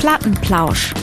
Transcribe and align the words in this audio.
Plattenplausch. 0.00 0.94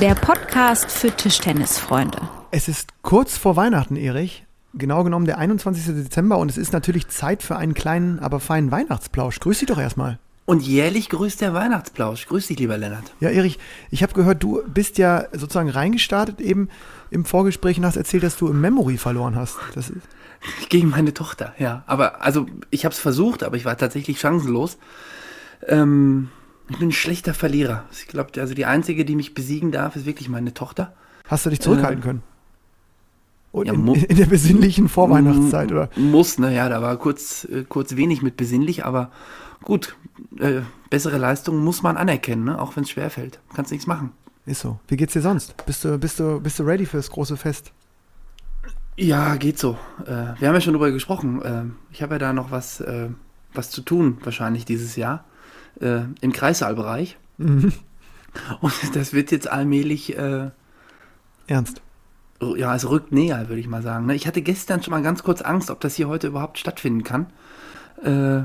Der 0.00 0.14
Podcast 0.14 0.90
für 0.90 1.10
Tischtennisfreunde. 1.14 2.16
Es 2.50 2.66
ist 2.66 2.94
kurz 3.02 3.36
vor 3.36 3.56
Weihnachten, 3.56 3.96
Erich. 3.96 4.46
Genau 4.72 5.04
genommen 5.04 5.26
der 5.26 5.36
21. 5.36 5.84
Dezember 6.02 6.38
und 6.38 6.50
es 6.50 6.56
ist 6.56 6.72
natürlich 6.72 7.08
Zeit 7.08 7.42
für 7.42 7.56
einen 7.56 7.74
kleinen, 7.74 8.20
aber 8.20 8.40
feinen 8.40 8.70
Weihnachtsplausch. 8.70 9.38
Grüß 9.38 9.58
dich 9.58 9.68
doch 9.68 9.76
erstmal. 9.76 10.18
Und 10.46 10.62
jährlich 10.62 11.10
grüßt 11.10 11.42
der 11.42 11.52
Weihnachtsplausch. 11.52 12.26
Grüß 12.26 12.46
dich, 12.46 12.58
lieber 12.58 12.78
Lennart. 12.78 13.12
Ja, 13.20 13.28
Erich, 13.28 13.58
ich 13.90 14.02
habe 14.02 14.14
gehört, 14.14 14.42
du 14.42 14.62
bist 14.66 14.96
ja 14.96 15.26
sozusagen 15.32 15.68
reingestartet 15.68 16.40
eben 16.40 16.70
im 17.10 17.26
Vorgespräch 17.26 17.76
und 17.76 17.84
hast 17.84 17.96
erzählt, 17.96 18.22
dass 18.22 18.38
du 18.38 18.48
im 18.48 18.62
Memory 18.62 18.96
verloren 18.96 19.36
hast. 19.36 19.58
Das 19.74 19.90
ist 19.90 20.00
Gegen 20.68 20.90
meine 20.90 21.14
Tochter, 21.14 21.54
ja. 21.58 21.82
Aber 21.86 22.22
also 22.22 22.46
ich 22.70 22.84
habe 22.84 22.92
es 22.92 22.98
versucht, 22.98 23.42
aber 23.42 23.56
ich 23.56 23.64
war 23.64 23.76
tatsächlich 23.76 24.20
chancenlos. 24.20 24.78
Ähm, 25.66 26.28
ich 26.68 26.78
bin 26.78 26.88
ein 26.88 26.92
schlechter 26.92 27.34
Verlierer. 27.34 27.84
Ich 27.92 28.08
glaube, 28.08 28.40
also 28.40 28.54
die 28.54 28.64
einzige, 28.66 29.04
die 29.04 29.14
mich 29.14 29.34
besiegen 29.34 29.72
darf, 29.72 29.96
ist 29.96 30.06
wirklich 30.06 30.28
meine 30.28 30.54
Tochter. 30.54 30.92
Hast 31.28 31.46
du 31.46 31.50
dich 31.50 31.60
zurückhalten 31.60 32.00
Äh, 32.02 32.06
können? 32.06 32.22
Und 33.52 33.66
ja, 33.66 33.72
in, 33.72 33.86
in 33.86 34.16
der 34.16 34.26
besinnlichen 34.26 34.88
Vorweihnachtszeit, 34.88 35.72
oder? 35.72 35.88
Muss, 35.96 36.38
ne? 36.38 36.54
Ja, 36.54 36.68
da 36.68 36.82
war 36.82 36.96
kurz, 36.98 37.44
äh, 37.44 37.64
kurz 37.68 37.96
wenig 37.96 38.20
mit 38.22 38.36
besinnlich, 38.36 38.84
aber 38.84 39.10
gut. 39.62 39.96
Äh, 40.38 40.60
bessere 40.90 41.18
Leistungen 41.18 41.64
muss 41.64 41.82
man 41.82 41.96
anerkennen, 41.96 42.44
ne? 42.44 42.60
auch 42.60 42.76
wenn 42.76 42.84
es 42.84 42.90
schwerfällt. 42.90 43.40
Kannst 43.54 43.72
nichts 43.72 43.86
machen. 43.86 44.12
Ist 44.44 44.60
so. 44.60 44.78
Wie 44.88 44.96
geht's 44.96 45.14
dir 45.14 45.22
sonst? 45.22 45.54
Bist 45.66 45.84
du, 45.84 45.98
bist 45.98 46.20
du, 46.20 46.40
bist 46.40 46.58
du 46.58 46.62
ready 46.64 46.86
fürs 46.86 47.10
große 47.10 47.36
Fest? 47.36 47.72
Ja, 48.96 49.36
geht 49.36 49.58
so. 49.58 49.76
Äh, 50.04 50.38
wir 50.38 50.48
haben 50.48 50.54
ja 50.54 50.60
schon 50.60 50.72
drüber 50.72 50.90
gesprochen. 50.90 51.42
Äh, 51.42 51.64
ich 51.92 52.02
habe 52.02 52.14
ja 52.14 52.18
da 52.18 52.32
noch 52.32 52.50
was, 52.50 52.80
äh, 52.80 53.08
was 53.52 53.70
zu 53.70 53.82
tun, 53.82 54.18
wahrscheinlich 54.22 54.64
dieses 54.64 54.96
Jahr, 54.96 55.24
äh, 55.80 56.00
im 56.20 56.32
Kreissaalbereich. 56.32 57.18
Mhm. 57.38 57.72
Und 58.60 58.72
das 58.94 59.12
wird 59.12 59.30
jetzt 59.30 59.48
allmählich, 59.48 60.16
äh, 60.16 60.50
Ernst. 61.46 61.80
ja, 62.56 62.74
es 62.74 62.88
rückt 62.88 63.12
näher, 63.12 63.48
würde 63.48 63.60
ich 63.60 63.68
mal 63.68 63.82
sagen. 63.82 64.06
ne? 64.06 64.14
Ich 64.14 64.26
hatte 64.26 64.42
gestern 64.42 64.82
schon 64.82 64.90
mal 64.90 65.02
ganz 65.02 65.22
kurz 65.22 65.40
Angst, 65.40 65.70
ob 65.70 65.80
das 65.80 65.94
hier 65.94 66.08
heute 66.08 66.26
überhaupt 66.26 66.58
stattfinden 66.58 67.02
kann. 67.02 67.26
Äh, 68.02 68.44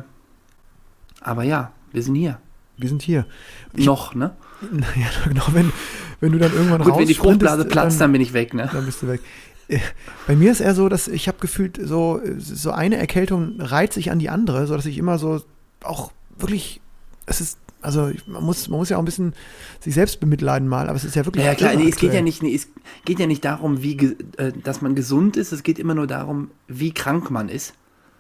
aber 1.21 1.43
ja, 1.43 1.71
wir 1.91 2.03
sind 2.03 2.15
hier. 2.15 2.39
Wir 2.77 2.89
sind 2.89 3.01
hier. 3.01 3.25
noch, 3.73 4.15
ne? 4.15 4.35
Naja, 4.71 5.07
genau, 5.27 5.45
wenn, 5.53 5.71
wenn 6.19 6.31
du 6.31 6.37
dann 6.37 6.53
irgendwann 6.53 6.83
Gut, 6.83 6.97
wenn 6.97 7.07
die 7.07 7.15
Fruchtblase 7.15 7.65
platzt, 7.65 7.99
dann 7.99 8.11
bin 8.11 8.21
ich 8.21 8.33
weg, 8.33 8.53
ne? 8.53 8.69
dann 8.71 8.85
bist 8.85 9.01
du 9.01 9.07
weg. 9.07 9.21
Äh, 9.67 9.79
Bei 10.27 10.35
mir 10.35 10.51
ist 10.51 10.59
eher 10.61 10.75
so, 10.75 10.87
dass 10.87 11.07
ich 11.07 11.27
habe 11.27 11.39
gefühlt, 11.39 11.79
so, 11.83 12.21
so 12.37 12.71
eine 12.71 12.97
Erkältung 12.97 13.59
reiht 13.59 13.91
sich 13.93 14.11
an 14.11 14.19
die 14.19 14.29
andere, 14.29 14.67
so 14.67 14.75
dass 14.75 14.85
ich 14.85 14.97
immer 14.97 15.17
so 15.17 15.41
auch 15.83 16.11
wirklich, 16.37 16.79
es 17.25 17.41
ist, 17.41 17.59
also 17.81 18.11
man 18.27 18.43
muss, 18.43 18.69
man 18.69 18.79
muss 18.79 18.89
ja 18.89 18.97
auch 18.97 19.01
ein 19.01 19.05
bisschen 19.05 19.33
sich 19.79 19.93
selbst 19.93 20.19
bemitleiden 20.19 20.67
mal, 20.67 20.87
aber 20.87 20.95
es 20.95 21.03
ist 21.03 21.15
ja 21.15 21.25
wirklich. 21.25 21.45
Ja, 21.45 21.55
klar, 21.55 21.75
nee, 21.75 21.89
es 21.89 21.95
geht 21.95 22.13
ja 22.13 22.21
nicht, 22.21 22.43
nee, 22.43 22.53
es 22.53 22.67
geht 23.05 23.19
ja 23.19 23.27
nicht 23.27 23.43
darum, 23.43 23.81
wie, 23.81 24.17
äh, 24.37 24.51
dass 24.63 24.81
man 24.81 24.95
gesund 24.95 25.37
ist, 25.37 25.51
es 25.51 25.63
geht 25.63 25.79
immer 25.79 25.95
nur 25.95 26.07
darum, 26.07 26.51
wie 26.67 26.93
krank 26.93 27.31
man 27.31 27.49
ist. 27.49 27.73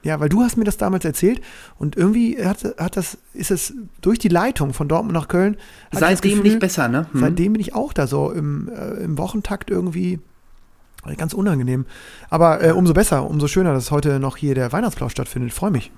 Ja, 0.03 0.19
weil 0.19 0.29
du 0.29 0.41
hast 0.41 0.57
mir 0.57 0.63
das 0.63 0.77
damals 0.77 1.05
erzählt 1.05 1.41
und 1.77 1.95
irgendwie 1.95 2.43
hat, 2.43 2.63
hat 2.79 2.97
das, 2.97 3.19
ist 3.33 3.51
es 3.51 3.73
durch 4.01 4.17
die 4.17 4.29
Leitung 4.29 4.73
von 4.73 4.87
Dortmund 4.87 5.13
nach 5.13 5.27
Köln. 5.27 5.57
Seitdem 5.91 6.31
Gefühl, 6.31 6.43
nicht 6.43 6.59
besser, 6.59 6.87
ne? 6.87 7.05
Hm. 7.11 7.19
Seitdem 7.19 7.53
bin 7.53 7.61
ich 7.61 7.75
auch 7.75 7.93
da 7.93 8.07
so 8.07 8.31
im, 8.31 8.67
äh, 8.69 9.03
im 9.03 9.19
Wochentakt 9.19 9.69
irgendwie 9.69 10.19
äh, 11.05 11.15
ganz 11.15 11.33
unangenehm. 11.33 11.85
Aber 12.31 12.63
äh, 12.63 12.71
umso 12.71 12.93
besser, 12.93 13.29
umso 13.29 13.47
schöner, 13.47 13.73
dass 13.73 13.91
heute 13.91 14.19
noch 14.19 14.37
hier 14.37 14.55
der 14.55 14.71
Weihnachtsplausch 14.71 15.11
stattfindet. 15.11 15.53
Freue 15.53 15.71
mich. 15.71 15.91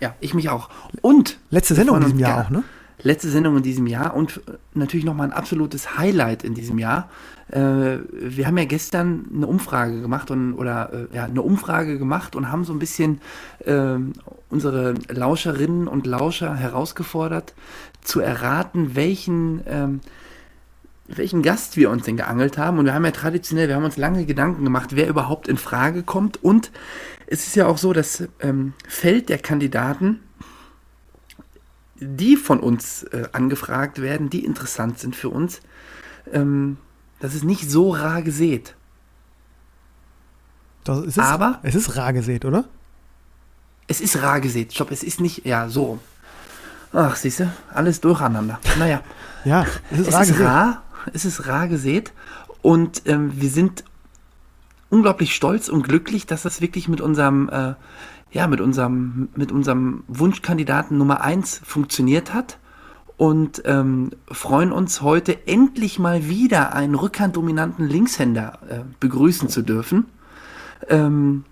Ja, 0.00 0.14
ich 0.20 0.34
mich 0.34 0.48
auch. 0.48 0.68
Und 1.00 1.38
Letzte 1.50 1.74
Sendung 1.74 1.96
in 1.96 2.04
diesem 2.04 2.18
Jahr 2.18 2.38
ja, 2.38 2.44
auch, 2.44 2.50
ne? 2.50 2.64
Letzte 3.00 3.28
Sendung 3.28 3.56
in 3.56 3.62
diesem 3.62 3.86
Jahr 3.86 4.14
und 4.14 4.38
äh, 4.48 4.52
natürlich 4.74 5.06
nochmal 5.06 5.28
ein 5.28 5.32
absolutes 5.32 5.96
Highlight 5.98 6.42
in 6.42 6.54
diesem 6.54 6.78
Jahr. 6.78 7.08
Äh, 7.50 7.98
wir 8.10 8.46
haben 8.46 8.58
ja 8.58 8.64
gestern 8.64 9.26
eine 9.34 9.46
Umfrage 9.46 10.00
gemacht 10.00 10.30
und 10.30 10.54
oder 10.54 10.92
äh, 10.92 11.16
ja 11.16 11.24
eine 11.24 11.42
Umfrage 11.42 11.98
gemacht 11.98 12.34
und 12.34 12.50
haben 12.50 12.64
so 12.64 12.72
ein 12.72 12.78
bisschen 12.78 13.20
ähm, 13.64 14.14
unsere 14.50 14.94
Lauscherinnen 15.08 15.86
und 15.86 16.06
Lauscher 16.06 16.56
herausgefordert, 16.56 17.54
zu 18.02 18.20
erraten, 18.20 18.96
welchen 18.96 19.60
ähm, 19.66 20.00
welchen 21.08 21.42
Gast 21.42 21.76
wir 21.76 21.90
uns 21.90 22.04
denn 22.04 22.18
geangelt 22.18 22.58
haben. 22.58 22.78
Und 22.78 22.84
wir 22.84 22.94
haben 22.94 23.04
ja 23.04 23.10
traditionell, 23.10 23.68
wir 23.68 23.76
haben 23.76 23.84
uns 23.84 23.96
lange 23.96 24.26
Gedanken 24.26 24.64
gemacht, 24.64 24.90
wer 24.92 25.08
überhaupt 25.08 25.48
in 25.48 25.56
Frage 25.56 26.02
kommt. 26.02 26.42
Und 26.44 26.70
es 27.30 27.46
ist 27.46 27.56
ja 27.56 27.66
auch 27.66 27.78
so, 27.78 27.92
das 27.92 28.24
ähm, 28.40 28.72
Feld 28.88 29.28
der 29.28 29.38
Kandidaten, 29.38 30.20
die 32.00 32.36
von 32.36 32.60
uns 32.60 33.02
äh, 33.04 33.28
angefragt 33.32 34.00
werden, 34.00 34.30
die 34.30 34.44
interessant 34.44 34.98
sind 34.98 35.14
für 35.16 35.28
uns, 35.30 35.60
ähm, 36.32 36.78
das 37.20 37.34
ist 37.34 37.44
nicht 37.44 37.68
so 37.70 37.90
rar 37.90 38.22
gesät. 38.22 38.74
Das, 40.84 40.98
es 41.00 41.06
ist, 41.08 41.18
Aber- 41.18 41.58
Es 41.62 41.74
ist 41.74 41.96
rar 41.96 42.12
gesät, 42.12 42.44
oder? 42.44 42.64
Es 43.88 44.00
ist 44.00 44.22
rar 44.22 44.40
gesät. 44.40 44.72
Stopp, 44.72 44.90
es 44.90 45.02
ist 45.02 45.20
nicht, 45.20 45.44
ja, 45.46 45.68
so. 45.68 45.98
Ach, 46.92 47.16
siehst 47.16 47.40
du, 47.40 47.52
alles 47.72 48.00
durcheinander. 48.00 48.58
Naja. 48.78 49.02
Ja, 49.44 49.64
es 49.92 50.00
ist 50.00 50.08
es 50.08 50.14
rar 50.14 50.22
ist 50.22 50.28
gesät. 50.32 50.46
rar, 50.46 50.82
es 51.14 51.24
ist 51.24 51.46
rar 51.46 51.68
gesät 51.68 52.12
und 52.60 53.02
ähm, 53.06 53.30
wir 53.40 53.48
sind 53.50 53.84
unglaublich 54.90 55.34
stolz 55.34 55.68
und 55.68 55.82
glücklich, 55.82 56.26
dass 56.26 56.42
das 56.42 56.60
wirklich 56.60 56.88
mit 56.88 57.00
unserem, 57.00 57.48
äh, 57.48 57.74
ja, 58.30 58.46
mit 58.46 58.60
unserem, 58.60 59.28
mit 59.34 59.52
unserem 59.52 60.04
Wunschkandidaten 60.08 60.98
Nummer 60.98 61.20
1 61.20 61.60
funktioniert 61.64 62.34
hat 62.34 62.58
und 63.16 63.62
ähm, 63.64 64.10
freuen 64.30 64.72
uns 64.72 65.02
heute 65.02 65.46
endlich 65.46 65.98
mal 65.98 66.28
wieder 66.28 66.74
einen 66.74 66.94
rückhanddominanten 66.94 67.86
Linkshänder 67.86 68.58
äh, 68.68 68.80
begrüßen 69.00 69.48
zu 69.48 69.62
dürfen. 69.62 70.06
Ähm, 70.88 71.44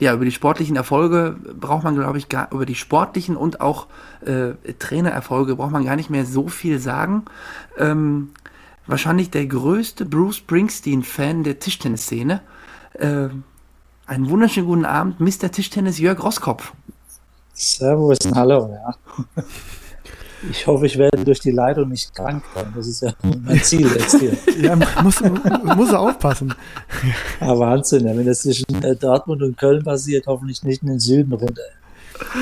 ja, 0.00 0.12
über 0.12 0.24
die 0.24 0.32
sportlichen 0.32 0.76
Erfolge 0.76 1.36
braucht 1.58 1.84
man, 1.84 1.94
glaube 1.94 2.18
ich, 2.18 2.28
gar, 2.28 2.52
über 2.52 2.66
die 2.66 2.74
sportlichen 2.74 3.36
und 3.36 3.60
auch 3.60 3.86
äh, 4.26 4.54
Trainererfolge 4.78 5.56
braucht 5.56 5.70
man 5.70 5.84
gar 5.84 5.96
nicht 5.96 6.10
mehr 6.10 6.26
so 6.26 6.48
viel 6.48 6.78
sagen. 6.78 7.24
Ähm, 7.78 8.30
wahrscheinlich 8.86 9.30
der 9.30 9.46
größte 9.46 10.04
Bruce 10.04 10.36
Springsteen-Fan 10.36 11.44
der 11.44 11.58
Tischtennisszene. 11.58 12.42
Äh, 12.94 13.28
einen 14.06 14.30
wunderschönen 14.30 14.66
guten 14.66 14.84
Abend, 14.84 15.20
Mr. 15.20 15.50
Tischtennis 15.50 15.98
Jörg 15.98 16.22
Roskopf. 16.22 16.72
Servus, 17.54 18.18
hallo, 18.34 18.70
ja. 18.72 18.94
Ich 20.50 20.66
hoffe, 20.66 20.86
ich 20.86 20.98
werde 20.98 21.24
durch 21.24 21.40
die 21.40 21.52
Leitung 21.52 21.88
nicht 21.88 22.14
krank 22.14 22.44
werden. 22.54 22.72
Das 22.76 22.86
ist 22.86 23.00
ja 23.00 23.12
mein 23.22 23.62
Ziel 23.62 23.88
jetzt 23.88 24.18
hier. 24.18 24.36
Ja, 24.60 24.76
muss, 25.02 25.22
muss 25.76 25.90
er 25.90 26.00
aufpassen. 26.00 26.54
Aber 27.40 27.60
Wahnsinn, 27.60 28.06
ja, 28.06 28.16
wenn 28.16 28.26
das 28.26 28.40
zwischen 28.40 28.82
äh, 28.82 28.94
Dortmund 28.94 29.42
und 29.42 29.56
Köln 29.56 29.82
passiert, 29.82 30.26
hoffentlich 30.26 30.62
nicht 30.62 30.82
in 30.82 30.88
den 30.88 31.00
Süden 31.00 31.32
runter. 31.32 31.62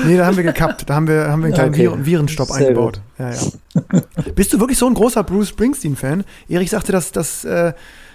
Nee, 0.05 0.17
da 0.17 0.25
haben 0.25 0.35
wir 0.35 0.43
gekappt. 0.43 0.89
Da 0.89 0.95
haben 0.95 1.07
wir, 1.07 1.29
haben 1.29 1.41
wir 1.41 1.47
einen 1.47 1.53
kleinen 1.53 1.73
Okay. 1.73 1.83
Viren, 1.83 2.05
Virenstopp 2.05 2.49
Sehr 2.49 2.67
eingebaut. 2.67 3.01
Ja, 3.17 3.31
ja. 3.31 3.41
Bist 4.35 4.53
du 4.53 4.59
wirklich 4.59 4.77
so 4.77 4.85
ein 4.87 4.93
großer 4.93 5.23
Bruce 5.23 5.49
Springsteen-Fan? 5.49 6.25
Erich 6.49 6.69
sagte, 6.69 6.91
das, 6.91 7.11
das 7.11 7.45
äh, 7.45 7.73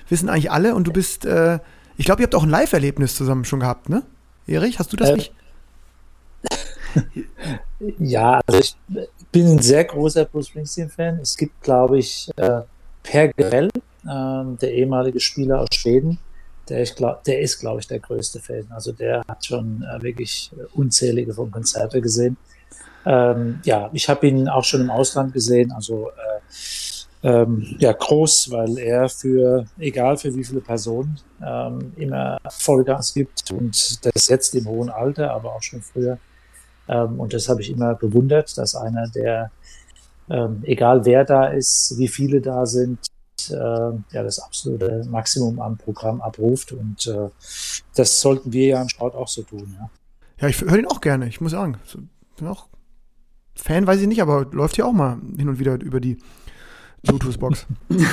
wissen 0.09 0.29
eigentlich 0.29 0.51
alle 0.51 0.75
und 0.75 0.87
du 0.87 0.93
bist, 0.93 1.25
äh, 1.25 1.59
ich 1.99 2.07
glaube, 2.07 2.23
ihr 2.23 2.25
habt 2.25 2.35
auch 2.35 2.45
ein 2.45 2.49
Live-Erlebnis 2.49 3.15
zusammen 3.15 3.45
schon 3.45 3.61
gehabt, 3.61 3.91
ne? 3.91 4.03
Erich, 4.47 4.79
hast 4.79 4.93
du 4.93 4.97
das 4.97 5.11
Äh, 5.11 5.15
nicht? 5.15 5.33
Ja, 7.99 8.41
also 8.47 8.61
ich 8.61 8.77
bin 9.31 9.47
ein 9.47 9.59
sehr 9.61 9.85
großer 9.85 10.25
Bruce 10.25 10.49
Springsteen-Fan. 10.49 11.21
Es 11.21 11.37
gibt, 11.37 11.63
glaube 11.63 11.99
ich, 11.99 12.29
äh, 12.37 12.63
Per 13.03 13.29
Grell, 13.29 13.71
ähm, 14.09 14.59
der 14.61 14.73
ehemalige 14.73 15.21
Spieler 15.21 15.61
aus 15.61 15.69
Schweden, 15.73 16.19
der, 16.69 16.83
ich 16.83 16.95
glaub, 16.95 17.23
der 17.25 17.41
ist, 17.41 17.61
glaube 17.61 17.81
ich, 17.81 17.87
der 17.87 18.01
größte 18.01 18.41
Fan. 18.41 18.67
Also 18.71 18.93
der 18.93 19.23
hat 19.29 19.45
schon 19.45 19.83
äh, 19.85 20.03
wirklich 20.03 20.51
äh, 20.57 20.65
unzählige 20.75 21.33
von 21.35 21.51
Konzerte 21.51 22.01
gesehen. 22.01 22.37
Ähm, 23.07 23.61
ja, 23.65 23.91
ich 23.93 24.09
habe 24.09 24.27
ihn 24.27 24.49
auch 24.49 24.65
schon 24.65 24.81
im 24.81 24.91
Ausland 24.91 25.33
gesehen, 25.33 25.71
also 25.73 26.11
äh, 26.11 26.41
ähm, 27.23 27.77
ja, 27.79 27.93
groß, 27.93 28.51
weil 28.51 28.79
er 28.79 29.09
für, 29.09 29.67
egal 29.79 30.17
für 30.17 30.35
wie 30.35 30.45
viele 30.45 30.61
Personen, 30.61 31.19
ähm, 31.45 31.93
immer 31.97 32.39
Vollgas 32.49 33.15
gibt 33.15 33.51
und 33.51 34.05
das 34.05 34.29
jetzt 34.29 34.55
im 34.55 34.67
hohen 34.67 34.89
Alter, 34.89 35.33
aber 35.33 35.55
auch 35.55 35.63
schon 35.63 35.83
früher. 35.83 36.19
Ähm, 36.89 37.19
und 37.19 37.35
das 37.35 37.49
habe 37.49 37.61
ich 37.61 37.71
immer 37.71 37.95
bewundert, 37.95 38.57
dass 38.57 38.75
einer, 38.75 39.09
der, 39.09 39.51
ähm, 40.31 40.63
egal 40.65 41.05
wer 41.05 41.25
da 41.25 41.47
ist, 41.47 41.95
wie 41.97 42.09
viele 42.09 42.41
da 42.41 42.67
sind, 42.67 42.99
äh, 43.51 43.55
ja, 43.55 44.23
das 44.23 44.39
absolute 44.39 45.05
Maximum 45.11 45.61
am 45.61 45.77
Programm 45.77 46.21
abruft. 46.21 46.73
Und 46.73 47.07
äh, 47.07 47.29
das 47.95 48.21
sollten 48.21 48.53
wir 48.53 48.67
ja 48.67 48.83
im 48.83 48.89
Sport 48.89 49.15
auch 49.15 49.29
so 49.29 49.43
tun. 49.43 49.77
Ja. 49.79 49.91
Ja, 50.41 50.49
ich 50.49 50.61
höre 50.61 50.77
den 50.77 50.87
auch 50.87 51.01
gerne, 51.01 51.27
ich 51.27 51.41
muss 51.41 51.53
sagen. 51.53 51.79
So, 51.85 51.99
bin 52.37 52.47
auch 52.47 52.69
Fan, 53.57 53.89
weiß 53.89 54.01
ich 54.01 54.07
nicht, 54.07 54.23
aber 54.23 54.47
läuft 54.53 54.77
hier 54.77 54.87
auch 54.87 54.93
mal 54.93 55.19
hin 55.37 55.49
und 55.49 55.59
wieder 55.59 55.81
über 55.81 55.99
die 55.99 56.19
Bluetooth-Box. 57.03 57.67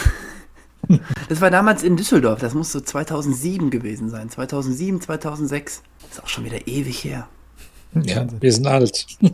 Das 1.29 1.41
war 1.41 1.49
damals 1.49 1.81
in 1.81 1.97
Düsseldorf, 1.97 2.39
das 2.41 2.53
muss 2.53 2.71
so 2.71 2.79
2007 2.79 3.71
gewesen 3.71 4.11
sein. 4.11 4.29
2007, 4.29 5.01
2006. 5.01 5.81
Ist 6.11 6.23
auch 6.23 6.27
schon 6.27 6.45
wieder 6.45 6.67
ewig 6.67 7.03
her. 7.03 7.27
ja, 7.95 8.27
wir 8.39 8.53
sind 8.53 8.67
alt. 8.67 9.07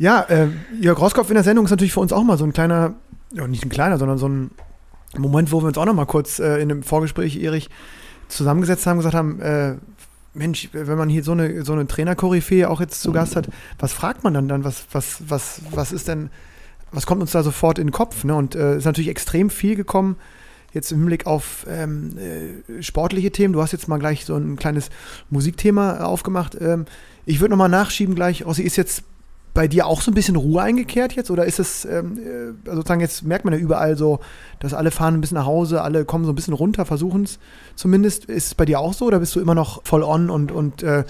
Ja, 0.00 0.22
äh, 0.22 0.48
Jörg 0.80 0.98
Roskopf 0.98 1.28
in 1.28 1.34
der 1.34 1.44
Sendung 1.44 1.66
ist 1.66 1.70
natürlich 1.70 1.92
für 1.92 2.00
uns 2.00 2.14
auch 2.14 2.24
mal 2.24 2.38
so 2.38 2.44
ein 2.44 2.54
kleiner, 2.54 2.94
ja, 3.34 3.46
nicht 3.46 3.66
ein 3.66 3.68
kleiner, 3.68 3.98
sondern 3.98 4.16
so 4.16 4.30
ein 4.30 4.50
Moment, 5.18 5.52
wo 5.52 5.60
wir 5.60 5.66
uns 5.66 5.76
auch 5.76 5.84
noch 5.84 5.92
mal 5.92 6.06
kurz 6.06 6.38
äh, 6.38 6.54
in 6.54 6.70
einem 6.70 6.82
Vorgespräch, 6.82 7.36
Erich, 7.36 7.68
zusammengesetzt 8.28 8.86
haben, 8.86 8.96
gesagt 8.96 9.14
haben, 9.14 9.40
äh, 9.40 9.74
Mensch, 10.32 10.70
wenn 10.72 10.96
man 10.96 11.10
hier 11.10 11.22
so 11.22 11.32
eine, 11.32 11.66
so 11.66 11.74
eine 11.74 11.86
Trainer-Koryphäe 11.86 12.70
auch 12.70 12.80
jetzt 12.80 13.02
zu 13.02 13.12
Gast 13.12 13.36
hat, 13.36 13.48
was 13.78 13.92
fragt 13.92 14.24
man 14.24 14.32
dann 14.32 14.48
dann? 14.48 14.64
Was, 14.64 14.86
was, 14.92 15.22
was, 15.28 15.60
was 15.70 15.92
ist 15.92 16.08
denn, 16.08 16.30
was 16.92 17.06
kommt 17.06 17.20
uns 17.20 17.32
da 17.32 17.42
sofort 17.42 17.78
in 17.78 17.88
den 17.88 17.92
Kopf? 17.92 18.24
Ne? 18.24 18.34
Und 18.34 18.54
äh, 18.54 18.76
ist 18.76 18.84
natürlich 18.84 19.10
extrem 19.10 19.50
viel 19.50 19.76
gekommen, 19.76 20.16
jetzt 20.72 20.92
im 20.92 20.98
Hinblick 20.98 21.26
auf 21.26 21.66
ähm, 21.68 22.16
äh, 22.18 22.82
sportliche 22.82 23.30
Themen. 23.30 23.52
Du 23.52 23.62
hast 23.62 23.72
jetzt 23.72 23.88
mal 23.88 23.98
gleich 23.98 24.24
so 24.24 24.36
ein 24.36 24.56
kleines 24.56 24.90
Musikthema 25.30 26.04
aufgemacht. 26.04 26.56
Ähm, 26.60 26.86
ich 27.26 27.40
würde 27.40 27.50
nochmal 27.50 27.68
nachschieben 27.68 28.14
gleich, 28.14 28.44
Ossi, 28.46 28.62
ist 28.62 28.76
jetzt 28.76 29.04
bei 29.52 29.66
dir 29.66 29.86
auch 29.86 30.00
so 30.00 30.10
ein 30.10 30.14
bisschen 30.14 30.36
Ruhe 30.36 30.62
eingekehrt 30.62 31.12
jetzt? 31.14 31.30
Oder 31.30 31.44
ist 31.44 31.58
es 31.58 31.84
ähm, 31.84 32.18
äh, 32.18 32.70
sozusagen, 32.70 33.00
jetzt 33.00 33.24
merkt 33.24 33.44
man 33.44 33.54
ja 33.54 33.60
überall 33.60 33.96
so, 33.96 34.20
dass 34.60 34.74
alle 34.74 34.90
fahren 34.90 35.14
ein 35.14 35.20
bisschen 35.20 35.36
nach 35.36 35.46
Hause, 35.46 35.82
alle 35.82 36.04
kommen 36.04 36.24
so 36.24 36.32
ein 36.32 36.36
bisschen 36.36 36.54
runter, 36.54 36.84
versuchen 36.86 37.24
es 37.24 37.38
zumindest. 37.74 38.26
Ist 38.26 38.46
es 38.46 38.54
bei 38.54 38.64
dir 38.64 38.80
auch 38.80 38.94
so 38.94 39.06
oder 39.06 39.18
bist 39.18 39.34
du 39.34 39.40
immer 39.40 39.54
noch 39.54 39.84
voll 39.84 40.02
on 40.02 40.30
und, 40.30 40.52
und 40.52 40.82
äh, 40.82 41.04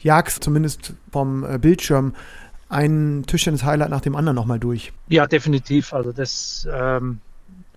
jagst 0.00 0.44
zumindest 0.44 0.92
vom 1.10 1.44
äh, 1.44 1.58
Bildschirm 1.58 2.14
ein 2.68 3.24
Tischtennis-Highlight 3.26 3.90
nach 3.90 4.00
dem 4.00 4.16
anderen 4.16 4.36
nochmal 4.36 4.58
durch? 4.58 4.92
Ja, 5.08 5.26
definitiv. 5.26 5.92
Also 5.92 6.12
das 6.12 6.66
ähm, 6.70 7.20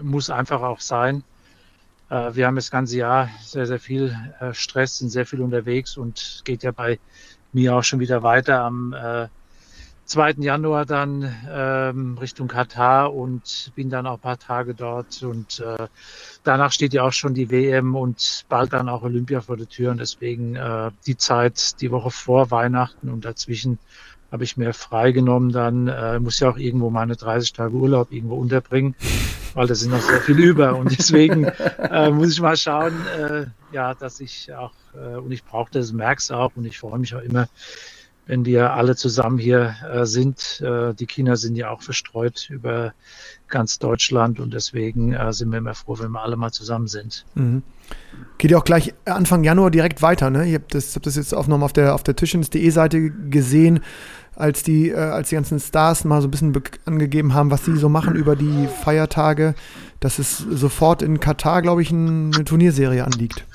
muss 0.01 0.30
einfach 0.30 0.62
auch 0.62 0.80
sein. 0.80 1.24
Äh, 2.09 2.36
wir 2.36 2.47
haben 2.47 2.56
das 2.56 2.71
ganze 2.71 2.97
Jahr 2.97 3.30
sehr, 3.41 3.65
sehr 3.65 3.80
viel 3.80 4.15
äh, 4.39 4.53
Stress, 4.53 4.97
sind 4.97 5.09
sehr 5.09 5.25
viel 5.25 5.41
unterwegs 5.41 5.97
und 5.97 6.41
geht 6.45 6.63
ja 6.63 6.71
bei 6.71 7.00
mir 7.53 7.75
auch 7.75 7.83
schon 7.83 8.00
wieder 8.00 8.24
weiter 8.24 8.62
am 8.62 8.94
äh, 8.94 9.27
2. 10.09 10.38
Januar 10.39 10.88
dann 10.88 11.35
ähm, 11.47 12.18
Richtung 12.18 12.47
Katar 12.47 13.13
und 13.13 13.71
bin 13.75 13.92
dann 13.92 14.07
auch 14.07 14.15
ein 14.15 14.19
paar 14.19 14.39
Tage 14.39 14.74
dort. 14.74 15.21
Und 15.21 15.59
äh, 15.59 15.88
danach 16.44 16.71
steht 16.71 16.94
ja 16.94 17.03
auch 17.03 17.13
schon 17.13 17.35
die 17.35 17.51
WM 17.51 17.95
und 17.95 18.45
bald 18.50 18.74
dann 18.74 18.89
auch 18.89 19.03
Olympia 19.03 19.42
vor 19.42 19.56
der 19.56 19.69
Tür. 19.69 19.92
Und 19.92 20.00
deswegen 20.00 20.56
äh, 20.56 20.89
die 21.06 21.15
Zeit, 21.15 21.80
die 21.80 21.92
Woche 21.92 22.09
vor 22.09 22.50
Weihnachten 22.50 23.07
und 23.07 23.24
dazwischen 23.24 23.77
habe 24.31 24.43
ich 24.43 24.57
mir 24.57 24.73
freigenommen. 24.73 25.51
Dann 25.51 25.87
äh, 25.87 26.19
muss 26.19 26.39
ja 26.39 26.49
auch 26.49 26.57
irgendwo 26.57 26.89
meine 26.89 27.15
30 27.15 27.53
Tage 27.53 27.75
Urlaub 27.75 28.11
irgendwo 28.11 28.35
unterbringen, 28.35 28.95
weil 29.53 29.67
da 29.67 29.75
sind 29.75 29.91
noch 29.91 30.01
sehr 30.01 30.21
viel 30.21 30.39
über. 30.39 30.75
Und 30.75 30.97
deswegen 30.97 31.45
äh, 31.45 32.09
muss 32.11 32.31
ich 32.31 32.41
mal 32.41 32.57
schauen, 32.57 32.93
äh, 33.17 33.45
ja, 33.71 33.93
dass 33.93 34.19
ich 34.19 34.53
auch, 34.53 34.73
äh, 34.95 35.17
und 35.17 35.31
ich 35.31 35.43
brauche 35.43 35.71
das, 35.71 35.91
merk's 35.91 36.31
auch 36.31 36.51
und 36.55 36.65
ich 36.65 36.79
freue 36.79 36.99
mich 36.99 37.15
auch 37.15 37.21
immer, 37.21 37.47
wenn 38.29 38.45
wir 38.45 38.73
alle 38.73 38.95
zusammen 38.95 39.39
hier 39.39 39.75
äh, 39.91 40.05
sind. 40.05 40.61
Äh, 40.61 40.93
die 40.93 41.07
Kinder 41.07 41.35
sind 41.35 41.55
ja 41.55 41.71
auch 41.71 41.81
verstreut 41.81 42.47
über 42.51 42.93
ganz 43.47 43.79
Deutschland 43.79 44.39
und 44.39 44.53
deswegen 44.53 45.13
äh, 45.13 45.33
sind 45.33 45.49
wir 45.49 45.57
immer 45.57 45.73
froh, 45.73 45.97
wenn 45.99 46.11
wir 46.11 46.21
alle 46.21 46.35
mal 46.35 46.51
zusammen 46.51 46.85
sind. 46.85 47.25
Mhm. 47.33 47.63
Geht 48.37 48.51
ja 48.51 48.59
auch 48.59 48.63
gleich 48.63 48.93
Anfang 49.05 49.43
Januar 49.43 49.71
direkt 49.71 50.03
weiter, 50.03 50.29
ne? 50.29 50.47
Ich 50.47 50.53
habe 50.53 50.65
das, 50.69 50.95
hab 50.95 51.01
das 51.01 51.15
jetzt 51.15 51.33
auch 51.33 51.47
nochmal 51.47 51.65
auf 51.65 51.73
der, 51.73 51.95
auf 51.95 52.03
der 52.03 52.15
Tischens.de 52.15 52.69
Seite 52.69 53.09
gesehen, 53.09 53.79
als 54.39 54.63
die, 54.63 54.89
äh, 54.89 54.95
als 54.95 55.30
die 55.30 55.36
ganzen 55.36 55.59
Stars 55.59 56.06
mal 56.06 56.21
so 56.21 56.27
ein 56.27 56.31
bisschen 56.31 56.62
angegeben 56.86 57.33
haben, 57.33 57.51
was 57.51 57.65
sie 57.65 57.75
so 57.75 57.89
machen 57.89 58.15
über 58.15 58.36
die 58.36 58.68
Feiertage, 58.68 59.53
dass 60.00 60.18
es 60.18 60.38
sofort 60.38 61.01
in 61.01 61.19
Katar, 61.19 61.62
glaube 61.62 61.81
ich, 61.81 61.91
ein, 61.91 62.33
eine 62.33 62.45
Turnierserie 62.45 63.03
anliegt. 63.03 63.45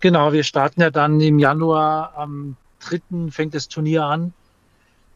Genau, 0.00 0.32
wir 0.32 0.44
starten 0.44 0.80
ja 0.80 0.90
dann 0.90 1.20
im 1.20 1.38
Januar 1.38 2.12
am 2.16 2.56
3. 2.80 3.30
fängt 3.30 3.54
das 3.54 3.68
Turnier 3.68 4.04
an 4.04 4.32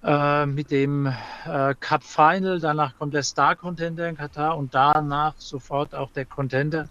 äh, 0.03 0.47
mit 0.47 0.71
dem 0.71 1.07
äh, 1.07 1.75
Cup 1.79 2.03
Final. 2.03 2.59
Danach 2.59 2.99
kommt 2.99 3.15
der 3.15 3.23
Star 3.23 3.55
Contender 3.55 4.09
in 4.09 4.17
Katar 4.17 4.57
und 4.57 4.75
danach 4.75 5.35
sofort 5.39 5.95
auch 5.95 6.11
der 6.11 6.25
Contender. 6.25 6.89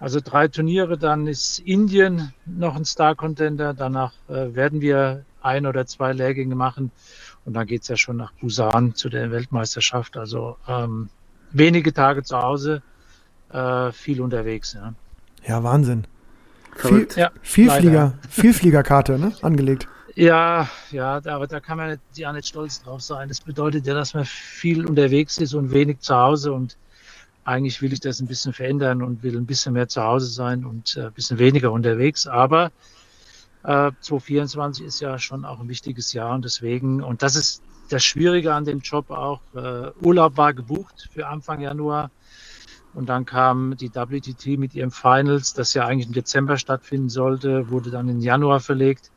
Also 0.00 0.20
drei 0.22 0.48
Turniere, 0.48 0.98
dann 0.98 1.26
ist 1.26 1.60
Indien 1.60 2.32
noch 2.44 2.76
ein 2.76 2.84
Star 2.84 3.14
Contender. 3.14 3.72
Danach 3.72 4.12
äh, 4.28 4.54
werden 4.54 4.80
wir 4.80 5.24
ein 5.46 5.66
oder 5.66 5.86
zwei 5.86 6.12
Lehrgänge 6.12 6.54
machen 6.54 6.90
und 7.44 7.54
dann 7.54 7.66
geht 7.66 7.82
es 7.82 7.88
ja 7.88 7.96
schon 7.96 8.16
nach 8.16 8.32
Busan 8.32 8.94
zu 8.94 9.08
der 9.08 9.30
Weltmeisterschaft. 9.30 10.16
Also 10.16 10.56
ähm, 10.68 11.08
wenige 11.52 11.92
Tage 11.92 12.22
zu 12.22 12.36
Hause, 12.36 12.82
äh, 13.50 13.92
viel 13.92 14.20
unterwegs. 14.20 14.74
Ja, 14.74 14.92
ja 15.46 15.62
Wahnsinn. 15.62 16.06
Viel, 16.76 17.08
ja, 17.16 17.30
Vielflieger, 17.40 18.18
Vielfliegerkarte, 18.28 19.18
ne? 19.18 19.32
Angelegt. 19.40 19.88
Ja, 20.14 20.68
ja, 20.90 21.20
aber 21.26 21.46
da 21.46 21.60
kann 21.60 21.76
man 21.78 21.98
ja 22.14 22.32
nicht 22.32 22.48
stolz 22.48 22.82
drauf 22.82 23.02
sein. 23.02 23.28
Das 23.28 23.40
bedeutet 23.40 23.86
ja, 23.86 23.94
dass 23.94 24.14
man 24.14 24.24
viel 24.24 24.86
unterwegs 24.86 25.38
ist 25.38 25.54
und 25.54 25.70
wenig 25.70 26.00
zu 26.00 26.14
Hause 26.14 26.52
und 26.52 26.76
eigentlich 27.44 27.80
will 27.80 27.92
ich 27.92 28.00
das 28.00 28.20
ein 28.20 28.26
bisschen 28.26 28.52
verändern 28.52 29.02
und 29.02 29.22
will 29.22 29.36
ein 29.36 29.46
bisschen 29.46 29.74
mehr 29.74 29.88
zu 29.88 30.02
Hause 30.02 30.26
sein 30.26 30.64
und 30.64 30.96
äh, 30.96 31.06
ein 31.06 31.12
bisschen 31.12 31.38
weniger 31.38 31.70
unterwegs. 31.70 32.26
Aber 32.26 32.72
äh, 33.66 33.90
2024 34.00 34.86
ist 34.86 35.00
ja 35.00 35.18
schon 35.18 35.44
auch 35.44 35.58
ein 35.58 35.68
wichtiges 35.68 36.12
Jahr 36.12 36.34
und 36.34 36.44
deswegen, 36.44 37.02
und 37.02 37.22
das 37.22 37.34
ist 37.34 37.62
das 37.88 38.04
Schwierige 38.04 38.54
an 38.54 38.64
dem 38.64 38.78
Job 38.80 39.10
auch, 39.10 39.40
äh, 39.54 39.90
Urlaub 40.02 40.36
war 40.36 40.54
gebucht 40.54 41.08
für 41.12 41.26
Anfang 41.26 41.60
Januar. 41.60 42.10
Und 42.94 43.10
dann 43.10 43.26
kam 43.26 43.76
die 43.76 43.94
WTT 43.94 44.58
mit 44.58 44.74
ihrem 44.74 44.90
Finals, 44.90 45.52
das 45.52 45.74
ja 45.74 45.84
eigentlich 45.84 46.06
im 46.06 46.14
Dezember 46.14 46.56
stattfinden 46.56 47.10
sollte, 47.10 47.68
wurde 47.68 47.90
dann 47.90 48.08
in 48.08 48.20
Januar 48.20 48.60
verlegt. 48.60 49.10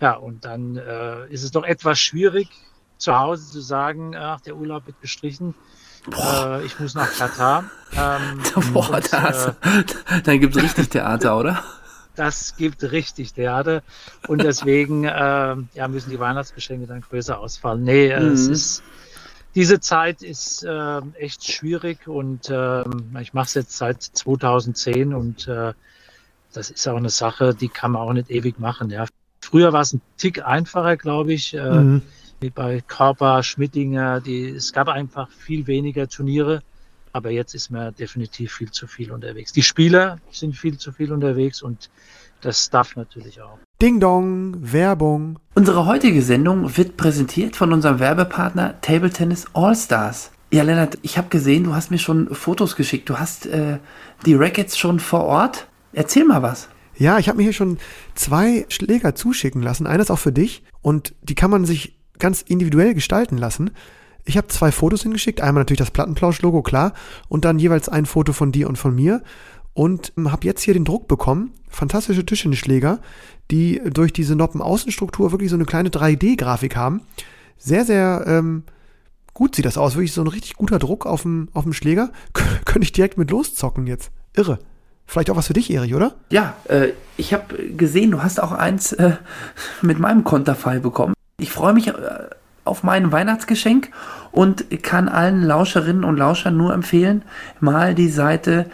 Ja, 0.00 0.14
und 0.14 0.44
dann 0.46 0.76
äh, 0.76 1.28
ist 1.28 1.42
es 1.42 1.50
doch 1.50 1.64
etwas 1.64 2.00
schwierig, 2.00 2.48
zu 2.96 3.18
Hause 3.18 3.50
zu 3.50 3.60
sagen, 3.60 4.16
ach, 4.16 4.40
der 4.40 4.56
Urlaub 4.56 4.86
wird 4.86 5.00
gestrichen. 5.02 5.54
Äh, 6.10 6.64
ich 6.64 6.80
muss 6.80 6.94
nach 6.94 7.12
Katar. 7.12 7.64
Ähm, 7.94 8.40
Boah, 8.72 8.88
und, 8.94 9.12
das, 9.12 9.46
äh, 9.48 9.52
dann 10.24 10.40
gibt 10.40 10.56
es 10.56 10.62
richtig 10.62 10.88
Theater, 10.88 11.36
oder? 11.36 11.62
Das 12.20 12.54
gibt 12.54 12.82
richtig 12.92 13.32
Theater. 13.32 13.82
Und 14.28 14.42
deswegen 14.42 15.04
äh, 15.04 15.08
ja, 15.08 15.88
müssen 15.88 16.10
die 16.10 16.20
Weihnachtsgeschenke 16.20 16.86
dann 16.86 17.00
größer 17.00 17.38
ausfallen. 17.38 17.82
Nee, 17.82 18.14
mhm. 18.14 18.32
es 18.32 18.46
ist 18.46 18.82
diese 19.54 19.80
Zeit 19.80 20.20
ist 20.20 20.62
äh, 20.62 21.00
echt 21.18 21.50
schwierig 21.50 22.06
und 22.06 22.50
äh, 22.50 22.82
ich 23.20 23.32
mache 23.32 23.46
es 23.46 23.54
jetzt 23.54 23.76
seit 23.78 24.02
2010 24.02 25.14
und 25.14 25.48
äh, 25.48 25.72
das 26.52 26.70
ist 26.70 26.86
auch 26.86 26.98
eine 26.98 27.08
Sache, 27.08 27.54
die 27.54 27.68
kann 27.68 27.92
man 27.92 28.02
auch 28.02 28.12
nicht 28.12 28.30
ewig 28.30 28.58
machen. 28.58 28.90
Ja. 28.90 29.06
Früher 29.40 29.72
war 29.72 29.80
es 29.80 29.94
ein 29.94 30.02
Tick 30.18 30.44
einfacher, 30.44 30.98
glaube 30.98 31.32
ich, 31.32 31.54
äh, 31.54 31.70
mhm. 31.70 32.02
wie 32.40 32.50
bei 32.50 32.82
Körper, 32.86 33.42
Schmittinger. 33.42 34.20
Die, 34.20 34.50
es 34.50 34.74
gab 34.74 34.88
einfach 34.88 35.30
viel 35.30 35.66
weniger 35.66 36.06
Turniere, 36.06 36.62
aber 37.12 37.30
jetzt 37.30 37.54
ist 37.54 37.70
man 37.70 37.94
definitiv 37.94 38.52
viel 38.52 38.70
zu 38.70 38.86
viel 38.86 39.12
unterwegs. 39.12 39.52
Die 39.52 39.62
Spieler 39.62 40.18
sind 40.30 40.56
viel 40.56 40.78
zu 40.78 40.92
viel 40.92 41.12
unterwegs 41.12 41.62
und 41.62 41.90
das 42.40 42.64
Staff 42.64 42.96
natürlich 42.96 43.40
auch. 43.40 43.58
Ding 43.82 44.00
Dong, 44.00 44.54
Werbung. 44.72 45.38
Unsere 45.54 45.86
heutige 45.86 46.22
Sendung 46.22 46.76
wird 46.76 46.96
präsentiert 46.96 47.56
von 47.56 47.72
unserem 47.72 47.98
Werbepartner 47.98 48.80
Table 48.80 49.10
Tennis 49.10 49.46
All 49.52 49.74
Stars. 49.76 50.30
Ja, 50.52 50.62
Lennart, 50.62 50.98
ich 51.02 51.16
habe 51.16 51.28
gesehen, 51.28 51.64
du 51.64 51.74
hast 51.74 51.90
mir 51.90 51.98
schon 51.98 52.34
Fotos 52.34 52.76
geschickt. 52.76 53.08
Du 53.08 53.18
hast 53.18 53.46
äh, 53.46 53.78
die 54.26 54.34
Rackets 54.34 54.76
schon 54.76 54.98
vor 54.98 55.24
Ort. 55.24 55.68
Erzähl 55.92 56.24
mal 56.24 56.42
was. 56.42 56.68
Ja, 56.96 57.18
ich 57.18 57.28
habe 57.28 57.38
mir 57.38 57.44
hier 57.44 57.52
schon 57.52 57.78
zwei 58.14 58.66
Schläger 58.68 59.14
zuschicken 59.14 59.62
lassen. 59.62 59.86
Eines 59.86 60.10
auch 60.10 60.18
für 60.18 60.32
dich. 60.32 60.64
Und 60.82 61.14
die 61.22 61.34
kann 61.34 61.50
man 61.50 61.64
sich 61.64 61.98
ganz 62.18 62.42
individuell 62.42 62.94
gestalten 62.94 63.38
lassen. 63.38 63.70
Ich 64.24 64.36
habe 64.36 64.48
zwei 64.48 64.72
Fotos 64.72 65.02
hingeschickt. 65.02 65.40
Einmal 65.40 65.62
natürlich 65.62 65.78
das 65.78 65.90
Plattenplausch-Logo, 65.90 66.62
klar. 66.62 66.92
Und 67.28 67.44
dann 67.44 67.58
jeweils 67.58 67.88
ein 67.88 68.06
Foto 68.06 68.32
von 68.32 68.52
dir 68.52 68.68
und 68.68 68.76
von 68.76 68.94
mir. 68.94 69.22
Und 69.72 70.12
ähm, 70.16 70.32
habe 70.32 70.46
jetzt 70.46 70.62
hier 70.62 70.74
den 70.74 70.84
Druck 70.84 71.08
bekommen. 71.08 71.52
Fantastische 71.68 72.26
Tischtennisschläger, 72.26 73.00
die 73.50 73.80
durch 73.92 74.12
diese 74.12 74.34
Noppen-Außenstruktur 74.34 75.32
wirklich 75.32 75.50
so 75.50 75.56
eine 75.56 75.64
kleine 75.64 75.90
3D-Grafik 75.90 76.76
haben. 76.76 77.02
Sehr, 77.58 77.84
sehr 77.84 78.24
ähm, 78.26 78.64
gut 79.34 79.54
sieht 79.54 79.66
das 79.66 79.78
aus. 79.78 79.94
Wirklich 79.94 80.12
so 80.12 80.20
ein 80.20 80.26
richtig 80.26 80.54
guter 80.54 80.78
Druck 80.78 81.06
auf 81.06 81.22
dem, 81.22 81.48
auf 81.52 81.64
dem 81.64 81.72
Schläger. 81.72 82.10
Könnte 82.64 82.82
ich 82.82 82.92
direkt 82.92 83.18
mit 83.18 83.30
loszocken 83.30 83.86
jetzt. 83.86 84.10
Irre. 84.34 84.58
Vielleicht 85.06 85.30
auch 85.30 85.36
was 85.36 85.48
für 85.48 85.54
dich, 85.54 85.72
Erich, 85.72 85.94
oder? 85.94 86.14
Ja, 86.30 86.54
äh, 86.68 86.90
ich 87.16 87.34
habe 87.34 87.70
gesehen, 87.70 88.12
du 88.12 88.22
hast 88.22 88.40
auch 88.40 88.52
eins 88.52 88.92
äh, 88.92 89.16
mit 89.82 89.98
meinem 89.98 90.22
Konterfei 90.22 90.78
bekommen. 90.78 91.14
Ich 91.36 91.50
freue 91.50 91.72
mich 91.74 91.88
äh, 91.88 91.94
auf 92.64 92.82
mein 92.82 93.12
Weihnachtsgeschenk 93.12 93.90
und 94.32 94.64
kann 94.82 95.08
allen 95.08 95.42
Lauscherinnen 95.42 96.04
und 96.04 96.16
Lauschern 96.16 96.56
nur 96.56 96.72
empfehlen, 96.72 97.20
mal 97.60 97.94
die 97.94 98.08
Seite 98.08 98.70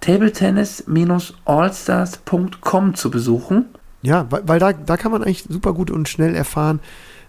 tabletennis-allstars.com 0.00 2.94
zu 2.94 3.10
besuchen. 3.10 3.66
Ja, 4.02 4.26
weil, 4.30 4.58
da, 4.58 4.72
da 4.72 4.96
kann 4.96 5.12
man 5.12 5.22
eigentlich 5.22 5.44
super 5.48 5.74
gut 5.74 5.90
und 5.90 6.08
schnell 6.08 6.34
erfahren, 6.34 6.80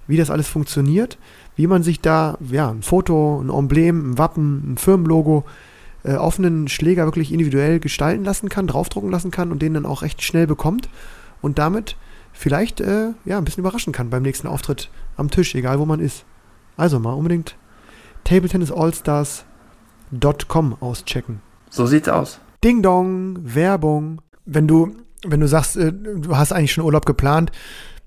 wie 0.08 0.18
das 0.18 0.30
alles 0.30 0.48
funktioniert, 0.48 1.18
wie 1.56 1.68
man 1.68 1.84
sich 1.84 2.00
da 2.00 2.38
ja, 2.50 2.70
ein 2.70 2.82
Foto, 2.82 3.42
ein 3.42 3.50
Emblem, 3.50 4.12
ein 4.12 4.18
Wappen, 4.18 4.74
ein 4.74 4.78
Firmenlogo 4.78 5.44
äh, 6.04 6.16
auf 6.16 6.40
einen 6.40 6.68
Schläger 6.68 7.06
wirklich 7.06 7.32
individuell 7.32 7.80
gestalten 7.80 8.24
lassen 8.24 8.50
kann, 8.50 8.68
draufdrucken 8.68 9.12
lassen 9.12 9.32
kann 9.32 9.52
und 9.52 9.62
den 9.62 9.74
dann 9.74 9.86
auch 9.86 10.02
recht 10.02 10.24
schnell 10.24 10.48
bekommt 10.48 10.90
und 11.42 11.60
damit 11.60 11.96
vielleicht 12.42 12.82
äh, 12.82 13.12
ja, 13.24 13.38
ein 13.38 13.46
bisschen 13.46 13.62
überraschen 13.62 13.94
kann 13.94 14.10
beim 14.10 14.24
nächsten 14.24 14.48
Auftritt 14.48 14.90
am 15.16 15.30
Tisch, 15.30 15.54
egal 15.54 15.78
wo 15.80 15.86
man 15.86 16.00
ist. 16.00 16.26
Also 16.76 17.00
mal 17.00 17.14
unbedingt 17.14 17.56
tabletennisallstars.com 18.24 20.78
auschecken. 20.80 21.44
So 21.70 21.86
sieht's 21.86 22.10
aus. 22.10 22.40
Ding 22.64 22.82
Dong, 22.82 23.38
Werbung. 23.42 24.24
Wenn 24.46 24.68
du, 24.68 24.96
wenn 25.24 25.40
du 25.40 25.48
sagst, 25.48 25.78
äh, 25.78 25.94
du 25.94 26.36
hast 26.36 26.52
eigentlich 26.52 26.74
schon 26.74 26.84
Urlaub 26.84 27.06
geplant, 27.06 27.52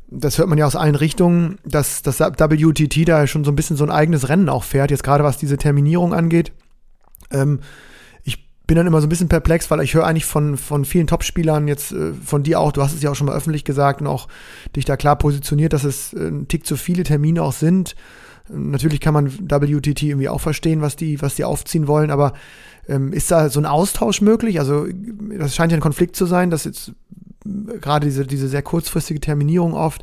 das 0.08 0.38
hört 0.38 0.48
man 0.48 0.58
ja 0.58 0.66
aus 0.66 0.74
allen 0.76 0.96
Richtungen, 0.96 1.58
dass 1.64 2.02
das 2.02 2.18
WTT 2.20 3.08
da 3.08 3.28
schon 3.28 3.44
so 3.44 3.52
ein 3.52 3.56
bisschen 3.56 3.76
so 3.76 3.84
ein 3.84 3.90
eigenes 3.90 4.28
Rennen 4.28 4.48
auch 4.48 4.64
fährt, 4.64 4.90
jetzt 4.90 5.04
gerade 5.04 5.24
was 5.24 5.38
diese 5.38 5.58
Terminierung 5.58 6.12
angeht. 6.12 6.52
Ähm, 7.30 7.60
bin 8.66 8.76
dann 8.76 8.86
immer 8.86 9.00
so 9.00 9.06
ein 9.06 9.10
bisschen 9.10 9.28
perplex, 9.28 9.70
weil 9.70 9.80
ich 9.80 9.94
höre 9.94 10.06
eigentlich 10.06 10.24
von, 10.24 10.56
von 10.56 10.84
vielen 10.84 11.06
Topspielern, 11.06 11.68
jetzt 11.68 11.92
äh, 11.92 12.12
von 12.14 12.42
dir 12.42 12.60
auch, 12.60 12.72
du 12.72 12.82
hast 12.82 12.94
es 12.94 13.02
ja 13.02 13.10
auch 13.10 13.14
schon 13.14 13.26
mal 13.26 13.36
öffentlich 13.36 13.64
gesagt 13.64 14.00
und 14.00 14.06
auch 14.06 14.28
dich 14.74 14.84
da 14.84 14.96
klar 14.96 15.16
positioniert, 15.16 15.72
dass 15.72 15.84
es 15.84 16.12
äh, 16.14 16.28
ein 16.28 16.48
Tick 16.48 16.66
zu 16.66 16.76
viele 16.76 17.02
Termine 17.02 17.42
auch 17.42 17.52
sind. 17.52 17.94
Natürlich 18.48 19.00
kann 19.00 19.14
man 19.14 19.32
WTT 19.32 20.02
irgendwie 20.02 20.28
auch 20.28 20.40
verstehen, 20.40 20.82
was 20.82 20.96
die, 20.96 21.20
was 21.22 21.34
die 21.34 21.44
aufziehen 21.44 21.86
wollen, 21.86 22.10
aber 22.10 22.34
ähm, 22.88 23.12
ist 23.12 23.30
da 23.30 23.48
so 23.48 23.58
ein 23.58 23.66
Austausch 23.66 24.20
möglich? 24.20 24.58
Also, 24.60 24.86
das 25.38 25.54
scheint 25.54 25.72
ja 25.72 25.78
ein 25.78 25.82
Konflikt 25.82 26.16
zu 26.16 26.26
sein, 26.26 26.50
dass 26.50 26.64
jetzt 26.64 26.92
gerade 27.44 28.06
diese, 28.06 28.26
diese 28.26 28.48
sehr 28.48 28.62
kurzfristige 28.62 29.20
Terminierung 29.20 29.74
oft. 29.74 30.02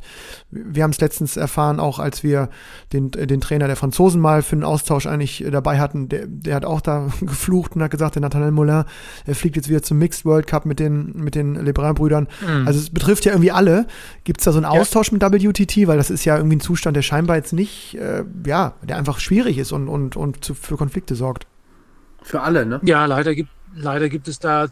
Wir 0.51 0.83
haben 0.83 0.91
es 0.91 1.01
letztens 1.01 1.37
erfahren, 1.37 1.79
auch 1.79 1.97
als 1.97 2.23
wir 2.23 2.49
den, 2.93 3.09
den 3.11 3.41
Trainer 3.41 3.67
der 3.67 3.75
Franzosen 3.75 4.21
mal 4.21 4.43
für 4.43 4.53
einen 4.53 4.63
Austausch 4.63 5.07
eigentlich 5.07 5.43
dabei 5.51 5.79
hatten, 5.79 6.07
der, 6.07 6.27
der 6.27 6.55
hat 6.55 6.65
auch 6.65 6.81
da 6.81 7.09
geflucht 7.21 7.75
und 7.75 7.81
hat 7.81 7.91
gesagt, 7.91 8.15
der 8.15 8.21
Nathanael 8.21 8.51
Moulin, 8.51 8.83
er 9.25 9.35
fliegt 9.35 9.55
jetzt 9.55 9.69
wieder 9.69 9.81
zum 9.81 9.97
Mixed 9.97 10.23
World 10.23 10.45
Cup 10.45 10.65
mit 10.65 10.79
den, 10.79 11.13
mit 11.15 11.33
den 11.33 11.55
Lebrun-Brüdern. 11.55 12.27
Mhm. 12.45 12.67
Also 12.67 12.79
es 12.79 12.91
betrifft 12.91 13.25
ja 13.25 13.31
irgendwie 13.31 13.51
alle. 13.51 13.87
Gibt 14.23 14.41
es 14.41 14.45
da 14.45 14.51
so 14.51 14.59
einen 14.59 14.65
Austausch 14.65 15.11
ja. 15.11 15.17
mit 15.17 15.21
WTT? 15.23 15.87
Weil 15.87 15.97
das 15.97 16.11
ist 16.11 16.25
ja 16.25 16.37
irgendwie 16.37 16.57
ein 16.57 16.61
Zustand, 16.61 16.95
der 16.95 17.01
scheinbar 17.01 17.37
jetzt 17.37 17.53
nicht, 17.53 17.95
äh, 17.95 18.23
ja, 18.45 18.73
der 18.83 18.97
einfach 18.97 19.19
schwierig 19.19 19.57
ist 19.57 19.71
und, 19.71 19.87
und, 19.87 20.15
und 20.15 20.43
zu, 20.45 20.53
für 20.53 20.77
Konflikte 20.77 21.15
sorgt. 21.15 21.47
Für 22.21 22.41
alle, 22.41 22.67
ne? 22.67 22.79
Ja, 22.83 23.05
leider 23.05 23.33
gibt, 23.33 23.49
leider 23.73 24.09
gibt 24.09 24.27
es 24.27 24.37
da 24.37 24.67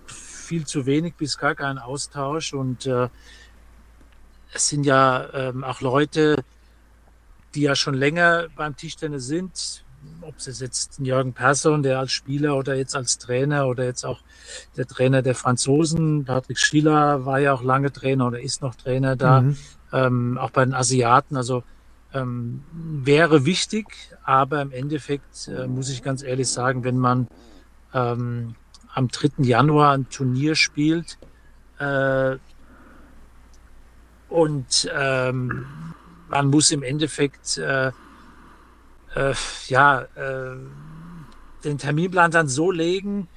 viel 0.49 0.65
zu 0.65 0.87
wenig 0.87 1.13
bis 1.13 1.37
gar 1.37 1.53
keinen 1.53 1.77
Austausch. 1.77 2.53
Und 2.53 2.87
äh, 2.87 3.07
es 4.51 4.67
sind 4.67 4.83
ja 4.83 5.29
ähm, 5.33 5.63
auch 5.63 5.79
Leute, 5.81 6.43
die 7.53 7.61
ja 7.61 7.75
schon 7.75 7.93
länger 7.93 8.47
beim 8.55 8.75
Tischtennis 8.75 9.27
sind, 9.27 9.83
ob 10.21 10.37
es 10.37 10.59
jetzt 10.59 10.99
Jürgen 10.99 11.33
Persson, 11.33 11.83
der 11.83 11.99
als 11.99 12.11
Spieler 12.11 12.57
oder 12.57 12.73
jetzt 12.75 12.95
als 12.95 13.19
Trainer 13.19 13.67
oder 13.67 13.83
jetzt 13.83 14.05
auch 14.05 14.21
der 14.75 14.87
Trainer 14.87 15.21
der 15.21 15.35
Franzosen, 15.35 16.25
Patrick 16.25 16.57
Schiller 16.57 17.25
war 17.25 17.39
ja 17.39 17.53
auch 17.53 17.63
lange 17.63 17.91
Trainer 17.91 18.25
oder 18.27 18.39
ist 18.39 18.61
noch 18.63 18.73
Trainer 18.73 19.15
da, 19.15 19.41
mhm. 19.41 19.57
ähm, 19.93 20.37
auch 20.39 20.49
bei 20.49 20.65
den 20.65 20.73
Asiaten. 20.73 21.37
Also 21.37 21.63
ähm, 22.13 22.63
wäre 22.71 23.45
wichtig, 23.45 23.85
aber 24.23 24.61
im 24.63 24.71
Endeffekt 24.71 25.47
äh, 25.47 25.67
muss 25.67 25.89
ich 25.89 26.01
ganz 26.01 26.23
ehrlich 26.23 26.49
sagen, 26.49 26.83
wenn 26.83 26.97
man 26.97 27.27
ähm, 27.93 28.55
am 28.93 29.07
3. 29.07 29.43
Januar 29.43 29.93
ein 29.93 30.09
Turnier 30.09 30.55
spielt. 30.55 31.17
Äh, 31.79 32.37
und 34.29 34.89
ähm, 34.93 35.65
man 36.29 36.47
muss 36.47 36.71
im 36.71 36.83
Endeffekt 36.83 37.57
äh, 37.57 37.91
äh, 39.15 39.33
ja, 39.67 40.01
äh, 40.15 40.55
den 41.63 41.77
Terminplan 41.77 42.31
dann 42.31 42.47
so 42.47 42.71
legen, 42.71 43.27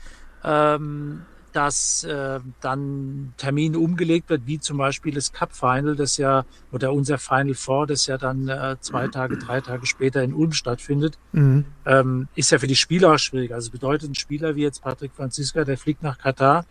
ähm, 0.44 1.24
dass 1.52 2.04
äh, 2.04 2.40
dann 2.60 3.34
Termin 3.36 3.76
umgelegt 3.76 4.30
wird, 4.30 4.46
wie 4.46 4.58
zum 4.58 4.78
Beispiel 4.78 5.14
das 5.14 5.32
Cup 5.32 5.54
Final, 5.54 5.96
das 5.96 6.16
ja, 6.16 6.44
oder 6.72 6.92
unser 6.92 7.18
Final 7.18 7.54
Four, 7.54 7.86
das 7.86 8.06
ja 8.06 8.18
dann 8.18 8.48
äh, 8.48 8.76
zwei 8.80 9.08
Tage, 9.08 9.38
drei 9.38 9.60
Tage 9.60 9.86
später 9.86 10.22
in 10.22 10.34
Ulm 10.34 10.52
stattfindet, 10.52 11.18
mhm. 11.32 11.64
ähm, 11.86 12.28
ist 12.34 12.50
ja 12.50 12.58
für 12.58 12.66
die 12.66 12.76
Spieler 12.76 13.12
auch 13.12 13.18
schwierig. 13.18 13.52
Also 13.52 13.70
bedeutet 13.70 14.10
ein 14.10 14.14
Spieler 14.14 14.56
wie 14.56 14.62
jetzt 14.62 14.82
Patrick 14.82 15.12
Franziska, 15.14 15.64
der 15.64 15.78
fliegt 15.78 16.02
nach 16.02 16.18
Katar 16.18 16.64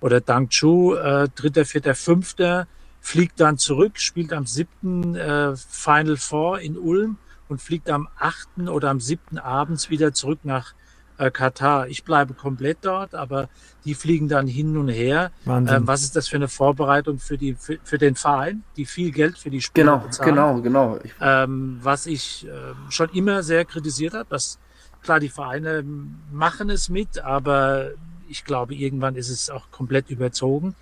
oder 0.00 0.20
Dang 0.20 0.48
Chu, 0.48 0.94
äh, 0.94 1.28
dritter, 1.34 1.64
vierter, 1.64 1.94
fünfter, 1.94 2.66
fliegt 3.00 3.40
dann 3.40 3.58
zurück, 3.58 3.98
spielt 3.98 4.32
am 4.32 4.46
siebten 4.46 5.14
äh, 5.14 5.54
Final 5.56 6.16
Four 6.16 6.60
in 6.60 6.76
Ulm 6.76 7.18
und 7.48 7.60
fliegt 7.60 7.90
am 7.90 8.08
achten 8.18 8.68
oder 8.68 8.90
am 8.90 9.00
siebten 9.00 9.38
abends 9.38 9.90
wieder 9.90 10.12
zurück 10.12 10.40
nach 10.44 10.74
äh, 11.22 11.30
Katar. 11.30 11.88
Ich 11.88 12.04
bleibe 12.04 12.34
komplett 12.34 12.78
dort, 12.82 13.14
aber 13.14 13.48
die 13.84 13.94
fliegen 13.94 14.28
dann 14.28 14.46
hin 14.46 14.76
und 14.76 14.88
her. 14.88 15.30
Ähm, 15.46 15.86
was 15.86 16.02
ist 16.02 16.16
das 16.16 16.28
für 16.28 16.36
eine 16.36 16.48
Vorbereitung 16.48 17.18
für, 17.18 17.38
die, 17.38 17.54
für, 17.54 17.78
für, 17.84 17.98
den 17.98 18.16
Verein, 18.16 18.64
die 18.76 18.86
viel 18.86 19.12
Geld 19.12 19.38
für 19.38 19.50
die 19.50 19.60
Spieler 19.60 19.92
genau, 19.92 20.04
bezahlen? 20.04 20.30
Genau, 20.30 20.60
genau, 20.60 20.98
genau. 20.98 21.14
Ähm, 21.20 21.78
was 21.82 22.06
ich 22.06 22.46
äh, 22.46 22.50
schon 22.90 23.08
immer 23.10 23.42
sehr 23.42 23.64
kritisiert 23.64 24.14
habe, 24.14 24.26
dass 24.28 24.58
klar, 25.02 25.20
die 25.20 25.28
Vereine 25.28 25.84
machen 26.32 26.70
es 26.70 26.88
mit, 26.88 27.18
aber 27.20 27.90
ich 28.28 28.44
glaube, 28.44 28.74
irgendwann 28.74 29.14
ist 29.14 29.28
es 29.28 29.50
auch 29.50 29.70
komplett 29.70 30.10
überzogen. 30.10 30.74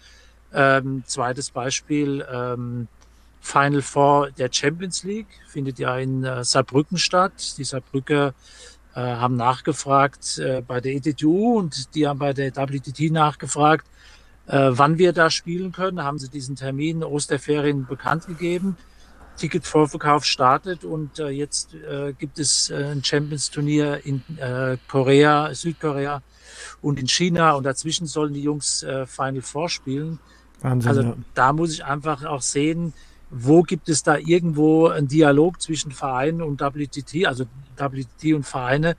Ähm, 0.52 1.02
zweites 1.06 1.50
Beispiel, 1.50 2.24
ähm, 2.32 2.88
Final 3.40 3.82
Four 3.82 4.30
der 4.32 4.50
Champions 4.52 5.02
League 5.02 5.28
findet 5.48 5.78
ja 5.78 5.96
in 5.96 6.24
äh, 6.24 6.44
Saarbrücken 6.44 6.98
statt. 6.98 7.32
Die 7.56 7.64
Saarbrücker 7.64 8.34
äh, 8.94 9.00
haben 9.00 9.36
nachgefragt 9.36 10.38
äh, 10.38 10.62
bei 10.66 10.80
der 10.80 10.94
ETTU 10.94 11.58
und 11.58 11.94
die 11.94 12.06
haben 12.06 12.18
bei 12.18 12.32
der 12.32 12.54
WTT 12.54 13.12
nachgefragt, 13.12 13.86
äh, 14.46 14.70
wann 14.72 14.98
wir 14.98 15.12
da 15.12 15.30
spielen 15.30 15.72
können. 15.72 16.02
Haben 16.02 16.18
sie 16.18 16.28
diesen 16.28 16.56
Termin 16.56 17.04
Osterferien 17.04 17.86
bekannt 17.86 18.26
gegeben. 18.26 18.76
Ticketvorverkauf 19.36 20.24
startet 20.24 20.84
und 20.84 21.18
äh, 21.18 21.28
jetzt 21.28 21.74
äh, 21.74 22.12
gibt 22.12 22.38
es 22.38 22.68
äh, 22.68 22.92
ein 22.92 23.02
Champions-Turnier 23.02 24.04
in 24.04 24.22
äh, 24.36 24.76
Korea, 24.86 25.54
Südkorea 25.54 26.22
und 26.82 26.98
in 26.98 27.08
China 27.08 27.52
und 27.52 27.64
dazwischen 27.64 28.06
sollen 28.06 28.34
die 28.34 28.42
Jungs 28.42 28.82
äh, 28.82 29.06
Final 29.06 29.40
Four 29.40 29.70
spielen. 29.70 30.18
Wahnsinn, 30.60 30.88
also 30.88 31.02
ja. 31.02 31.16
da 31.34 31.52
muss 31.54 31.72
ich 31.72 31.84
einfach 31.84 32.24
auch 32.24 32.42
sehen, 32.42 32.92
wo 33.30 33.62
gibt 33.62 33.88
es 33.88 34.02
da 34.02 34.16
irgendwo 34.16 34.88
einen 34.88 35.08
Dialog 35.08 35.60
zwischen 35.60 35.92
Vereinen 35.92 36.42
und 36.42 36.60
WTT, 36.60 37.26
also 37.26 37.44
WTT 37.76 38.34
und 38.34 38.44
Vereine, 38.44 38.96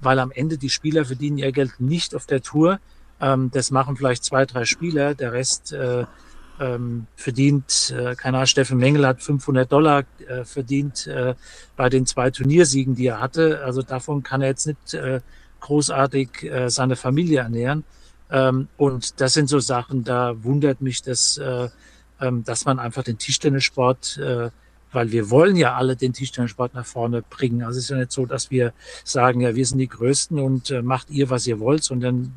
weil 0.00 0.18
am 0.18 0.30
Ende 0.32 0.58
die 0.58 0.70
Spieler 0.70 1.04
verdienen 1.04 1.38
ihr 1.38 1.52
Geld 1.52 1.80
nicht 1.80 2.14
auf 2.14 2.26
der 2.26 2.42
Tour. 2.42 2.80
Ähm, 3.20 3.50
das 3.52 3.70
machen 3.70 3.96
vielleicht 3.96 4.24
zwei, 4.24 4.44
drei 4.46 4.64
Spieler, 4.64 5.14
der 5.14 5.32
Rest 5.32 5.72
äh, 5.72 6.04
ähm, 6.60 7.06
verdient, 7.14 7.94
äh, 7.96 8.14
keine 8.16 8.38
Ahnung, 8.38 8.46
Steffen 8.46 8.78
Mengel 8.78 9.06
hat 9.06 9.22
500 9.22 9.70
Dollar 9.70 10.04
äh, 10.26 10.44
verdient 10.44 11.06
äh, 11.06 11.34
bei 11.76 11.88
den 11.88 12.06
zwei 12.06 12.30
Turniersiegen, 12.30 12.94
die 12.94 13.06
er 13.06 13.20
hatte. 13.20 13.62
Also 13.64 13.82
davon 13.82 14.22
kann 14.22 14.42
er 14.42 14.48
jetzt 14.48 14.66
nicht 14.66 14.94
äh, 14.94 15.20
großartig 15.60 16.44
äh, 16.44 16.68
seine 16.68 16.96
Familie 16.96 17.40
ernähren. 17.40 17.84
Ähm, 18.30 18.68
und 18.76 19.20
das 19.20 19.32
sind 19.32 19.48
so 19.48 19.60
Sachen, 19.60 20.04
da 20.04 20.42
wundert 20.42 20.80
mich 20.80 21.02
das, 21.02 21.38
äh, 21.38 21.68
ähm, 22.20 22.44
dass 22.44 22.64
man 22.64 22.78
einfach 22.78 23.02
den 23.02 23.18
Tischtennissport, 23.18 24.18
äh, 24.18 24.50
weil 24.92 25.12
wir 25.12 25.30
wollen 25.30 25.56
ja 25.56 25.76
alle 25.76 25.96
den 25.96 26.12
Tischtennissport 26.12 26.74
nach 26.74 26.86
vorne 26.86 27.22
bringen. 27.22 27.62
Also 27.62 27.78
es 27.78 27.84
ist 27.84 27.90
ja 27.90 27.98
nicht 27.98 28.12
so, 28.12 28.26
dass 28.26 28.50
wir 28.50 28.72
sagen, 29.04 29.40
ja, 29.40 29.54
wir 29.54 29.66
sind 29.66 29.78
die 29.78 29.88
Größten 29.88 30.38
und 30.38 30.70
äh, 30.70 30.82
macht 30.82 31.10
ihr, 31.10 31.30
was 31.30 31.46
ihr 31.46 31.60
wollt, 31.60 31.84
sondern 31.84 32.32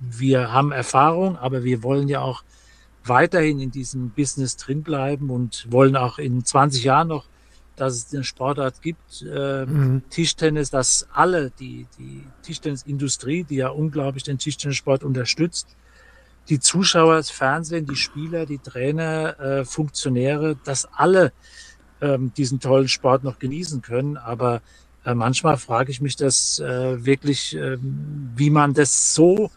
wir 0.00 0.52
haben 0.52 0.72
Erfahrung, 0.72 1.36
aber 1.36 1.64
wir 1.64 1.82
wollen 1.82 2.08
ja 2.08 2.20
auch 2.20 2.42
weiterhin 3.04 3.60
in 3.60 3.70
diesem 3.70 4.10
Business 4.10 4.56
drin 4.56 4.82
bleiben 4.82 5.30
und 5.30 5.66
wollen 5.70 5.96
auch 5.96 6.18
in 6.18 6.44
20 6.44 6.84
Jahren 6.84 7.08
noch, 7.08 7.24
dass 7.76 7.94
es 7.94 8.08
den 8.08 8.24
Sportart 8.24 8.82
gibt, 8.82 9.22
äh, 9.22 9.66
mhm. 9.66 10.02
Tischtennis, 10.10 10.70
dass 10.70 11.06
alle, 11.12 11.50
die, 11.50 11.86
die 11.98 12.24
Tischtennisindustrie, 12.42 13.44
die 13.44 13.56
ja 13.56 13.68
unglaublich 13.68 14.24
den 14.24 14.38
Tischtennissport 14.38 15.04
unterstützt, 15.04 15.76
die 16.48 16.60
Zuschauer, 16.60 17.16
das 17.16 17.30
Fernsehen, 17.30 17.86
die 17.86 17.96
Spieler, 17.96 18.46
die 18.46 18.58
Trainer, 18.58 19.38
äh, 19.40 19.64
Funktionäre, 19.64 20.56
dass 20.64 20.86
alle 20.92 21.32
ähm, 22.00 22.32
diesen 22.36 22.60
tollen 22.60 22.88
Sport 22.88 23.24
noch 23.24 23.38
genießen 23.38 23.82
können. 23.82 24.16
Aber 24.16 24.60
äh, 25.04 25.14
manchmal 25.14 25.56
frage 25.56 25.90
ich 25.90 26.00
mich 26.00 26.16
das 26.16 26.58
äh, 26.60 27.04
wirklich, 27.04 27.56
äh, 27.56 27.78
wie 27.80 28.50
man 28.50 28.74
das 28.74 29.14
so 29.14 29.50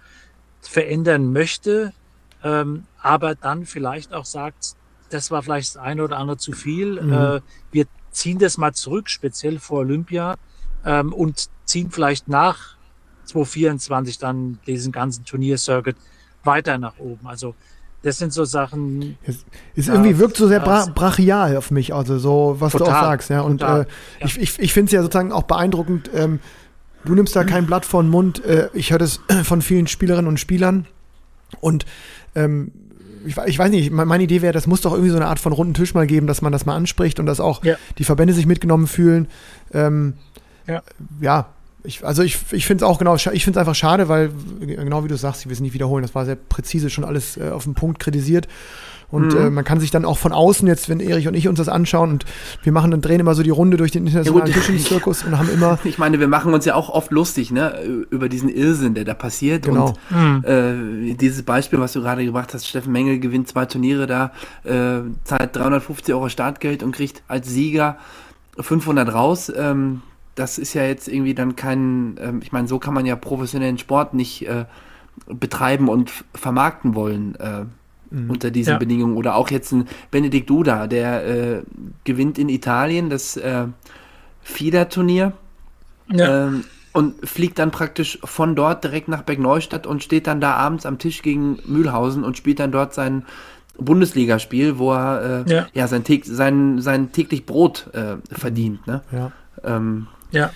verändern 0.61 1.31
möchte, 1.31 1.93
ähm, 2.43 2.85
aber 3.01 3.35
dann 3.35 3.65
vielleicht 3.65 4.13
auch 4.13 4.25
sagt, 4.25 4.75
das 5.09 5.31
war 5.31 5.41
vielleicht 5.41 5.75
das 5.75 5.81
eine 5.81 6.03
oder 6.03 6.17
andere 6.17 6.37
zu 6.37 6.51
viel. 6.51 7.01
Mhm. 7.01 7.13
Äh, 7.13 7.41
wir 7.71 7.85
ziehen 8.11 8.39
das 8.39 8.57
mal 8.57 8.73
zurück, 8.73 9.09
speziell 9.09 9.59
vor 9.59 9.79
Olympia, 9.79 10.37
ähm, 10.85 11.13
und 11.13 11.49
ziehen 11.65 11.91
vielleicht 11.91 12.27
nach 12.27 12.75
2024 13.25 14.17
dann 14.17 14.59
diesen 14.65 14.91
ganzen 14.91 15.25
Turniercircuit 15.25 15.95
weiter 16.43 16.77
nach 16.77 16.97
oben. 16.99 17.27
Also 17.27 17.55
das 18.01 18.17
sind 18.17 18.31
so 18.31 18.45
Sachen. 18.45 19.17
Es 19.23 19.45
ist 19.75 19.89
irgendwie 19.89 20.17
wirkt 20.19 20.37
so 20.37 20.47
sehr 20.47 20.61
bra 20.61 20.85
brachial 20.85 21.57
auf 21.57 21.69
mich, 21.69 21.93
also 21.93 22.17
so, 22.17 22.55
was 22.59 22.71
total, 22.71 22.87
du 22.87 22.93
auch 22.93 23.01
sagst, 23.01 23.29
ja. 23.29 23.41
Und 23.41 23.61
äh, 23.61 23.65
ja. 23.65 23.85
ich, 24.21 24.39
ich, 24.39 24.59
ich 24.59 24.73
finde 24.73 24.85
es 24.85 24.91
ja 24.93 25.01
sozusagen 25.01 25.31
auch 25.31 25.43
beeindruckend, 25.43 26.09
ähm, 26.13 26.39
du 27.03 27.13
nimmst 27.13 27.35
da 27.35 27.43
kein 27.43 27.65
Blatt 27.65 27.85
vor 27.85 28.01
den 28.01 28.09
Mund. 28.09 28.43
Äh, 28.45 28.69
ich 28.73 28.91
höre 28.91 28.99
das 28.99 29.19
von 29.43 29.61
vielen 29.61 29.87
Spielerinnen 29.87 30.27
und 30.27 30.39
Spielern. 30.39 30.87
Und 31.59 31.85
ähm, 32.35 32.71
ich, 33.25 33.35
ich, 33.47 33.59
weiß 33.59 33.69
nicht, 33.69 33.91
meine 33.91 34.23
Idee 34.23 34.41
wäre, 34.41 34.53
das 34.53 34.65
muss 34.65 34.79
doch 34.79 34.93
irgendwie 34.93 35.11
so 35.11 35.17
eine 35.17 35.27
Art 35.27 35.39
von 35.39 35.51
runden 35.51 35.73
Tisch 35.73 35.93
mal 35.93 36.07
geben, 36.07 36.25
dass 36.25 36.41
man 36.41 36.53
das 36.53 36.65
mal 36.65 36.75
anspricht 36.75 37.19
und 37.19 37.25
dass 37.25 37.41
auch 37.41 37.65
ja. 37.65 37.75
die 37.97 38.05
Verbände 38.05 38.33
sich 38.33 38.45
mitgenommen 38.45 38.87
fühlen. 38.87 39.27
Ähm, 39.73 40.13
ja, 40.67 40.83
ja 41.19 41.47
ich, 41.83 42.05
also 42.05 42.23
ich, 42.23 42.37
ich 42.51 42.65
finde 42.65 42.83
es 42.83 42.89
auch 42.89 42.99
genau, 42.99 43.15
ich 43.15 43.23
finde 43.23 43.51
es 43.51 43.57
einfach 43.57 43.75
schade, 43.75 44.09
weil 44.09 44.31
genau 44.59 45.03
wie 45.03 45.07
du 45.07 45.17
sagst, 45.17 45.41
ich 45.41 45.47
will 45.47 45.53
es 45.53 45.61
nicht 45.61 45.73
wiederholen, 45.73 46.01
das 46.01 46.13
war 46.13 46.25
sehr 46.25 46.35
präzise 46.35 46.89
schon 46.89 47.05
alles 47.05 47.37
äh, 47.37 47.49
auf 47.49 47.63
den 47.63 47.73
Punkt 47.73 47.99
kritisiert. 47.99 48.47
Und 49.11 49.33
mhm. 49.33 49.39
äh, 49.39 49.49
man 49.49 49.63
kann 49.63 49.79
sich 49.79 49.89
dann 49.89 50.05
auch 50.05 50.17
von 50.17 50.31
außen 50.31 50.67
jetzt, 50.67 50.87
wenn 50.87 50.99
Erich 50.99 51.27
und 51.27 51.33
ich 51.33 51.47
uns 51.47 51.57
das 51.57 51.67
anschauen 51.67 52.11
und 52.11 52.25
wir 52.61 52.71
machen 52.71 52.91
dann 52.91 53.01
drehen 53.01 53.19
immer 53.19 53.33
so 53.33 53.41
die 53.41 53.49
Runde 53.49 53.75
durch 53.75 53.91
den 53.91 54.05
internationalen 54.05 54.53
ja, 54.53 54.77
Zirkus 54.77 55.23
und 55.23 55.37
haben 55.37 55.49
immer. 55.49 55.79
Ich 55.89 55.97
meine, 55.97 56.19
wir 56.19 56.27
machen 56.27 56.53
uns 56.53 56.65
ja 56.65 56.75
auch 56.75 56.89
oft 56.89 57.11
lustig, 57.11 57.49
ne, 57.49 57.81
über 58.11 58.29
diesen 58.29 58.49
Irrsinn, 58.49 58.93
der 58.93 59.05
da 59.05 59.15
passiert. 59.15 59.65
Genau. 59.65 59.95
Und 60.11 60.43
mhm. 60.43 61.09
äh, 61.09 61.13
dieses 61.15 61.41
Beispiel, 61.41 61.79
was 61.79 61.93
du 61.93 62.01
gerade 62.01 62.23
gebracht 62.23 62.53
hast, 62.53 62.67
Steffen 62.67 62.91
Mengel 62.91 63.19
gewinnt 63.19 63.47
zwei 63.47 63.65
Turniere 63.65 64.05
da, 64.05 64.31
äh, 64.63 65.01
zahlt 65.23 65.55
350 65.55 66.13
Euro 66.13 66.29
Startgeld 66.29 66.83
und 66.83 66.91
kriegt 66.91 67.23
als 67.27 67.49
Sieger 67.49 67.97
500 68.59 69.11
raus. 69.11 69.51
Ähm, 69.55 70.01
das 70.39 70.57
ist 70.57 70.73
ja 70.73 70.83
jetzt 70.83 71.07
irgendwie 71.07 71.33
dann 71.33 71.55
kein, 71.55 72.15
ähm, 72.19 72.39
ich 72.41 72.51
meine, 72.51 72.67
so 72.67 72.79
kann 72.79 72.93
man 72.93 73.05
ja 73.05 73.15
professionellen 73.15 73.77
Sport 73.77 74.13
nicht 74.13 74.47
äh, 74.47 74.65
betreiben 75.27 75.89
und 75.89 76.11
vermarkten 76.33 76.95
wollen. 76.95 77.35
Äh, 77.35 77.65
mhm. 78.11 78.29
unter 78.29 78.51
diesen 78.51 78.73
ja. 78.73 78.77
Bedingungen. 78.77 79.15
Oder 79.17 79.35
auch 79.35 79.49
jetzt 79.49 79.71
ein 79.71 79.87
Benedikt 80.11 80.49
Duda, 80.49 80.87
der 80.87 81.25
äh, 81.27 81.61
gewinnt 82.03 82.39
in 82.39 82.49
Italien 82.49 83.09
das 83.09 83.37
äh, 83.37 83.67
FIDA-Turnier 84.41 85.33
ja. 86.11 86.47
ähm, 86.47 86.63
und 86.93 87.27
fliegt 87.27 87.59
dann 87.59 87.71
praktisch 87.71 88.19
von 88.23 88.55
dort 88.55 88.83
direkt 88.83 89.09
nach 89.09 89.23
Bergneustadt 89.23 89.85
und 89.85 90.03
steht 90.03 90.27
dann 90.27 90.41
da 90.41 90.53
abends 90.53 90.85
am 90.85 90.97
Tisch 90.97 91.21
gegen 91.21 91.59
Mühlhausen 91.65 92.23
und 92.23 92.37
spielt 92.37 92.59
dann 92.59 92.71
dort 92.71 92.93
sein 92.93 93.25
Bundesligaspiel, 93.77 94.77
wo 94.77 94.93
er 94.93 95.45
äh, 95.47 95.53
ja. 95.53 95.67
ja 95.73 95.87
sein, 95.87 96.03
sein, 96.23 96.81
sein 96.81 97.11
täglich 97.11 97.45
Brot 97.45 97.89
äh, 97.93 98.17
verdient. 98.31 98.85
Ne? 98.87 99.01
Ja. 99.11 99.31
Ähm, 99.63 100.07
ja. 100.31 100.51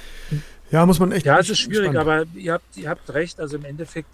Ja, 0.71 0.85
muss 0.87 0.99
man 0.99 1.11
echt. 1.11 1.25
Ja, 1.25 1.37
es 1.37 1.49
ist 1.49 1.59
schwierig, 1.59 1.91
spannend. 1.91 1.99
aber 1.99 2.25
ihr 2.33 2.53
habt, 2.53 2.77
ihr 2.77 2.89
habt 2.89 3.13
recht. 3.13 3.39
Also 3.39 3.57
im 3.57 3.65
Endeffekt 3.65 4.09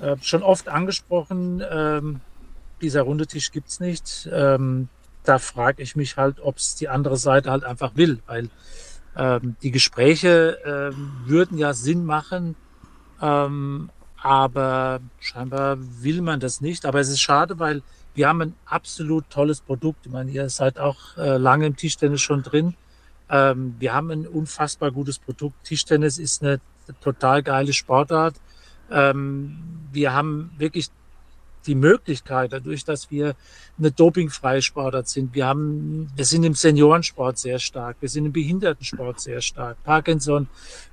äh, 0.00 0.16
schon 0.22 0.42
oft 0.42 0.68
angesprochen, 0.68 1.62
ähm, 1.70 2.20
dieser 2.80 3.02
runde 3.02 3.26
Tisch 3.26 3.52
gibt 3.52 3.68
es 3.68 3.78
nicht. 3.78 4.28
Ähm, 4.32 4.88
da 5.24 5.38
frage 5.38 5.82
ich 5.82 5.94
mich 5.94 6.16
halt, 6.16 6.40
ob 6.40 6.56
es 6.56 6.74
die 6.74 6.88
andere 6.88 7.16
Seite 7.16 7.50
halt 7.50 7.64
einfach 7.64 7.94
will, 7.94 8.20
weil 8.26 8.48
ähm, 9.16 9.56
die 9.62 9.70
Gespräche 9.70 10.58
ähm, 10.64 11.12
würden 11.26 11.58
ja 11.58 11.74
Sinn 11.74 12.04
machen, 12.04 12.56
ähm, 13.20 13.90
aber 14.20 15.00
scheinbar 15.20 15.76
will 15.78 16.22
man 16.22 16.40
das 16.40 16.60
nicht. 16.60 16.86
Aber 16.86 17.00
es 17.00 17.08
ist 17.08 17.20
schade, 17.20 17.58
weil 17.58 17.82
wir 18.14 18.28
haben 18.28 18.42
ein 18.42 18.54
absolut 18.66 19.28
tolles 19.30 19.60
Produkt. 19.60 20.06
Ich 20.06 20.12
meine, 20.12 20.30
ihr 20.30 20.48
seid 20.48 20.78
auch 20.78 21.16
äh, 21.16 21.36
lange 21.36 21.66
im 21.66 21.76
Tischtennis 21.76 22.20
schon 22.20 22.42
drin. 22.42 22.74
Ähm, 23.32 23.74
wir 23.78 23.94
haben 23.94 24.10
ein 24.10 24.26
unfassbar 24.26 24.92
gutes 24.92 25.18
Produkt. 25.18 25.64
Tischtennis 25.64 26.18
ist 26.18 26.42
eine 26.42 26.60
total 27.00 27.42
geile 27.42 27.72
Sportart. 27.72 28.34
Ähm, 28.90 29.58
wir 29.90 30.12
haben 30.12 30.50
wirklich 30.58 30.90
die 31.66 31.74
Möglichkeit, 31.74 32.52
dadurch, 32.52 32.84
dass 32.84 33.10
wir 33.10 33.34
eine 33.78 33.90
dopingfreie 33.90 34.60
Sportart 34.60 35.08
sind. 35.08 35.34
Wir 35.34 35.46
haben, 35.46 36.10
wir 36.14 36.24
sind 36.24 36.44
im 36.44 36.54
Seniorensport 36.54 37.38
sehr 37.38 37.58
stark, 37.58 37.98
wir 38.00 38.08
sind 38.08 38.26
im 38.26 38.32
Behindertensport 38.32 39.20
sehr 39.20 39.40
stark, 39.40 39.82
Parkinson, 39.84 40.48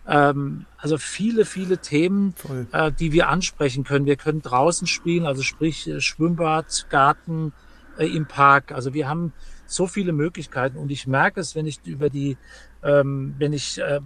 ähm, 0.08 0.66
also 0.78 0.98
viele, 0.98 1.46
viele 1.46 1.80
Themen, 1.80 2.36
äh, 2.72 2.92
die 2.92 3.12
wir 3.12 3.30
ansprechen 3.30 3.84
können. 3.84 4.06
Wir 4.06 4.16
können 4.16 4.42
draußen 4.44 4.88
spielen, 4.88 5.26
also 5.26 5.42
sprich 5.42 5.88
äh, 5.88 6.02
Schwimmbad, 6.02 6.86
Garten, 6.90 7.52
äh, 7.98 8.06
im 8.06 8.28
Park. 8.28 8.72
Also 8.72 8.94
wir 8.94 9.10
haben 9.10 9.34
so 9.70 9.88
viele 9.88 10.12
Möglichkeiten 10.12 10.78
und 10.78 10.92
ich 10.92 11.08
merke 11.08 11.40
es, 11.40 11.56
wenn 11.56 11.68
ich 11.68 11.80
über 11.86 12.10
die, 12.10 12.38
ähm, 12.84 13.36
wenn 13.38 13.54
ich 13.54 13.80
äh, 13.80 14.02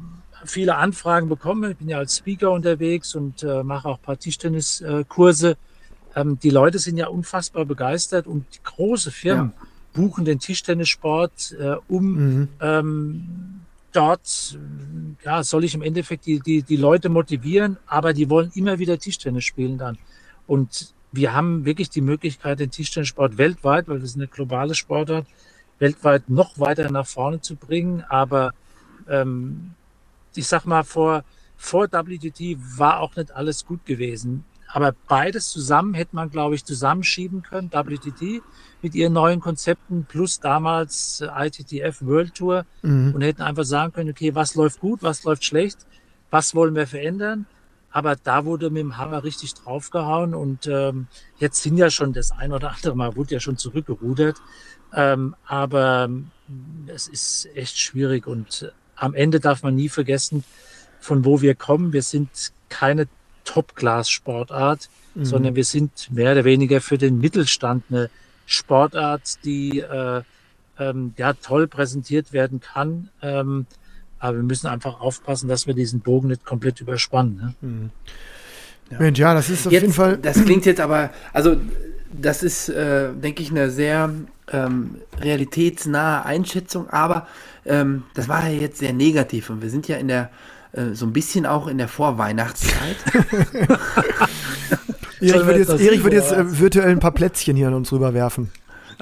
viele 0.46 0.76
Anfragen 0.76 1.30
bekomme. 1.30 1.72
Ich 1.72 1.78
bin 1.78 1.90
ja 1.90 1.98
als 1.98 2.18
Speaker 2.18 2.52
unterwegs 2.52 3.16
und 3.16 3.44
äh, 3.44 3.64
mache 3.64 3.88
auch 3.88 3.98
ein 3.98 4.04
paar 4.04 4.20
Tischtenniskurse. 4.20 5.52
Äh, 5.52 6.20
ähm, 6.20 6.40
die 6.40 6.50
Leute 6.50 6.80
sind 6.80 6.98
ja 6.98 7.08
unfassbar 7.08 7.66
begeistert 7.66 8.28
und 8.28 8.46
große 8.64 9.12
Firmen 9.12 9.54
ja. 9.56 9.68
buchen 9.94 10.26
den 10.26 10.40
Tischtennissport, 10.40 11.56
äh, 11.60 11.76
um 11.88 12.14
mhm. 12.14 12.48
ähm, 12.60 13.62
dort, 13.92 14.58
ja, 15.24 15.44
soll 15.44 15.64
ich 15.64 15.76
im 15.76 15.82
Endeffekt 15.82 16.26
die, 16.26 16.40
die, 16.40 16.64
die 16.64 16.78
Leute 16.78 17.10
motivieren, 17.10 17.78
aber 17.86 18.14
die 18.14 18.30
wollen 18.30 18.52
immer 18.56 18.80
wieder 18.80 18.98
Tischtennis 18.98 19.46
spielen 19.46 19.78
dann. 19.78 19.98
Und 20.48 20.94
wir 21.12 21.34
haben 21.34 21.64
wirklich 21.64 21.90
die 21.92 22.02
Möglichkeit, 22.02 22.60
den 22.60 22.72
Tischtennissport 22.72 23.38
weltweit, 23.38 23.88
weil 23.88 24.02
wir 24.02 24.08
sind 24.08 24.22
eine 24.22 24.28
globale 24.28 24.74
Sportart, 24.74 25.28
weltweit 25.84 26.30
noch 26.30 26.58
weiter 26.58 26.90
nach 26.90 27.06
vorne 27.06 27.42
zu 27.42 27.56
bringen. 27.56 28.04
Aber 28.08 28.54
ähm, 29.08 29.72
ich 30.34 30.48
sag 30.48 30.66
mal, 30.66 30.84
vor, 30.84 31.24
vor 31.58 31.88
WTT 31.92 32.58
war 32.78 33.02
auch 33.02 33.16
nicht 33.16 33.32
alles 33.32 33.66
gut 33.66 33.86
gewesen. 33.86 34.46
Aber 34.68 34.96
beides 35.08 35.50
zusammen 35.50 35.94
hätte 35.94 36.16
man, 36.16 36.32
glaube 36.32 36.56
ich, 36.56 36.66
zusammenschieben 36.66 37.44
können. 37.44 37.72
WTT 37.72 38.42
mit 38.82 38.96
ihren 38.96 39.14
neuen 39.14 39.40
Konzepten 39.40 40.06
plus 40.06 40.40
damals 40.40 41.22
äh, 41.22 41.48
ITTF 41.48 42.02
World 42.02 42.34
Tour 42.34 42.66
mhm. 42.82 43.14
und 43.14 43.22
hätten 43.22 43.44
einfach 43.44 43.66
sagen 43.66 43.94
können, 43.94 44.10
okay, 44.10 44.34
was 44.34 44.56
läuft 44.56 44.80
gut, 44.80 45.04
was 45.04 45.24
läuft 45.26 45.46
schlecht, 45.46 45.86
was 46.32 46.56
wollen 46.56 46.76
wir 46.76 46.88
verändern. 46.88 47.46
Aber 47.94 48.16
da 48.16 48.44
wurde 48.44 48.72
mit 48.72 48.82
dem 48.82 48.98
Hammer 48.98 49.24
richtig 49.24 49.54
draufgehauen 49.54 50.34
und 50.34 50.66
ähm, 50.66 51.06
jetzt 51.38 51.62
sind 51.62 51.78
ja 51.78 51.92
schon 51.92 52.12
das 52.12 52.32
ein 52.32 52.52
oder 52.52 52.72
andere 52.72 52.96
Mal, 52.96 53.16
wurde 53.16 53.36
ja 53.36 53.40
schon 53.40 53.56
zurückgerudert. 53.56 54.38
Ähm, 54.96 55.36
aber 55.46 56.06
ähm, 56.06 56.32
es 56.88 57.08
ist 57.08 57.48
echt 57.56 57.78
schwierig 57.78 58.26
und 58.26 58.74
am 58.96 59.14
Ende 59.14 59.40
darf 59.40 59.62
man 59.62 59.76
nie 59.76 59.90
vergessen, 59.90 60.44
von 61.00 61.24
wo 61.24 61.42
wir 61.42 61.54
kommen. 61.54 61.94
Wir 61.94 62.02
sind 62.02 62.30
keine 62.70 63.08
Top-Class-Sportart, 63.44 64.90
mhm. 65.14 65.26
sondern 65.26 65.56
wir 65.56 65.66
sind 65.66 66.12
mehr 66.12 66.32
oder 66.32 66.46
weniger 66.46 66.82
für 66.82 66.98
den 66.98 67.20
Mittelstand 67.20 67.84
eine 67.90 68.10
Sportart, 68.48 69.44
die 69.46 69.82
äh, 69.82 70.24
ähm, 70.80 71.14
ja 71.18 71.34
toll 71.34 71.68
präsentiert 71.68 72.34
werden 72.34 72.60
kann. 72.60 73.10
Ähm, 73.22 73.68
aber 74.24 74.38
wir 74.38 74.44
müssen 74.44 74.68
einfach 74.68 75.02
aufpassen, 75.02 75.50
dass 75.50 75.68
wir 75.68 75.74
diesen 75.74 76.00
Bogen 76.00 76.30
nicht 76.30 76.46
komplett 76.46 76.80
überspannen. 76.80 77.36
Ne? 77.36 77.70
Mhm. 77.70 77.90
Ja. 78.90 79.00
Mensch, 79.00 79.20
ja, 79.20 79.34
das 79.34 79.50
ist 79.50 79.68
auf 79.68 79.74
jetzt, 79.74 79.82
jeden 79.82 79.94
Fall. 79.94 80.18
Das 80.18 80.44
klingt 80.44 80.66
jetzt 80.66 80.80
aber, 80.80 81.10
also 81.34 81.58
das 82.12 82.42
ist, 82.42 82.70
äh, 82.70 83.12
denke 83.14 83.44
ich, 83.44 83.52
eine 83.52 83.70
sehr 83.70 84.14
ähm, 84.52 84.96
realitätsnahe 85.20 86.26
Einschätzung, 86.26 86.90
aber 86.90 87.28
ähm, 87.66 88.04
das 88.14 88.30
war 88.30 88.48
ja 88.48 88.62
jetzt 88.62 88.80
sehr 88.80 88.94
negativ 88.94 89.50
und 89.50 89.62
wir 89.62 89.70
sind 89.70 89.88
ja 89.88 89.98
in 89.98 90.08
der 90.08 90.30
äh, 90.72 90.94
so 90.94 91.06
ein 91.06 91.14
bisschen 91.14 91.46
auch 91.46 91.68
in 91.68 91.78
der 91.78 91.88
Vorweihnachtszeit. 91.90 92.96
Erich 95.20 95.46
wird 95.46 95.58
jetzt, 95.58 95.70
Erich 95.70 96.04
wird 96.04 96.14
jetzt 96.14 96.32
äh, 96.32 96.60
virtuell 96.60 96.92
ein 96.92 97.00
paar 97.00 97.12
Plätzchen 97.12 97.56
hier 97.56 97.68
an 97.68 97.74
uns 97.74 97.92
rüberwerfen. 97.92 98.50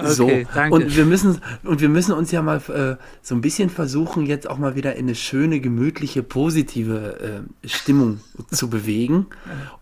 Okay, 0.02 0.44
so, 0.44 0.54
danke. 0.54 0.76
und 0.76 0.96
wir 0.96 1.06
müssen 1.06 1.42
und 1.64 1.82
wir 1.82 1.90
müssen 1.90 2.14
uns 2.14 2.32
ja 2.32 2.42
mal 2.42 2.58
äh, 2.70 2.96
so 3.22 3.36
ein 3.36 3.42
bisschen 3.42 3.70
versuchen, 3.70 4.26
jetzt 4.26 4.50
auch 4.50 4.58
mal 4.58 4.76
wieder 4.76 4.96
in 4.96 5.06
eine 5.06 5.16
schöne, 5.16 5.60
gemütliche, 5.60 6.24
positive 6.24 7.44
äh, 7.64 7.68
Stimmung 7.68 8.22
zu 8.52 8.70
bewegen. 8.70 9.28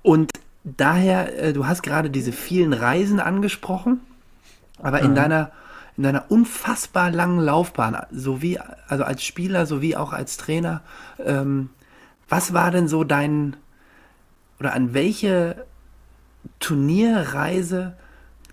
Und 0.02 0.32
daher, 0.64 1.42
äh, 1.42 1.54
du 1.54 1.68
hast 1.68 1.84
gerade 1.84 2.10
diese 2.10 2.32
vielen 2.32 2.74
Reisen 2.74 3.20
angesprochen, 3.20 4.00
aber 4.82 5.02
in 5.02 5.16
deiner 5.16 5.52
in 6.00 6.04
deiner 6.04 6.32
unfassbar 6.32 7.12
langen 7.12 7.42
Laufbahn, 7.42 7.98
sowie 8.10 8.58
also 8.88 9.04
als 9.04 9.22
Spieler 9.22 9.66
sowie 9.66 9.98
auch 9.98 10.14
als 10.14 10.38
Trainer, 10.38 10.80
ähm, 11.22 11.72
was 12.30 12.54
war 12.54 12.72
denn 12.72 12.88
so 12.88 13.04
dein, 13.04 13.58
oder 14.62 14.74
an 14.74 14.94
welche 14.94 15.66
Turnierreise 16.62 17.98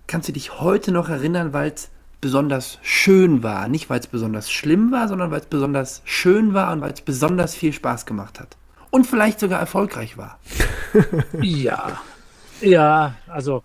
kannst 0.07 0.29
du 0.29 0.33
dich 0.33 0.61
heute 0.61 0.93
noch 0.93 1.09
erinnern, 1.09 1.53
weil 1.53 1.73
es 1.73 1.91
besonders 2.21 2.79
schön 2.83 3.43
war? 3.43 3.69
Nicht, 3.69 3.91
weil 3.91 4.01
es 4.01 4.07
besonders 4.07 4.51
schlimm 4.51 4.93
war, 4.93 5.09
sondern 5.09 5.31
weil 5.31 5.41
es 5.41 5.47
besonders 5.47 6.03
schön 6.05 6.55
war 6.55 6.73
und 6.73 6.81
weil 6.81 6.93
es 6.93 7.01
besonders 7.01 7.55
viel 7.55 7.73
Spaß 7.73 8.07
gemacht 8.07 8.41
hat. 8.41 8.57
Und 8.91 9.07
vielleicht 9.07 9.41
sogar 9.41 9.61
erfolgreich 9.61 10.17
war. 10.17 10.39
ja, 11.41 12.01
ja, 12.61 13.15
also 13.27 13.63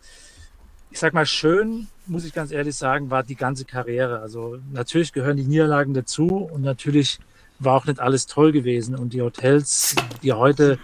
ich 0.90 1.00
sag 1.00 1.14
mal, 1.14 1.26
schön, 1.26 1.88
muss 2.06 2.26
ich 2.26 2.34
ganz 2.34 2.52
ehrlich 2.52 2.76
sagen, 2.76 3.10
war 3.10 3.24
die 3.24 3.36
ganze 3.36 3.64
Karriere. 3.64 4.20
Also 4.20 4.58
natürlich 4.72 5.14
gehören 5.14 5.38
die 5.38 5.46
Niederlagen 5.46 5.94
dazu 5.94 6.28
und 6.28 6.62
natürlich 6.62 7.20
war 7.60 7.76
auch 7.76 7.86
nicht 7.86 8.00
alles 8.00 8.26
toll 8.26 8.52
gewesen. 8.52 8.96
Und 8.96 9.14
die 9.14 9.22
Hotels, 9.22 9.96
die 10.22 10.34
heute 10.34 10.78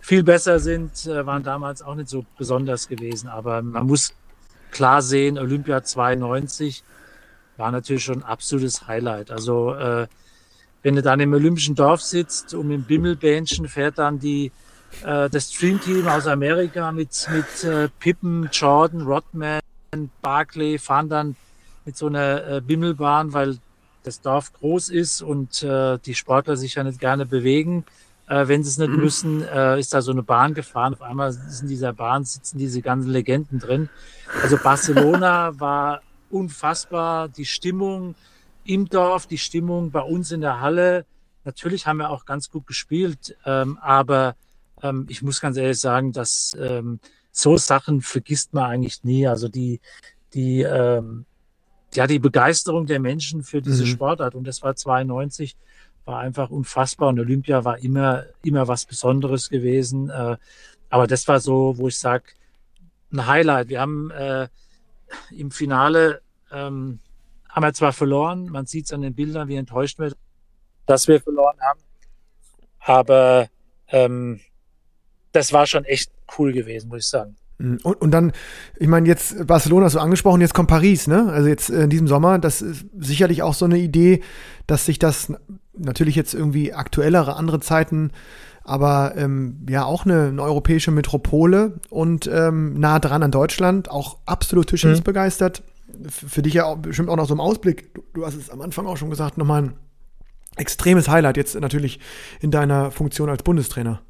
viel 0.00 0.22
besser 0.22 0.58
sind, 0.58 1.06
äh, 1.06 1.26
waren 1.26 1.42
damals 1.42 1.82
auch 1.82 1.94
nicht 1.94 2.08
so 2.08 2.24
besonders 2.38 2.88
gewesen. 2.88 3.28
Aber 3.28 3.60
man 3.60 3.86
muss 3.86 4.14
klar 4.70 5.02
sehen, 5.02 5.38
Olympia 5.38 5.82
92 5.82 6.82
war 7.56 7.70
natürlich 7.72 8.04
schon 8.04 8.22
ein 8.22 8.24
absolutes 8.24 8.86
Highlight. 8.86 9.30
Also 9.30 9.74
äh, 9.74 10.06
wenn 10.82 10.94
du 10.94 11.02
dann 11.02 11.20
im 11.20 11.32
Olympischen 11.32 11.74
Dorf 11.74 12.00
sitzt 12.00 12.54
und 12.54 12.70
im 12.70 12.84
Bimmelbähnchen 12.84 13.68
fährt 13.68 13.98
dann 13.98 14.18
die 14.18 14.52
äh, 15.02 15.28
das 15.28 15.52
Streamteam 15.52 16.06
aus 16.06 16.26
Amerika 16.26 16.92
mit, 16.92 17.28
mit 17.30 17.64
äh, 17.64 17.88
Pippen, 17.98 18.48
Jordan, 18.52 19.02
Rodman, 19.02 19.60
Barclay 20.22 20.78
fahren 20.78 21.08
dann 21.08 21.36
mit 21.84 21.96
so 21.96 22.06
einer 22.06 22.46
äh, 22.46 22.60
Bimmelbahn, 22.60 23.32
weil 23.32 23.58
das 24.02 24.20
Dorf 24.20 24.52
groß 24.52 24.90
ist 24.90 25.22
und 25.22 25.62
äh, 25.62 25.98
die 25.98 26.14
Sportler 26.14 26.56
sich 26.56 26.74
ja 26.76 26.84
nicht 26.84 27.00
gerne 27.00 27.26
bewegen, 27.26 27.84
äh, 28.28 28.46
wenn 28.48 28.62
sie 28.62 28.70
es 28.70 28.78
nicht 28.78 28.90
mhm. 28.90 29.00
müssen, 29.00 29.42
äh, 29.42 29.78
ist 29.78 29.94
da 29.94 30.02
so 30.02 30.12
eine 30.12 30.22
Bahn 30.22 30.54
gefahren. 30.54 30.94
Auf 30.94 31.02
einmal 31.02 31.30
ist 31.30 31.62
in 31.62 31.68
dieser 31.68 31.92
Bahn 31.92 32.24
sitzen 32.24 32.58
diese 32.58 32.82
ganzen 32.82 33.10
Legenden 33.10 33.58
drin. 33.58 33.88
Also 34.42 34.58
Barcelona 34.58 35.52
war 35.58 36.02
unfassbar. 36.30 37.28
Die 37.28 37.46
Stimmung 37.46 38.14
im 38.64 38.88
Dorf, 38.88 39.26
die 39.26 39.38
Stimmung 39.38 39.90
bei 39.90 40.02
uns 40.02 40.30
in 40.30 40.42
der 40.42 40.60
Halle. 40.60 41.06
Natürlich 41.44 41.86
haben 41.86 41.98
wir 41.98 42.10
auch 42.10 42.26
ganz 42.26 42.50
gut 42.50 42.66
gespielt, 42.66 43.34
ähm, 43.46 43.78
aber 43.80 44.36
ähm, 44.82 45.06
ich 45.08 45.22
muss 45.22 45.40
ganz 45.40 45.56
ehrlich 45.56 45.80
sagen, 45.80 46.12
dass 46.12 46.54
ähm, 46.60 47.00
so 47.32 47.56
Sachen 47.56 48.02
vergisst 48.02 48.52
man 48.52 48.64
eigentlich 48.64 49.04
nie. 49.04 49.26
Also 49.26 49.48
die, 49.48 49.80
die, 50.34 50.62
ähm, 50.62 51.24
ja, 51.94 52.06
die 52.06 52.18
Begeisterung 52.18 52.84
der 52.84 53.00
Menschen 53.00 53.42
für 53.42 53.62
diese 53.62 53.84
mhm. 53.84 53.88
Sportart. 53.88 54.34
Und 54.34 54.46
das 54.46 54.62
war 54.62 54.76
92, 54.76 55.56
war 56.08 56.20
einfach 56.20 56.50
unfassbar. 56.50 57.10
Und 57.10 57.20
Olympia 57.20 57.64
war 57.64 57.78
immer, 57.78 58.24
immer 58.42 58.66
was 58.66 58.84
Besonderes 58.84 59.50
gewesen. 59.50 60.10
Äh, 60.10 60.36
aber 60.88 61.06
das 61.06 61.28
war 61.28 61.38
so, 61.38 61.76
wo 61.76 61.88
ich 61.88 61.98
sage, 61.98 62.24
ein 63.12 63.26
Highlight. 63.26 63.68
Wir 63.68 63.80
haben 63.80 64.10
äh, 64.10 64.48
im 65.30 65.50
Finale 65.50 66.22
ähm, 66.50 66.98
haben 67.48 67.62
wir 67.62 67.72
zwar 67.74 67.92
verloren, 67.92 68.46
man 68.50 68.66
sieht 68.66 68.86
es 68.86 68.92
an 68.92 69.02
den 69.02 69.14
Bildern, 69.14 69.48
wie 69.48 69.56
enttäuscht 69.56 69.98
wir, 69.98 70.12
dass 70.86 71.08
wir 71.08 71.20
verloren 71.20 71.56
haben. 71.60 71.80
Aber 72.78 73.48
ähm, 73.88 74.40
das 75.32 75.52
war 75.52 75.66
schon 75.66 75.84
echt 75.84 76.10
cool 76.38 76.52
gewesen, 76.52 76.88
muss 76.88 77.00
ich 77.00 77.08
sagen. 77.08 77.36
Mhm. 77.58 77.80
Und, 77.82 78.00
und 78.00 78.10
dann, 78.12 78.32
ich 78.78 78.88
meine, 78.88 79.08
jetzt 79.08 79.46
Barcelona 79.46 79.88
so 79.88 79.98
angesprochen, 79.98 80.40
jetzt 80.40 80.54
kommt 80.54 80.68
Paris, 80.68 81.06
ne? 81.06 81.30
Also 81.32 81.48
jetzt 81.48 81.70
in 81.70 81.90
diesem 81.90 82.06
Sommer, 82.06 82.38
das 82.38 82.62
ist 82.62 82.86
sicherlich 82.98 83.42
auch 83.42 83.54
so 83.54 83.64
eine 83.64 83.78
Idee, 83.78 84.22
dass 84.66 84.86
sich 84.86 84.98
das 84.98 85.32
natürlich 85.78 86.14
jetzt 86.14 86.34
irgendwie 86.34 86.72
aktuellere, 86.72 87.36
andere 87.36 87.60
Zeiten, 87.60 88.12
aber 88.64 89.14
ähm, 89.16 89.66
ja 89.68 89.84
auch 89.84 90.04
eine, 90.04 90.28
eine, 90.28 90.42
europäische 90.42 90.90
Metropole 90.90 91.80
und 91.90 92.28
ähm, 92.32 92.78
nah 92.78 92.98
dran 92.98 93.22
an 93.22 93.30
Deutschland, 93.30 93.90
auch 93.90 94.18
absolut 94.26 94.68
Tischtennis 94.68 95.00
mhm. 95.00 95.04
begeistert. 95.04 95.62
Für 96.08 96.42
dich 96.42 96.54
ja 96.54 96.66
auch, 96.66 96.76
bestimmt 96.76 97.08
auch 97.08 97.16
noch 97.16 97.26
so 97.26 97.34
im 97.34 97.40
Ausblick, 97.40 97.94
du, 97.94 98.02
du 98.12 98.26
hast 98.26 98.34
es 98.34 98.50
am 98.50 98.60
Anfang 98.60 98.86
auch 98.86 98.96
schon 98.96 99.10
gesagt, 99.10 99.38
nochmal 99.38 99.62
ein 99.62 99.72
extremes 100.56 101.08
Highlight 101.08 101.36
jetzt 101.36 101.58
natürlich 101.58 101.98
in 102.40 102.50
deiner 102.50 102.90
Funktion 102.90 103.30
als 103.30 103.42
Bundestrainer. 103.42 104.02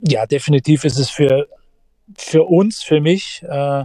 Ja, 0.00 0.26
definitiv 0.26 0.84
ist 0.84 0.98
es 0.98 1.10
für 1.10 1.46
für 2.16 2.44
uns, 2.44 2.82
für 2.82 3.00
mich, 3.00 3.42
äh, 3.42 3.84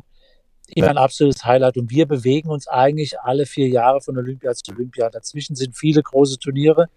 immer 0.75 0.89
ein 0.89 0.97
absolutes 0.97 1.45
Highlight. 1.45 1.77
Und 1.77 1.89
wir 1.89 2.05
bewegen 2.05 2.49
uns 2.49 2.67
eigentlich 2.67 3.19
alle 3.19 3.45
vier 3.45 3.67
Jahre 3.67 4.01
von 4.01 4.17
Olympia 4.17 4.53
zu 4.53 4.71
Olympia. 4.71 5.09
Dazwischen 5.09 5.55
sind 5.55 5.77
viele 5.77 6.01
große 6.01 6.39
Turniere. 6.39 6.87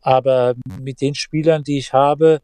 Aber 0.00 0.54
mit 0.80 1.00
den 1.00 1.14
Spielern, 1.14 1.64
die 1.64 1.78
ich 1.78 1.92
habe, 1.92 2.40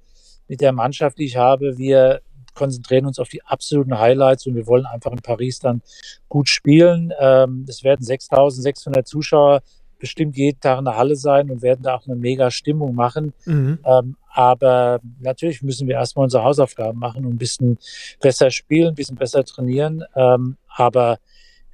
mit 0.48 0.60
der 0.60 0.72
Mannschaft, 0.72 1.18
die 1.18 1.24
ich 1.24 1.36
habe, 1.36 1.78
wir 1.78 2.20
konzentrieren 2.54 3.06
uns 3.06 3.18
auf 3.18 3.28
die 3.28 3.42
absoluten 3.44 3.98
Highlights 3.98 4.46
und 4.46 4.54
wir 4.54 4.66
wollen 4.66 4.84
einfach 4.86 5.12
in 5.12 5.22
Paris 5.22 5.58
dann 5.58 5.82
gut 6.28 6.48
spielen. 6.48 7.12
Ähm, 7.18 7.64
es 7.68 7.82
werden 7.84 8.04
6600 8.04 9.06
Zuschauer 9.06 9.62
bestimmt 9.98 10.36
jeden 10.36 10.60
Tag 10.60 10.80
in 10.80 10.84
der 10.84 10.96
Halle 10.96 11.14
sein 11.14 11.48
und 11.48 11.62
werden 11.62 11.82
da 11.82 11.94
auch 11.94 12.06
eine 12.06 12.16
mega 12.16 12.50
Stimmung 12.50 12.94
machen. 12.94 13.32
Mhm. 13.46 13.78
Ähm, 13.84 14.16
aber 14.34 15.00
natürlich 15.20 15.62
müssen 15.62 15.86
wir 15.86 15.94
erstmal 15.94 16.24
unsere 16.24 16.42
Hausaufgaben 16.42 16.98
machen 16.98 17.24
und 17.24 17.34
ein 17.34 17.38
bisschen 17.38 17.78
besser 18.20 18.50
spielen, 18.50 18.88
ein 18.88 18.94
bisschen 18.96 19.16
besser 19.16 19.44
trainieren. 19.44 20.02
Aber 20.76 21.18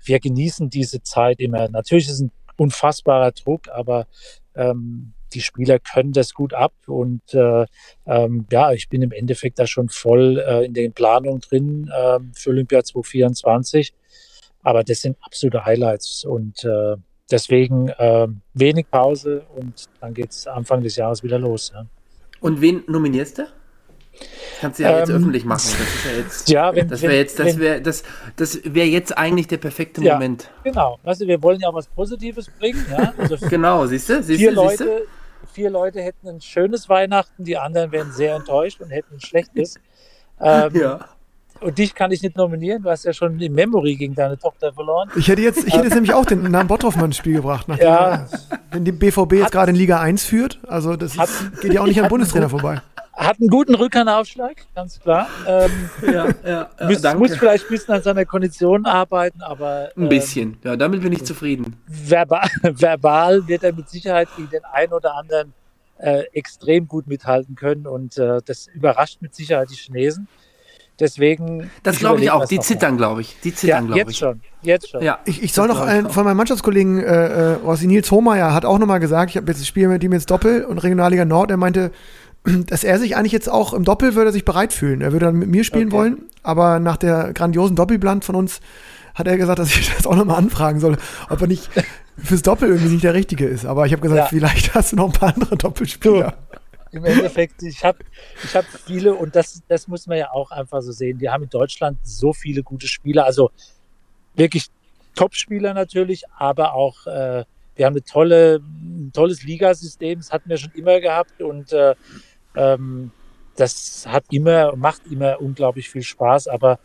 wir 0.05 0.21
genießen 0.21 0.71
diese 0.71 1.03
Zeit 1.03 1.41
immer. 1.41 1.69
Natürlich 1.69 2.07
ist 2.07 2.15
es 2.15 2.21
ein 2.21 2.33
unfassbarer 2.57 3.33
Druck, 3.33 3.69
aber 3.69 4.07
ähm, 4.55 5.13
die 5.35 5.41
Spieler 5.41 5.79
können 5.79 6.13
das 6.13 6.33
gut 6.33 6.55
ab 6.55 6.73
und 6.87 7.35
äh, 7.35 7.67
ähm, 8.07 8.47
ja, 8.51 8.73
ich 8.73 8.89
bin 8.89 9.03
im 9.03 9.13
Endeffekt 9.13 9.59
da 9.59 9.67
schon 9.67 9.89
voll 9.89 10.39
äh, 10.39 10.65
in 10.65 10.75
den 10.75 10.93
Planungen 10.93 11.41
drin 11.41 11.91
äh, 11.95 12.19
für 12.35 12.51
Olympia 12.51 12.83
2024. 12.83 13.93
Aber 14.63 14.83
das 14.85 15.03
sind 15.03 15.17
absolute 15.21 15.65
Highlights 15.65 16.25
und 16.25 16.65
äh, 16.65 16.97
deswegen 17.31 17.89
äh, 17.91 18.27
wenig 18.55 18.91
Pause 18.91 19.47
und 19.55 19.87
dann 20.01 20.15
geht 20.15 20.31
es 20.31 20.47
Anfang 20.47 20.83
des 20.83 20.97
Jahres 20.97 21.23
wieder 21.23 21.39
los. 21.39 21.73
Ja. 21.75 21.87
Und 22.41 22.61
wen 22.61 22.83
nominierst 22.87 23.39
du? 23.39 23.43
Kannst 24.61 24.79
du 24.79 24.83
ja 24.83 24.91
ähm, 24.91 24.99
jetzt 24.99 25.11
öffentlich 25.11 25.45
machen. 25.45 25.71
Das 25.79 25.89
ist 25.89 26.05
ja 26.05 26.13
jetzt, 26.13 26.49
ja, 26.49 26.75
wenn, 26.75 26.89
das 26.89 27.03
wäre 27.03 27.15
jetzt, 27.15 27.39
das 27.39 27.59
wäre, 27.59 27.81
das, 27.81 28.03
das 28.37 28.61
wäre 28.65 28.87
jetzt 28.87 29.17
eigentlich 29.17 29.47
der 29.47 29.59
perfekte 29.59 30.03
ja, 30.03 30.15
Moment. 30.15 30.51
Genau. 30.65 30.99
Weißt 31.05 31.21
du, 31.21 31.27
wir 31.27 31.43
wollen 31.43 31.61
ja 31.61 31.69
auch 31.69 31.75
was 31.75 31.87
Positives 31.87 32.51
bringen, 32.59 32.85
ja. 32.91 33.13
Also 33.17 33.37
genau, 33.49 33.87
siehst 33.87 34.09
du, 34.09 34.23
siehst 34.23 34.41
vier 34.41 34.51
du, 34.51 34.57
Leute, 34.57 35.03
vier 35.53 35.71
Leute 35.71 36.01
hätten 36.03 36.29
ein 36.29 36.41
schönes 36.41 36.89
Weihnachten, 36.89 37.45
die 37.45 37.57
anderen 37.57 37.93
wären 37.93 38.13
sehr 38.13 38.35
enttäuscht 38.35 38.81
und 38.81 38.91
hätten 38.91 39.17
ein 39.17 39.21
schlechtes. 39.21 39.77
Ähm, 40.41 40.73
ja. 40.77 41.01
Und 41.61 41.79
dich 41.79 41.95
kann 41.95 42.13
ich 42.13 42.23
nicht 42.23 42.37
nominieren. 42.37 42.83
Du 42.83 42.91
hast 42.91 43.05
ja 43.05 43.13
schon 43.13 43.39
die 43.39 43.49
Memory 43.49 43.97
gegen 43.97 44.15
deine 44.15 44.39
Tochter 44.39 44.73
verloren. 44.73 45.11
Ich 45.17 45.27
hätte 45.27 45.43
jetzt, 45.43 45.67
ich 45.67 45.75
hätte 45.75 45.85
jetzt 45.85 45.95
nämlich 45.95 46.15
auch 46.15 46.25
den 46.25 46.43
Namen 46.51 46.69
Bottroff 46.69 46.97
ins 46.97 47.17
Spiel 47.17 47.35
gebracht, 47.35 47.67
nachdem 47.67 47.89
ja. 47.89 48.29
wenn 48.71 48.85
die 48.85 48.93
BVB 48.93 49.33
jetzt 49.33 49.53
gerade 49.53 49.71
in 49.71 49.77
Liga 49.77 50.01
1 50.01 50.25
führt. 50.25 50.61
Also 50.69 50.95
das 50.97 51.19
hat, 51.19 51.29
ist, 51.29 51.61
geht 51.61 51.73
ja 51.73 51.81
auch 51.81 51.87
nicht 51.87 52.01
am 52.01 52.09
Bundestrainer 52.09 52.49
vorbei. 52.49 52.81
Hat 53.19 53.41
einen 53.41 53.49
guten 53.49 53.75
Rückhandaufschlag, 53.75 54.65
ganz 54.77 55.01
klar. 55.01 55.29
Ähm, 55.45 55.91
ja, 56.03 56.13
ja, 56.13 56.71
ja, 56.79 56.87
muss, 56.87 57.03
muss, 57.15 57.37
vielleicht 57.37 57.65
ein 57.65 57.71
bisschen 57.71 57.95
an 57.95 58.03
seiner 58.03 58.25
Kondition 58.25 58.87
arbeiten, 58.87 59.43
aber. 59.43 59.91
Ähm, 59.97 60.05
ein 60.05 60.09
bisschen, 60.09 60.57
ja, 60.63 60.77
damit 60.77 61.03
bin 61.03 61.13
ich 61.13 61.25
zufrieden. 61.25 61.77
Verbal, 61.89 62.49
verbal 62.63 63.49
wird 63.49 63.65
er 63.65 63.73
mit 63.73 63.89
Sicherheit 63.91 64.29
gegen 64.37 64.51
den 64.51 64.65
einen 64.65 64.93
oder 64.93 65.17
anderen 65.17 65.53
äh, 65.99 66.23
extrem 66.33 66.87
gut 66.87 67.09
mithalten 67.09 67.57
können 67.57 67.89
und 67.89 68.17
äh, 68.19 68.41
das 68.47 68.69
überrascht 68.69 69.21
mit 69.21 69.35
Sicherheit 69.35 69.69
die 69.71 69.75
Chinesen. 69.75 70.29
Deswegen. 71.01 71.71
Das 71.85 71.99
glaube 71.99 72.21
ich 72.21 72.31
auch. 72.31 72.47
Die 72.47 72.59
zittern, 72.59 72.97
glaube 72.97 73.21
ich. 73.21 73.37
Die 73.43 73.55
zittern, 73.55 73.89
ja, 73.89 73.95
glaube 73.95 74.11
ich. 74.11 74.17
Jetzt 74.17 74.19
schon. 74.19 74.41
Jetzt 74.63 74.91
schon. 74.91 75.03
Ja, 75.03 75.19
ich, 75.25 75.43
ich 75.43 75.53
soll 75.53 75.69
noch 75.69 75.81
ein, 75.81 76.11
von 76.11 76.25
meinem 76.25 76.37
Mannschaftskollegen, 76.37 77.03
äh, 77.03 77.55
äh, 77.55 77.87
Nils 77.87 78.11
Hohmeier, 78.11 78.53
hat 78.53 78.65
auch 78.65 78.79
nochmal 78.79 78.99
gesagt, 78.99 79.31
ich 79.31 79.37
habe 79.37 79.47
jetzt 79.49 79.61
das 79.61 79.69
Spiel 79.69 79.89
mit 79.89 80.03
ihm 80.03 80.13
jetzt 80.13 80.31
Doppel 80.31 80.65
und 80.65 80.79
Regionalliga 80.79 81.25
Nord. 81.25 81.51
Er 81.53 81.57
meinte, 81.57 81.93
dass 82.45 82.85
er 82.85 82.99
sich 82.99 83.17
eigentlich 83.17 83.33
jetzt 83.33 83.49
auch 83.49 83.73
im 83.73 83.85
Doppel 83.85 84.15
würde 84.15 84.33
sich 84.33 84.45
bereit 84.45 84.73
fühlen. 84.73 85.01
Er 85.01 85.13
würde 85.13 85.27
dann 85.27 85.37
mit 85.37 85.49
mir 85.49 85.65
spielen 85.65 85.89
okay. 85.89 85.97
wollen, 85.97 86.23
aber 86.43 86.79
nach 86.81 86.97
der 86.97 87.33
grandiosen 87.33 87.77
Doppelbland 87.77 88.25
von 88.25 88.35
uns 88.35 88.61
hat 89.15 89.27
er 89.27 89.37
gesagt, 89.37 89.59
dass 89.59 89.71
ich 89.77 89.95
das 89.97 90.07
auch 90.07 90.17
nochmal 90.17 90.39
anfragen 90.39 90.81
soll, 90.81 90.97
ob 91.29 91.41
er 91.41 91.47
nicht 91.47 91.69
fürs 92.17 92.43
Doppel 92.43 92.71
irgendwie 92.71 92.93
nicht 92.93 93.05
der 93.05 93.15
Richtige 93.15 93.47
ist. 93.47 93.65
Aber 93.65 93.87
ich 93.87 93.93
habe 93.93 94.03
gesagt, 94.03 94.19
ja. 94.19 94.27
vielleicht 94.27 94.75
hast 94.75 94.93
du 94.93 94.97
noch 94.97 95.07
ein 95.07 95.13
paar 95.13 95.35
andere 95.35 95.57
Doppelspieler. 95.57 96.35
Im 96.91 97.05
Endeffekt, 97.05 97.63
ich 97.63 97.85
habe 97.85 97.99
ich 98.43 98.57
hab 98.57 98.65
viele 98.65 99.15
und 99.15 99.37
das, 99.37 99.63
das 99.69 99.89
muss 99.89 100.07
man 100.07 100.17
ja 100.17 100.31
auch 100.31 100.51
einfach 100.51 100.81
so 100.81 100.91
sehen. 100.91 101.21
Wir 101.21 101.33
haben 101.33 101.45
in 101.45 101.51
Deutschland 101.51 101.99
so 102.03 102.33
viele 102.33 102.63
gute 102.63 102.89
Spieler, 102.89 103.27
also 103.27 103.51
wirklich 104.35 104.69
Top-Spieler 105.15 105.75
natürlich, 105.75 106.23
aber 106.39 106.73
auch 106.73 107.07
äh, 107.07 107.45
wir 107.79 107.87
haben 107.87 107.95
eine 107.95 108.03
tolle, 108.03 108.57
ein 108.57 109.13
tolles 109.13 109.43
Ligasystem, 109.43 110.19
das 110.19 110.33
hatten 110.33 110.49
wir 110.49 110.57
schon 110.57 110.73
immer 110.73 111.01
gehabt 111.01 111.41
und 111.43 111.73
äh, 111.73 111.95
ähm, 112.59 113.11
das 113.57 114.07
hat 114.09 114.25
immer, 114.31 114.77
macht 114.77 115.03
immer 115.11 115.41
unglaublich 115.41 115.91
viel 115.91 116.03
Spaß, 116.03 116.49
aber 116.49 116.79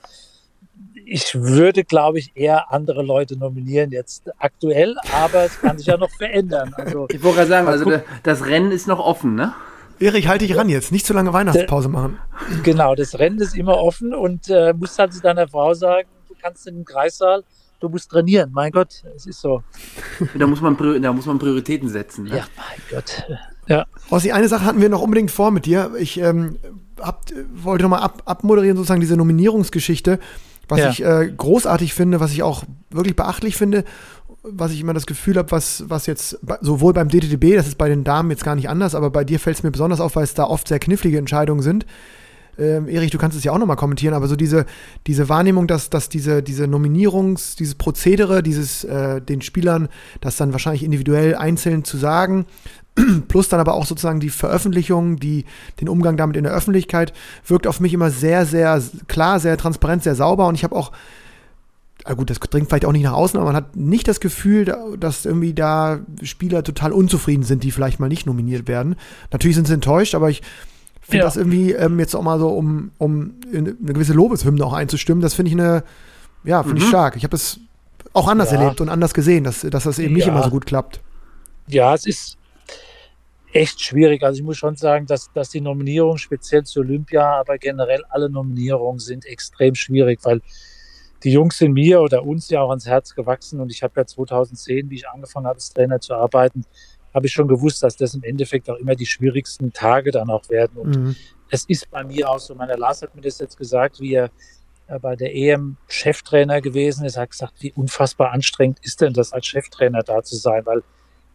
ich 1.06 1.36
würde, 1.36 1.84
glaube 1.84 2.20
ich, 2.20 2.32
eher 2.36 2.72
andere 2.72 3.04
Leute 3.04 3.38
nominieren 3.38 3.92
jetzt 3.92 4.32
aktuell, 4.40 4.96
aber 5.12 5.44
es 5.44 5.60
kann 5.60 5.78
sich 5.78 5.88
ja 5.88 5.98
noch 5.98 6.10
verändern. 6.10 6.74
Also, 6.76 7.08
ich 7.10 7.22
wollte 7.22 7.38
gerade 7.38 7.50
sagen, 7.50 7.68
also 7.68 7.92
das 8.24 8.46
Rennen 8.46 8.72
ist 8.72 8.88
noch 8.88 9.00
offen, 9.00 9.36
ne? 9.36 9.54
Erich, 10.00 10.28
halte 10.28 10.48
dich 10.48 10.58
ran 10.58 10.70
jetzt, 10.70 10.92
nicht 10.92 11.06
zu 11.06 11.14
lange 11.14 11.32
Weihnachtspause 11.34 11.88
machen. 11.88 12.20
Genau, 12.64 12.96
das 12.96 13.20
Rennen 13.20 13.40
ist 13.40 13.56
immer 13.56 13.78
offen 13.78 14.14
und 14.14 14.50
äh, 14.50 14.74
musst 14.74 14.98
halt 14.98 15.14
zu 15.14 15.22
deiner 15.22 15.48
Frau 15.48 15.74
sagen, 15.74 16.10
du 16.28 16.36
kannst 16.42 16.68
in 16.68 16.76
den 16.76 16.86
Kreissaal, 16.86 17.44
du 17.80 17.90
musst 17.90 18.10
trainieren. 18.10 18.52
Mein 18.54 18.72
Gott, 18.72 19.04
es 19.16 19.28
ist 19.28 19.42
so. 19.42 19.64
Da 20.38 20.48
muss 20.48 20.62
man, 20.62 20.76
da 21.02 21.14
muss 21.14 21.26
man 21.26 21.38
Prioritäten 21.38 21.90
setzen. 21.90 22.26
Ne? 22.26 22.38
Ja, 22.38 22.46
mein 22.58 22.82
Gott. 22.90 23.24
Ja. 23.68 23.86
Rossi, 24.12 24.32
eine 24.32 24.48
Sache 24.48 24.66
hatten 24.66 24.82
wir 24.82 24.90
noch 24.90 25.02
unbedingt 25.02 25.32
vor 25.32 25.52
mit 25.52 25.66
dir. 25.66 25.92
Ich 25.98 26.20
ähm, 26.20 26.58
hab, 27.00 27.26
wollte 27.54 27.84
nochmal 27.84 28.02
ab, 28.02 28.24
abmoderieren, 28.26 28.78
sozusagen 28.78 29.02
diese 29.02 29.18
Nominierungsgeschichte, 29.18 30.20
was 30.68 30.80
ja. 30.80 30.90
ich 30.90 31.04
äh, 31.04 31.32
großartig 31.36 31.94
finde, 31.94 32.20
was 32.20 32.32
ich 32.32 32.44
auch 32.44 32.64
wirklich 32.90 33.16
beachtlich 33.16 33.56
finde, 33.56 33.84
was 34.44 34.72
ich 34.72 34.82
immer 34.82 34.94
das 34.94 35.06
Gefühl 35.06 35.38
habe, 35.38 35.52
was, 35.52 35.86
was 35.88 36.06
jetzt 36.06 36.40
sowohl 36.62 36.94
beim 36.94 37.08
DTDB, 37.08 37.56
das 37.56 37.68
ist 37.68 37.78
bei 37.78 37.88
den 37.88 38.04
Damen 38.04 38.30
jetzt 38.30 38.44
gar 38.44 38.56
nicht 38.56 38.70
anders, 38.70 38.96
aber 38.96 39.10
bei 39.10 39.24
dir 39.24 39.40
fällt 39.40 39.58
es 39.58 39.64
mir 39.64 39.72
besonders 39.72 40.02
auf, 40.02 40.16
weil 40.16 40.24
es 40.24 40.34
da 40.34 40.46
oft 40.46 40.68
sehr 40.68 40.80
knifflige 40.80 41.18
Entscheidungen 41.18 41.62
sind. 41.62 41.86
Ähm, 42.58 42.88
Erich, 42.88 43.10
du 43.10 43.18
kannst 43.18 43.36
es 43.36 43.44
ja 43.44 43.52
auch 43.52 43.58
nochmal 43.58 43.78
kommentieren, 43.78 44.14
aber 44.14 44.28
so 44.28 44.36
diese, 44.36 44.66
diese 45.08 45.28
Wahrnehmung, 45.28 45.66
dass, 45.66 45.90
dass 45.90 46.10
diese, 46.10 46.44
diese 46.44 46.66
Nominierungs-, 46.66 47.58
dieses 47.58 47.76
Prozedere, 47.76 48.44
dieses 48.44 48.84
äh, 48.84 49.22
den 49.22 49.42
Spielern, 49.42 49.90
das 50.22 50.38
dann 50.38 50.52
wahrscheinlich 50.52 50.84
individuell 50.84 51.36
einzeln 51.36 51.84
zu 51.84 51.98
sagen, 51.98 52.46
plus 53.28 53.50
dann 53.50 53.60
aber 53.60 53.74
auch 53.74 53.86
sozusagen 53.86 54.20
die 54.20 54.30
Veröffentlichung, 54.30 55.18
die, 55.20 55.46
den 55.82 55.90
Umgang 55.90 56.18
damit 56.18 56.38
in 56.38 56.44
der 56.44 56.54
Öffentlichkeit, 56.54 57.14
wirkt 57.48 57.68
auf 57.68 57.80
mich 57.80 57.94
immer 57.94 58.12
sehr, 58.12 58.46
sehr 58.46 58.82
klar, 59.08 59.40
sehr 59.40 59.58
transparent, 59.58 60.04
sehr 60.04 60.16
sauber 60.16 60.48
und 60.48 60.56
ich 60.56 60.64
habe 60.64 60.76
auch 60.76 60.92
ah 62.06 62.16
gut, 62.16 62.30
das 62.30 62.40
dringt 62.40 62.68
vielleicht 62.68 62.84
auch 62.86 62.92
nicht 62.92 63.04
nach 63.04 63.14
außen, 63.14 63.38
aber 63.38 63.46
man 63.48 63.56
hat 63.56 63.76
nicht 63.78 64.08
das 64.10 64.20
Gefühl, 64.20 64.66
dass 65.00 65.26
irgendwie 65.26 65.54
da 65.54 66.00
Spieler 66.22 66.62
total 66.64 66.92
unzufrieden 66.92 67.44
sind, 67.44 67.64
die 67.64 67.72
vielleicht 67.72 68.00
mal 68.02 68.10
nicht 68.10 68.26
nominiert 68.26 68.68
werden. 68.68 68.96
Natürlich 69.32 69.56
sind 69.56 69.68
sie 69.68 69.74
enttäuscht, 69.74 70.14
aber 70.14 70.30
ich 70.30 70.42
finde 71.02 71.20
Ja. 71.20 71.24
das 71.26 71.38
irgendwie 71.38 71.72
ähm, 71.72 72.00
jetzt 72.00 72.14
auch 72.16 72.22
mal 72.22 72.40
so, 72.40 72.50
um, 72.50 72.92
um 72.98 73.36
eine 73.54 73.74
gewisse 73.74 74.12
Lobeshymne 74.14 74.66
auch 74.66 74.74
einzustimmen, 74.74 75.22
das 75.22 75.34
finde 75.34 75.52
ich 75.52 75.58
eine, 75.58 75.84
ja, 76.44 76.62
finde 76.64 76.82
ich 76.82 76.88
stark. 76.90 77.16
Ich 77.16 77.24
habe 77.24 77.32
das 77.32 77.60
auch 78.12 78.28
anders 78.28 78.52
Ja. 78.52 78.60
erlebt 78.60 78.82
und 78.82 78.90
anders 78.90 79.14
gesehen, 79.14 79.46
dass, 79.46 79.62
dass 79.62 79.84
das 79.86 79.98
eben 79.98 80.14
nicht 80.14 80.26
Ja. 80.26 80.34
immer 80.34 80.44
so 80.44 80.50
gut 80.50 80.66
klappt. 80.66 81.00
Ja, 81.68 81.94
es 81.94 82.06
ist 82.06 82.38
echt 83.54 83.82
schwierig. 83.82 84.24
Also 84.24 84.40
ich 84.40 84.44
muss 84.44 84.58
schon 84.58 84.76
sagen, 84.76 85.06
dass, 85.06 85.32
dass 85.34 85.50
die 85.50 85.62
Nominierungen 85.62 86.18
speziell 86.18 86.64
zu 86.64 86.80
Olympia, 86.82 87.40
aber 87.40 87.58
generell 87.58 88.04
alle 88.10 88.30
Nominierungen 88.30 89.00
sind 89.00 89.26
extrem 89.26 89.76
schwierig, 89.76 90.20
weil 90.24 90.42
die 91.24 91.32
Jungs 91.32 91.58
sind 91.58 91.74
mir 91.74 92.02
oder 92.02 92.24
uns 92.24 92.50
ja 92.50 92.62
auch 92.62 92.70
ans 92.70 92.86
Herz 92.86 93.16
gewachsen 93.16 93.62
und 93.62 93.72
ich 93.72 93.82
habe 93.84 93.94
ja 93.96 94.06
2010, 94.06 94.90
wie 94.90 94.96
ich 94.96 95.08
angefangen 95.08 95.46
habe, 95.48 95.56
als 95.56 95.70
Trainer 95.72 96.00
zu 96.02 96.16
arbeiten, 96.16 96.66
habe 97.14 97.28
ich 97.28 97.34
schon 97.34 97.48
gewusst, 97.48 97.84
dass 97.84 97.96
das 97.96 98.16
im 98.16 98.24
Endeffekt 98.24 98.70
auch 98.70 98.78
immer 98.78 98.96
die 98.96 99.06
schwierigsten 99.06 99.72
Tage 99.72 100.12
dann 100.12 100.30
auch 100.30 100.50
werden. 100.50 100.78
Und 100.78 100.98
Mhm. 100.98 101.16
es 101.50 101.64
ist 101.66 101.90
bei 101.92 102.04
mir 102.04 102.30
auch 102.30 102.40
so, 102.40 102.56
meiner 102.56 102.78
Lars 102.78 103.02
hat 103.04 103.16
mir 103.16 103.22
das 103.22 103.40
jetzt 103.40 103.56
gesagt, 103.58 104.00
wie 104.00 104.16
er 104.16 104.32
äh, 104.88 105.00
bei 105.00 105.16
der 105.16 105.34
EM 105.36 105.78
Cheftrainer 105.88 106.60
gewesen 106.60 107.06
ist, 107.06 107.16
Er 107.16 107.24
hat 107.24 107.30
gesagt, 107.32 107.54
wie 107.60 107.72
unfassbar 107.72 108.32
anstrengend 108.32 108.80
ist 108.82 109.00
denn 109.00 109.14
das 109.14 109.32
als 109.32 109.46
Cheftrainer 109.46 110.02
da 110.04 110.24
zu 110.24 110.36
sein, 110.36 110.66
weil 110.66 110.84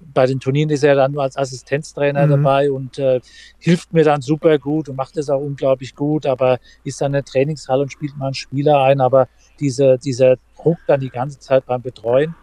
bei 0.01 0.27
den 0.27 0.41
Turnieren 0.41 0.71
ist 0.71 0.85
er 0.85 0.95
dann 0.95 1.13
nur 1.13 1.23
als 1.23 1.37
Assistenztrainer 1.37 2.27
Mhm. 2.27 2.31
dabei 2.31 2.71
und 2.71 2.99
äh, 2.99 3.21
hilft 3.59 3.93
mir 3.93 4.05
dann 4.05 4.21
super 4.23 4.59
gut 4.59 4.89
und 4.89 4.97
macht 4.97 5.17
es 5.17 5.29
auch 5.29 5.41
unglaublich 5.41 5.95
gut, 5.95 6.27
aber 6.27 6.59
ist 6.85 7.01
dann 7.01 7.09
in 7.09 7.13
der 7.15 7.25
Trainingshalle 7.25 7.83
und 7.83 7.93
spielt 7.93 8.17
mal 8.17 8.27
einen 8.27 8.35
Spieler 8.35 8.83
ein, 8.83 9.01
aber 9.01 9.29
diese, 9.61 9.99
dieser 9.99 10.37
Druck 10.57 10.79
dann 10.87 11.01
die 11.01 11.11
ganze 11.11 11.39
Zeit 11.41 11.67
beim 11.67 11.83
Betreuen 11.83 12.35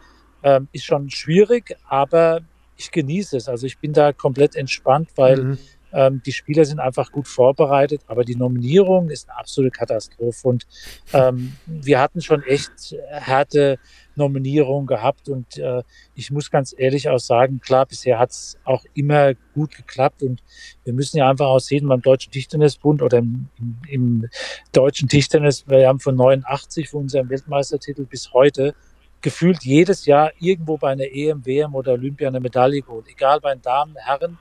ähm, 0.43 0.67
ist 0.71 0.85
schon 0.85 1.09
schwierig, 1.09 1.75
aber 1.87 2.41
ich 2.77 2.91
genieße 2.91 3.37
es. 3.37 3.47
Also 3.47 3.65
ich 3.65 3.79
bin 3.79 3.93
da 3.93 4.11
komplett 4.11 4.55
entspannt, 4.55 5.09
weil 5.15 5.37
Mhm. 5.43 5.57
Ähm, 5.95 6.21
die 6.25 6.33
Spieler 6.33 6.65
sind 6.65 6.79
einfach 6.79 7.11
gut 7.11 7.27
vorbereitet, 7.27 8.01
aber 8.07 8.25
die 8.25 8.35
Nominierung 8.35 9.09
ist 9.09 9.29
eine 9.29 9.39
absolute 9.39 9.71
Katastrophe. 9.71 10.47
Und 10.47 10.67
ähm, 11.13 11.53
wir 11.65 12.01
hatten 12.01 12.21
schon 12.21 12.43
echt 12.43 12.95
harte 13.11 13.79
Nominierungen 14.15 14.87
gehabt. 14.87 15.29
Und 15.29 15.57
äh, 15.57 15.83
ich 16.13 16.31
muss 16.31 16.51
ganz 16.51 16.75
ehrlich 16.77 17.07
auch 17.07 17.19
sagen, 17.19 17.61
klar, 17.61 17.85
bisher 17.85 18.19
hat 18.19 18.31
es 18.31 18.57
auch 18.65 18.83
immer 18.93 19.35
gut 19.53 19.73
geklappt. 19.73 20.21
Und 20.21 20.43
wir 20.83 20.91
müssen 20.91 21.17
ja 21.17 21.29
einfach 21.29 21.47
auch 21.47 21.59
sehen, 21.59 21.87
beim 21.87 22.01
Deutschen 22.01 22.31
Tischtennisbund 22.31 23.01
oder 23.01 23.19
im, 23.19 23.47
im, 23.57 23.77
im 23.87 24.29
Deutschen 24.73 25.07
Tischtennis, 25.07 25.65
wir 25.65 25.87
haben 25.87 26.01
von 26.01 26.15
89 26.15 26.89
von 26.89 27.03
unserem 27.03 27.29
Weltmeistertitel 27.29 28.05
bis 28.05 28.33
heute 28.33 28.75
gefühlt 29.21 29.63
jedes 29.63 30.05
Jahr 30.05 30.31
irgendwo 30.39 30.77
bei 30.77 30.91
einer 30.91 31.05
EM, 31.05 31.45
WM 31.45 31.73
oder 31.73 31.93
Olympia 31.93 32.27
eine 32.27 32.41
Medaille 32.41 32.81
geholt. 32.81 33.07
Egal 33.07 33.39
bei 33.39 33.55
den 33.55 33.61
Damen, 33.61 33.95
Herren, 33.95 34.37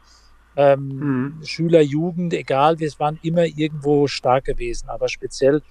ähm, 0.57 0.89
Mhm. 0.89 1.45
Schüler, 1.45 1.81
Jugend, 1.81 2.33
egal, 2.33 2.79
wir 2.79 2.91
waren 2.99 3.19
immer 3.23 3.45
irgendwo 3.45 4.07
stark 4.07 4.45
gewesen, 4.45 4.89
aber 4.89 5.09
speziell 5.09 5.63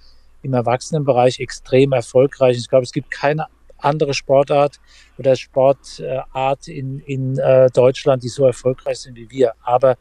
im 0.42 0.52
Erwachsenenbereich 0.52 1.40
extrem 1.40 1.92
erfolgreich. 1.92 2.58
Ich 2.58 2.68
glaube, 2.68 2.84
es 2.84 2.92
gibt 2.92 3.10
keine 3.10 3.46
andere 3.78 4.14
Sportart 4.14 4.80
oder 5.18 5.36
Sportart 5.36 6.68
in, 6.68 7.00
in 7.00 7.38
äh, 7.38 7.70
Deutschland, 7.70 8.22
die 8.22 8.28
so 8.28 8.44
erfolgreich 8.44 8.98
sind 8.98 9.16
wie 9.16 9.30
wir. 9.30 9.54
Aber 9.62 9.96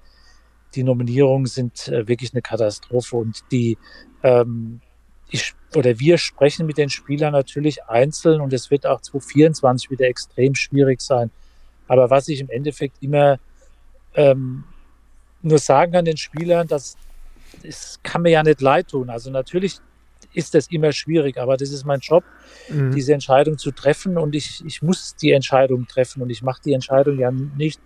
die 0.75 0.83
Nominierungen 0.83 1.45
sind 1.45 1.87
äh, 1.87 2.07
wirklich 2.07 2.33
eine 2.33 2.41
Katastrophe 2.41 3.15
und 3.17 3.43
die 3.51 3.77
ähm, 4.23 4.81
ich, 5.29 5.53
oder 5.75 5.99
wir 5.99 6.17
sprechen 6.17 6.65
mit 6.65 6.77
den 6.77 6.89
Spielern 6.89 7.33
natürlich 7.33 7.83
einzeln 7.85 8.39
und 8.41 8.53
es 8.53 8.69
wird 8.69 8.85
auch 8.85 9.01
2024 9.01 9.89
wieder 9.89 10.07
extrem 10.07 10.55
schwierig 10.55 11.01
sein. 11.01 11.31
Aber 11.87 12.09
was 12.09 12.27
ich 12.27 12.39
im 12.39 12.49
Endeffekt 12.49 12.97
immer 13.01 13.39
ähm, 14.15 14.63
nur 15.43 15.59
sagen 15.59 15.91
kann 15.91 16.05
den 16.05 16.17
Spielern, 16.17 16.67
dass 16.67 16.97
es 17.61 17.99
kann 18.03 18.23
mir 18.23 18.31
ja 18.31 18.43
nicht 18.43 18.61
leid 18.61 18.87
tun. 18.89 19.09
Also 19.09 19.29
natürlich 19.29 19.77
ist 20.33 20.55
das 20.55 20.67
immer 20.71 20.91
schwierig, 20.91 21.37
aber 21.37 21.57
das 21.57 21.69
ist 21.69 21.85
mein 21.85 21.99
Job, 21.99 22.23
Mhm. 22.69 22.91
diese 22.95 23.13
Entscheidung 23.13 23.57
zu 23.57 23.71
treffen 23.71 24.17
und 24.17 24.33
ich, 24.35 24.63
ich 24.65 24.81
muss 24.81 25.15
die 25.15 25.31
Entscheidung 25.31 25.87
treffen 25.87 26.21
und 26.23 26.29
ich 26.29 26.41
mache 26.41 26.61
die 26.63 26.73
Entscheidung 26.73 27.19
ja 27.19 27.29
nicht, 27.29 27.79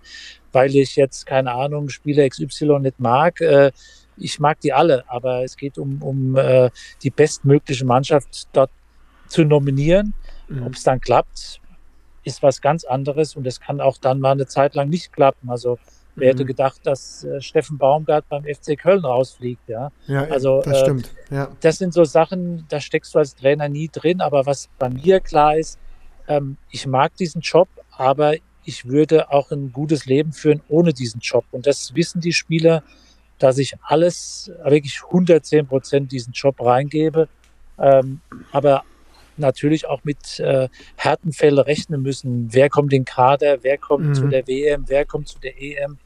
weil 0.53 0.73
ich 0.75 0.95
jetzt, 0.95 1.25
keine 1.25 1.51
Ahnung, 1.53 1.89
Spieler 1.89 2.27
XY 2.29 2.79
nicht 2.79 2.99
mag. 2.99 3.41
Äh, 3.41 3.71
ich 4.15 4.39
mag 4.39 4.59
die 4.61 4.71
alle, 4.73 5.03
aber 5.09 5.43
es 5.43 5.57
geht 5.57 5.77
um, 5.77 6.01
um 6.01 6.35
äh, 6.37 6.69
die 7.03 7.09
bestmögliche 7.09 7.85
Mannschaft 7.85 8.47
dort 8.53 8.71
zu 9.27 9.43
nominieren. 9.43 10.13
Mhm. 10.47 10.63
Ob 10.63 10.73
es 10.73 10.83
dann 10.83 11.01
klappt, 11.01 11.59
ist 12.23 12.41
was 12.43 12.61
ganz 12.61 12.83
anderes 12.83 13.35
und 13.35 13.45
es 13.45 13.59
kann 13.59 13.81
auch 13.81 13.97
dann 13.97 14.19
mal 14.19 14.31
eine 14.31 14.47
Zeit 14.47 14.75
lang 14.75 14.89
nicht 14.89 15.11
klappen. 15.11 15.49
Also 15.49 15.79
wer 16.17 16.29
hätte 16.29 16.43
Mhm. 16.43 16.47
gedacht, 16.47 16.81
dass 16.83 17.23
äh, 17.23 17.39
Steffen 17.41 17.77
Baumgart 17.77 18.27
beim 18.27 18.43
FC 18.43 18.77
Köln 18.77 19.05
rausfliegt, 19.05 19.69
ja. 19.69 19.91
Ja, 20.07 20.25
also, 20.25 20.61
das 20.61 20.77
äh, 20.77 20.81
stimmt. 20.81 21.11
Ja. 21.29 21.49
Das 21.61 21.77
sind 21.77 21.93
so 21.93 22.03
Sachen, 22.03 22.65
da 22.69 22.81
steckst 22.81 23.15
du 23.15 23.19
als 23.19 23.35
Trainer 23.35 23.69
nie 23.69 23.87
drin, 23.91 24.19
aber 24.19 24.45
was 24.45 24.67
bei 24.79 24.89
mir 24.89 25.19
klar 25.19 25.57
ist, 25.57 25.79
ähm, 26.27 26.57
ich 26.71 26.85
mag 26.87 27.15
diesen 27.15 27.41
Job, 27.41 27.69
aber 27.91 28.35
ich 28.65 28.85
würde 28.85 29.31
auch 29.31 29.51
ein 29.51 29.71
gutes 29.71 30.05
Leben 30.05 30.33
führen 30.33 30.61
ohne 30.67 30.91
diesen 30.91 31.21
Job. 31.21 31.45
Und 31.51 31.65
das 31.67 31.95
wissen 31.95 32.19
die 32.19 32.33
Spieler, 32.33 32.83
dass 33.39 33.57
ich 33.59 33.75
alles, 33.83 34.51
wirklich 34.63 35.01
110 35.05 35.67
Prozent 35.67 36.11
diesen 36.11 36.33
Job 36.33 36.59
reingebe, 36.59 37.29
ähm, 37.79 38.19
aber 38.51 38.83
natürlich 39.39 39.87
auch 39.87 40.03
mit 40.03 40.39
äh, 40.39 40.67
Härtenfällen 40.95 41.59
rechnen 41.59 42.01
müssen. 42.01 42.47
Wer 42.51 42.69
kommt 42.69 42.93
in 42.93 43.01
den 43.01 43.05
Kader, 43.05 43.57
wer 43.63 43.77
kommt 43.77 44.07
Mhm. 44.07 44.13
zu 44.13 44.27
der 44.27 44.47
WM, 44.47 44.83
wer 44.87 45.05
kommt 45.05 45.27
zu 45.27 45.39
der 45.39 45.61
EM, 45.61 45.97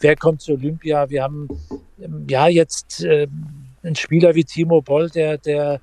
wer 0.00 0.16
kommt 0.16 0.40
zur 0.40 0.56
Olympia. 0.56 1.08
Wir 1.10 1.22
haben 1.22 1.48
ähm, 2.00 2.26
ja 2.28 2.48
jetzt 2.48 3.02
ähm, 3.04 3.66
einen 3.82 3.96
Spieler 3.96 4.34
wie 4.34 4.44
Timo 4.44 4.82
Boll, 4.82 5.10
der, 5.10 5.38
der 5.38 5.80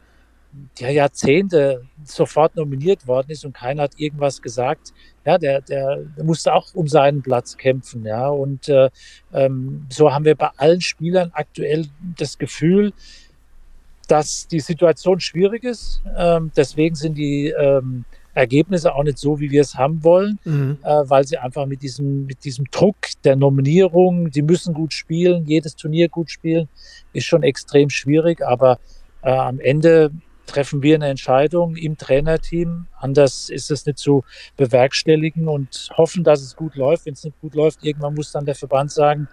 ja 0.79 0.89
Jahrzehnte 0.89 1.83
sofort 2.03 2.55
nominiert 2.55 3.05
worden 3.05 3.29
ist 3.29 3.45
und 3.45 3.53
keiner 3.53 3.83
hat 3.83 3.93
irgendwas 3.97 4.41
gesagt. 4.41 4.93
Ja, 5.25 5.37
der, 5.37 5.61
der 5.61 5.99
musste 6.23 6.53
auch 6.53 6.73
um 6.73 6.87
seinen 6.87 7.21
Platz 7.21 7.57
kämpfen. 7.57 8.05
Ja, 8.05 8.29
und 8.29 8.69
äh, 8.69 8.89
ähm, 9.33 9.85
so 9.89 10.13
haben 10.13 10.25
wir 10.25 10.35
bei 10.35 10.49
allen 10.57 10.81
Spielern 10.81 11.31
aktuell 11.33 11.87
das 12.17 12.37
Gefühl, 12.37 12.93
dass 14.07 14.47
die 14.47 14.59
Situation 14.59 15.19
schwierig 15.19 15.63
ist. 15.63 16.01
Ähm, 16.17 16.51
deswegen 16.55 16.95
sind 16.95 17.17
die 17.17 17.47
ähm, 17.49 18.05
Ergebnisse 18.33 18.93
auch 18.93 19.03
nicht 19.03 19.17
so, 19.17 19.39
wie 19.39 19.49
wir 19.51 19.61
es 19.61 19.75
haben 19.75 20.03
wollen, 20.03 20.39
Mhm. 20.45 20.77
äh, 20.83 20.87
weil 21.09 21.25
sie 21.25 21.37
einfach 21.37 21.65
mit 21.65 21.81
diesem, 21.81 22.25
mit 22.25 22.43
diesem 22.43 22.65
Druck 22.71 22.95
der 23.23 23.35
Nominierung, 23.35 24.29
die 24.29 24.43
müssen 24.43 24.73
gut 24.73 24.93
spielen, 24.93 25.45
jedes 25.45 25.75
Turnier 25.75 26.07
gut 26.07 26.29
spielen, 26.29 26.69
ist 27.13 27.25
schon 27.25 27.43
extrem 27.43 27.89
schwierig. 27.89 28.41
Aber 28.45 28.79
äh, 29.23 29.31
am 29.31 29.59
Ende 29.59 30.11
treffen 30.45 30.81
wir 30.83 30.95
eine 30.95 31.07
Entscheidung 31.07 31.75
im 31.75 31.97
Trainerteam. 31.97 32.85
Anders 32.99 33.49
ist 33.49 33.69
es 33.71 33.85
nicht 33.85 33.97
zu 33.97 34.23
bewerkstelligen 34.55 35.47
und 35.47 35.89
hoffen, 35.97 36.23
dass 36.23 36.41
es 36.41 36.55
gut 36.55 36.75
läuft. 36.75 37.05
Wenn 37.05 37.13
es 37.13 37.23
nicht 37.23 37.39
gut 37.41 37.55
läuft, 37.55 37.83
irgendwann 37.83 38.13
muss 38.13 38.31
dann 38.31 38.45
der 38.45 38.55
Verband 38.55 38.91
sagen, 38.91 39.27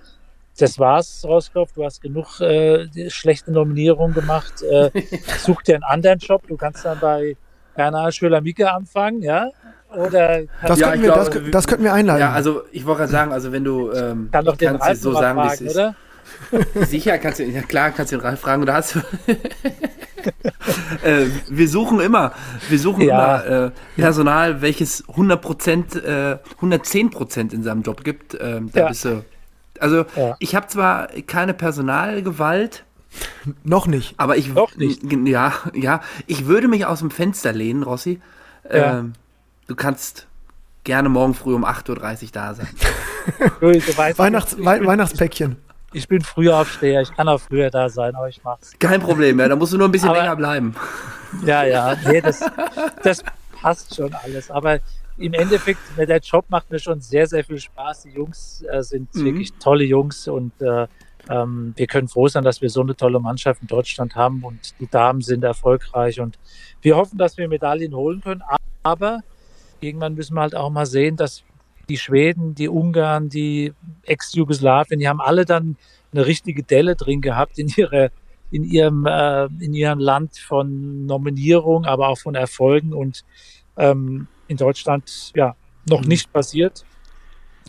das 0.58 0.78
war's, 0.78 1.22
Roskopf, 1.24 1.72
du 1.72 1.84
hast 1.84 2.00
genug 2.00 2.40
äh, 2.40 2.86
schlechte 3.10 3.52
Nominierungen 3.52 4.14
gemacht. 4.14 4.62
Äh, 4.62 4.90
such 5.38 5.62
dir 5.62 5.74
einen 5.74 5.84
anderen 5.84 6.18
Job. 6.18 6.46
Du 6.46 6.56
kannst 6.56 6.84
dann 6.84 6.98
bei 7.00 7.36
Bernhard 7.74 8.14
Schöler-Micke 8.14 8.72
anfangen, 8.72 9.22
ja? 9.22 9.48
Oder 9.96 10.42
Das, 10.66 10.78
Ja, 10.78 10.88
könnten 10.90 11.02
wir, 11.02 11.12
glaube, 11.12 11.40
das, 11.40 11.50
das 11.50 11.66
könnten 11.66 11.84
wir 11.84 11.92
einladen. 11.92 12.20
Ja, 12.20 12.32
also 12.32 12.62
ich 12.72 12.86
wollte 12.86 13.00
gerade 13.00 13.12
sagen, 13.12 13.32
also 13.32 13.52
wenn 13.52 13.64
du 13.64 13.90
ähm, 13.92 14.28
kann 14.32 14.44
doch 14.44 14.56
den 14.56 14.78
kannst 14.78 15.02
so 15.02 15.12
sagen, 15.12 15.42
wie 15.42 15.46
es 15.46 15.54
fragen, 15.54 15.66
ist. 15.66 15.76
oder? 15.76 15.94
Sicher, 16.86 17.18
kannst 17.18 17.40
du, 17.40 17.44
ja 17.44 17.62
klar, 17.62 17.90
kannst 17.90 18.12
du 18.12 18.16
den 18.16 18.22
Ralf 18.22 18.40
fragen, 18.40 18.62
oder 18.62 18.74
hast 18.74 18.94
du. 18.94 19.00
äh, 21.02 21.26
wir 21.48 21.68
suchen 21.68 22.00
immer, 22.00 22.32
wir 22.68 22.78
suchen 22.78 23.02
Ja. 23.02 23.38
immer 23.38 23.66
äh, 23.66 23.70
Personal, 23.96 24.62
welches 24.62 25.04
100%, 25.08 26.00
äh, 26.02 26.38
110% 26.60 27.52
in 27.52 27.62
seinem 27.62 27.82
Job 27.82 28.04
gibt. 28.04 28.36
Ähm, 28.40 28.70
da 28.72 28.80
Ja. 28.80 28.88
bist 28.88 29.04
du. 29.04 29.24
Also 29.80 30.04
Ja. 30.16 30.36
ich 30.38 30.54
habe 30.54 30.66
zwar 30.68 31.08
keine 31.26 31.54
Personalgewalt, 31.54 32.84
Noch 33.62 33.86
nicht. 33.86 34.14
aber 34.18 34.36
ich 34.36 34.52
Noch 34.52 34.74
nicht. 34.76 35.02
Ja, 35.26 35.52
ja, 35.74 36.00
ich 36.26 36.46
würde 36.46 36.68
mich 36.68 36.86
aus 36.86 37.00
dem 37.00 37.10
Fenster 37.10 37.52
lehnen, 37.52 37.82
Rossi. 37.82 38.20
Ja. 38.70 38.98
Ähm, 39.00 39.12
du 39.66 39.74
kannst 39.74 40.26
gerne 40.84 41.08
morgen 41.08 41.34
früh 41.34 41.54
um 41.54 41.64
8.30 41.64 42.22
Uhr 42.24 42.28
da 42.32 42.54
sein. 42.54 42.68
Weihnachts, 44.16 44.56
bin, 44.56 44.64
Weihnachtspäckchen. 44.64 45.56
ich 45.92 46.08
bin 46.08 46.20
früher 46.22 46.58
Aufsteher, 46.58 47.00
ich 47.02 47.14
kann 47.14 47.28
auch 47.28 47.40
früher 47.40 47.70
da 47.70 47.88
sein, 47.88 48.14
aber 48.14 48.28
ich 48.28 48.42
mach's. 48.44 48.72
Kein 48.78 49.00
Problem, 49.00 49.38
ja, 49.40 49.48
da 49.48 49.56
musst 49.56 49.72
du 49.72 49.78
nur 49.78 49.88
ein 49.88 49.92
bisschen 49.92 50.10
Aber- 50.10 50.18
länger 50.18 50.36
bleiben. 50.36 50.74
Ja, 51.44 51.64
ja, 51.64 51.96
nee, 52.06 52.20
das, 52.20 52.40
das 53.02 53.24
passt 53.60 53.94
schon 53.96 54.12
alles. 54.14 54.50
Aber 54.50 54.78
im 55.16 55.32
Endeffekt, 55.34 55.80
der 55.96 56.18
Job 56.18 56.46
macht 56.48 56.70
mir 56.70 56.78
schon 56.78 57.00
sehr, 57.00 57.26
sehr 57.26 57.44
viel 57.44 57.58
Spaß. 57.58 58.02
Die 58.02 58.10
Jungs 58.10 58.64
äh, 58.70 58.82
sind 58.82 59.14
Mhm. 59.14 59.24
wirklich 59.24 59.52
tolle 59.54 59.84
Jungs 59.84 60.26
und 60.28 60.52
äh, 60.60 60.86
ähm, 61.30 61.72
wir 61.76 61.86
können 61.86 62.08
froh 62.08 62.28
sein, 62.28 62.44
dass 62.44 62.60
wir 62.60 62.68
so 62.68 62.82
eine 62.82 62.96
tolle 62.96 63.18
Mannschaft 63.20 63.62
in 63.62 63.68
Deutschland 63.68 64.14
haben 64.14 64.42
und 64.42 64.74
die 64.80 64.88
Damen 64.88 65.20
sind 65.22 65.42
erfolgreich 65.44 66.20
und 66.20 66.38
wir 66.82 66.96
hoffen, 66.96 67.16
dass 67.16 67.38
wir 67.38 67.48
Medaillen 67.48 67.94
holen 67.94 68.20
können. 68.20 68.42
Aber 68.82 69.20
irgendwann 69.80 70.14
müssen 70.14 70.34
wir 70.34 70.42
halt 70.42 70.54
auch 70.54 70.70
mal 70.70 70.86
sehen, 70.86 71.16
dass 71.16 71.42
die 71.88 71.96
Schweden, 71.96 72.54
die 72.54 72.68
Ungarn, 72.68 73.28
die 73.28 73.72
Ex-Jugoslawien, 74.04 74.98
die 74.98 75.08
haben 75.08 75.20
alle 75.20 75.44
dann 75.44 75.76
eine 76.12 76.26
richtige 76.26 76.62
Delle 76.62 76.96
drin 76.96 77.20
gehabt 77.20 77.58
in 77.58 77.68
ihrer 77.68 78.10
in 78.50 78.64
ihrem 78.64 79.06
äh, 79.06 79.46
in 79.60 79.74
ihrem 79.74 79.98
Land 79.98 80.36
von 80.38 81.06
Nominierung, 81.06 81.86
aber 81.86 82.08
auch 82.08 82.18
von 82.18 82.34
Erfolgen 82.34 82.92
und 82.92 83.24
ähm, 83.76 84.28
in 84.48 84.56
Deutschland 84.56 85.32
ja 85.34 85.56
noch 85.88 86.02
mhm. 86.02 86.08
nicht 86.08 86.32
passiert, 86.32 86.84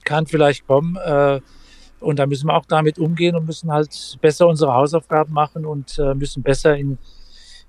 kann 0.04 0.26
vielleicht 0.28 0.68
kommen. 0.68 0.96
Äh, 0.98 1.42
und 2.00 2.20
da 2.20 2.26
müssen 2.28 2.48
wir 2.48 2.56
auch 2.56 2.66
damit 2.66 3.00
umgehen 3.00 3.36
und 3.36 3.46
müssen 3.46 3.72
halt 3.72 4.18
besser 4.22 4.48
unsere 4.48 4.74
Hausaufgaben 4.74 5.34
machen 5.34 5.66
und 5.66 5.98
äh, 5.98 6.14
müssen 6.14 6.44
besser 6.44 6.76
in, 6.76 6.98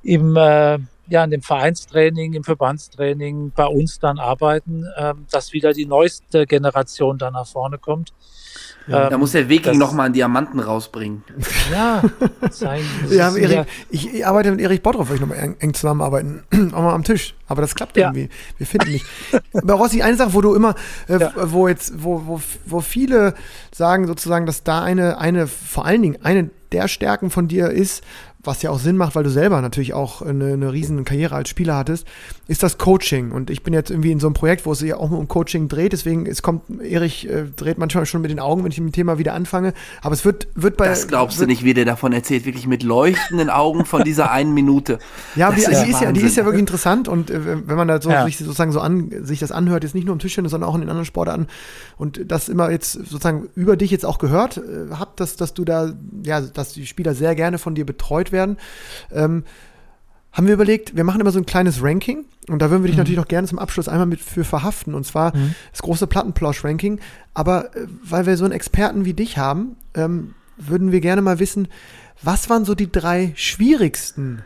im, 0.03 0.37
äh, 0.37 0.79
ja, 1.09 1.25
in 1.25 1.31
dem 1.31 1.43
Vereinstraining, 1.43 2.35
im 2.35 2.45
Verbandstraining 2.45 3.53
bei 3.55 3.67
uns 3.67 3.99
dann 3.99 4.19
arbeiten, 4.19 4.85
äh, 4.97 5.15
dass 5.31 5.53
wieder 5.53 5.73
die 5.73 5.87
neueste 5.87 6.47
Generation 6.47 7.19
dann 7.19 7.35
nach 7.35 7.47
vorne 7.47 7.79
kommt. 7.79 8.13
Ja, 8.89 9.05
ähm, 9.05 9.11
da 9.11 9.19
muss 9.19 9.33
der 9.33 9.49
Viking 9.49 9.79
nochmal 9.79 10.07
einen 10.07 10.15
Diamanten 10.15 10.61
rausbringen. 10.61 11.25
Ja, 11.73 12.03
sein, 12.51 12.83
ja, 13.11 13.35
Erik, 13.35 13.51
ja. 13.51 13.67
Ich, 13.91 14.15
ich, 14.15 14.27
arbeite 14.27 14.51
mit 14.53 14.61
Erik 14.61 14.83
Bottroff, 14.83 15.09
weil 15.09 15.17
ich 15.17 15.21
nochmal 15.21 15.39
eng, 15.39 15.57
eng 15.59 15.75
zusammenarbeiten, 15.75 16.45
auch 16.73 16.83
mal 16.83 16.95
am 16.95 17.03
Tisch. 17.03 17.35
Aber 17.49 17.63
das 17.63 17.75
klappt 17.75 17.97
ja. 17.97 18.07
irgendwie. 18.07 18.29
Wir 18.59 18.67
finden 18.67 18.93
nicht. 18.93 19.07
Aber 19.55 19.75
Rossi, 19.75 20.03
eine 20.03 20.17
Sache, 20.17 20.35
wo 20.35 20.41
du 20.41 20.55
immer, 20.55 20.75
äh, 21.09 21.19
ja. 21.19 21.33
wo 21.37 21.67
jetzt, 21.69 22.03
wo, 22.03 22.23
wo, 22.27 22.41
wo 22.65 22.81
viele 22.81 23.35
sagen 23.73 24.07
sozusagen, 24.07 24.47
dass 24.47 24.63
da 24.63 24.83
eine, 24.83 25.19
eine, 25.19 25.47
vor 25.47 25.85
allen 25.85 26.03
Dingen 26.03 26.19
eine 26.23 26.51
der 26.73 26.89
Stärken 26.89 27.31
von 27.31 27.49
dir 27.49 27.71
ist, 27.71 28.03
was 28.47 28.63
ja 28.63 28.71
auch 28.71 28.79
Sinn 28.79 28.97
macht, 28.97 29.15
weil 29.15 29.25
du 29.25 29.31
selber 29.31 29.61
natürlich 29.61 29.95
auch 29.95 30.23
eine, 30.23 30.53
eine 30.53 30.73
riesen 30.73 31.05
Karriere 31.05 31.35
als 31.35 31.49
Spieler 31.49 31.77
hattest, 31.77 32.07
ist 32.49 32.63
das 32.63 32.79
Coaching. 32.79 33.33
Und 33.33 33.51
ich 33.51 33.63
bin 33.63 33.75
jetzt 33.75 33.91
irgendwie 33.91 34.13
in 34.13 34.21
so 34.21 34.27
einem 34.27 34.35
Projekt, 34.35 34.67
wo 34.67 34.73
es 34.73 34.79
sich 34.79 34.91
ja 34.91 34.97
auch 34.97 35.11
um 35.11 35.29
Coaching 35.29 35.69
dreht. 35.69 35.93
Deswegen, 35.93 36.27
es 36.27 36.43
kommt, 36.43 36.63
Erich 36.81 37.29
äh, 37.29 37.45
dreht 37.45 37.79
manchmal 37.79 38.07
schon 38.07 38.23
mit 38.23 38.31
den 38.31 38.41
Augen, 38.41 38.65
wenn 38.65 38.71
ich 38.71 38.81
mit 38.81 38.93
dem 38.93 38.95
Thema 38.95 39.19
wieder 39.19 39.35
anfange. 39.35 39.75
Aber 40.03 40.15
es 40.15 40.25
wird, 40.25 40.49
wird 40.55 40.77
bei. 40.77 40.87
Das 40.87 41.09
glaubst 41.09 41.41
du 41.41 41.47
nicht, 41.47 41.65
wie 41.65 41.75
der 41.75 41.85
davon 41.85 42.13
erzählt, 42.13 42.47
wirklich 42.47 42.67
mit 42.67 42.83
leuchtenden 42.83 43.51
Augen 43.51 43.85
von 43.85 44.05
dieser 44.05 44.31
einen 44.31 44.55
Minute. 44.55 44.99
Ja, 45.35 45.51
die, 45.51 45.61
ist, 45.61 45.69
die, 45.69 45.91
ist 45.91 46.01
ja, 46.01 46.13
die 46.13 46.21
ist 46.21 46.37
ja 46.37 46.45
wirklich 46.45 46.61
interessant. 46.61 47.09
Und 47.09 47.31
äh, 47.31 47.67
wenn 47.67 47.77
man 47.77 47.89
da 47.89 48.01
so 48.01 48.11
ja. 48.11 48.25
sich 48.25 48.39
sozusagen 48.39 48.73
so 48.73 48.81
an, 48.81 49.11
sich 49.23 49.41
das 49.41 49.51
anhört, 49.51 49.83
jetzt 49.83 49.95
nicht 49.95 50.05
nur 50.05 50.13
im 50.13 50.21
Tischtennis, 50.21 50.53
sondern 50.53 50.71
auch 50.71 50.75
in 50.75 50.83
den 50.83 50.91
anderen 50.91 51.07
Sportarten 51.07 51.49
und 51.97 52.21
das 52.31 52.49
immer 52.49 52.71
jetzt 52.71 52.93
sozusagen 52.93 53.49
über 53.55 53.77
dich 53.77 53.91
jetzt 53.91 54.07
auch 54.07 54.19
gehört 54.19 54.59
äh, 54.59 54.95
habt, 54.99 55.19
dass, 55.21 55.37
dass 55.37 55.55
du 55.55 55.65
da, 55.65 55.93
ja, 56.25 56.41
dass 56.41 56.75
die 56.75 56.87
Spieler 56.87 57.15
sehr 57.15 57.35
gerne 57.35 57.59
von 57.59 57.75
dir 57.75 57.85
betreut 57.85 58.31
werden 58.33 58.36
ähm, 59.13 59.45
haben 60.33 60.47
wir 60.47 60.55
überlegt, 60.55 60.95
wir 60.95 61.05
machen 61.05 61.21
immer 61.21 61.33
so 61.33 61.39
ein 61.39 61.47
kleines 61.47 61.83
Ranking 61.83 62.27
und 62.49 62.61
da 62.61 62.71
würden 62.71 62.83
wir 62.83 62.89
dich 62.89 62.97
mhm. 62.97 63.01
natürlich 63.01 63.19
noch 63.19 63.29
gerne 63.29 63.49
zum 63.49 63.59
Abschluss 63.59 63.89
einmal 63.89 64.07
mit 64.07 64.21
für 64.21 64.45
verhaften 64.45 64.95
und 64.95 65.07
zwar 65.07 65.35
mhm. 65.35 65.55
das 65.71 65.83
große 65.83 66.07
Plattenplausch-Ranking. 66.07 67.01
Aber 67.33 67.75
äh, 67.75 67.87
weil 68.03 68.27
wir 68.27 68.37
so 68.37 68.45
einen 68.45 68.53
Experten 68.53 69.05
wie 69.07 69.15
dich 69.15 69.39
haben, 69.39 69.77
ähm, 69.95 70.35
würden 70.59 70.93
wir 70.93 71.01
gerne 71.01 71.23
mal 71.23 71.39
wissen, 71.39 71.69
was 72.23 72.51
waren 72.51 72.65
so 72.65 72.75
die 72.75 72.91
drei 72.91 73.33
schwierigsten 73.35 74.43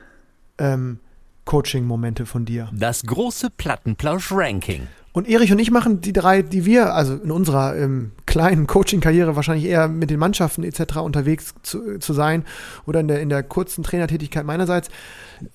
ähm, 0.58 1.00
Coaching-Momente 1.44 2.26
von 2.26 2.44
dir? 2.44 2.68
Das 2.72 3.02
große 3.02 3.50
Plattenplausch-Ranking. 3.50 4.86
Und 5.12 5.28
Erich 5.28 5.50
und 5.50 5.58
ich 5.58 5.72
machen 5.72 6.00
die 6.00 6.12
drei, 6.12 6.42
die 6.42 6.64
wir, 6.64 6.94
also 6.94 7.14
in 7.16 7.32
unserer 7.32 7.76
ähm, 7.76 8.12
kleinen 8.30 8.68
Coaching-Karriere 8.68 9.34
wahrscheinlich 9.34 9.66
eher 9.66 9.88
mit 9.88 10.08
den 10.08 10.20
Mannschaften 10.20 10.62
etc. 10.62 10.98
unterwegs 10.98 11.52
zu, 11.62 11.98
zu 11.98 12.12
sein 12.12 12.44
oder 12.86 13.00
in 13.00 13.08
der, 13.08 13.20
in 13.20 13.28
der 13.28 13.42
kurzen 13.42 13.82
Trainertätigkeit 13.82 14.46
meinerseits, 14.46 14.88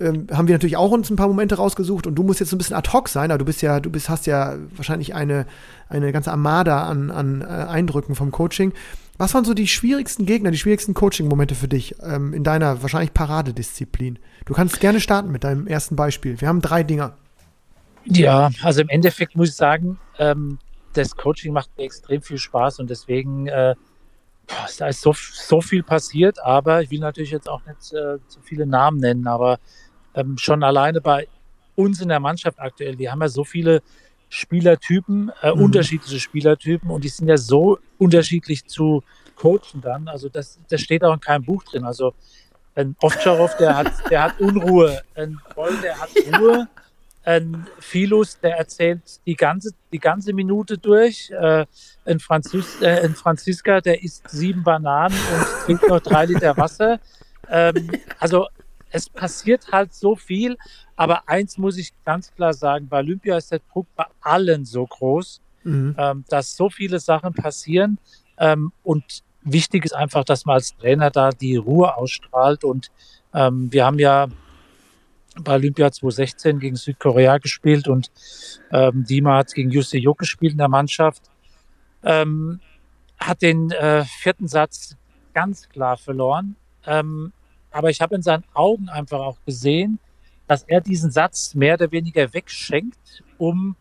ähm, 0.01 0.27
haben 0.29 0.49
wir 0.49 0.55
natürlich 0.55 0.75
auch 0.75 0.91
uns 0.91 1.09
ein 1.09 1.15
paar 1.15 1.29
Momente 1.29 1.55
rausgesucht 1.55 2.05
und 2.05 2.15
du 2.15 2.23
musst 2.23 2.41
jetzt 2.41 2.49
so 2.49 2.57
ein 2.57 2.57
bisschen 2.57 2.75
ad 2.75 2.91
hoc 2.91 3.07
sein, 3.07 3.31
aber 3.31 3.37
du 3.37 3.45
bist 3.45 3.61
ja, 3.61 3.79
du 3.79 3.89
bist, 3.89 4.09
hast 4.09 4.25
ja 4.25 4.55
wahrscheinlich 4.75 5.15
eine, 5.15 5.45
eine 5.87 6.11
ganze 6.11 6.31
Armada 6.31 6.83
an, 6.83 7.11
an 7.11 7.41
äh, 7.41 7.45
Eindrücken 7.45 8.13
vom 8.13 8.31
Coaching. 8.31 8.73
Was 9.17 9.33
waren 9.33 9.45
so 9.45 9.53
die 9.53 9.69
schwierigsten 9.69 10.25
Gegner, 10.25 10.51
die 10.51 10.57
schwierigsten 10.57 10.93
Coaching-Momente 10.93 11.55
für 11.55 11.69
dich 11.69 11.95
ähm, 12.03 12.33
in 12.33 12.43
deiner 12.43 12.81
wahrscheinlich 12.81 13.13
Paradedisziplin? 13.13 14.19
Du 14.43 14.53
kannst 14.53 14.81
gerne 14.81 14.99
starten 14.99 15.31
mit 15.31 15.45
deinem 15.45 15.65
ersten 15.65 15.95
Beispiel. 15.95 16.41
Wir 16.41 16.49
haben 16.49 16.61
drei 16.61 16.83
Dinger. 16.83 17.13
Ja, 18.03 18.49
also 18.63 18.81
im 18.81 18.89
Endeffekt 18.89 19.37
muss 19.37 19.47
ich 19.47 19.55
sagen, 19.55 19.97
ähm, 20.19 20.59
das 20.95 21.15
Coaching 21.15 21.53
macht 21.53 21.69
mir 21.77 21.83
extrem 21.83 22.21
viel 22.21 22.37
Spaß 22.37 22.79
und 22.79 22.89
deswegen 22.89 23.47
äh, 23.47 23.75
boah, 24.47 24.67
da 24.77 24.87
ist 24.87 25.01
so, 25.01 25.13
so 25.13 25.61
viel 25.61 25.83
passiert, 25.83 26.39
aber 26.43 26.81
ich 26.81 26.91
will 26.91 26.99
natürlich 26.99 27.31
jetzt 27.31 27.49
auch 27.49 27.61
nicht 27.65 27.93
äh, 27.93 28.17
zu 28.27 28.39
viele 28.41 28.65
Namen 28.65 28.99
nennen, 28.99 29.27
aber 29.27 29.59
ähm, 30.13 30.37
schon 30.37 30.63
alleine 30.63 31.01
bei 31.01 31.27
uns 31.75 32.01
in 32.01 32.09
der 32.09 32.19
Mannschaft 32.19 32.59
aktuell, 32.59 32.97
wir 32.97 33.11
haben 33.11 33.21
ja 33.21 33.27
so 33.27 33.43
viele 33.43 33.81
Spielertypen, 34.29 35.31
äh, 35.41 35.53
mhm. 35.53 35.61
unterschiedliche 35.61 36.19
Spielertypen 36.19 36.89
und 36.89 37.03
die 37.03 37.09
sind 37.09 37.27
ja 37.27 37.37
so 37.37 37.77
unterschiedlich 37.97 38.65
zu 38.65 39.03
coachen 39.35 39.81
dann. 39.81 40.07
Also 40.07 40.29
das, 40.29 40.59
das 40.69 40.81
steht 40.81 41.03
auch 41.03 41.13
in 41.13 41.19
keinem 41.19 41.43
Buch 41.43 41.63
drin. 41.63 41.83
Also 41.83 42.13
ein 42.75 42.95
Ovtcharov, 43.01 43.55
der 43.57 43.75
hat, 43.75 43.91
der 44.09 44.23
hat 44.23 44.39
Unruhe, 44.39 45.01
ein 45.15 45.39
Boll, 45.55 45.75
der 45.81 45.99
hat 45.99 46.09
Ruhe 46.39 46.67
ein 47.25 47.65
Philus, 47.79 48.39
der 48.39 48.57
erzählt 48.57 49.01
die 49.25 49.35
ganze, 49.35 49.71
die 49.91 49.99
ganze 49.99 50.31
Minute 50.33 50.77
durch. 50.77 51.31
Äh, 51.31 51.65
ein, 52.05 52.19
Franzis, 52.19 52.81
äh, 52.81 53.01
ein 53.03 53.15
Franziska, 53.15 53.81
der 53.81 54.03
isst 54.03 54.29
sieben 54.29 54.63
Bananen 54.63 55.17
und 55.33 55.65
trinkt 55.65 55.87
noch 55.87 55.99
drei 55.99 56.25
Liter 56.25 56.55
Wasser. 56.55 56.99
Ähm, 57.49 57.91
also 58.19 58.47
es 58.91 59.09
passiert 59.09 59.71
halt 59.71 59.93
so 59.93 60.15
viel. 60.15 60.55
Aber 60.95 61.27
eins 61.27 61.57
muss 61.57 61.77
ich 61.77 61.91
ganz 62.05 62.33
klar 62.33 62.53
sagen, 62.53 62.87
bei 62.87 62.99
Olympia 62.99 63.37
ist 63.37 63.51
der 63.51 63.59
Druck 63.73 63.87
bei 63.95 64.05
allen 64.21 64.63
so 64.63 64.85
groß, 64.85 65.41
mhm. 65.63 65.95
ähm, 65.97 66.25
dass 66.29 66.55
so 66.55 66.69
viele 66.69 66.99
Sachen 66.99 67.33
passieren. 67.33 67.97
Ähm, 68.37 68.71
und 68.83 69.23
wichtig 69.41 69.85
ist 69.85 69.93
einfach, 69.93 70.23
dass 70.23 70.45
man 70.45 70.55
als 70.55 70.75
Trainer 70.77 71.09
da 71.09 71.31
die 71.31 71.55
Ruhe 71.55 71.97
ausstrahlt. 71.97 72.63
Und 72.63 72.91
ähm, 73.33 73.71
wir 73.71 73.85
haben 73.85 73.99
ja 73.99 74.27
bei 75.41 75.55
Olympia 75.55 75.91
2016 75.91 76.59
gegen 76.59 76.75
Südkorea 76.75 77.37
gespielt 77.37 77.87
und 77.87 78.11
ähm, 78.71 79.03
Dima 79.03 79.37
hat 79.37 79.53
gegen 79.53 79.69
Jussi 79.69 79.97
Juk 79.97 80.19
gespielt 80.19 80.53
in 80.53 80.57
der 80.57 80.69
Mannschaft. 80.69 81.23
Ähm, 82.03 82.59
hat 83.17 83.41
den 83.41 83.71
äh, 83.71 84.05
vierten 84.05 84.47
Satz 84.47 84.95
ganz 85.33 85.69
klar 85.69 85.97
verloren. 85.97 86.55
Ähm, 86.85 87.33
aber 87.71 87.89
ich 87.89 88.01
habe 88.01 88.15
in 88.15 88.21
seinen 88.21 88.43
Augen 88.53 88.89
einfach 88.89 89.19
auch 89.19 89.37
gesehen, 89.45 89.99
dass 90.47 90.63
er 90.63 90.81
diesen 90.81 91.11
Satz 91.11 91.55
mehr 91.55 91.75
oder 91.75 91.91
weniger 91.91 92.33
wegschenkt, 92.33 93.23
um 93.37 93.75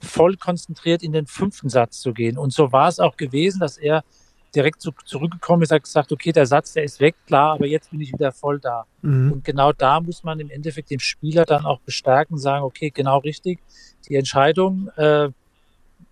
voll 0.00 0.36
konzentriert 0.36 1.02
in 1.02 1.12
den 1.12 1.26
fünften 1.26 1.68
Satz 1.68 2.00
zu 2.00 2.12
gehen. 2.12 2.38
Und 2.38 2.52
so 2.52 2.72
war 2.72 2.88
es 2.88 3.00
auch 3.00 3.16
gewesen, 3.16 3.60
dass 3.60 3.78
er 3.78 4.04
direkt 4.54 4.80
zu, 4.80 4.92
zurückgekommen 5.04 5.62
ist, 5.62 5.72
hat 5.72 5.82
gesagt, 5.82 6.12
okay, 6.12 6.32
der 6.32 6.46
Satz, 6.46 6.72
der 6.72 6.84
ist 6.84 7.00
weg, 7.00 7.14
klar, 7.26 7.54
aber 7.54 7.66
jetzt 7.66 7.90
bin 7.90 8.00
ich 8.00 8.12
wieder 8.12 8.32
voll 8.32 8.58
da. 8.58 8.84
Mhm. 9.02 9.32
Und 9.32 9.44
genau 9.44 9.72
da 9.72 10.00
muss 10.00 10.24
man 10.24 10.40
im 10.40 10.50
Endeffekt 10.50 10.90
den 10.90 11.00
Spieler 11.00 11.44
dann 11.44 11.64
auch 11.64 11.80
bestärken, 11.80 12.38
sagen, 12.38 12.64
okay, 12.64 12.90
genau 12.90 13.18
richtig, 13.18 13.60
die 14.08 14.16
Entscheidung 14.16 14.88
äh, 14.96 15.28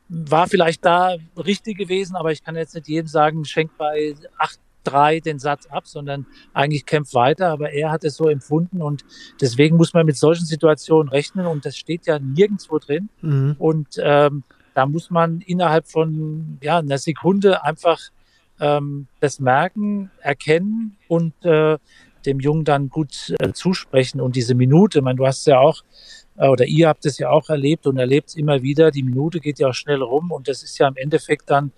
war 0.09 0.46
vielleicht 0.46 0.85
da 0.85 1.16
richtig 1.37 1.79
gewesen, 1.79 2.16
aber 2.16 2.31
ich 2.31 2.44
kann 2.44 2.57
jetzt 2.57 2.75
nicht 2.75 2.88
jedem 2.88 3.09
sagen, 3.09 3.44
schenk 3.44 3.70
bei 3.77 4.14
8-3 4.85 5.22
den 5.22 5.38
Satz 5.38 5.66
ab, 5.66 5.87
sondern 5.87 6.27
eigentlich 6.53 6.87
kämpft 6.87 7.14
weiter, 7.14 7.49
aber 7.49 7.70
er 7.70 7.90
hat 7.90 8.05
es 8.05 8.16
so 8.16 8.29
empfunden 8.29 8.83
und 8.83 9.05
deswegen 9.40 9.77
muss 9.77 9.94
man 9.94 10.07
mit 10.07 10.16
solchen 10.16 10.44
Situationen 10.44 11.09
rechnen 11.09 11.46
und 11.46 11.64
das 11.64 11.77
steht 11.77 12.07
ja 12.07 12.18
nirgendwo 12.18 12.79
drin. 12.79 13.09
Mhm. 13.22 13.57
Und 13.59 13.88
ähm, 13.99 14.44
da 14.75 14.87
muss 14.87 15.11
man 15.11 15.40
innerhalb 15.40 15.88
von 15.88 16.59
ja, 16.62 16.79
einer 16.79 16.99
Sekunde 16.99 17.64
einfach 17.64 17.99
ähm, 18.61 19.07
das 19.21 19.40
merken, 19.40 20.11
erkennen 20.21 20.97
und 21.09 21.33
äh, 21.45 21.79
dem 22.25 22.40
Jungen 22.40 22.64
dann 22.64 22.88
gut 22.88 23.35
äh, 23.38 23.53
zusprechen. 23.53 24.21
Und 24.21 24.37
diese 24.37 24.55
Minute, 24.55 24.99
ich 24.99 25.05
meine, 25.05 25.16
du 25.16 25.27
hast 25.27 25.47
ja 25.47 25.59
auch, 25.59 25.83
äh, 26.37 26.49
oder 26.49 26.66
ihr 26.66 26.88
habt 26.88 27.07
es 27.07 27.19
ja 27.19 27.31
auch 27.31 27.49
erlebt 27.49 27.87
und 27.87 27.99
erlebt 27.99 28.31
es 28.31 28.35
immer 28.35 28.62
wieder, 28.62 28.91
die 28.91 29.03
Minute 29.03 29.41
geht 29.41 29.59
ja 29.59 29.68
auch 29.68 29.74
schnell 29.74 30.03
rum 30.03 30.33
und 30.33 30.49
das 30.49 30.62
ist 30.62 30.78
ja 30.78 30.89
im 30.89 30.97
Endeffekt 30.97 31.51
dann 31.51 31.72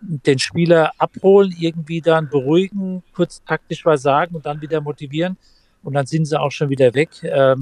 den 0.00 0.38
Spieler 0.38 0.92
abholen, 0.98 1.54
irgendwie 1.58 2.00
dann 2.00 2.28
beruhigen, 2.28 3.02
kurz 3.14 3.42
taktisch 3.44 3.86
was 3.86 4.02
sagen 4.02 4.34
und 4.34 4.44
dann 4.44 4.60
wieder 4.60 4.80
motivieren 4.80 5.38
und 5.82 5.94
dann 5.94 6.06
sind 6.06 6.26
sie 6.26 6.38
auch 6.38 6.50
schon 6.50 6.68
wieder 6.68 6.92
weg. 6.94 7.10
Ähm, 7.22 7.60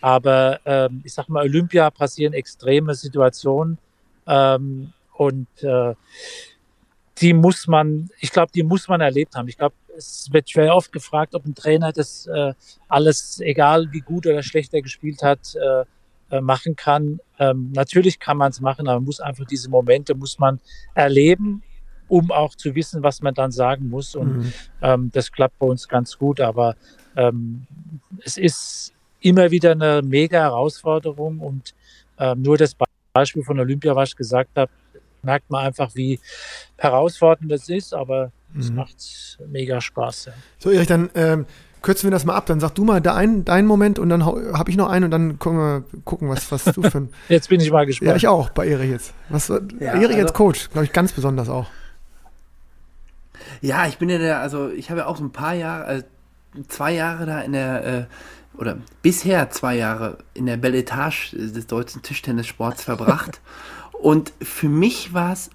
aber 0.00 0.60
ähm, 0.64 1.02
ich 1.04 1.12
sag 1.12 1.28
mal, 1.28 1.42
Olympia 1.42 1.90
passieren 1.90 2.32
extreme 2.32 2.94
Situationen 2.94 3.78
ähm, 4.26 4.92
und 5.14 5.48
äh, 5.62 5.94
die 7.20 7.32
muss 7.32 7.66
man, 7.66 8.10
ich 8.20 8.30
glaube, 8.32 8.52
die 8.54 8.62
muss 8.62 8.88
man 8.88 9.00
erlebt 9.00 9.34
haben. 9.34 9.48
Ich 9.48 9.56
glaube, 9.58 9.74
es 9.96 10.28
wird 10.32 10.50
schwer 10.50 10.74
oft 10.74 10.92
gefragt, 10.92 11.34
ob 11.34 11.44
ein 11.44 11.54
Trainer 11.54 11.92
das 11.92 12.26
äh, 12.26 12.54
alles, 12.88 13.40
egal 13.40 13.88
wie 13.92 14.00
gut 14.00 14.26
oder 14.26 14.42
schlecht 14.42 14.72
er 14.72 14.82
gespielt 14.82 15.22
hat, 15.22 15.54
äh, 15.54 15.84
äh, 16.36 16.40
machen 16.40 16.76
kann. 16.76 17.20
Ähm, 17.38 17.72
natürlich 17.74 18.18
kann 18.20 18.36
man 18.36 18.50
es 18.50 18.60
machen, 18.60 18.88
aber 18.88 18.98
man 19.00 19.04
muss 19.04 19.20
einfach 19.20 19.44
diese 19.44 19.68
Momente 19.68 20.14
muss 20.14 20.38
man 20.38 20.60
erleben 20.94 21.62
um 22.10 22.32
auch 22.32 22.56
zu 22.56 22.74
wissen, 22.74 23.02
was 23.04 23.22
man 23.22 23.34
dann 23.34 23.52
sagen 23.52 23.88
muss. 23.88 24.16
Und 24.16 24.32
Mhm. 24.36 24.52
ähm, 24.82 25.10
das 25.12 25.30
klappt 25.30 25.58
bei 25.60 25.66
uns 25.66 25.86
ganz 25.86 26.18
gut. 26.18 26.40
Aber 26.40 26.74
ähm, 27.16 27.66
es 28.24 28.36
ist 28.36 28.92
immer 29.20 29.50
wieder 29.52 29.70
eine 29.72 30.02
mega 30.02 30.40
Herausforderung. 30.40 31.38
Und 31.38 31.72
ähm, 32.18 32.42
nur 32.42 32.58
das 32.58 32.74
Beispiel 33.12 33.44
von 33.44 33.60
Olympia, 33.60 33.94
was 33.94 34.08
ich 34.10 34.16
gesagt 34.16 34.50
habe, 34.56 34.70
merkt 35.22 35.50
man 35.50 35.64
einfach, 35.66 35.90
wie 35.94 36.20
herausfordernd 36.76 37.50
das 37.50 37.68
ist. 37.68 37.94
Aber 37.94 38.32
es 38.58 38.70
Mhm. 38.70 38.76
macht 38.76 39.38
mega 39.48 39.80
Spaß. 39.80 40.26
Ja. 40.26 40.32
So, 40.58 40.70
Erich, 40.70 40.86
dann 40.88 41.10
ähm, 41.14 41.46
kürzen 41.82 42.04
wir 42.08 42.10
das 42.10 42.24
mal 42.24 42.34
ab. 42.34 42.46
Dann 42.46 42.60
sag 42.60 42.74
du 42.74 42.84
mal 42.84 43.00
deinen 43.00 43.44
deinen 43.44 43.66
Moment 43.66 43.98
und 43.98 44.08
dann 44.08 44.24
habe 44.24 44.70
ich 44.70 44.76
noch 44.76 44.88
einen 44.90 45.04
und 45.06 45.10
dann 45.12 45.38
gucken 45.38 45.58
wir 45.58 45.84
gucken, 46.04 46.28
was, 46.28 46.50
was 46.50 46.64
du 46.64 46.82
für 46.82 46.98
ein. 46.98 47.08
Jetzt 47.28 47.48
bin 47.48 47.60
ich 47.60 47.70
mal 47.70 47.86
gespannt. 47.86 48.10
ja, 48.10 48.16
ich 48.16 48.26
auch 48.28 48.50
bei 48.50 48.66
Erich 48.68 48.90
jetzt. 48.90 49.12
Was, 49.28 49.48
Ja, 49.48 49.60
Erich 49.94 50.08
als 50.16 50.22
also- 50.22 50.34
Coach, 50.34 50.70
glaube 50.70 50.84
ich, 50.86 50.92
ganz 50.92 51.12
besonders 51.12 51.48
auch. 51.48 51.66
Ja, 53.62 53.86
ich 53.86 53.98
bin 53.98 54.08
ja 54.08 54.18
der, 54.18 54.40
also 54.40 54.70
ich 54.70 54.90
habe 54.90 55.00
ja 55.00 55.06
auch 55.06 55.16
so 55.16 55.24
ein 55.24 55.32
paar 55.32 55.54
Jahre, 55.54 55.98
äh, 55.98 56.02
zwei 56.68 56.92
Jahre 56.92 57.26
da 57.26 57.40
in 57.40 57.52
der, 57.52 57.84
äh, 57.84 58.04
oder 58.58 58.78
bisher 59.02 59.50
zwei 59.50 59.76
Jahre 59.76 60.18
in 60.34 60.46
der 60.46 60.56
Belle 60.56 60.78
Etage 60.78 61.30
des 61.32 61.66
deutschen 61.66 62.02
Tischtennissports 62.02 62.82
verbracht. 62.84 63.40
Und 64.00 64.32
für 64.40 64.68
mich 64.68 65.12
war 65.12 65.32
es 65.32 65.50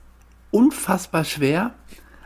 unfassbar 0.52 1.24
schwer. 1.24 1.74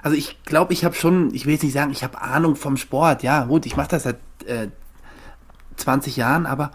Also 0.02 0.18
ich 0.18 0.44
glaube, 0.44 0.74
ich 0.74 0.86
habe 0.86 0.96
schon, 0.96 1.34
ich 1.34 1.46
will 1.46 1.54
jetzt 1.54 1.64
nicht 1.64 1.74
sagen, 1.74 1.92
ich 1.92 2.04
habe 2.04 2.22
Ahnung 2.22 2.56
vom 2.56 2.78
Sport. 2.78 3.24
Ja, 3.24 3.46
gut, 3.46 3.66
ich 3.66 3.76
mache 3.76 3.90
das 3.90 4.04
seit 4.04 4.18
äh, 4.46 4.68
20 5.78 6.18
Jahren, 6.18 6.46
aber 6.46 6.72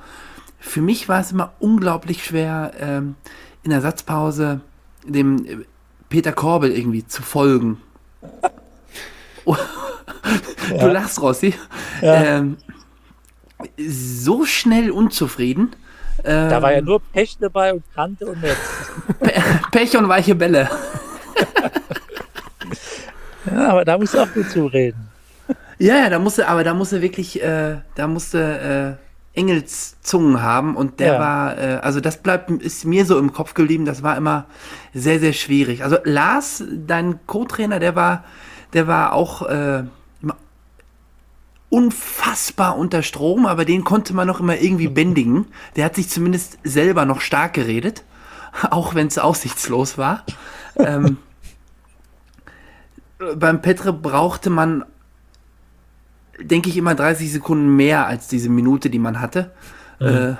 für 0.58 0.80
mich 0.80 1.08
war 1.08 1.20
es 1.20 1.32
immer 1.32 1.52
unglaublich 1.58 2.24
schwer, 2.24 2.72
ähm, 2.78 3.16
in 3.62 3.70
der 3.70 3.82
Satzpause 3.82 4.60
dem 5.04 5.44
äh, 5.44 5.58
Peter 6.08 6.32
Korbel 6.32 6.72
irgendwie 6.72 7.06
zu 7.06 7.22
folgen. 7.22 7.80
Du 10.70 10.86
lachst, 10.86 11.20
Rossi. 11.20 11.52
Ähm, 12.00 12.56
so 13.76 14.46
schnell 14.46 14.90
unzufrieden. 14.90 15.76
Ähm, 16.24 16.48
Da 16.50 16.62
war 16.62 16.72
ja 16.72 16.80
nur 16.80 17.00
Pech 17.12 17.36
dabei 17.38 17.72
und 17.74 17.82
Kante 17.94 18.26
und 18.26 18.40
Netz. 18.40 18.56
Pech 19.70 19.96
und 19.96 20.08
weiche 20.08 20.34
Bälle. 20.34 20.68
Ja, 23.50 23.68
aber 23.70 23.84
da 23.84 23.98
musst 23.98 24.14
du 24.14 24.20
auch 24.20 24.32
gut 24.32 24.48
zureden. 24.50 25.08
Ja, 25.78 25.96
ja, 25.96 26.08
da 26.10 26.18
musste, 26.18 26.48
aber 26.48 26.64
da 26.64 26.72
musste 26.72 27.02
wirklich, 27.02 27.42
äh, 27.42 27.76
da 27.94 28.06
musste 28.06 28.98
äh, 29.34 29.38
Engelszungen 29.38 30.40
haben 30.40 30.76
und 30.76 30.98
der 31.00 31.14
Ja. 31.14 31.18
war, 31.20 31.58
äh, 31.58 31.74
also 31.82 32.00
das 32.00 32.16
bleibt, 32.18 32.50
ist 32.50 32.84
mir 32.84 33.04
so 33.04 33.18
im 33.18 33.32
Kopf 33.32 33.52
geblieben, 33.54 33.84
das 33.84 34.02
war 34.02 34.16
immer 34.16 34.46
sehr, 34.94 35.18
sehr 35.20 35.32
schwierig. 35.34 35.84
Also 35.84 35.98
Lars, 36.04 36.64
dein 36.86 37.20
Co-Trainer, 37.26 37.80
der 37.80 37.94
war, 37.96 38.24
der 38.72 38.86
war 38.86 39.12
auch 39.12 39.42
äh, 39.46 39.82
unfassbar 41.74 42.78
unter 42.78 43.02
Strom, 43.02 43.46
aber 43.46 43.64
den 43.64 43.82
konnte 43.84 44.14
man 44.14 44.26
noch 44.26 44.40
immer 44.40 44.56
irgendwie 44.56 44.88
bändigen. 45.00 45.46
Der 45.76 45.84
hat 45.84 45.96
sich 45.96 46.08
zumindest 46.08 46.58
selber 46.62 47.04
noch 47.04 47.20
stark 47.20 47.54
geredet, 47.54 48.04
auch 48.70 48.94
wenn 48.94 49.08
es 49.08 49.18
aussichtslos 49.18 49.98
war. 49.98 50.24
ähm, 50.76 51.18
beim 53.36 53.60
Petre 53.62 53.92
brauchte 53.92 54.50
man 54.50 54.84
denke 56.40 56.68
ich, 56.68 56.76
immer 56.76 56.96
30 56.96 57.32
Sekunden 57.32 57.76
mehr 57.76 58.06
als 58.06 58.26
diese 58.26 58.48
Minute, 58.48 58.90
die 58.90 58.98
man 58.98 59.20
hatte, 59.20 59.52
äh, 60.00 60.34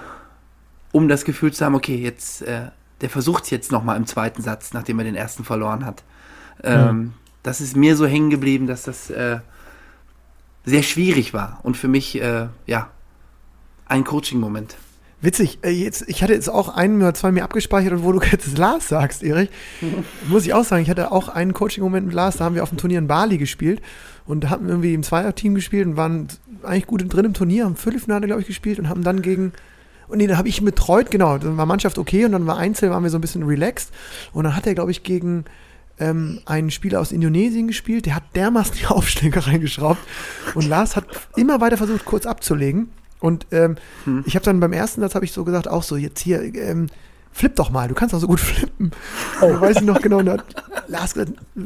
um 0.91 1.07
das 1.07 1.25
Gefühl 1.25 1.53
zu 1.53 1.65
haben, 1.65 1.77
okay, 1.77 1.97
jetzt, 1.97 2.43
äh, 2.43 2.69
der 3.01 3.11
versucht 3.11 3.51
jetzt 3.53 3.71
nochmal 3.71 3.97
im 3.97 4.07
zweiten 4.07 4.43
Satz, 4.43 4.73
nachdem 4.73 4.99
er 4.99 5.05
den 5.05 5.15
ersten 5.15 5.45
verloren 5.45 5.87
hat. 5.87 6.03
Ähm, 6.65 7.13
Das 7.45 7.61
ist 7.61 7.77
mir 7.77 7.95
so 7.95 8.07
hängen 8.07 8.31
geblieben, 8.31 8.67
dass 8.67 8.83
das 8.83 9.11
äh, 9.11 9.39
sehr 10.65 10.83
schwierig 10.83 11.35
war 11.35 11.61
und 11.63 11.77
für 11.77 11.89
mich, 11.89 12.21
äh, 12.21 12.49
ja, 12.67 12.91
ein 13.87 14.05
Coaching-Moment. 14.05 14.77
Witzig, 15.21 15.59
äh, 15.63 15.71
jetzt, 15.71 16.05
ich 16.09 16.23
hatte 16.23 16.35
jetzt 16.35 16.49
auch 16.49 16.69
einen 16.69 16.99
oder 17.01 17.15
zwei 17.15 17.33
mir 17.33 17.45
abgespeichert 17.45 17.93
und 17.93 18.05
wo 18.05 18.13
du 18.13 18.21
jetzt 18.31 18.59
Lars 18.59 18.89
sagst, 18.89 19.23
Erich, 19.23 19.51
muss 20.29 20.45
ich 20.45 20.55
auch 20.55 20.65
sagen, 20.65 20.83
ich 20.83 20.91
hatte 20.91 21.13
auch 21.13 21.29
einen 21.29 21.53
Coaching-Moment 21.53 22.07
mit 22.07 22.15
Lars, 22.15 22.37
da 22.37 22.45
haben 22.45 22.55
wir 22.55 22.63
auf 22.63 22.69
dem 22.71 22.79
Turnier 22.79 22.99
in 22.99 23.07
Bali 23.07 23.39
gespielt 23.39 23.81
und 24.27 24.51
haben 24.51 24.69
irgendwie 24.69 24.95
im 24.95 25.03
Zweier-Team 25.03 25.55
gespielt 25.55 25.87
und 25.87 25.97
waren 25.97 26.29
eigentlich 26.63 26.87
gut 26.87 27.05
drin 27.13 27.27
im 27.27 27.35
Turnier, 27.35 27.65
haben 27.65 27.77
Viertelfinale, 27.77 28.27
glaube 28.27 28.43
ich, 28.43 28.47
gespielt 28.47 28.79
und 28.79 28.89
haben 28.89 29.03
dann 29.03 29.23
gegen, 29.23 29.53
und 30.09 30.19
nee, 30.19 30.27
da 30.27 30.37
habe 30.37 30.49
ich 30.49 30.63
betreut, 30.63 31.11
genau, 31.11 31.39
dann 31.39 31.57
war 31.57 31.67
Mannschaft 31.67 31.99
okay 31.99 32.25
und 32.25 32.33
dann 32.33 32.47
war 32.47 32.57
Einzel, 32.57 32.91
waren 32.91 33.03
wir 33.03 33.11
so 33.11 33.19
ein 33.19 33.23
bisschen 33.23 33.45
relaxed 33.45 33.93
und 34.33 34.45
dann 34.45 34.57
hat 34.57 34.67
er, 34.67 34.75
glaube 34.75 34.91
ich, 34.91 35.03
gegen 35.03 35.45
ähm, 35.99 36.41
einen 36.47 36.71
Spieler 36.71 37.01
aus 37.01 37.13
Indonesien 37.13 37.69
gespielt, 37.69 38.07
der 38.07 38.17
hat 38.17 38.25
dermaßen 38.35 38.77
die 38.77 38.87
Aufschläge 38.87 39.47
reingeschraubt. 39.47 40.01
Und 40.55 40.69
Lars 40.69 40.97
hat 40.97 41.07
immer 41.37 41.61
weiter 41.61 41.77
versucht, 41.77 42.05
kurz 42.05 42.27
abzulegen. 42.27 42.91
Und 43.21 43.47
ähm, 43.53 43.77
ich 44.27 44.35
habe 44.35 44.45
dann 44.45 44.61
beim 44.61 44.73
ersten 44.73 45.01
Satz 45.01 45.15
habe 45.15 45.25
ich 45.25 45.33
so 45.33 45.45
gesagt, 45.45 45.67
auch 45.67 45.83
so 45.83 45.97
jetzt 45.97 46.21
hier, 46.21 46.43
ähm, 46.57 46.89
flipp 47.35 47.57
doch 47.57 47.71
mal, 47.71 47.89
du 47.89 47.95
kannst 47.95 48.15
auch 48.15 48.21
so 48.21 48.29
gut 48.29 48.39
flippen. 48.41 48.93
Oh. 49.43 49.61
Weiß 49.61 49.79
ich 49.79 49.83
noch 49.83 50.01
genau, 50.01 50.19
und 50.19 50.27
da 50.27 50.35
hat 50.35 50.45
Lars 50.87 51.15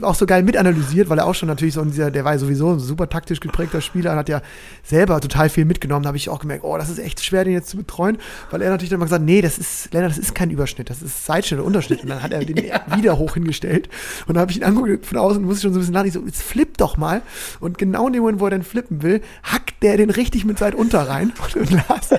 auch 0.00 0.14
so 0.14 0.24
geil 0.24 0.42
mitanalysiert, 0.42 1.10
weil 1.10 1.18
er 1.18 1.26
auch 1.26 1.34
schon 1.34 1.46
natürlich 1.46 1.74
so 1.74 1.82
in 1.82 1.90
dieser, 1.90 2.10
der 2.10 2.24
war 2.24 2.32
ja 2.32 2.38
sowieso 2.38 2.72
ein 2.72 2.78
super 2.78 3.08
taktisch 3.08 3.38
geprägter 3.38 3.82
Spieler 3.82 4.12
und 4.12 4.16
hat 4.16 4.30
ja 4.30 4.40
selber 4.82 5.20
total 5.20 5.50
viel 5.50 5.66
mitgenommen. 5.66 6.04
Da 6.04 6.08
habe 6.08 6.16
ich 6.16 6.30
auch 6.30 6.40
gemerkt, 6.40 6.64
oh, 6.64 6.78
das 6.78 6.88
ist 6.88 6.98
echt 6.98 7.22
schwer, 7.22 7.44
den 7.44 7.52
jetzt 7.52 7.68
zu 7.68 7.76
betreuen, 7.76 8.16
weil 8.50 8.62
er 8.62 8.70
natürlich 8.70 8.88
dann 8.88 8.98
mal 8.98 9.04
gesagt, 9.04 9.24
nee, 9.24 9.42
das 9.42 9.58
ist, 9.58 9.92
Lennart, 9.92 10.10
das 10.10 10.18
ist 10.18 10.34
kein 10.34 10.50
Überschnitt, 10.50 10.88
das 10.88 11.02
ist 11.02 11.26
Seitschnitt 11.26 11.60
oder 11.60 11.66
Unterschnitt. 11.66 12.02
Und 12.02 12.08
dann 12.08 12.22
hat 12.22 12.32
er 12.32 12.42
den 12.44 12.56
wieder 12.96 13.18
hoch 13.18 13.34
hingestellt 13.34 13.90
und 14.26 14.34
dann 14.34 14.40
habe 14.40 14.50
ich 14.50 14.56
ihn 14.56 14.64
angeguckt 14.64 15.04
von 15.04 15.18
außen 15.18 15.42
und 15.42 15.44
musste 15.44 15.62
schon 15.62 15.74
so 15.74 15.78
ein 15.78 15.82
bisschen 15.82 15.94
lachen, 15.94 16.06
ich 16.06 16.14
so, 16.14 16.24
jetzt 16.24 16.42
flipp 16.42 16.78
doch 16.78 16.96
mal. 16.96 17.20
Und 17.60 17.76
genau 17.76 18.06
in 18.06 18.14
dem 18.14 18.22
Moment, 18.22 18.40
wo 18.40 18.46
er 18.46 18.50
dann 18.50 18.62
flippen 18.62 19.02
will, 19.02 19.20
hackt 19.42 19.82
der 19.82 19.98
den 19.98 20.08
richtig 20.08 20.46
mit 20.46 20.58
Seit 20.58 20.74
unter 20.74 21.08
rein 21.08 21.32
und 21.54 21.70
Lars 21.70 22.10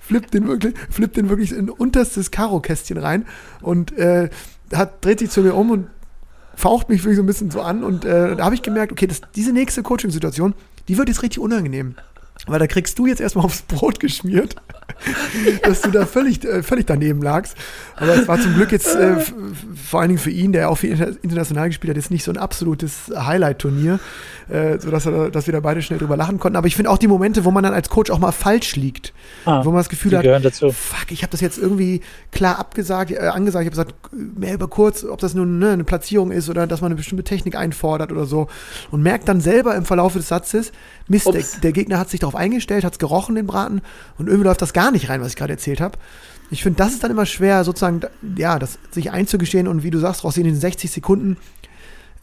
flippt 0.00 0.34
den 0.34 0.48
wirklich, 0.48 0.74
flippt 0.90 1.16
den 1.16 1.28
wirklich 1.28 1.52
in 1.52 1.70
unterstes 1.70 2.30
Karo-Kästchen 2.30 2.98
rein 2.98 3.26
und 3.60 3.96
äh, 3.96 4.28
hat, 4.72 5.04
dreht 5.04 5.18
sich 5.18 5.30
zu 5.30 5.42
mir 5.42 5.54
um 5.54 5.70
und 5.70 5.86
faucht 6.54 6.88
mich 6.88 7.02
wirklich 7.02 7.16
so 7.16 7.22
ein 7.22 7.26
bisschen 7.26 7.50
so 7.50 7.60
an. 7.60 7.84
Und 7.84 8.04
äh, 8.04 8.36
da 8.36 8.44
habe 8.44 8.54
ich 8.54 8.62
gemerkt, 8.62 8.92
okay, 8.92 9.06
das, 9.06 9.20
diese 9.34 9.52
nächste 9.52 9.82
Coaching-Situation, 9.82 10.54
die 10.88 10.98
wird 10.98 11.08
jetzt 11.08 11.22
richtig 11.22 11.40
unangenehm. 11.40 11.94
Weil 12.48 12.58
da 12.58 12.66
kriegst 12.66 12.98
du 12.98 13.06
jetzt 13.06 13.20
erstmal 13.20 13.44
aufs 13.44 13.62
Brot 13.62 14.00
geschmiert, 14.00 14.56
dass 15.62 15.82
du 15.82 15.90
da 15.90 16.06
völlig, 16.06 16.44
äh, 16.44 16.62
völlig 16.62 16.86
daneben 16.86 17.22
lagst. 17.22 17.56
Aber 17.96 18.14
es 18.14 18.26
war 18.28 18.40
zum 18.40 18.54
Glück 18.54 18.72
jetzt 18.72 18.94
äh, 18.94 19.16
vor 19.90 20.00
allen 20.00 20.08
Dingen 20.10 20.18
für 20.20 20.30
ihn, 20.30 20.52
der 20.52 20.70
auch 20.70 20.76
viel 20.76 20.90
inter- 20.92 21.12
international 21.22 21.68
gespielt 21.68 21.90
hat, 21.90 21.96
jetzt 21.96 22.10
nicht 22.10 22.24
so 22.24 22.30
ein 22.32 22.36
absolutes 22.38 23.10
Highlight-Turnier, 23.14 24.00
äh, 24.48 24.78
sodass 24.78 25.06
er, 25.06 25.30
dass 25.30 25.46
wir 25.46 25.52
da 25.52 25.60
beide 25.60 25.82
schnell 25.82 25.98
drüber 25.98 26.16
lachen 26.16 26.38
konnten. 26.38 26.56
Aber 26.56 26.66
ich 26.66 26.76
finde 26.76 26.90
auch 26.90 26.98
die 26.98 27.06
Momente, 27.08 27.44
wo 27.44 27.50
man 27.50 27.62
dann 27.62 27.74
als 27.74 27.88
Coach 27.88 28.10
auch 28.10 28.18
mal 28.18 28.32
falsch 28.32 28.76
liegt, 28.76 29.12
Ah, 29.44 29.64
wo 29.64 29.70
man 29.70 29.78
das 29.80 29.88
Gefühl 29.88 30.16
hat, 30.16 30.24
dazu. 30.44 30.72
fuck, 30.72 31.10
ich 31.10 31.22
habe 31.22 31.30
das 31.30 31.40
jetzt 31.40 31.58
irgendwie 31.58 32.00
klar 32.32 32.58
abgesagt, 32.58 33.10
äh, 33.10 33.18
angesagt, 33.18 33.62
ich 33.66 33.72
habe 33.78 33.88
gesagt, 33.90 33.94
mehr 34.38 34.54
über 34.54 34.68
kurz, 34.68 35.04
ob 35.04 35.18
das 35.20 35.34
nun 35.34 35.58
ne, 35.58 35.70
eine 35.70 35.84
Platzierung 35.84 36.30
ist 36.32 36.48
oder 36.48 36.66
dass 36.66 36.80
man 36.80 36.88
eine 36.88 36.96
bestimmte 36.96 37.24
Technik 37.24 37.56
einfordert 37.56 38.10
oder 38.12 38.24
so 38.26 38.48
und 38.90 39.02
merkt 39.02 39.28
dann 39.28 39.40
selber 39.40 39.74
im 39.76 39.84
Verlauf 39.84 40.14
des 40.14 40.28
Satzes, 40.28 40.72
Mist, 41.08 41.26
der, 41.26 41.32
der 41.62 41.72
Gegner 41.72 41.98
hat 41.98 42.10
sich 42.10 42.20
darauf 42.20 42.34
eingestellt, 42.38 42.84
hat 42.84 42.94
es 42.94 42.98
gerochen, 42.98 43.34
den 43.34 43.46
Braten 43.46 43.82
und 44.16 44.28
irgendwie 44.28 44.46
läuft 44.46 44.62
das 44.62 44.72
gar 44.72 44.90
nicht 44.90 45.08
rein, 45.08 45.20
was 45.20 45.28
ich 45.28 45.36
gerade 45.36 45.52
erzählt 45.52 45.80
habe. 45.80 45.98
Ich 46.50 46.62
finde, 46.62 46.78
das 46.78 46.92
ist 46.92 47.04
dann 47.04 47.10
immer 47.10 47.26
schwer, 47.26 47.62
sozusagen, 47.64 48.00
ja, 48.36 48.58
das 48.58 48.78
sich 48.90 49.10
einzugestehen 49.10 49.68
und 49.68 49.82
wie 49.82 49.90
du 49.90 49.98
sagst, 49.98 50.24
raus 50.24 50.36
in 50.38 50.44
den 50.44 50.58
60 50.58 50.90
Sekunden 50.90 51.36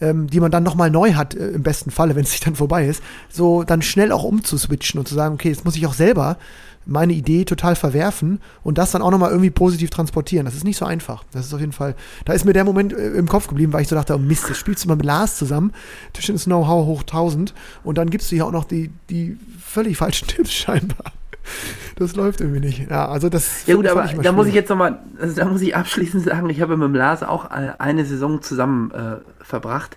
ähm, 0.01 0.27
die 0.27 0.39
man 0.39 0.51
dann 0.51 0.63
nochmal 0.63 0.91
neu 0.91 1.13
hat, 1.13 1.35
äh, 1.35 1.49
im 1.49 1.63
besten 1.63 1.91
Falle, 1.91 2.15
wenn 2.15 2.23
es 2.23 2.31
sich 2.31 2.39
dann 2.39 2.55
vorbei 2.55 2.87
ist, 2.87 3.03
so 3.29 3.63
dann 3.63 3.81
schnell 3.81 4.11
auch 4.11 4.23
umzuswitchen 4.23 4.99
und 4.99 5.07
zu 5.07 5.15
sagen, 5.15 5.35
okay, 5.35 5.49
jetzt 5.49 5.65
muss 5.65 5.75
ich 5.75 5.85
auch 5.87 5.93
selber 5.93 6.37
meine 6.85 7.13
Idee 7.13 7.45
total 7.45 7.75
verwerfen 7.75 8.39
und 8.63 8.77
das 8.77 8.91
dann 8.91 9.01
auch 9.01 9.11
nochmal 9.11 9.31
irgendwie 9.31 9.49
positiv 9.49 9.89
transportieren. 9.89 10.45
Das 10.45 10.55
ist 10.55 10.63
nicht 10.63 10.77
so 10.77 10.85
einfach. 10.85 11.23
Das 11.31 11.45
ist 11.45 11.53
auf 11.53 11.59
jeden 11.59 11.71
Fall, 11.71 11.95
da 12.25 12.33
ist 12.33 12.45
mir 12.45 12.53
der 12.53 12.63
Moment 12.63 12.93
äh, 12.93 13.09
im 13.11 13.27
Kopf 13.27 13.47
geblieben, 13.47 13.73
weil 13.73 13.81
ich 13.81 13.87
so 13.87 13.95
dachte, 13.95 14.15
oh 14.15 14.19
Mist, 14.19 14.49
das 14.49 14.57
spielst 14.57 14.83
du 14.83 14.87
mal 14.87 14.95
mit 14.95 15.05
Lars 15.05 15.37
zusammen, 15.37 15.73
Tischtennis 16.13 16.45
Know-how 16.45 16.85
hoch 16.85 17.01
1000 17.01 17.53
und 17.83 17.97
dann 17.97 18.09
gibst 18.09 18.31
du 18.31 18.35
hier 18.35 18.45
auch 18.45 18.51
noch 18.51 18.65
die, 18.65 18.91
die 19.09 19.37
völlig 19.59 19.97
falschen 19.97 20.27
Tipps 20.27 20.53
scheinbar. 20.53 21.13
Das 21.97 22.15
läuft 22.15 22.41
irgendwie 22.41 22.59
nicht. 22.59 22.89
Ja, 22.89 23.07
also 23.07 23.29
das 23.29 23.65
Ja 23.67 23.75
gut, 23.75 23.87
aber 23.87 24.03
da 24.21 24.31
muss 24.33 24.47
ich 24.47 24.53
jetzt 24.53 24.69
nochmal, 24.69 24.99
also 25.19 25.35
da 25.35 25.45
muss 25.45 25.61
ich 25.61 25.75
abschließend 25.75 26.25
sagen, 26.25 26.49
ich 26.49 26.59
habe 26.59 26.75
mit 26.75 26.85
dem 26.87 26.95
Lars 26.95 27.23
auch 27.23 27.45
äh, 27.51 27.71
eine 27.79 28.03
Saison 28.05 28.41
zusammen 28.41 28.91
äh, 28.91 29.17
verbracht. 29.43 29.95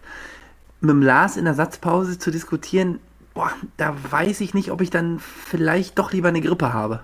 Mit 0.81 0.91
dem 0.91 1.03
Lars 1.03 1.37
in 1.37 1.45
der 1.45 1.55
Satzpause 1.55 2.17
zu 2.19 2.31
diskutieren, 2.31 3.01
boah, 3.35 3.51
da 3.79 3.95
weiß 4.11 4.41
ich 4.43 4.55
nicht, 4.55 4.71
ob 4.71 4.81
ich 4.81 4.91
dann 4.91 5.19
vielleicht 5.19 5.99
doch 5.99 6.13
lieber 6.13 6.29
eine 6.29 6.41
Grippe 6.41 6.73
habe. 6.73 7.01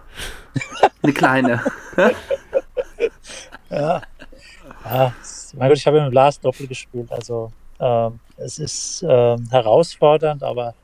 Eine 1.03 1.13
kleine. 1.13 1.61
Ja, 3.71 4.03
es- 5.23 5.53
mein 5.57 5.69
Gott, 5.69 5.79
ich 5.79 5.87
habe 5.87 6.03
mit 6.03 6.13
Lars 6.13 6.39
Doppel 6.41 6.67
gespielt. 6.67 7.11
Also 7.11 7.53
ähm, 7.81 8.21
es 8.37 8.59
ist 8.59 9.05
ähm, 9.09 9.47
herausfordernd, 9.51 10.43
aber 10.43 10.75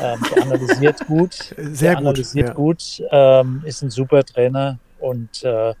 ähm, 0.00 0.20
der 0.34 0.42
analysiert 0.42 1.00
gut. 1.06 1.34
Sehr 1.34 1.54
der 1.56 1.94
gut, 1.96 1.98
analysiert 1.98 2.48
ja. 2.48 2.54
gut, 2.54 3.02
ähm, 3.10 3.62
ist 3.64 3.82
ein 3.82 3.90
super 3.90 4.24
Trainer 4.24 4.78
und 4.98 5.42
äh, 5.44 5.74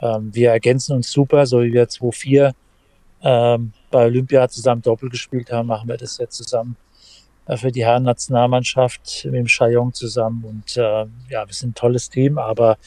ähm, 0.00 0.34
wir 0.34 0.50
ergänzen 0.50 0.96
uns 0.96 1.10
super, 1.10 1.46
so 1.46 1.62
wie 1.62 1.72
wir 1.72 1.88
2-4 1.88 2.52
ähm, 3.22 3.72
bei 3.90 4.04
Olympia 4.04 4.48
zusammen 4.48 4.82
Doppel 4.82 5.08
gespielt 5.08 5.50
haben, 5.50 5.68
machen 5.68 5.88
wir 5.88 5.96
das 5.96 6.18
jetzt 6.18 6.36
zusammen 6.36 6.76
äh, 7.46 7.56
für 7.56 7.72
die 7.72 7.84
Herren-Nationalmannschaft 7.84 9.24
mit 9.26 9.34
dem 9.34 9.46
Chayong 9.46 9.92
zusammen. 9.92 10.44
Und 10.44 10.76
äh, 10.76 11.06
ja, 11.30 11.46
wir 11.46 11.54
sind 11.54 11.70
ein 11.70 11.74
tolles 11.74 12.10
Team, 12.10 12.38
aber 12.38 12.78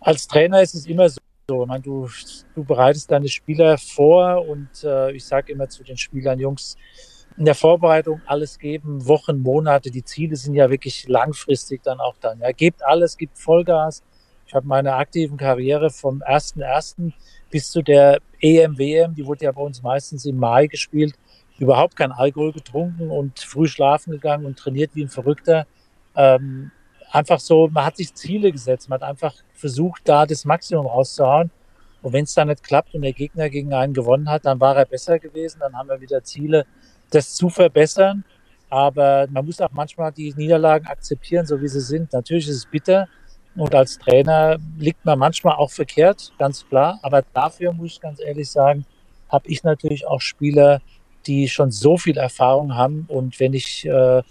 als 0.00 0.26
Trainer 0.26 0.62
ist 0.62 0.74
es 0.74 0.86
immer 0.86 1.08
so. 1.08 1.20
Ich 1.48 1.66
meine, 1.66 1.82
du, 1.82 2.08
du 2.54 2.64
bereitest 2.64 3.10
deine 3.10 3.28
Spieler 3.28 3.76
vor 3.76 4.46
und 4.46 4.68
äh, 4.84 5.10
ich 5.12 5.24
sage 5.24 5.52
immer 5.52 5.68
zu 5.68 5.82
den 5.82 5.96
Spielern, 5.96 6.38
Jungs, 6.38 6.76
in 7.40 7.46
der 7.46 7.54
Vorbereitung 7.54 8.20
alles 8.26 8.58
geben, 8.58 9.06
Wochen, 9.08 9.38
Monate. 9.38 9.90
Die 9.90 10.04
Ziele 10.04 10.36
sind 10.36 10.54
ja 10.54 10.68
wirklich 10.68 11.08
langfristig 11.08 11.82
dann 11.82 11.98
auch 11.98 12.14
dann. 12.20 12.38
Ja, 12.40 12.52
gebt 12.52 12.84
alles, 12.84 13.16
gebt 13.16 13.38
Vollgas. 13.38 14.02
Ich 14.46 14.54
habe 14.54 14.66
meine 14.66 14.92
aktiven 14.96 15.38
Karriere 15.38 15.88
vom 15.88 16.22
1.1. 16.22 17.12
bis 17.48 17.70
zu 17.70 17.80
der 17.80 18.18
EM, 18.42 18.76
WM, 18.76 19.14
die 19.14 19.24
wurde 19.24 19.46
ja 19.46 19.52
bei 19.52 19.62
uns 19.62 19.82
meistens 19.82 20.26
im 20.26 20.36
Mai 20.36 20.66
gespielt, 20.66 21.14
überhaupt 21.58 21.96
kein 21.96 22.12
Alkohol 22.12 22.52
getrunken 22.52 23.10
und 23.10 23.40
früh 23.40 23.68
schlafen 23.68 24.10
gegangen 24.10 24.44
und 24.44 24.58
trainiert 24.58 24.90
wie 24.92 25.04
ein 25.04 25.08
Verrückter. 25.08 25.66
Ähm, 26.14 26.70
einfach 27.10 27.40
so, 27.40 27.68
man 27.68 27.86
hat 27.86 27.96
sich 27.96 28.12
Ziele 28.12 28.52
gesetzt, 28.52 28.90
man 28.90 29.00
hat 29.00 29.08
einfach 29.08 29.34
versucht, 29.54 30.02
da 30.04 30.26
das 30.26 30.44
Maximum 30.44 30.84
rauszuhauen. 30.84 31.50
Und 32.02 32.12
wenn 32.12 32.24
es 32.24 32.34
dann 32.34 32.48
nicht 32.48 32.62
klappt 32.62 32.94
und 32.94 33.00
der 33.00 33.14
Gegner 33.14 33.48
gegen 33.48 33.72
einen 33.72 33.94
gewonnen 33.94 34.28
hat, 34.28 34.44
dann 34.44 34.60
war 34.60 34.76
er 34.76 34.84
besser 34.84 35.18
gewesen, 35.18 35.60
dann 35.60 35.74
haben 35.74 35.88
wir 35.88 36.02
wieder 36.02 36.22
Ziele, 36.22 36.66
das 37.10 37.34
zu 37.34 37.48
verbessern. 37.48 38.24
Aber 38.68 39.26
man 39.30 39.44
muss 39.44 39.60
auch 39.60 39.72
manchmal 39.72 40.12
die 40.12 40.32
Niederlagen 40.36 40.86
akzeptieren, 40.86 41.44
so 41.44 41.60
wie 41.60 41.68
sie 41.68 41.80
sind. 41.80 42.12
Natürlich 42.12 42.48
ist 42.48 42.56
es 42.56 42.66
bitter 42.66 43.08
und 43.56 43.74
als 43.74 43.98
Trainer 43.98 44.58
liegt 44.78 45.04
man 45.04 45.18
manchmal 45.18 45.56
auch 45.56 45.70
verkehrt, 45.70 46.32
ganz 46.38 46.66
klar. 46.68 46.98
Aber 47.02 47.22
dafür 47.34 47.72
muss 47.72 47.92
ich 47.92 48.00
ganz 48.00 48.20
ehrlich 48.20 48.50
sagen, 48.50 48.86
habe 49.28 49.48
ich 49.48 49.62
natürlich 49.64 50.06
auch 50.06 50.20
Spieler, 50.20 50.80
die 51.26 51.48
schon 51.48 51.70
so 51.70 51.96
viel 51.96 52.16
Erfahrung 52.16 52.74
haben. 52.74 53.06
Und 53.08 53.38
wenn 53.40 53.52
ich 53.52 53.84
äh, 53.86 54.22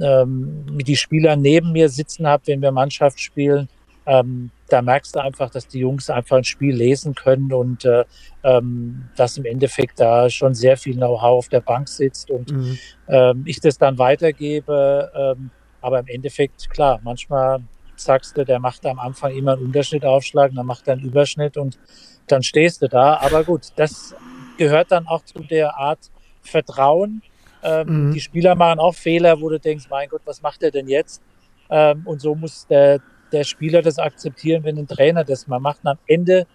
ähm, 0.00 0.64
die 0.84 0.96
Spieler 0.96 1.36
neben 1.36 1.72
mir 1.72 1.88
sitzen 1.88 2.26
habe, 2.26 2.46
wenn 2.46 2.62
wir 2.62 2.72
Mannschaft 2.72 3.20
spielen, 3.20 3.68
ähm, 4.06 4.50
da 4.68 4.82
merkst 4.82 5.16
du 5.16 5.20
einfach, 5.20 5.50
dass 5.50 5.66
die 5.66 5.80
Jungs 5.80 6.10
einfach 6.10 6.36
ein 6.36 6.44
Spiel 6.44 6.74
lesen 6.74 7.14
können 7.14 7.52
und 7.52 7.84
äh, 7.84 8.04
ähm, 8.44 9.08
dass 9.16 9.36
im 9.36 9.44
Endeffekt 9.44 10.00
da 10.00 10.28
schon 10.30 10.54
sehr 10.54 10.76
viel 10.76 10.94
Know-how 10.94 11.38
auf 11.38 11.48
der 11.48 11.60
Bank 11.60 11.88
sitzt 11.88 12.30
und 12.30 12.52
mhm. 12.52 12.78
ähm, 13.08 13.42
ich 13.46 13.60
das 13.60 13.78
dann 13.78 13.98
weitergebe. 13.98 15.10
Ähm, 15.14 15.50
aber 15.80 16.00
im 16.00 16.06
Endeffekt, 16.08 16.70
klar, 16.70 17.00
manchmal 17.02 17.60
sagst 17.96 18.36
du, 18.36 18.44
der 18.44 18.58
macht 18.58 18.84
am 18.86 18.98
Anfang 18.98 19.34
immer 19.34 19.52
einen 19.52 19.66
Unterschnitt 19.66 20.04
aufschlagen, 20.04 20.56
dann 20.56 20.66
macht 20.66 20.86
er 20.88 20.94
einen 20.94 21.02
Überschnitt 21.02 21.56
und 21.56 21.78
dann 22.26 22.42
stehst 22.42 22.82
du 22.82 22.88
da. 22.88 23.16
Aber 23.16 23.44
gut, 23.44 23.68
das 23.76 24.14
gehört 24.56 24.92
dann 24.92 25.06
auch 25.06 25.24
zu 25.24 25.40
der 25.40 25.76
Art 25.76 26.10
Vertrauen. 26.42 27.22
Ähm, 27.62 28.08
mhm. 28.08 28.12
Die 28.12 28.20
Spieler 28.20 28.54
machen 28.54 28.78
auch 28.78 28.94
Fehler, 28.94 29.40
wo 29.40 29.48
du 29.48 29.58
denkst, 29.58 29.86
mein 29.90 30.08
Gott, 30.08 30.22
was 30.24 30.42
macht 30.42 30.62
er 30.62 30.70
denn 30.70 30.88
jetzt? 30.88 31.22
Ähm, 31.70 32.02
und 32.06 32.20
so 32.20 32.34
muss 32.34 32.66
der, 32.66 33.00
der 33.32 33.44
Spieler 33.44 33.82
das 33.82 33.98
akzeptieren, 33.98 34.64
wenn 34.64 34.78
ein 34.78 34.86
Trainer 34.86 35.24
das 35.24 35.46
mal 35.46 35.60
macht. 35.60 35.80
Und 35.84 35.90
am 35.90 35.98
Ende 36.06 36.46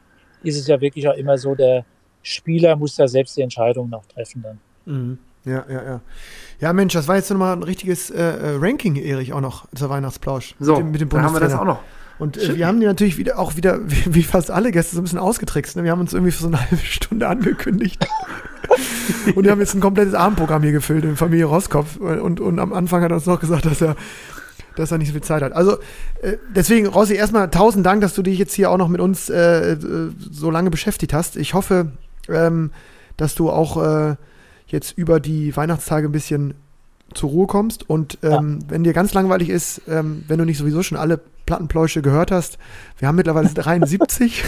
ist 0.44 0.58
es 0.58 0.68
ja 0.68 0.80
wirklich 0.82 1.08
auch 1.08 1.16
immer 1.16 1.38
so, 1.38 1.56
der 1.56 1.86
Spieler 2.22 2.76
muss 2.76 2.98
ja 2.98 3.08
selbst 3.08 3.38
die 3.38 3.42
Entscheidung 3.42 3.90
noch 3.90 4.06
treffen 4.06 4.44
dann. 4.44 4.60
Mhm. 4.86 5.18
Ja, 5.46 5.66
ja, 5.70 5.84
ja. 5.84 6.02
Ja, 6.62 6.74
Mensch, 6.74 6.94
das 6.94 7.08
war 7.08 7.18
jetzt 7.18 7.30
nochmal 7.30 7.56
ein 7.56 7.64
richtiges 7.64 8.10
äh, 8.10 8.22
äh, 8.22 8.58
Ranking, 8.60 8.96
Erich, 8.96 9.34
auch 9.34 9.42
noch 9.42 9.68
zur 9.76 9.90
Weihnachtsplausch. 9.90 10.56
So, 10.60 10.76
mit 10.76 10.80
dem, 10.80 10.92
mit 10.92 11.02
dem 11.02 11.10
dann 11.10 11.24
haben 11.24 11.34
wir 11.34 11.42
das 11.42 11.54
auch 11.54 11.66
noch. 11.66 11.80
Und 12.20 12.38
äh, 12.38 12.56
wir 12.56 12.68
haben 12.68 12.80
die 12.80 12.86
natürlich 12.86 13.18
wieder, 13.18 13.40
auch 13.40 13.58
wieder, 13.58 13.80
wie, 13.86 14.16
wie, 14.16 14.24
fast 14.24 14.52
alle 14.52 14.72
Gäste, 14.72 14.96
so 14.96 15.02
ein 15.02 15.04
bisschen 15.04 15.20
ausgetrickst. 15.20 15.76
Ne? 15.76 15.84
Wir 15.84 15.92
haben 15.92 16.00
uns 16.00 16.14
irgendwie 16.14 16.32
für 16.32 16.44
so 16.44 16.48
eine 16.48 16.62
halbe 16.62 16.78
Stunde 16.78 17.28
angekündigt. 17.28 18.08
und 19.36 19.44
wir 19.44 19.52
haben 19.52 19.60
jetzt 19.60 19.74
ein 19.74 19.82
komplettes 19.82 20.14
Abendprogramm 20.14 20.64
hier 20.64 20.72
gefüllt 20.72 21.04
in 21.04 21.18
Familie 21.18 21.46
Roskopf. 21.46 21.98
Und, 21.98 22.40
und 22.40 22.60
am 22.60 22.72
Anfang 22.72 23.04
hat 23.04 23.12
er 23.12 23.16
uns 23.16 23.26
noch 23.26 23.40
gesagt, 23.40 23.66
dass 23.66 23.82
er, 23.82 23.98
dass 24.76 24.92
er 24.92 24.98
nicht 24.98 25.08
so 25.08 25.14
viel 25.14 25.24
Zeit 25.24 25.42
hat. 25.44 25.54
Also 25.54 25.78
äh, 26.22 26.38
deswegen, 26.56 26.88
Rossi, 26.88 27.16
erstmal 27.16 27.50
tausend 27.50 27.86
Dank, 27.86 28.02
dass 28.02 28.14
du 28.14 28.22
dich 28.22 28.38
jetzt 28.38 28.54
hier 28.54 28.72
auch 28.72 28.78
noch 28.78 28.88
mit 28.88 29.02
uns 29.02 29.30
äh, 29.30 29.78
so 30.32 30.52
lange 30.52 30.70
beschäftigt 30.70 31.14
hast. 31.14 31.36
Ich 31.36 31.54
hoffe, 31.54 31.92
ähm, 32.30 32.72
dass 33.18 33.36
du 33.36 33.50
auch 33.50 33.82
äh, 33.84 34.16
jetzt 34.68 34.98
über 34.98 35.20
die 35.20 35.56
Weihnachtstage 35.56 36.08
ein 36.08 36.12
bisschen 36.12 36.56
zur 37.14 37.30
Ruhe 37.30 37.48
kommst. 37.48 37.90
Und 37.90 38.18
ähm, 38.24 38.60
ja. 38.62 38.70
wenn 38.70 38.84
dir 38.84 38.94
ganz 38.94 39.14
langweilig 39.14 39.50
ist, 39.50 39.82
ähm, 39.88 40.24
wenn 40.28 40.40
du 40.40 40.46
nicht 40.46 40.58
sowieso 40.58 40.84
schon 40.84 40.98
alle 40.98 41.20
Plattenpläusche 41.46 42.02
gehört 42.02 42.32
hast, 42.32 42.58
wir 42.98 43.08
haben 43.08 43.16
mittlerweile 43.16 43.50
73. 43.54 44.44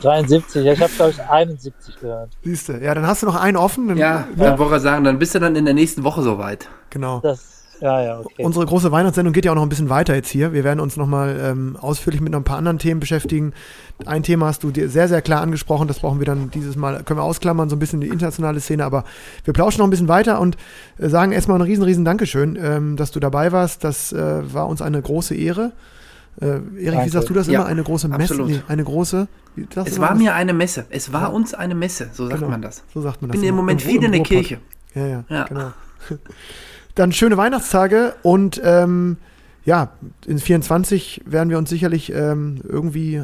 73, 0.00 0.64
ja, 0.64 0.72
ich 0.72 0.80
habe 0.80 0.92
glaube 0.92 1.10
ich 1.12 1.22
71 1.22 2.00
gehört. 2.00 2.30
Siehst 2.44 2.68
du, 2.68 2.78
ja, 2.78 2.94
dann 2.94 3.06
hast 3.06 3.22
du 3.22 3.26
noch 3.26 3.36
einen 3.36 3.56
offen. 3.56 3.88
Dann, 3.88 3.96
ja, 3.96 4.28
ja. 4.36 4.44
dann 4.44 4.58
wollte 4.58 4.76
ich 4.76 4.82
sagen, 4.82 5.04
dann 5.04 5.18
bist 5.18 5.34
du 5.34 5.40
dann 5.40 5.56
in 5.56 5.64
der 5.64 5.74
nächsten 5.74 6.04
Woche 6.04 6.22
soweit. 6.22 6.68
Genau. 6.90 7.20
Das 7.20 7.57
ja, 7.80 8.02
ja, 8.02 8.20
okay. 8.20 8.44
Unsere 8.44 8.66
große 8.66 8.90
Weihnachtssendung 8.90 9.32
geht 9.32 9.44
ja 9.44 9.52
auch 9.52 9.56
noch 9.56 9.62
ein 9.62 9.68
bisschen 9.68 9.88
weiter 9.88 10.14
jetzt 10.14 10.30
hier. 10.30 10.52
Wir 10.52 10.64
werden 10.64 10.80
uns 10.80 10.96
nochmal 10.96 11.38
ähm, 11.40 11.76
ausführlich 11.80 12.20
mit 12.20 12.32
noch 12.32 12.40
ein 12.40 12.44
paar 12.44 12.58
anderen 12.58 12.78
Themen 12.78 13.00
beschäftigen. 13.00 13.52
Ein 14.04 14.22
Thema 14.22 14.46
hast 14.46 14.62
du 14.62 14.70
dir 14.70 14.88
sehr, 14.88 15.08
sehr 15.08 15.22
klar 15.22 15.42
angesprochen. 15.42 15.88
Das 15.88 16.00
brauchen 16.00 16.18
wir 16.18 16.26
dann 16.26 16.50
dieses 16.50 16.76
Mal, 16.76 17.02
können 17.04 17.18
wir 17.18 17.24
ausklammern, 17.24 17.68
so 17.68 17.76
ein 17.76 17.78
bisschen 17.78 18.00
die 18.00 18.08
internationale 18.08 18.60
Szene. 18.60 18.84
Aber 18.84 19.04
wir 19.44 19.52
plauschen 19.52 19.78
noch 19.78 19.86
ein 19.86 19.90
bisschen 19.90 20.08
weiter 20.08 20.40
und 20.40 20.56
äh, 20.98 21.08
sagen 21.08 21.32
erstmal 21.32 21.58
ein 21.58 21.62
riesen, 21.62 21.84
riesen 21.84 22.04
Dankeschön, 22.04 22.58
ähm, 22.60 22.96
dass 22.96 23.10
du 23.10 23.20
dabei 23.20 23.52
warst. 23.52 23.84
Das 23.84 24.12
äh, 24.12 24.52
war 24.52 24.68
uns 24.68 24.82
eine 24.82 25.00
große 25.00 25.34
Ehre. 25.34 25.72
Äh, 26.40 26.46
Erik, 26.46 26.64
Danke. 26.84 27.06
wie 27.06 27.10
sagst 27.10 27.30
du 27.30 27.34
das 27.34 27.48
ja, 27.48 27.60
immer? 27.60 27.66
Eine 27.66 27.82
große 27.82 28.08
Messe? 28.08 28.34
Nee, 28.42 28.60
eine 28.68 28.84
große. 28.84 29.26
Es 29.84 29.98
war 30.00 30.10
das? 30.10 30.18
mir 30.18 30.34
eine 30.34 30.52
Messe. 30.52 30.86
Es 30.90 31.12
war 31.12 31.22
ja. 31.22 31.26
uns 31.28 31.52
eine 31.54 31.74
Messe, 31.74 32.10
so 32.12 32.26
sagt 32.26 32.38
genau. 32.38 32.50
man 32.50 32.62
das. 32.62 32.84
So 32.94 33.00
sagt 33.00 33.22
man 33.22 33.30
das. 33.30 33.36
Ich 33.36 33.40
bin 33.40 33.48
im 33.48 33.56
Moment 33.56 33.82
viel 33.82 34.02
in 34.02 34.12
der 34.12 34.22
Kirche. 34.22 34.58
Ja, 34.94 35.06
ja, 35.06 35.24
ja. 35.28 35.44
genau. 35.44 35.72
Dann 36.98 37.12
schöne 37.12 37.36
Weihnachtstage 37.36 38.16
und 38.22 38.60
ähm, 38.64 39.18
ja, 39.64 39.90
in 40.26 40.40
24 40.40 41.22
werden 41.26 41.48
wir 41.48 41.56
uns 41.58 41.70
sicherlich 41.70 42.12
ähm, 42.12 42.60
irgendwie 42.68 43.22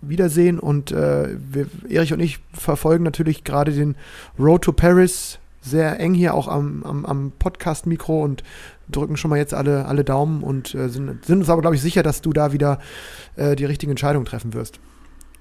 wiedersehen 0.00 0.58
und 0.58 0.90
äh, 0.90 1.28
wir, 1.38 1.68
Erich 1.88 2.12
und 2.12 2.18
ich 2.18 2.40
verfolgen 2.52 3.04
natürlich 3.04 3.44
gerade 3.44 3.70
den 3.70 3.94
Road 4.40 4.62
to 4.62 4.72
Paris 4.72 5.38
sehr 5.60 6.00
eng 6.00 6.14
hier 6.14 6.34
auch 6.34 6.48
am, 6.48 6.82
am, 6.82 7.06
am 7.06 7.32
Podcast-Mikro 7.38 8.24
und 8.24 8.42
drücken 8.90 9.16
schon 9.16 9.28
mal 9.28 9.36
jetzt 9.36 9.54
alle, 9.54 9.84
alle 9.84 10.02
Daumen 10.02 10.42
und 10.42 10.74
äh, 10.74 10.88
sind, 10.88 11.24
sind 11.24 11.38
uns 11.38 11.48
aber, 11.48 11.60
glaube 11.60 11.76
ich, 11.76 11.82
sicher, 11.82 12.02
dass 12.02 12.22
du 12.22 12.32
da 12.32 12.52
wieder 12.52 12.80
äh, 13.36 13.54
die 13.54 13.66
richtige 13.66 13.92
Entscheidung 13.92 14.24
treffen 14.24 14.52
wirst. 14.52 14.80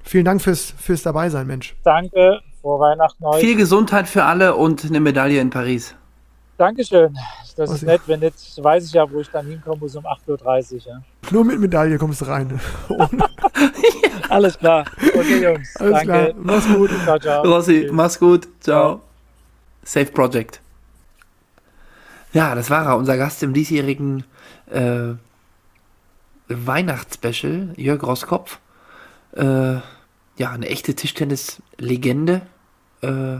Vielen 0.03 0.25
Dank 0.25 0.43
fürs, 0.43 0.75
fürs 0.77 1.01
Dabeisein, 1.01 1.47
Mensch. 1.47 1.75
Danke, 1.83 2.41
frohe 2.61 2.79
Weihnachten 2.79 3.25
euch. 3.25 3.41
Viel 3.41 3.55
Gesundheit 3.55 4.07
für 4.07 4.25
alle 4.25 4.55
und 4.55 4.85
eine 4.85 4.99
Medaille 4.99 5.41
in 5.41 5.49
Paris. 5.49 5.95
Dankeschön. 6.61 7.17
Das 7.57 7.71
ist 7.71 7.81
nett. 7.81 8.01
Wenn 8.05 8.19
nicht, 8.19 8.35
weiß 8.63 8.85
ich 8.85 8.93
ja, 8.93 9.11
wo 9.11 9.19
ich 9.19 9.29
dann 9.31 9.47
hinkommen 9.47 9.79
muss 9.79 9.95
um 9.95 10.05
8.30 10.05 10.73
Uhr. 10.73 10.79
Ja. 10.85 11.01
Nur 11.31 11.43
mit 11.43 11.59
Medaille 11.59 11.97
kommst 11.97 12.21
du 12.21 12.25
rein. 12.25 12.61
Alles 14.29 14.59
klar. 14.59 14.85
Okay, 14.99 15.43
Jungs. 15.43 15.75
Alles 15.77 15.93
danke. 15.93 16.05
klar. 16.05 16.33
Mach's 16.37 16.67
gut. 16.67 16.91
Ciao, 17.03 17.17
ciao. 17.17 17.43
Rossi, 17.51 17.89
mach's 17.91 18.19
gut. 18.19 18.47
Ciao. 18.59 19.01
Safe 19.83 20.11
Project. 20.11 20.61
Ja, 22.31 22.53
das 22.53 22.69
war 22.69 22.85
er, 22.85 22.97
unser 22.97 23.17
Gast 23.17 23.41
im 23.41 23.55
diesjährigen 23.55 24.23
äh, 24.69 25.15
Weihnachtsspecial, 26.47 27.73
Jörg 27.75 28.03
Roskopf. 28.03 28.59
Äh, 29.35 29.77
ja, 30.37 30.51
eine 30.51 30.67
echte 30.69 30.93
Tischtennis-Legende. 30.93 32.41
Äh, 33.01 33.39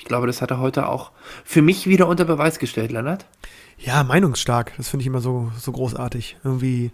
ich 0.00 0.06
glaube, 0.06 0.26
das 0.26 0.40
hat 0.40 0.50
er 0.50 0.60
heute 0.60 0.88
auch 0.88 1.12
für 1.44 1.60
mich 1.60 1.86
wieder 1.86 2.08
unter 2.08 2.24
Beweis 2.24 2.58
gestellt, 2.58 2.90
Lennart. 2.90 3.26
Ja, 3.76 4.02
meinungsstark. 4.02 4.72
Das 4.78 4.88
finde 4.88 5.02
ich 5.02 5.06
immer 5.06 5.20
so, 5.20 5.52
so 5.58 5.72
großartig. 5.72 6.38
Irgendwie 6.42 6.90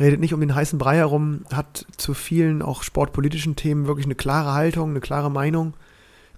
redet 0.00 0.18
nicht 0.18 0.34
um 0.34 0.40
den 0.40 0.52
heißen 0.52 0.76
Brei 0.76 0.96
herum, 0.96 1.44
hat 1.52 1.86
zu 1.96 2.12
vielen 2.12 2.60
auch 2.60 2.82
sportpolitischen 2.82 3.54
Themen 3.54 3.86
wirklich 3.86 4.06
eine 4.06 4.16
klare 4.16 4.52
Haltung, 4.52 4.90
eine 4.90 5.00
klare 5.00 5.30
Meinung, 5.30 5.74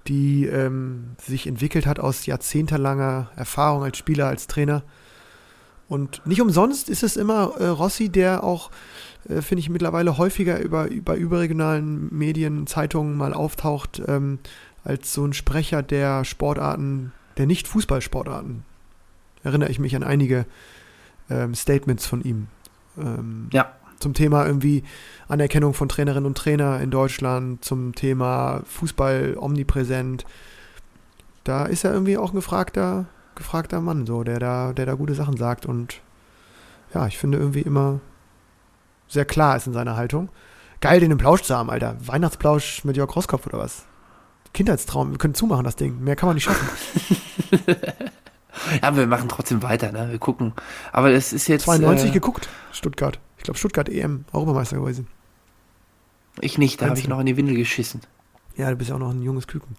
die 0.07 0.45
ähm, 0.45 1.17
sich 1.19 1.47
entwickelt 1.47 1.87
hat 1.87 1.99
aus 1.99 2.27
jahrzehntelanger 2.27 3.31
Erfahrung 3.35 3.83
als 3.83 3.97
Spieler, 3.97 4.27
als 4.27 4.49
Trainer. 4.49 4.83
Und 5.89 6.27
nicht 6.27 6.43
umsonst 6.43 6.91
ist 6.91 7.03
es 7.03 7.17
immer 7.17 7.55
äh, 7.59 7.69
Rossi, 7.69 8.11
der 8.11 8.45
auch, 8.45 8.71
äh, 9.31 9.41
finde 9.41 9.61
ich, 9.61 9.71
mittlerweile 9.71 10.19
häufiger 10.19 10.59
über, 10.61 10.89
über 10.89 11.15
überregionalen 11.15 12.15
Medien, 12.15 12.67
Zeitungen 12.67 13.17
mal 13.17 13.33
auftaucht, 13.33 14.03
ähm, 14.07 14.41
als 14.87 15.13
so 15.13 15.27
ein 15.27 15.33
Sprecher 15.33 15.83
der 15.83 16.25
Sportarten, 16.25 17.13
der 17.37 17.47
Nicht-Fußballsportarten. 17.47 18.65
Erinnere 19.43 19.71
ich 19.71 19.79
mich 19.79 19.97
an 19.97 20.05
einige 20.05 20.47
ähm, 21.29 21.55
Statements 21.55 22.07
von 22.07 22.23
ihm. 22.23 22.47
Ähm, 22.97 23.49
ja. 23.53 23.73
Zum 23.99 24.15
Thema 24.15 24.47
irgendwie 24.47 24.85
Anerkennung 25.27 25.75
von 25.75 25.89
Trainerinnen 25.89 26.27
und 26.27 26.39
Trainer 26.39 26.81
in 26.81 26.91
Deutschland, 26.91 27.65
zum 27.65 27.95
Thema 27.95 28.63
Fußball 28.67 29.37
omnipräsent. 29.39 30.25
Da 31.45 31.65
ist 31.65 31.85
er 31.85 31.93
irgendwie 31.93 32.19
auch 32.19 32.31
ein 32.31 32.37
gefragter, 32.37 33.07
gefragter 33.35 33.81
Mann, 33.81 34.07
so, 34.07 34.23
der 34.23 34.39
da, 34.39 34.73
der 34.73 34.87
da 34.87 34.95
gute 34.95 35.15
Sachen 35.15 35.37
sagt 35.37 35.67
und 35.67 36.01
ja, 36.95 37.07
ich 37.07 37.19
finde 37.19 37.39
irgendwie 37.39 37.63
immer 37.63 38.01
sehr 39.09 39.25
klar 39.25 39.57
ist 39.57 39.67
in 39.67 39.73
seiner 39.73 39.97
Haltung. 39.97 40.29
Geil, 40.81 41.01
den 41.01 41.11
im 41.11 41.19
Plausch 41.19 41.43
zu 41.43 41.57
haben, 41.57 41.71
Alter. 41.71 41.97
Weihnachtsplausch 42.07 42.85
mit 42.85 42.97
Jörg 42.97 43.15
Rosskopf 43.17 43.47
oder 43.47 43.59
was? 43.59 43.87
Kindheitstraum. 44.53 45.13
Wir 45.13 45.19
können 45.19 45.35
zumachen, 45.35 45.65
das 45.65 45.77
Ding. 45.77 46.03
Mehr 46.03 46.17
kann 46.17 46.29
man 46.29 46.35
nicht 46.35 46.45
schaffen. 46.45 46.69
Ja, 48.83 48.97
wir 48.97 49.07
machen 49.07 49.29
trotzdem 49.29 49.63
weiter, 49.63 49.93
ne? 49.93 50.11
Wir 50.11 50.19
gucken. 50.19 50.53
Aber 50.93 51.11
es 51.11 51.33
ist 51.33 51.47
jetzt. 51.47 51.65
92 51.65 52.11
äh, 52.11 52.13
geguckt, 52.13 52.49
Stuttgart. 52.73 53.21
Ich 53.39 53.45
glaube, 53.45 53.59
Stuttgart 53.59 53.89
EM, 53.89 54.25
Europameister 54.33 54.79
gewesen. 54.79 55.07
Ich 56.41 56.59
nicht, 56.59 56.83
da 56.83 56.89
habe 56.89 56.99
ich 56.99 57.09
noch 57.09 57.21
in 57.21 57.27
die 57.27 57.37
Windel 57.37 57.55
geschissen. 57.55 58.01
Ja, 58.57 58.71
du 58.71 58.77
bist 58.77 58.91
ja 58.91 58.97
auch 58.97 59.01
noch 59.01 59.11
ein 59.11 59.23
junges 59.23 59.47
Küken. 59.47 59.77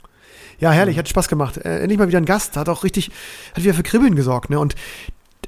Ja, 0.59 0.71
herrlich, 0.71 0.97
hat 0.97 1.07
Spaß 1.07 1.27
gemacht. 1.27 1.57
Äh, 1.57 1.81
endlich 1.81 1.99
mal 1.99 2.07
wieder 2.07 2.19
ein 2.19 2.25
Gast, 2.25 2.57
hat 2.57 2.69
auch 2.69 2.83
richtig, 2.83 3.11
hat 3.53 3.63
wieder 3.63 3.73
für 3.73 3.83
Kribbeln 3.83 4.15
gesorgt, 4.15 4.49
ne? 4.49 4.59
Und 4.59 4.75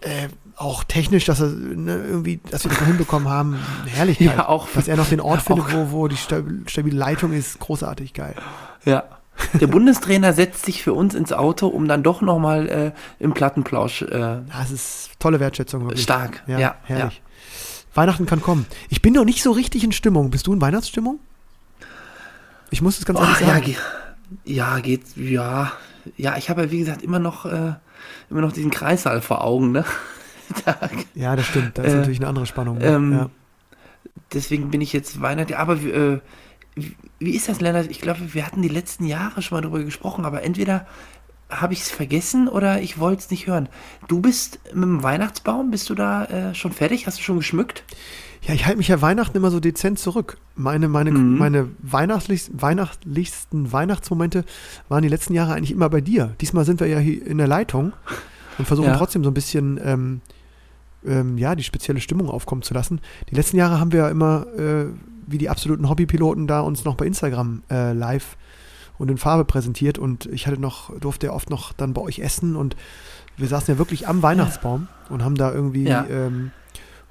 äh, 0.02 0.30
auch 0.60 0.84
technisch, 0.84 1.26
dass 1.26 1.40
er 1.40 1.48
ne, 1.48 1.96
irgendwie, 2.06 2.40
dass 2.52 2.64
wir 2.66 2.70
das 2.72 2.80
hinbekommen 2.80 3.30
haben, 3.30 3.58
Herrlichkeit. 3.88 4.36
Ja, 4.38 4.50
auch- 4.50 4.68
Dass 4.76 4.88
er 4.88 4.98
noch 4.98 5.08
den 5.08 5.22
Ort 5.22 5.38
ja, 5.40 5.56
findet, 5.56 5.66
auch- 5.68 5.74
wo, 5.74 5.92
wo 5.92 6.08
die 6.08 6.18
stabil- 6.18 6.68
stabile 6.68 6.98
Leitung 6.98 7.32
ist, 7.34 7.60
großartig 7.60 8.14
geil. 8.14 8.36
Ja. 8.86 9.04
Der 9.60 9.68
Bundestrainer 9.68 10.34
setzt 10.34 10.66
sich 10.66 10.84
für 10.84 10.94
uns 10.94 11.16
ins 11.16 11.32
Auto, 11.32 11.68
um 11.68 11.88
dann 11.88 12.04
doch 12.04 12.22
nochmal 12.22 12.68
äh, 12.68 12.92
im 13.24 13.34
Plattenplausch 13.34 14.02
äh, 14.02 14.42
Das 14.52 14.70
ist 14.70 15.12
tolle 15.18 15.40
Wertschätzung. 15.40 15.84
Wirklich. 15.84 16.04
stark. 16.04 16.44
Ja, 16.48 16.60
Ja, 16.60 16.76
herrlich. 16.84 17.22
Weihnachten 17.96 18.26
kann 18.26 18.42
kommen. 18.42 18.66
Ich 18.90 19.02
bin 19.02 19.14
noch 19.14 19.24
nicht 19.26 19.42
so 19.42 19.52
richtig 19.52 19.84
in 19.86 19.92
Stimmung. 19.94 20.30
Bist 20.30 20.46
du 20.48 20.54
in 20.54 20.60
Weihnachtsstimmung? 20.62 21.20
Ich 22.70 22.82
muss 22.82 23.00
es 23.00 23.06
ganz 23.06 23.18
ehrlich 23.20 23.38
Oh, 23.40 23.44
ja, 23.46 23.48
sagen. 23.54 23.66
ge 23.66 23.76
ja, 24.44 24.80
geht, 24.80 25.04
ja. 25.16 25.72
Ja, 26.18 26.38
ich 26.38 26.50
habe 26.50 26.64
ja, 26.64 26.72
wie 26.72 26.80
gesagt, 26.80 27.02
immer 27.02 27.20
noch, 27.20 27.46
äh, 27.46 27.74
immer 28.30 28.42
noch 28.42 28.52
diesen 28.52 28.72
Kreissaal 28.72 29.22
vor 29.22 29.44
Augen, 29.44 29.72
ne? 29.72 29.86
Da, 30.66 30.78
Ja, 31.16 31.36
das 31.36 31.46
stimmt. 31.46 31.78
Da 31.78 31.84
ist 31.84 31.94
Äh, 31.94 31.98
natürlich 31.98 32.20
eine 32.20 32.28
andere 32.28 32.46
Spannung. 32.46 32.78
ne? 32.80 32.86
ähm, 32.86 33.12
ja. 33.14 33.30
deswegen 34.34 34.70
bin 34.72 34.82
ich 34.82 34.94
jetzt 34.94 35.22
Weihnachten. 35.22 35.54
Aber 35.54 35.74
äh, 35.76 36.20
wie, 36.76 36.96
wie 37.20 37.32
ist 37.36 37.50
das, 37.50 37.60
Lennart? 37.62 37.88
Ich 37.90 38.02
glaube, 38.02 38.34
wir 38.34 38.46
hatten 38.46 38.62
die 38.62 38.68
letzten 38.70 39.06
Jahre 39.06 39.42
schon 39.42 39.58
mal 39.58 39.62
darüber 39.62 39.84
gesprochen, 39.84 40.26
aber 40.26 40.44
entweder 40.44 40.86
habe 41.50 41.74
ich 41.74 41.82
es 41.82 41.90
vergessen 41.90 42.48
oder 42.48 42.80
ich 42.82 43.00
wollte 43.00 43.22
es 43.24 43.32
nicht 43.32 43.48
hören. 43.48 43.70
Du 44.08 44.20
bist 44.22 44.60
mit 44.74 44.84
dem 44.84 45.02
Weihnachtsbaum, 45.04 45.72
bist 45.72 45.90
du 45.90 45.96
da 45.96 46.26
äh, 46.26 46.54
schon 46.56 46.72
fertig? 46.72 47.08
Hast 47.08 47.18
du 47.18 47.24
schon 47.24 47.38
geschmückt? 47.38 47.84
Ja, 48.44 48.54
ich 48.54 48.66
halte 48.68 48.78
mich 48.78 48.88
ja 48.88 49.02
Weihnachten 49.02 49.36
immer 49.36 49.50
so 49.52 49.60
dezent 49.60 49.98
zurück. 50.00 50.38
Meine, 50.56 50.88
meine, 50.88 51.12
Mhm. 51.12 51.38
meine 51.40 51.68
weihnachtlich, 51.80 52.50
weihnachtlichsten 52.54 53.72
Weihnachtsmomente 53.74 54.46
waren 54.88 55.02
die 55.02 55.10
letzten 55.10 55.34
Jahre 55.34 55.54
eigentlich 55.54 55.72
immer 55.72 55.90
bei 55.90 56.02
dir. 56.02 56.36
Diesmal 56.40 56.66
sind 56.66 56.80
wir 56.80 56.88
ja 56.88 57.00
hier 57.00 57.26
in 57.26 57.38
der 57.40 57.48
Leitung 57.48 57.94
und 58.58 58.66
versuchen 58.66 58.90
Ja. 58.90 58.98
trotzdem 58.98 59.24
so 59.24 59.32
ein 59.32 59.34
bisschen 59.34 59.80
ähm, 59.84 60.22
ähm, 61.06 61.38
ja, 61.38 61.56
die 61.56 61.64
spezielle 61.64 62.02
Stimmung 62.02 62.30
aufkommen 62.30 62.62
zu 62.62 62.74
lassen. 62.74 63.00
Die 63.30 63.36
letzten 63.36 63.58
Jahre 63.58 63.80
haben 63.80 63.92
wir 63.92 64.00
ja 64.00 64.10
immer, 64.10 64.46
äh, 64.58 64.86
wie 65.28 65.38
die 65.38 65.50
absoluten 65.50 65.90
Hobbypiloten, 65.90 66.48
da 66.48 66.62
uns 66.62 66.84
noch 66.86 66.96
bei 66.96 67.06
Instagram 67.06 67.64
äh, 67.70 67.94
live 67.94 68.38
und 68.98 69.10
in 69.10 69.18
Farbe 69.18 69.46
präsentiert 69.46 69.98
und 69.98 70.26
ich 70.26 70.46
hatte 70.48 70.60
noch, 70.60 70.98
durfte 71.00 71.28
ja 71.28 71.34
oft 71.34 71.50
noch 71.50 71.72
dann 71.74 71.94
bei 71.94 72.02
euch 72.02 72.20
essen 72.20 72.56
und 72.56 72.76
wir 73.38 73.48
saßen 73.48 73.74
ja 73.74 73.78
wirklich 73.78 74.08
am 74.08 74.22
Weihnachtsbaum 74.22 74.88
und 75.10 75.24
haben 75.24 75.36
da 75.36 75.54
irgendwie 75.54 75.84
Ja. 75.88 76.06
ähm, 76.10 76.52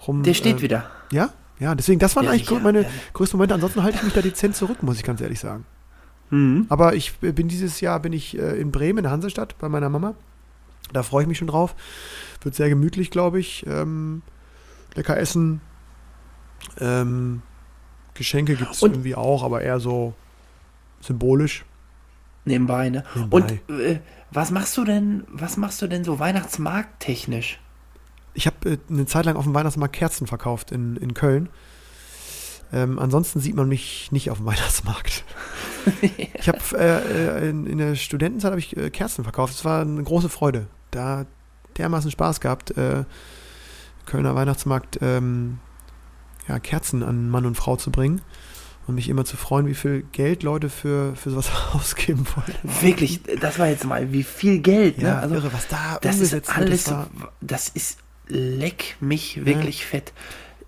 rum. 0.06 0.22
Der 0.22 0.34
steht 0.34 0.58
äh, 0.58 0.62
wieder. 0.62 0.84
ja, 1.10 1.30
ja, 1.58 1.74
deswegen, 1.74 1.98
das 1.98 2.14
waren 2.14 2.26
Ja, 2.26 2.32
eigentlich 2.32 2.50
meine 2.62 2.82
Ja. 2.82 2.88
größten 3.14 3.36
Momente. 3.38 3.54
Ansonsten 3.54 3.82
halte 3.82 3.96
ich 3.96 4.02
mich 4.04 4.12
da 4.12 4.20
dezent 4.20 4.54
zurück, 4.54 4.82
muss 4.82 4.96
ich 4.96 5.02
ganz 5.04 5.20
ehrlich 5.20 5.40
sagen. 5.40 5.64
Mhm. 6.30 6.66
Aber 6.68 6.94
ich 6.94 7.14
äh, 7.22 7.32
bin 7.32 7.48
dieses 7.48 7.80
Jahr 7.80 7.98
bin 8.00 8.12
ich 8.12 8.38
äh, 8.38 8.60
in 8.60 8.70
Bremen, 8.70 8.98
in 8.98 9.02
der 9.04 9.12
Hansestadt, 9.12 9.56
bei 9.58 9.68
meiner 9.70 9.88
Mama. 9.88 10.14
Da 10.92 11.02
freue 11.02 11.22
ich 11.22 11.28
mich 11.28 11.38
schon 11.38 11.48
drauf. 11.48 11.74
Wird 12.48 12.54
sehr 12.54 12.70
gemütlich, 12.70 13.10
glaube 13.10 13.38
ich. 13.38 13.66
Ähm, 13.66 14.22
lecker 14.94 15.18
essen. 15.18 15.60
Ähm, 16.80 17.42
Geschenke 18.14 18.56
gibt 18.56 18.72
es 18.72 18.80
irgendwie 18.80 19.14
auch, 19.14 19.42
aber 19.42 19.60
eher 19.60 19.80
so 19.80 20.14
symbolisch. 21.02 21.66
Nebenbei, 22.46 22.88
ne? 22.88 23.04
Nebenbei. 23.14 23.36
Und 23.36 23.70
äh, 23.80 24.00
was 24.30 24.50
machst 24.50 24.78
du 24.78 24.84
denn, 24.84 25.24
was 25.30 25.58
machst 25.58 25.82
du 25.82 25.88
denn 25.88 26.04
so 26.04 26.20
Weihnachtsmarkt 26.20 27.00
technisch? 27.00 27.60
Ich 28.32 28.46
habe 28.46 28.66
äh, 28.66 28.78
eine 28.88 29.04
Zeit 29.04 29.26
lang 29.26 29.36
auf 29.36 29.44
dem 29.44 29.52
Weihnachtsmarkt 29.52 29.94
Kerzen 29.94 30.26
verkauft 30.26 30.72
in, 30.72 30.96
in 30.96 31.12
Köln. 31.12 31.50
Ähm, 32.72 32.98
ansonsten 32.98 33.40
sieht 33.40 33.56
man 33.56 33.68
mich 33.68 34.10
nicht 34.10 34.30
auf 34.30 34.38
dem 34.38 34.46
Weihnachtsmarkt. 34.46 35.22
Ich 36.00 36.48
habe 36.48 36.60
äh, 36.78 37.44
äh, 37.44 37.50
in, 37.50 37.66
in 37.66 37.76
der 37.76 37.94
Studentenzeit 37.94 38.52
habe 38.52 38.58
ich 38.58 38.74
äh, 38.74 38.88
Kerzen 38.88 39.22
verkauft. 39.22 39.52
Es 39.52 39.66
war 39.66 39.82
eine 39.82 40.02
große 40.02 40.30
Freude. 40.30 40.68
Da 40.90 41.26
dermaßen 41.78 42.10
Spaß 42.10 42.40
gehabt, 42.40 42.76
äh, 42.76 43.04
Kölner 44.06 44.34
Weihnachtsmarkt 44.34 44.98
ähm, 45.02 45.58
ja, 46.48 46.58
Kerzen 46.58 47.02
an 47.02 47.28
Mann 47.28 47.44
und 47.46 47.56
Frau 47.56 47.76
zu 47.76 47.90
bringen 47.90 48.22
und 48.86 48.94
mich 48.94 49.08
immer 49.10 49.24
zu 49.26 49.36
freuen, 49.36 49.66
wie 49.66 49.74
viel 49.74 50.02
Geld 50.12 50.42
Leute 50.42 50.70
für, 50.70 51.14
für 51.14 51.30
sowas 51.30 51.50
ausgeben 51.74 52.24
wollen. 52.34 52.80
Wirklich, 52.80 53.20
das 53.40 53.58
war 53.58 53.66
jetzt 53.68 53.84
mal 53.84 54.12
wie 54.12 54.22
viel 54.22 54.60
Geld, 54.60 54.98
ne? 54.98 55.08
Ja, 55.08 55.18
Also 55.18 55.34
irre, 55.34 55.52
was 55.52 55.68
da 55.68 55.98
das 56.00 56.20
ist 56.20 56.34
alles, 56.56 56.84
Das 56.84 56.94
war, 56.94 57.08
das 57.42 57.68
ist 57.68 57.98
leck 58.28 58.96
mich 59.00 59.44
wirklich 59.44 59.84
fett. 59.86 60.12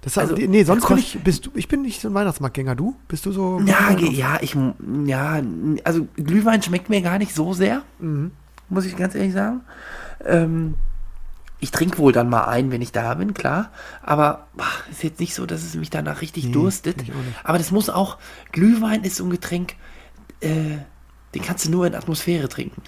das 0.02 0.16
war, 0.16 0.24
also, 0.24 0.34
nee, 0.36 0.64
sonst 0.64 0.86
bin 0.88 0.98
ich, 0.98 1.18
bist 1.24 1.46
du, 1.46 1.50
ich 1.54 1.68
bin 1.68 1.80
nicht 1.82 2.00
so 2.02 2.08
ein 2.08 2.14
Weihnachtsmarktgänger. 2.14 2.74
Du? 2.74 2.94
Bist 3.08 3.24
du 3.26 3.32
so? 3.32 3.60
Ja, 3.64 3.90
ja, 3.98 4.38
ich, 4.42 4.54
ja, 5.06 5.42
also 5.84 6.06
Glühwein 6.16 6.62
schmeckt 6.62 6.90
mir 6.90 7.00
gar 7.00 7.16
nicht 7.18 7.34
so 7.34 7.54
sehr, 7.54 7.82
Mhm. 8.00 8.32
muss 8.68 8.84
ich 8.84 8.96
ganz 8.96 9.14
ehrlich 9.14 9.32
sagen. 9.32 9.62
Ähm, 10.26 10.74
ich 11.60 11.70
trinke 11.70 11.98
wohl 11.98 12.12
dann 12.12 12.28
mal 12.28 12.44
ein, 12.44 12.70
wenn 12.70 12.80
ich 12.82 12.90
da 12.92 13.14
bin, 13.14 13.34
klar. 13.34 13.70
Aber 14.02 14.46
ach, 14.58 14.88
ist 14.90 15.02
jetzt 15.02 15.20
nicht 15.20 15.34
so, 15.34 15.44
dass 15.46 15.62
es 15.62 15.74
mich 15.74 15.90
danach 15.90 16.20
richtig 16.22 16.46
Nee, 16.46 16.52
durstet. 16.52 16.96
Aber 17.44 17.58
das 17.58 17.70
muss 17.70 17.90
auch, 17.90 18.16
Glühwein 18.52 19.04
ist 19.04 19.16
so 19.16 19.24
ein 19.24 19.30
Getränk, 19.30 19.74
äh, 20.40 20.78
den 21.34 21.42
kannst 21.42 21.66
du 21.66 21.70
nur 21.70 21.86
in 21.86 21.94
Atmosphäre 21.94 22.48
trinken. 22.48 22.82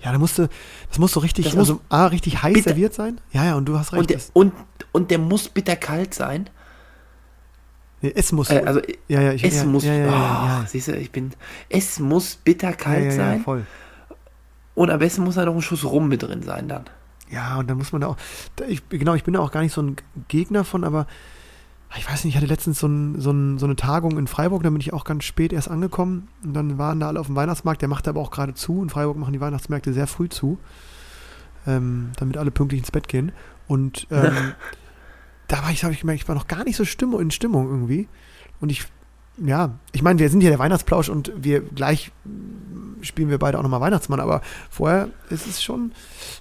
Ja, 0.00 0.10
da 0.12 0.18
musste, 0.18 0.48
das 0.88 0.98
muss 0.98 1.12
so 1.12 1.20
richtig, 1.20 1.44
Das 1.44 1.56
also 1.56 1.80
A, 1.88 2.06
richtig 2.06 2.42
heiß 2.42 2.54
bitter- 2.54 2.70
serviert 2.70 2.94
sein. 2.94 3.20
Ja, 3.32 3.44
ja, 3.44 3.54
und 3.54 3.66
du 3.66 3.78
hast 3.78 3.92
recht. 3.92 4.00
Und 4.00 4.10
der, 4.10 4.20
und, 4.32 4.52
und 4.92 5.10
der 5.10 5.18
muss 5.18 5.48
bitterkalt 5.48 6.14
sein. 6.14 6.48
nee, 8.00 8.12
es 8.16 8.32
muss. 8.32 8.50
Äh, 8.50 8.62
also 8.64 8.80
ja, 9.08 9.20
ja, 9.20 9.32
ich, 9.34 9.44
es 9.44 9.56
ja, 9.56 9.64
muss, 9.64 9.84
ja, 9.84 9.92
ja, 9.94 10.06
oh, 10.08 10.10
ja, 10.10 10.64
siehst 10.66 10.88
du, 10.88 10.96
ich 10.96 11.12
bin, 11.12 11.32
es 11.68 12.00
muss 12.00 12.36
bitterkalt 12.36 13.12
sein. 13.12 13.42
voll. 13.42 13.66
Und 14.74 14.90
am 14.90 14.98
besten 14.98 15.22
muss 15.22 15.34
da 15.34 15.44
noch 15.44 15.54
ein 15.54 15.62
Schuss 15.62 15.84
Rum 15.84 16.08
mit 16.08 16.22
drin 16.22 16.42
sein 16.42 16.66
dann. 16.68 16.84
Ja, 17.30 17.58
und 17.58 17.68
dann 17.68 17.78
muss 17.78 17.92
man 17.92 18.00
da 18.00 18.08
auch, 18.08 18.16
ich, 18.66 18.88
genau, 18.88 19.14
ich 19.14 19.24
bin 19.24 19.34
da 19.34 19.40
auch 19.40 19.50
gar 19.50 19.60
nicht 19.60 19.72
so 19.72 19.82
ein 19.82 19.96
Gegner 20.28 20.64
von, 20.64 20.84
aber 20.84 21.06
ich 21.96 22.08
weiß 22.08 22.24
nicht, 22.24 22.34
ich 22.34 22.36
hatte 22.36 22.46
letztens 22.46 22.80
so, 22.80 22.86
ein, 22.86 23.20
so, 23.20 23.30
ein, 23.30 23.58
so 23.58 23.64
eine 23.64 23.76
Tagung 23.76 24.18
in 24.18 24.26
Freiburg, 24.26 24.62
da 24.62 24.70
bin 24.70 24.80
ich 24.80 24.92
auch 24.92 25.04
ganz 25.04 25.24
spät 25.24 25.52
erst 25.52 25.70
angekommen. 25.70 26.28
Und 26.44 26.52
dann 26.52 26.76
waren 26.76 27.00
da 27.00 27.08
alle 27.08 27.18
auf 27.18 27.26
dem 27.26 27.36
Weihnachtsmarkt, 27.36 27.80
der 27.80 27.88
macht 27.88 28.06
aber 28.08 28.20
auch 28.20 28.30
gerade 28.30 28.54
zu, 28.54 28.82
in 28.82 28.90
Freiburg 28.90 29.16
machen 29.16 29.32
die 29.32 29.40
Weihnachtsmärkte 29.40 29.92
sehr 29.94 30.06
früh 30.06 30.28
zu, 30.28 30.58
ähm, 31.66 32.10
damit 32.18 32.36
alle 32.36 32.50
pünktlich 32.50 32.80
ins 32.80 32.90
Bett 32.90 33.08
gehen. 33.08 33.32
Und 33.68 34.06
ähm, 34.10 34.52
da 35.48 35.62
war 35.62 35.70
ich, 35.70 35.82
habe 35.82 35.94
ich 35.94 36.00
gemerkt, 36.00 36.22
ich 36.22 36.28
war 36.28 36.34
noch 36.34 36.46
gar 36.46 36.64
nicht 36.64 36.76
so 36.76 36.84
Stimmung, 36.84 37.20
in 37.20 37.30
Stimmung 37.30 37.68
irgendwie. 37.68 38.06
Und 38.60 38.70
ich, 38.70 38.84
ja, 39.44 39.78
ich 39.92 40.02
meine, 40.02 40.18
wir 40.18 40.28
sind 40.28 40.42
ja 40.42 40.50
der 40.50 40.58
Weihnachtsplausch 40.58 41.08
und 41.08 41.32
wir 41.36 41.60
gleich 41.60 42.12
spielen 43.02 43.30
wir 43.30 43.38
beide 43.38 43.58
auch 43.58 43.62
nochmal 43.62 43.80
Weihnachtsmann, 43.80 44.20
aber 44.20 44.42
vorher 44.70 45.08
ist 45.30 45.46
es 45.46 45.62
schon, 45.62 45.92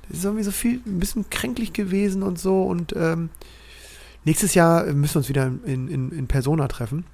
ist 0.09 0.23
irgendwie 0.23 0.43
so 0.43 0.51
viel, 0.51 0.81
ein 0.85 0.99
bisschen 0.99 1.29
kränklich 1.29 1.73
gewesen 1.73 2.23
und 2.23 2.39
so 2.39 2.63
und 2.63 2.95
ähm, 2.97 3.29
nächstes 4.25 4.53
Jahr 4.53 4.85
müssen 4.85 5.15
wir 5.15 5.19
uns 5.19 5.29
wieder 5.29 5.51
in, 5.65 5.87
in, 5.87 6.11
in 6.11 6.27
Persona 6.27 6.67
treffen. 6.67 7.05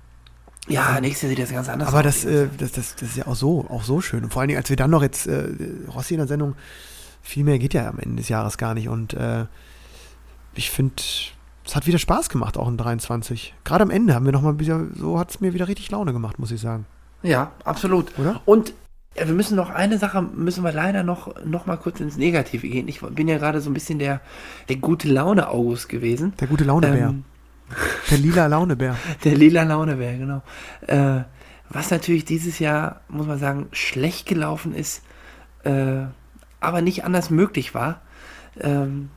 Ja, 0.68 1.00
nächstes 1.02 1.24
Jahr 1.24 1.30
sieht 1.30 1.40
das 1.40 1.52
ganz 1.52 1.70
anders 1.70 1.90
Aber 1.90 2.00
aus. 2.00 2.04
das, 2.04 2.26
äh, 2.26 2.48
das, 2.58 2.72
das, 2.72 2.96
das 2.96 3.10
ist 3.10 3.18
ja 3.18 3.28
auch 3.28 3.36
so, 3.36 3.66
auch 3.70 3.84
so 3.84 4.00
schön. 4.00 4.24
Und 4.24 4.32
vor 4.32 4.42
allen 4.42 4.48
Dingen, 4.48 4.60
als 4.60 4.70
wir 4.70 4.78
dann 4.78 4.92
noch 4.92 5.02
jetzt, 5.02 5.28
äh, 5.28 5.50
Rossi 5.94 6.14
in 6.14 6.20
der 6.20 6.28
Sendung, 6.28 6.56
viel 7.22 7.44
mehr 7.44 7.60
geht 7.60 7.74
ja 7.74 7.90
am 7.90 8.00
Ende 8.00 8.18
des 8.18 8.30
Jahres 8.30 8.58
gar 8.58 8.74
nicht. 8.74 8.88
Und 8.88 9.14
äh, 9.14 9.46
ich 10.56 10.72
finde, 10.72 11.04
es 11.66 11.76
hat 11.76 11.88
wieder 11.88 12.00
Spaß 12.00 12.30
gemacht, 12.30 12.58
auch 12.58 12.68
in 12.68 12.78
23. 12.78 13.54
Gerade 13.64 13.84
am 13.84 13.90
Ende 13.90 14.14
haben 14.14 14.26
wir 14.26 14.34
nochmal 14.34 14.60
wieder, 14.60 14.86
so 14.96 15.18
hat 15.18 15.32
es 15.32 15.40
mir 15.40 15.54
wieder 15.54 15.68
richtig 15.68 15.90
Laune 15.92 16.14
gemacht, 16.14 16.40
muss 16.40 16.52
ich 16.52 16.60
sagen. 16.60 16.86
Ja, 17.22 17.52
absolut. 17.64 18.18
Oder? 18.20 18.42
Und 18.46 18.74
äh, 19.16 19.26
wir 19.26 19.34
müssen 19.34 19.56
noch 19.56 19.70
eine 19.70 19.98
Sache, 19.98 20.22
müssen 20.22 20.64
wir 20.64 20.74
leider 20.74 21.04
noch, 21.04 21.34
noch 21.46 21.66
mal 21.66 21.78
kurz 21.78 22.00
ins 22.00 22.18
Negative 22.18 22.68
gehen. 22.68 22.88
Ich 22.88 23.02
bin 23.02 23.28
ja 23.28 23.38
gerade 23.38 23.62
so 23.62 23.70
ein 23.70 23.74
bisschen 23.74 24.00
der, 24.00 24.22
der 24.70 24.76
gute 24.78 25.08
Laune 25.08 25.50
August 25.50 25.90
gewesen. 25.90 26.34
Der 26.40 26.48
gute 26.48 26.66
Launebär. 26.66 27.10
Ähm, 27.10 27.24
der 28.12 28.18
lila 28.18 28.48
Launebär. 28.48 28.98
der 29.24 29.36
lila 29.36 29.64
Launebär, 29.64 30.18
genau. 30.18 30.42
Äh, 30.88 31.24
was 31.70 31.90
natürlich 31.90 32.26
dieses 32.26 32.60
Jahr, 32.60 33.02
muss 33.08 33.26
man 33.26 33.40
sagen, 33.40 33.68
schlecht 33.72 34.28
gelaufen 34.28 34.76
ist, 34.76 35.02
äh, 35.64 36.04
aber 36.60 36.82
nicht 36.82 37.04
anders 37.04 37.30
möglich 37.30 37.74
war. 37.74 38.02
Ähm, 38.60 39.10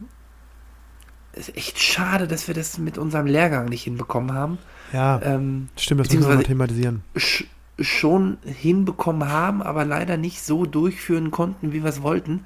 ist 1.36 1.56
echt 1.56 1.78
schade, 1.80 2.26
dass 2.26 2.48
wir 2.48 2.54
das 2.54 2.78
mit 2.78 2.98
unserem 2.98 3.26
Lehrgang 3.26 3.66
nicht 3.66 3.82
hinbekommen 3.84 4.32
haben. 4.32 4.58
Ja, 4.92 5.20
Ähm, 5.22 5.68
stimmt, 5.76 6.00
das 6.00 6.12
müssen 6.12 6.28
wir 6.28 6.36
mal 6.36 6.42
thematisieren. 6.42 7.02
sch 7.16 7.44
schon 7.78 8.38
hinbekommen 8.44 9.28
haben, 9.28 9.60
aber 9.62 9.84
leider 9.84 10.16
nicht 10.16 10.42
so 10.42 10.64
durchführen 10.64 11.30
konnten, 11.30 11.74
wie 11.74 11.82
wir 11.82 11.90
es 11.90 12.00
wollten. 12.00 12.44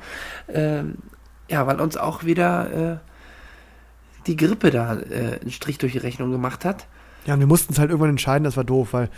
Ähm, 0.52 0.96
ja, 1.48 1.68
weil 1.68 1.80
uns 1.80 1.96
auch 1.96 2.24
wieder 2.24 2.94
äh, 2.94 2.96
die 4.26 4.34
Grippe 4.36 4.72
da 4.72 4.94
äh, 4.98 5.38
einen 5.40 5.52
Strich 5.52 5.78
durch 5.78 5.92
die 5.92 5.98
Rechnung 5.98 6.32
gemacht 6.32 6.64
hat. 6.64 6.88
Ja, 7.26 7.34
und 7.34 7.40
wir 7.40 7.46
mussten 7.46 7.72
es 7.72 7.78
halt 7.78 7.90
irgendwann 7.90 8.10
entscheiden, 8.10 8.42
das 8.42 8.56
war 8.56 8.64
doof, 8.64 8.88
weil 8.92 9.08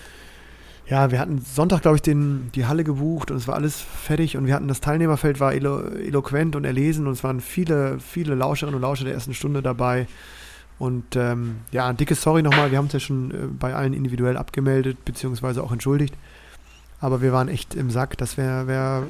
Ja, 0.86 1.10
wir 1.10 1.20
hatten 1.20 1.40
Sonntag, 1.40 1.82
glaube 1.82 1.96
ich, 1.96 2.02
den, 2.02 2.50
die 2.54 2.66
Halle 2.66 2.84
gebucht 2.84 3.30
und 3.30 3.36
es 3.36 3.46
war 3.46 3.54
alles 3.54 3.80
fertig 3.80 4.36
und 4.36 4.46
wir 4.46 4.54
hatten 4.54 4.68
das 4.68 4.80
Teilnehmerfeld 4.80 5.40
war 5.40 5.54
elo, 5.54 5.80
eloquent 5.80 6.56
und 6.56 6.64
erlesen 6.64 7.06
und 7.06 7.12
es 7.12 7.24
waren 7.24 7.40
viele, 7.40 7.98
viele 8.00 8.34
Lauscherinnen 8.34 8.74
und 8.74 8.82
Lauscher 8.82 9.04
der 9.04 9.14
ersten 9.14 9.34
Stunde 9.34 9.62
dabei. 9.62 10.06
Und 10.78 11.14
ähm, 11.14 11.58
ja, 11.70 11.86
ein 11.86 11.96
dickes 11.96 12.22
Sorry 12.22 12.42
nochmal, 12.42 12.72
wir 12.72 12.78
haben 12.78 12.86
uns 12.86 12.92
ja 12.92 13.00
schon 13.00 13.30
äh, 13.30 13.34
bei 13.46 13.74
allen 13.74 13.92
individuell 13.92 14.36
abgemeldet, 14.36 15.04
beziehungsweise 15.04 15.62
auch 15.62 15.70
entschuldigt. 15.70 16.14
Aber 17.00 17.22
wir 17.22 17.32
waren 17.32 17.48
echt 17.48 17.74
im 17.74 17.90
Sack, 17.90 18.18
das 18.18 18.36
wäre 18.36 18.66
wär, 18.66 19.04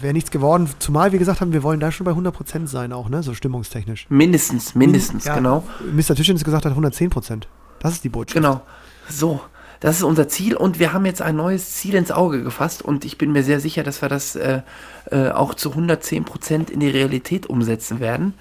wär 0.00 0.12
nichts 0.12 0.30
geworden. 0.32 0.68
Zumal 0.80 1.12
wir 1.12 1.20
gesagt 1.20 1.40
haben, 1.40 1.52
wir 1.52 1.62
wollen 1.62 1.78
da 1.78 1.92
schon 1.92 2.04
bei 2.04 2.12
100% 2.12 2.66
sein 2.66 2.92
auch, 2.92 3.08
ne, 3.08 3.22
so 3.22 3.34
stimmungstechnisch. 3.34 4.06
Mindestens, 4.08 4.74
mindestens, 4.74 5.24
Ja, 5.24 5.36
genau. 5.36 5.64
Mr. 5.92 6.16
Tischens 6.16 6.42
gesagt 6.42 6.64
hat 6.64 6.72
110%. 6.72 7.42
Das 7.78 7.92
ist 7.92 8.04
die 8.04 8.08
Botschaft. 8.08 8.34
Genau. 8.34 8.62
So, 9.08 9.40
das 9.80 9.96
ist 9.96 10.02
unser 10.02 10.28
Ziel 10.28 10.56
und 10.56 10.78
wir 10.78 10.92
haben 10.92 11.06
jetzt 11.06 11.22
ein 11.22 11.36
neues 11.36 11.74
Ziel 11.74 11.94
ins 11.94 12.10
Auge 12.10 12.42
gefasst 12.42 12.82
und 12.82 13.04
ich 13.04 13.16
bin 13.16 13.32
mir 13.32 13.44
sehr 13.44 13.60
sicher, 13.60 13.82
dass 13.82 14.02
wir 14.02 14.08
das 14.08 14.34
äh, 14.34 14.62
äh, 15.10 15.30
auch 15.30 15.54
zu 15.54 15.70
110 15.70 16.24
Prozent 16.24 16.70
in 16.70 16.80
die 16.80 16.88
Realität 16.88 17.46
umsetzen 17.46 18.00
werden. 18.00 18.34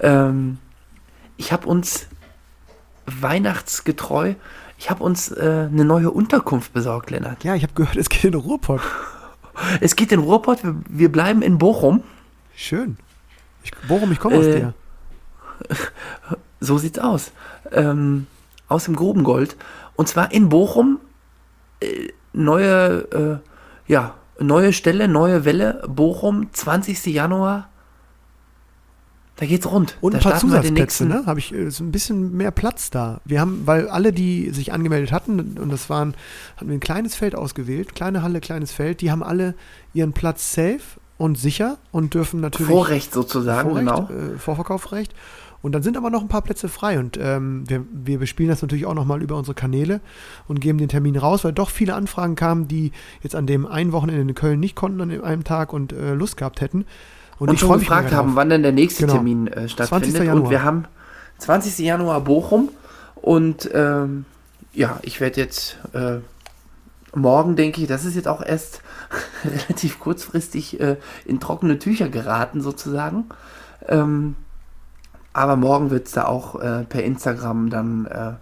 Ähm, 0.00 0.58
ich 1.36 1.52
habe 1.52 1.66
uns 1.66 2.06
weihnachtsgetreu, 3.06 4.34
ich 4.78 4.90
habe 4.90 5.02
uns 5.02 5.30
äh, 5.30 5.68
eine 5.70 5.84
neue 5.84 6.10
Unterkunft 6.10 6.72
besorgt, 6.72 7.10
Lennart. 7.10 7.44
Ja, 7.44 7.54
ich 7.54 7.62
habe 7.62 7.74
gehört, 7.74 7.96
es 7.96 8.08
geht 8.08 8.24
in 8.24 8.34
Ruhrpott. 8.34 8.80
Es 9.80 9.94
geht 9.94 10.10
in 10.10 10.18
Ruhrpott, 10.18 10.64
wir, 10.64 10.74
wir 10.88 11.12
bleiben 11.12 11.40
in 11.40 11.58
Bochum. 11.58 12.02
Schön. 12.56 12.96
Ich, 13.62 13.70
Bochum, 13.86 14.10
ich 14.10 14.18
komme 14.18 14.36
aus 14.38 14.46
Äh, 14.46 14.56
dir. 14.56 14.74
So 16.58 16.76
sieht's 16.76 16.98
aus. 16.98 17.30
Ähm, 17.70 18.26
aus 18.68 18.86
dem 18.86 18.96
Grubengold. 18.96 19.56
Und 19.96 20.08
zwar 20.08 20.32
in 20.32 20.48
Bochum. 20.48 21.00
Äh, 21.80 22.08
neue, 22.32 23.42
äh, 23.86 23.90
ja, 23.90 24.14
neue 24.38 24.72
Stelle, 24.72 25.08
neue 25.08 25.44
Welle. 25.44 25.82
Bochum, 25.88 26.48
20. 26.52 27.06
Januar. 27.06 27.68
Da 29.36 29.46
geht's 29.46 29.68
rund. 29.68 29.96
Und 30.00 30.14
da 30.14 30.18
ein 30.18 30.22
paar 30.22 30.38
Zusatzplätze, 30.38 31.06
ne? 31.06 31.24
Habe 31.26 31.40
ich 31.40 31.52
äh, 31.52 31.70
so 31.70 31.82
ein 31.82 31.90
bisschen 31.90 32.36
mehr 32.36 32.52
Platz 32.52 32.90
da. 32.90 33.20
Wir 33.24 33.40
haben, 33.40 33.62
weil 33.66 33.88
alle, 33.88 34.12
die 34.12 34.50
sich 34.50 34.72
angemeldet 34.72 35.10
hatten, 35.10 35.58
und 35.58 35.72
das 35.72 35.90
waren, 35.90 36.14
hatten 36.56 36.68
wir 36.68 36.76
ein 36.76 36.80
kleines 36.80 37.16
Feld 37.16 37.34
ausgewählt, 37.34 37.96
kleine 37.96 38.22
Halle, 38.22 38.40
kleines 38.40 38.70
Feld, 38.70 39.00
die 39.00 39.10
haben 39.10 39.24
alle 39.24 39.54
ihren 39.92 40.12
Platz 40.12 40.54
safe 40.54 41.00
und 41.18 41.36
sicher 41.36 41.78
und 41.90 42.14
dürfen 42.14 42.40
natürlich 42.40 42.70
Vorrecht 42.70 43.12
sozusagen, 43.12 43.70
Vorrecht, 43.70 44.08
genau. 44.08 44.34
äh, 44.34 44.38
Vorverkaufsrecht. 44.38 45.14
Und 45.64 45.72
dann 45.72 45.82
sind 45.82 45.96
aber 45.96 46.10
noch 46.10 46.20
ein 46.20 46.28
paar 46.28 46.42
Plätze 46.42 46.68
frei 46.68 46.98
und 46.98 47.18
ähm, 47.18 47.64
wir, 47.66 47.86
wir 47.90 48.18
bespielen 48.18 48.50
das 48.50 48.60
natürlich 48.60 48.84
auch 48.84 48.92
nochmal 48.92 49.22
über 49.22 49.34
unsere 49.34 49.54
Kanäle 49.54 50.02
und 50.46 50.60
geben 50.60 50.76
den 50.76 50.90
Termin 50.90 51.16
raus, 51.16 51.42
weil 51.42 51.54
doch 51.54 51.70
viele 51.70 51.94
Anfragen 51.94 52.34
kamen, 52.34 52.68
die 52.68 52.92
jetzt 53.22 53.34
an 53.34 53.46
dem 53.46 53.64
einen 53.64 53.92
Wochenende 53.92 54.20
in 54.20 54.34
Köln 54.34 54.60
nicht 54.60 54.76
konnten 54.76 55.00
an 55.00 55.24
einem 55.24 55.42
Tag 55.42 55.72
und 55.72 55.94
äh, 55.94 56.12
Lust 56.12 56.36
gehabt 56.36 56.60
hätten. 56.60 56.84
Und, 57.38 57.50
ich 57.50 57.60
schon 57.60 57.78
gefragt 57.78 58.12
haben, 58.12 58.36
wann 58.36 58.50
denn 58.50 58.62
der 58.62 58.72
nächste 58.72 59.04
Genau. 59.04 59.14
Termin 59.14 59.46
äh, 59.46 59.52
20. 59.66 59.70
stattfindet. 59.70 60.24
Januar. 60.24 60.44
Und 60.44 60.50
wir 60.50 60.62
haben 60.62 60.84
20. 61.38 61.78
Januar 61.78 62.20
Bochum. 62.20 62.68
Und 63.14 63.70
ähm, 63.72 64.26
ja, 64.74 64.98
ich 65.00 65.22
werde 65.22 65.40
jetzt 65.40 65.78
äh, 65.94 66.18
morgen, 67.14 67.56
denke 67.56 67.80
ich, 67.80 67.88
das 67.88 68.04
ist 68.04 68.16
jetzt 68.16 68.28
auch 68.28 68.44
erst 68.44 68.82
relativ 69.46 69.98
kurzfristig 69.98 70.78
äh, 70.78 70.98
in 71.24 71.40
trockene 71.40 71.78
Tücher 71.78 72.10
geraten, 72.10 72.60
sozusagen. 72.60 73.24
Ähm, 73.88 74.36
aber 75.34 75.56
morgen 75.56 75.90
wird 75.90 76.06
es 76.06 76.12
da 76.12 76.24
auch 76.24 76.58
äh, 76.60 76.84
per 76.84 77.04
Instagram 77.04 77.68
dann 77.68 78.06
äh, 78.06 78.32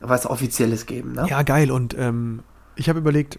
was 0.00 0.26
Offizielles 0.26 0.86
geben. 0.86 1.12
Ne? 1.14 1.26
Ja, 1.28 1.42
geil. 1.42 1.70
Und 1.72 1.96
ähm, 1.98 2.42
ich 2.76 2.88
habe 2.88 2.98
überlegt, 3.00 3.38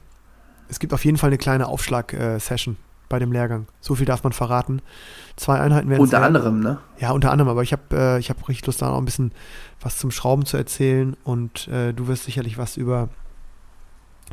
es 0.67 0.79
gibt 0.79 0.93
auf 0.93 1.05
jeden 1.05 1.17
Fall 1.17 1.29
eine 1.29 1.37
kleine 1.37 1.67
Aufschlag-Session 1.67 2.75
bei 3.07 3.19
dem 3.19 3.31
Lehrgang. 3.31 3.67
So 3.81 3.93
viel 3.93 4.07
darf 4.07 4.23
man 4.23 4.33
verraten. 4.33 4.81
Zwei 5.35 5.59
Einheiten 5.59 5.89
werden 5.89 6.01
Unter 6.01 6.23
anderem, 6.23 6.59
ne? 6.59 6.79
Ja, 6.97 7.11
unter 7.11 7.31
anderem. 7.31 7.49
Aber 7.49 7.61
ich 7.61 7.71
habe 7.71 7.83
äh, 7.91 8.19
ich 8.19 8.31
hab 8.31 8.49
richtig 8.49 8.65
Lust, 8.65 8.81
da 8.81 8.89
noch 8.89 8.97
ein 8.97 9.05
bisschen 9.05 9.31
was 9.79 9.99
zum 9.99 10.09
Schrauben 10.09 10.45
zu 10.45 10.57
erzählen. 10.57 11.15
Und 11.23 11.67
äh, 11.67 11.93
du 11.93 12.07
wirst 12.07 12.23
sicherlich 12.23 12.57
was 12.57 12.77
über 12.77 13.09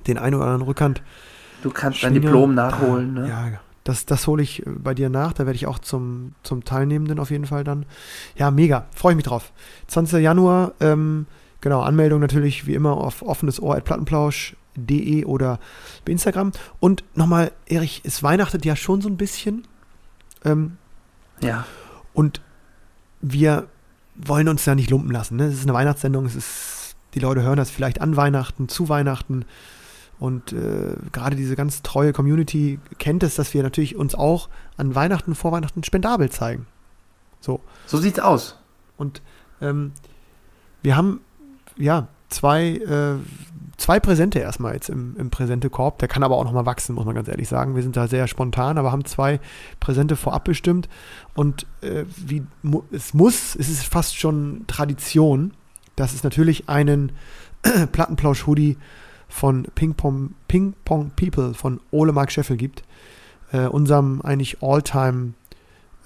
den 0.06 0.16
einen 0.16 0.36
oder 0.36 0.44
anderen 0.46 0.62
Rückhand. 0.62 1.02
Du 1.62 1.70
kannst 1.70 2.02
dein 2.02 2.14
Schwinger- 2.14 2.22
Diplom 2.28 2.54
nachholen. 2.54 3.12
Ne? 3.12 3.28
Ja, 3.28 3.48
das, 3.84 4.06
das 4.06 4.26
hole 4.26 4.42
ich 4.42 4.66
äh, 4.66 4.70
bei 4.70 4.94
dir 4.94 5.08
nach. 5.08 5.32
Da 5.32 5.46
werde 5.46 5.56
ich 5.56 5.66
auch 5.66 5.78
zum, 5.78 6.34
zum 6.42 6.64
Teilnehmenden 6.64 7.18
auf 7.18 7.30
jeden 7.30 7.46
Fall 7.46 7.64
dann. 7.64 7.86
Ja, 8.36 8.50
mega. 8.50 8.86
Freue 8.94 9.12
ich 9.12 9.16
mich 9.16 9.24
drauf. 9.24 9.52
20. 9.88 10.22
Januar, 10.22 10.72
ähm, 10.80 11.26
genau, 11.60 11.82
Anmeldung 11.82 12.20
natürlich 12.20 12.66
wie 12.66 12.74
immer 12.74 12.92
auf 12.92 13.22
offenes 13.22 13.60
Ohr 13.60 13.76
at 13.76 13.84
plattenplausch.de 13.84 15.24
oder 15.24 15.58
bei 16.04 16.12
Instagram. 16.12 16.52
Und 16.80 17.04
nochmal, 17.14 17.52
Erich, 17.66 18.02
es 18.04 18.22
weihnachtet 18.22 18.64
ja 18.64 18.76
schon 18.76 19.00
so 19.00 19.08
ein 19.08 19.16
bisschen. 19.16 19.66
Ähm, 20.44 20.76
ja. 21.40 21.66
und 22.14 22.40
wir 23.20 23.68
wollen 24.14 24.48
uns 24.48 24.64
ja 24.64 24.74
nicht 24.74 24.90
lumpen 24.90 25.10
lassen. 25.10 25.36
Ne? 25.36 25.46
Es 25.46 25.54
ist 25.54 25.62
eine 25.62 25.74
Weihnachtssendung, 25.74 26.26
es 26.26 26.36
ist, 26.36 26.96
die 27.14 27.20
Leute 27.20 27.42
hören 27.42 27.56
das 27.56 27.70
vielleicht 27.70 28.00
an 28.00 28.16
Weihnachten, 28.16 28.68
zu 28.68 28.88
Weihnachten. 28.88 29.44
Und 30.22 30.52
äh, 30.52 30.94
gerade 31.10 31.34
diese 31.34 31.56
ganz 31.56 31.82
treue 31.82 32.12
Community 32.12 32.78
kennt 33.00 33.24
es, 33.24 33.34
dass 33.34 33.54
wir 33.54 33.64
natürlich 33.64 33.96
uns 33.96 34.14
auch 34.14 34.50
an 34.76 34.94
Weihnachten, 34.94 35.34
vor 35.34 35.50
Weihnachten 35.50 35.82
spendabel 35.82 36.30
zeigen. 36.30 36.68
So. 37.40 37.58
So 37.86 37.98
sieht's 37.98 38.20
aus. 38.20 38.56
Und 38.96 39.20
ähm, 39.60 39.90
wir 40.80 40.94
haben 40.94 41.22
ja 41.76 42.06
zwei, 42.28 42.76
äh, 42.76 43.16
zwei 43.78 43.98
Präsente 43.98 44.38
erstmal 44.38 44.74
jetzt 44.74 44.90
im, 44.90 45.16
im 45.16 45.30
Präsentekorb. 45.30 45.98
Der 45.98 46.06
kann 46.06 46.22
aber 46.22 46.36
auch 46.36 46.44
nochmal 46.44 46.66
wachsen, 46.66 46.94
muss 46.94 47.04
man 47.04 47.16
ganz 47.16 47.26
ehrlich 47.26 47.48
sagen. 47.48 47.74
Wir 47.74 47.82
sind 47.82 47.96
da 47.96 48.06
sehr 48.06 48.28
spontan, 48.28 48.78
aber 48.78 48.92
haben 48.92 49.04
zwei 49.04 49.40
Präsente 49.80 50.14
vorab 50.14 50.44
bestimmt. 50.44 50.88
Und 51.34 51.66
äh, 51.80 52.04
wie 52.16 52.44
mu 52.62 52.84
es 52.92 53.12
muss, 53.12 53.56
es 53.56 53.68
ist 53.68 53.86
fast 53.86 54.16
schon 54.16 54.68
Tradition, 54.68 55.52
dass 55.96 56.14
es 56.14 56.22
natürlich 56.22 56.68
einen 56.68 57.10
Plattenplausch-Hoodie 57.90 58.76
von 59.32 59.64
Ping 59.74 59.94
Pong, 59.94 60.34
Ping 60.46 60.74
Pong 60.84 61.10
People 61.16 61.54
von 61.54 61.80
Ole 61.90 62.12
Mark 62.12 62.30
Scheffel 62.30 62.56
gibt. 62.56 62.84
Äh, 63.50 63.66
unserem 63.66 64.20
eigentlich 64.22 64.62
All-Time, 64.62 65.32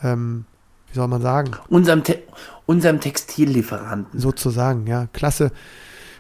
ähm, 0.03 0.47
wie 0.89 0.95
soll 0.95 1.09
man 1.09 1.21
sagen, 1.21 1.51
Unserem, 1.69 2.05
Te 2.05 2.23
unserem 2.67 3.01
Textillieferanten. 3.01 4.19
sozusagen, 4.19 4.87
ja. 4.87 5.09
Klasse, 5.13 5.51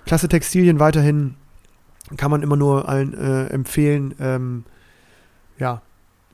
klasse 0.04 0.28
Textilien 0.28 0.80
weiterhin. 0.80 1.36
Kann 2.16 2.30
man 2.30 2.42
immer 2.42 2.56
nur 2.56 2.88
allen 2.88 3.14
äh, 3.14 3.46
empfehlen. 3.46 4.14
Ähm, 4.20 4.64
ja, 5.58 5.82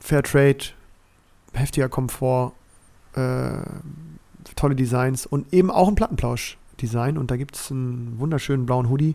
Fairtrade, 0.00 0.72
heftiger 1.52 1.88
Komfort, 1.88 2.52
äh, 3.14 3.52
tolle 4.56 4.74
Designs 4.74 5.26
und 5.26 5.52
eben 5.52 5.70
auch 5.70 5.88
ein 5.88 5.94
Plattenplausch-Design. 5.94 7.18
Und 7.18 7.30
da 7.30 7.36
gibt 7.36 7.56
es 7.56 7.70
einen 7.70 8.18
wunderschönen 8.18 8.66
blauen 8.66 8.88
Hoodie, 8.88 9.14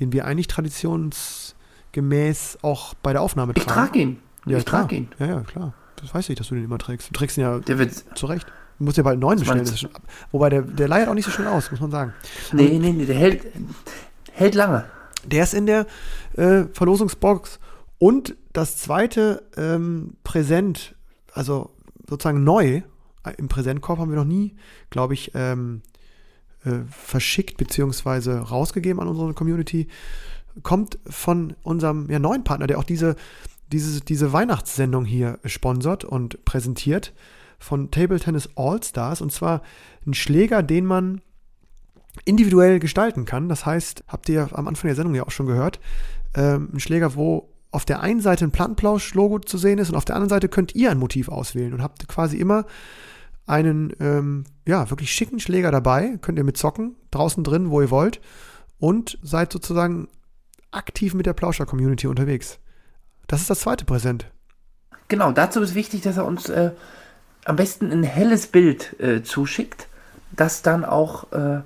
den 0.00 0.12
wir 0.12 0.24
eigentlich 0.26 0.46
traditionsgemäß 0.48 2.58
auch 2.62 2.94
bei 2.94 3.12
der 3.12 3.22
Aufnahme 3.22 3.52
Ich 3.56 3.64
tragen. 3.64 3.86
trage 3.86 3.98
ihn. 3.98 4.18
Ja, 4.46 4.58
ich 4.58 4.64
klar. 4.64 4.82
trage 4.82 4.96
ihn. 4.96 5.08
Ja, 5.18 5.26
ja, 5.26 5.40
klar. 5.40 5.74
Das 5.96 6.14
weiß 6.14 6.28
ich, 6.30 6.36
dass 6.36 6.48
du 6.48 6.54
den 6.54 6.64
immer 6.64 6.78
trägst. 6.78 7.08
Du 7.10 7.14
trägst 7.14 7.36
ihn 7.38 7.42
ja 7.42 7.58
Der 7.60 7.78
wird. 7.78 7.92
zu 8.16 8.26
Recht. 8.26 8.46
Du 8.78 8.84
musst 8.84 8.96
ja 8.96 9.02
bald 9.04 9.12
einen 9.14 9.20
neuen 9.20 9.38
bestellen. 9.38 9.64
schon. 9.76 9.90
Wobei 10.32 10.48
der, 10.50 10.62
der 10.62 10.88
leiert 10.88 11.08
auch 11.08 11.14
nicht 11.14 11.26
so 11.26 11.30
schnell 11.30 11.46
aus, 11.48 11.70
muss 11.70 11.80
man 11.80 11.90
sagen. 11.92 12.12
Nee, 12.52 12.78
nee, 12.78 12.92
nee, 12.92 13.04
der 13.04 13.14
hält, 13.16 13.46
hält 14.32 14.54
lange. 14.56 14.84
Der 15.24 15.44
ist 15.44 15.54
in 15.54 15.66
der 15.66 15.86
äh, 16.36 16.64
Verlosungsbox. 16.72 17.60
Und 17.98 18.34
das 18.52 18.78
zweite 18.78 19.44
ähm, 19.56 20.14
Präsent, 20.24 20.96
also 21.32 21.70
sozusagen 22.08 22.42
neu, 22.42 22.82
äh, 23.24 23.32
im 23.36 23.46
Präsentkorb 23.46 24.00
haben 24.00 24.10
wir 24.10 24.16
noch 24.16 24.24
nie, 24.24 24.56
glaube 24.90 25.14
ich, 25.14 25.30
ähm, 25.34 25.82
äh, 26.64 26.80
verschickt 26.90 27.56
bzw. 27.56 28.38
rausgegeben 28.38 29.00
an 29.00 29.08
unsere 29.08 29.34
Community, 29.34 29.88
kommt 30.62 30.98
von 31.06 31.54
unserem 31.62 32.10
ja, 32.10 32.18
neuen 32.18 32.44
Partner, 32.44 32.66
der 32.66 32.78
auch 32.78 32.84
diese, 32.84 33.16
diese, 33.72 34.00
diese 34.02 34.32
Weihnachtssendung 34.32 35.04
hier 35.04 35.38
sponsert 35.44 36.04
und 36.04 36.44
präsentiert, 36.44 37.12
von 37.58 37.90
Table 37.90 38.18
Tennis 38.18 38.48
All 38.56 38.82
Stars. 38.82 39.20
Und 39.20 39.32
zwar 39.32 39.62
ein 40.06 40.14
Schläger, 40.14 40.62
den 40.62 40.84
man 40.84 41.20
individuell 42.24 42.78
gestalten 42.78 43.24
kann. 43.24 43.48
Das 43.48 43.64
heißt, 43.64 44.04
habt 44.08 44.28
ihr 44.28 44.48
am 44.52 44.68
Anfang 44.68 44.88
der 44.88 44.96
Sendung 44.96 45.14
ja 45.14 45.24
auch 45.24 45.30
schon 45.30 45.46
gehört, 45.46 45.80
ähm, 46.34 46.70
ein 46.74 46.80
Schläger, 46.80 47.14
wo 47.14 47.48
auf 47.70 47.86
der 47.86 48.00
einen 48.00 48.20
Seite 48.20 48.44
ein 48.44 48.50
Plattenplausch-Logo 48.50 49.38
zu 49.38 49.56
sehen 49.56 49.78
ist 49.78 49.88
und 49.88 49.96
auf 49.96 50.04
der 50.04 50.14
anderen 50.14 50.28
Seite 50.28 50.48
könnt 50.48 50.74
ihr 50.74 50.90
ein 50.90 50.98
Motiv 50.98 51.28
auswählen 51.28 51.72
und 51.72 51.82
habt 51.82 52.06
quasi 52.06 52.36
immer 52.36 52.66
einen, 53.46 53.92
ähm, 54.00 54.44
ja, 54.66 54.88
wirklich 54.90 55.12
schicken 55.12 55.40
Schläger 55.40 55.70
dabei. 55.70 56.18
Könnt 56.20 56.38
ihr 56.38 56.44
mit 56.44 56.56
zocken, 56.56 56.96
draußen 57.10 57.44
drin, 57.44 57.70
wo 57.70 57.80
ihr 57.80 57.90
wollt 57.90 58.20
und 58.78 59.18
seid 59.22 59.52
sozusagen 59.52 60.08
aktiv 60.70 61.14
mit 61.14 61.26
der 61.26 61.34
Plauscher-Community 61.34 62.06
unterwegs. 62.06 62.58
Das 63.26 63.40
ist 63.40 63.50
das 63.50 63.60
zweite 63.60 63.84
Präsent. 63.84 64.26
Genau, 65.08 65.32
dazu 65.32 65.60
ist 65.60 65.74
wichtig, 65.74 66.02
dass 66.02 66.16
er 66.16 66.24
uns 66.24 66.48
äh, 66.48 66.70
am 67.44 67.56
besten 67.56 67.92
ein 67.92 68.02
helles 68.02 68.46
Bild 68.46 68.98
äh, 69.00 69.22
zuschickt, 69.22 69.88
das 70.32 70.62
dann 70.62 70.84
auch 70.84 71.30
äh, 71.32 71.60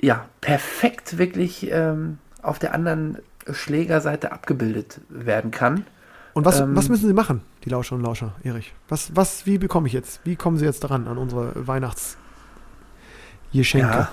ja, 0.00 0.26
perfekt 0.40 1.18
wirklich 1.18 1.70
ähm, 1.70 2.18
auf 2.42 2.58
der 2.58 2.74
anderen 2.74 3.18
Schlägerseite 3.50 4.32
abgebildet 4.32 5.00
werden 5.08 5.50
kann. 5.50 5.84
Und 6.32 6.44
was, 6.44 6.60
Ähm, 6.60 6.76
was 6.76 6.88
müssen 6.88 7.06
Sie 7.08 7.12
machen, 7.14 7.40
die 7.64 7.70
Lauscherinnen 7.70 8.04
und 8.04 8.08
Lauscher, 8.10 8.32
Erich? 8.44 8.72
Was, 8.88 9.14
was, 9.16 9.46
wie 9.46 9.58
bekomme 9.58 9.86
ich 9.88 9.92
jetzt? 9.92 10.20
Wie 10.24 10.36
kommen 10.36 10.58
Sie 10.58 10.64
jetzt 10.64 10.84
daran 10.84 11.08
an 11.08 11.18
unsere 11.18 11.66
Weihnachts 11.66 12.16
Geschenke? 13.52 14.08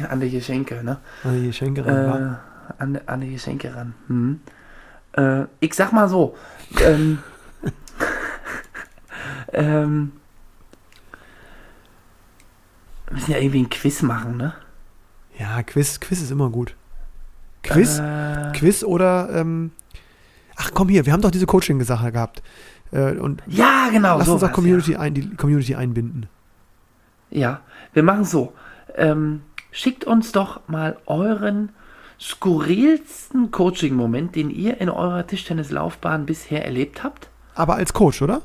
Ja, 0.00 0.08
an 0.08 0.20
die 0.20 0.30
Geschenke, 0.30 0.82
ne? 0.82 0.98
An 1.24 1.40
die 1.40 1.46
Geschenke 1.46 1.84
ran? 1.86 2.38
Äh, 2.76 2.82
an, 2.82 3.00
an 3.06 3.20
die 3.20 3.32
Geschenke 3.32 3.74
ran. 3.74 3.94
Mhm. 4.08 4.40
Äh, 5.12 5.44
ich 5.60 5.74
sag 5.74 5.92
mal 5.92 6.08
so, 6.08 6.36
ähm, 6.80 7.18
ähm, 9.52 10.12
wir 13.06 13.14
müssen 13.14 13.30
ja 13.32 13.38
irgendwie 13.38 13.62
ein 13.62 13.70
Quiz 13.70 14.02
machen, 14.02 14.36
ne? 14.38 14.54
Ja, 15.38 15.62
Quiz, 15.62 16.00
Quiz 16.00 16.20
ist 16.22 16.30
immer 16.30 16.50
gut. 16.50 16.74
Quiz, 17.62 17.98
Äh, 17.98 18.52
Quiz 18.54 18.82
oder 18.82 19.28
ähm, 19.34 19.70
ach 20.62 20.70
komm 20.74 20.88
hier, 20.88 21.04
wir 21.06 21.12
haben 21.12 21.22
doch 21.22 21.30
diese 21.30 21.46
Coaching-Sache 21.46 22.12
gehabt. 22.12 22.42
Äh, 22.92 23.12
und 23.16 23.42
ja, 23.46 23.88
genau. 23.90 24.18
lass 24.18 24.28
uns 24.28 24.40
sowas, 24.40 24.50
auch 24.50 24.54
Community 24.54 24.96
ein, 24.96 25.14
die 25.14 25.34
Community 25.36 25.74
einbinden. 25.74 26.28
Ja. 27.30 27.40
ja, 27.40 27.60
wir 27.92 28.02
machen 28.02 28.24
so. 28.24 28.52
Ähm, 28.96 29.42
schickt 29.70 30.04
uns 30.04 30.32
doch 30.32 30.60
mal 30.68 30.96
euren 31.06 31.70
skurrilsten 32.20 33.50
Coaching-Moment, 33.50 34.36
den 34.36 34.50
ihr 34.50 34.80
in 34.80 34.88
eurer 34.88 35.26
Tischtennislaufbahn 35.26 36.26
bisher 36.26 36.64
erlebt 36.64 37.02
habt. 37.02 37.28
Aber 37.54 37.74
als 37.76 37.92
Coach, 37.92 38.22
oder? 38.22 38.42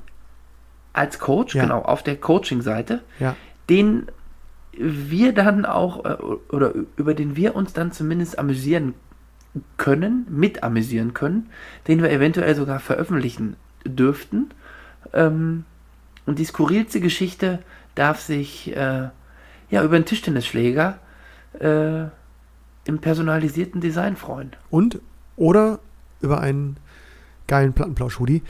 Als 0.93 1.19
Coach, 1.19 1.53
Ja. 1.53 1.63
genau, 1.63 1.81
auf 1.81 2.01
der 2.03 2.15
Coaching-Seite. 2.17 3.01
Ja. 3.19 3.35
den 3.69 4.07
wir 4.79 5.33
dann 5.33 5.65
auch 5.65 6.05
äh, 6.05 6.13
oder 6.53 6.71
über 6.95 7.13
den 7.13 7.35
wir 7.35 7.55
uns 7.55 7.73
dann 7.73 7.91
zumindest 7.91 8.39
amüsieren 8.39 8.93
können, 9.77 10.25
mit 10.29 10.63
amüsieren 10.63 11.13
können, 11.13 11.49
den 11.87 12.01
wir 12.01 12.11
eventuell 12.11 12.55
sogar 12.55 12.79
veröffentlichen 12.79 13.55
dürften. 13.85 14.51
Ähm, 15.13 15.65
und 16.25 16.39
die 16.39 16.45
skurrilste 16.45 16.99
Geschichte 16.99 17.59
darf 17.95 18.19
sich 18.19 18.75
äh, 18.75 19.09
ja 19.69 19.83
über 19.83 19.95
einen 19.95 20.05
Tischtennisschläger 20.05 20.99
äh, 21.59 22.03
im 22.85 22.99
personalisierten 22.99 23.81
Design 23.81 24.15
freuen. 24.15 24.51
Und 24.69 24.99
oder 25.35 25.79
über 26.21 26.41
einen 26.41 26.77
geilen 27.47 27.73
Plattenplausch-Hoodie. 27.73 28.43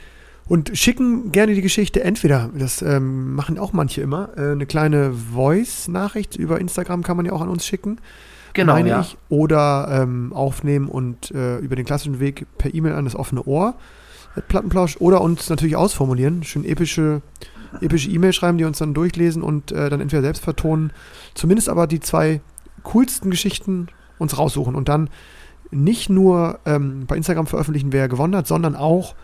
Und 0.46 0.76
schicken 0.78 1.30
gerne 1.30 1.54
die 1.54 1.60
Geschichte 1.60 2.02
entweder, 2.02 2.50
das 2.54 2.80
ähm, 2.80 3.34
machen 3.34 3.58
auch 3.58 3.74
manche 3.74 4.00
immer, 4.00 4.30
äh, 4.36 4.52
eine 4.52 4.64
kleine 4.64 5.12
Voice-Nachricht 5.12 6.36
über 6.36 6.58
Instagram 6.58 7.02
kann 7.02 7.18
man 7.18 7.26
ja 7.26 7.32
auch 7.32 7.42
an 7.42 7.50
uns 7.50 7.66
schicken. 7.66 7.98
Genau, 8.52 8.74
meine 8.74 8.88
ja. 8.88 9.00
ich. 9.00 9.16
Oder 9.28 9.88
ähm, 9.90 10.32
aufnehmen 10.32 10.88
und 10.88 11.30
äh, 11.30 11.58
über 11.58 11.76
den 11.76 11.84
klassischen 11.84 12.20
Weg 12.20 12.46
per 12.58 12.74
E-Mail 12.74 12.94
an 12.94 13.04
das 13.04 13.14
offene 13.14 13.44
Ohr, 13.44 13.74
äh, 14.36 14.40
Plattenplausch. 14.40 14.96
Oder 15.00 15.20
uns 15.20 15.48
natürlich 15.48 15.76
ausformulieren, 15.76 16.42
schön 16.44 16.64
epische 16.64 17.22
epische 17.80 18.10
E-Mail 18.10 18.32
schreiben, 18.32 18.58
die 18.58 18.64
uns 18.64 18.78
dann 18.78 18.94
durchlesen 18.94 19.42
und 19.42 19.72
äh, 19.72 19.90
dann 19.90 20.00
entweder 20.00 20.22
selbst 20.22 20.42
vertonen. 20.42 20.92
Zumindest 21.34 21.68
aber 21.68 21.86
die 21.86 22.00
zwei 22.00 22.40
coolsten 22.82 23.30
Geschichten 23.30 23.88
uns 24.18 24.38
raussuchen 24.38 24.74
und 24.74 24.88
dann 24.88 25.10
nicht 25.70 26.08
nur 26.08 26.60
ähm, 26.64 27.04
bei 27.06 27.16
Instagram 27.16 27.46
veröffentlichen, 27.46 27.92
wer 27.92 28.08
gewonnen 28.08 28.34
hat, 28.34 28.46
sondern 28.46 28.74
auch 28.74 29.14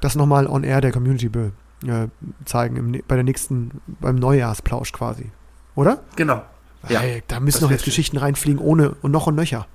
das 0.00 0.14
nochmal 0.14 0.46
on 0.46 0.64
air 0.64 0.80
der 0.80 0.92
Community 0.92 1.28
be, 1.28 1.52
äh, 1.86 2.08
zeigen 2.44 2.76
im, 2.76 3.02
bei 3.06 3.16
der 3.16 3.24
nächsten, 3.24 3.80
beim 4.00 4.16
Neujahrsplausch 4.16 4.92
quasi. 4.92 5.30
Oder? 5.74 6.00
Genau. 6.16 6.42
Ja, 6.88 7.00
Hey, 7.00 7.22
da 7.28 7.40
müssen 7.40 7.62
noch 7.62 7.70
jetzt 7.70 7.80
schön. 7.82 7.90
Geschichten 7.90 8.16
reinfliegen 8.16 8.58
ohne 8.60 8.90
und 9.02 9.10
noch 9.10 9.26
und 9.26 9.34
nöcher. 9.36 9.66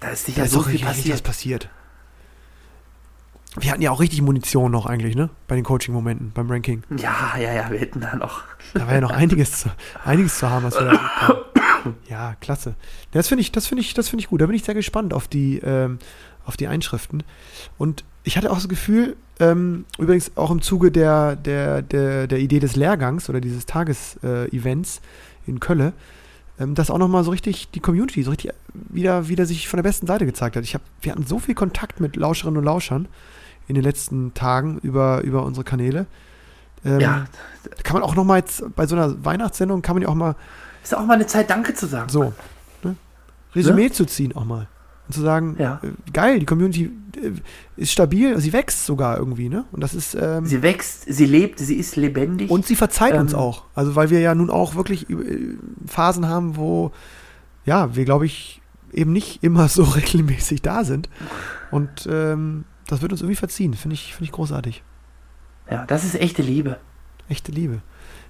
Da 0.00 0.08
ist 0.08 0.26
Da 0.28 0.32
sicher 0.32 0.44
ist 0.44 0.50
so 0.52 0.62
viel 0.62 0.72
richtig 0.72 0.86
was 0.86 0.96
passiert. 1.22 1.22
passiert. 1.22 1.68
Wir 3.58 3.70
hatten 3.70 3.80
ja 3.80 3.90
auch 3.90 4.00
richtig 4.00 4.20
Munition 4.20 4.70
noch 4.70 4.84
eigentlich, 4.84 5.16
ne? 5.16 5.30
Bei 5.48 5.54
den 5.54 5.64
Coaching-Momenten, 5.64 6.32
beim 6.32 6.50
Ranking. 6.50 6.82
Ja, 6.98 7.34
ja, 7.38 7.54
ja, 7.54 7.70
wir 7.70 7.78
hätten 7.78 8.00
da 8.02 8.14
noch. 8.14 8.42
Da 8.74 8.86
war 8.86 8.94
ja 8.94 9.00
noch 9.00 9.10
einiges 9.10 9.60
zu, 9.60 9.70
einiges 10.04 10.38
zu 10.38 10.50
haben, 10.50 10.64
was 10.64 10.74
wir 10.78 10.84
da. 10.90 11.40
Ja, 12.08 12.34
klasse. 12.40 12.74
Das 13.12 13.28
finde 13.28 13.42
ich, 13.42 13.52
das 13.52 13.68
finde 13.68 13.80
ich, 13.82 13.94
das 13.94 14.08
finde 14.08 14.20
ich 14.20 14.28
gut. 14.28 14.40
Da 14.40 14.46
bin 14.46 14.56
ich 14.56 14.64
sehr 14.64 14.74
gespannt 14.74 15.14
auf 15.14 15.28
die, 15.28 15.58
ähm, 15.58 16.00
auf 16.44 16.56
die 16.56 16.66
Einschriften. 16.66 17.22
Und 17.78 18.02
ich 18.24 18.36
hatte 18.36 18.50
auch 18.50 18.56
das 18.56 18.68
Gefühl, 18.68 19.16
ähm, 19.38 19.84
übrigens 19.96 20.32
auch 20.36 20.50
im 20.50 20.60
Zuge 20.62 20.90
der, 20.90 21.36
der, 21.36 21.82
der, 21.82 22.26
der 22.26 22.38
Idee 22.40 22.58
des 22.58 22.74
Lehrgangs 22.74 23.30
oder 23.30 23.40
dieses 23.40 23.66
Tagesevents 23.66 25.00
in 25.46 25.60
Kölle, 25.60 25.92
ähm, 26.58 26.74
dass 26.74 26.90
auch 26.90 26.98
nochmal 26.98 27.24
so 27.24 27.30
richtig 27.30 27.70
die 27.70 27.80
Community 27.80 28.22
so 28.22 28.30
richtig 28.30 28.52
wieder, 28.74 29.28
wieder 29.28 29.46
sich 29.46 29.68
von 29.68 29.78
der 29.78 29.82
besten 29.82 30.06
Seite 30.06 30.26
gezeigt 30.26 30.56
hat. 30.56 30.64
Ich 30.64 30.74
hab, 30.74 30.82
wir 31.00 31.12
hatten 31.12 31.26
so 31.26 31.38
viel 31.38 31.54
Kontakt 31.54 32.00
mit 32.00 32.16
Lauscherinnen 32.16 32.58
und 32.58 32.64
Lauschern 32.64 33.08
in 33.68 33.74
den 33.74 33.84
letzten 33.84 34.34
Tagen 34.34 34.78
über, 34.78 35.22
über 35.22 35.44
unsere 35.44 35.64
Kanäle. 35.64 36.06
Ähm, 36.84 37.00
Ja, 37.00 37.24
kann 37.82 37.94
man 37.94 38.02
auch 38.02 38.14
noch 38.14 38.24
mal 38.24 38.38
jetzt 38.38 38.64
bei 38.76 38.86
so 38.86 38.94
einer 38.96 39.24
Weihnachtssendung 39.24 39.82
kann 39.82 39.96
man 39.96 40.02
ja 40.02 40.08
auch 40.08 40.14
mal 40.14 40.36
ist 40.82 40.94
auch 40.94 41.04
mal 41.04 41.14
eine 41.14 41.26
Zeit, 41.26 41.50
Danke 41.50 41.74
zu 41.74 41.86
sagen. 41.86 42.08
so 42.08 42.32
ne, 42.84 42.94
Resümee 43.54 43.90
zu 43.90 44.04
ziehen 44.04 44.36
auch 44.36 44.44
mal 44.44 44.68
und 45.08 45.14
zu 45.14 45.20
sagen, 45.20 45.56
Ja. 45.58 45.80
äh, 45.82 45.88
geil, 46.12 46.38
die 46.40 46.46
Community 46.46 46.90
äh, 47.16 47.30
ist 47.76 47.92
stabil, 47.92 48.38
sie 48.40 48.52
wächst 48.52 48.86
sogar 48.86 49.18
irgendwie, 49.18 49.48
ne? 49.48 49.64
Und 49.72 49.82
das 49.82 49.94
ist 49.94 50.14
ähm, 50.20 50.46
Sie 50.46 50.62
wächst, 50.62 51.04
sie 51.06 51.26
lebt, 51.26 51.58
sie 51.58 51.76
ist 51.76 51.96
lebendig. 51.96 52.50
und 52.50 52.66
sie 52.66 52.76
verzeiht 52.76 53.14
uns 53.14 53.32
ähm, 53.32 53.38
auch, 53.38 53.64
also 53.74 53.94
weil 53.96 54.10
wir 54.10 54.20
ja 54.20 54.34
nun 54.34 54.50
auch 54.50 54.74
wirklich 54.74 55.08
äh, 55.10 55.54
Phasen 55.86 56.28
haben, 56.28 56.56
wo 56.56 56.92
ja 57.64 57.94
wir 57.94 58.04
glaube 58.04 58.26
ich 58.26 58.60
eben 58.92 59.12
nicht 59.12 59.42
immer 59.42 59.68
so 59.68 59.82
regelmäßig 60.00 60.62
da 60.62 60.84
sind 60.84 61.08
und 61.70 62.08
ähm, 62.10 62.64
das 62.88 63.02
wird 63.02 63.12
uns 63.12 63.20
irgendwie 63.20 63.36
verziehen, 63.36 63.74
finde 63.74 63.94
ich 63.94 64.12
finde 64.14 64.24
ich 64.24 64.32
großartig. 64.32 64.82
ja, 65.70 65.84
das 65.86 66.04
ist 66.04 66.14
echte 66.14 66.42
Liebe. 66.42 66.78
Echte 67.28 67.50
Liebe. 67.52 67.80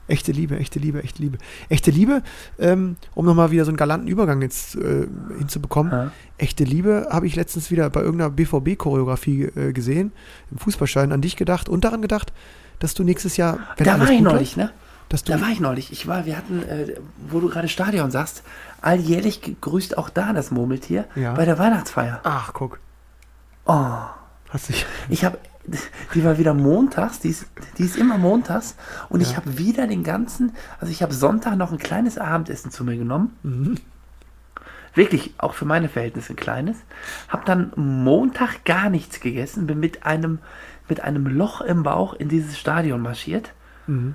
Echte 0.09 0.31
Liebe, 0.33 0.57
echte 0.59 0.79
Liebe, 0.79 1.03
echte 1.03 1.21
Liebe. 1.23 1.39
Echte 1.69 1.91
Liebe, 1.91 2.23
ähm, 2.59 2.97
um 3.15 3.27
nochmal 3.27 3.51
wieder 3.51 3.65
so 3.65 3.71
einen 3.71 3.77
galanten 3.77 4.09
Übergang 4.09 4.41
jetzt 4.43 4.77
äh, 4.77 5.07
hinzubekommen. 5.39 5.93
Ja. 5.93 6.11
Echte 6.39 6.65
Liebe 6.65 7.09
habe 7.11 7.27
ich 7.27 7.35
letztens 7.35 7.71
wieder 7.71 7.91
bei 7.91 8.01
irgendeiner 8.03 8.31
BVB-Choreografie 8.31 9.45
äh, 9.57 9.73
gesehen, 9.73 10.13
im 10.51 10.59
Fußballstein, 10.59 11.11
an 11.13 11.21
dich 11.23 11.37
gedacht 11.37 11.69
und 11.69 11.85
daran 11.85 12.03
gedacht, 12.03 12.33
dass 12.79 12.95
du 12.95 13.03
nächstes 13.03 13.37
Jahr, 13.37 13.59
wenn 13.77 13.87
Da 13.87 13.99
war 13.99 14.11
ich 14.11 14.21
neulich, 14.21 14.55
läuft, 14.55 14.71
ne? 14.71 14.71
dass 15.09 15.25
du, 15.25 15.33
Da 15.33 15.41
war 15.41 15.49
ich 15.51 15.61
neulich. 15.61 15.91
Ich 15.91 16.07
war, 16.07 16.25
wir 16.27 16.37
hatten, 16.37 16.63
äh, 16.63 16.95
wo 17.29 17.41
du 17.41 17.49
gerade 17.49 17.69
Stadion 17.69 18.11
sagst, 18.11 18.43
alljährlich 18.83 19.57
grüßt 19.61 19.99
auch 19.99 20.09
da 20.11 20.33
das 20.33 20.51
Murmeltier 20.51 21.07
Ja. 21.17 21.33
bei 21.35 21.45
der 21.45 21.59
Weihnachtsfeier. 21.59 22.21
ach 22.23 22.53
guck, 22.53 22.79
Oh, 23.65 23.97
hast 24.51 24.69
dich, 24.69 24.87
ich 25.09 25.25
habe, 25.25 25.39
die 26.15 26.25
war 26.25 26.39
wieder 26.39 26.55
montags, 26.55 27.19
die 27.21 27.31
ist, 27.31 27.47
die 27.79 27.85
ist 27.85 27.97
immer 27.97 28.19
montags 28.19 28.77
und 29.09 29.21
ich 29.21 29.33
Ja. 29.33 29.37
habe 29.39 29.59
wieder 29.59 29.87
den 29.87 30.05
ganzen, 30.05 30.53
also 30.81 30.91
ich 30.93 31.03
habe 31.03 31.13
Sonntag 31.15 31.57
noch 31.57 31.73
ein 31.73 31.79
kleines 31.79 32.19
Abendessen 32.19 32.71
zu 32.71 32.85
mir 32.85 32.97
genommen. 32.97 33.37
Mhm. 33.43 33.75
Wirklich, 34.95 35.35
auch 35.39 35.53
für 35.53 35.67
meine 35.67 35.89
Verhältnisse 35.91 36.33
ein 36.33 36.37
kleines. 36.37 36.79
Habe 37.29 37.45
dann 37.45 37.73
Montag 37.77 38.65
gar 38.65 38.89
nichts 38.89 39.21
gegessen, 39.21 39.67
bin 39.67 39.79
mit 39.79 40.07
einem, 40.07 40.39
mit 40.89 41.03
einem 41.03 41.27
Loch 41.27 41.61
im 41.61 41.83
Bauch 41.83 42.15
in 42.15 42.29
dieses 42.29 42.59
Stadion 42.59 43.01
marschiert 43.03 43.53
Mhm. 43.87 44.15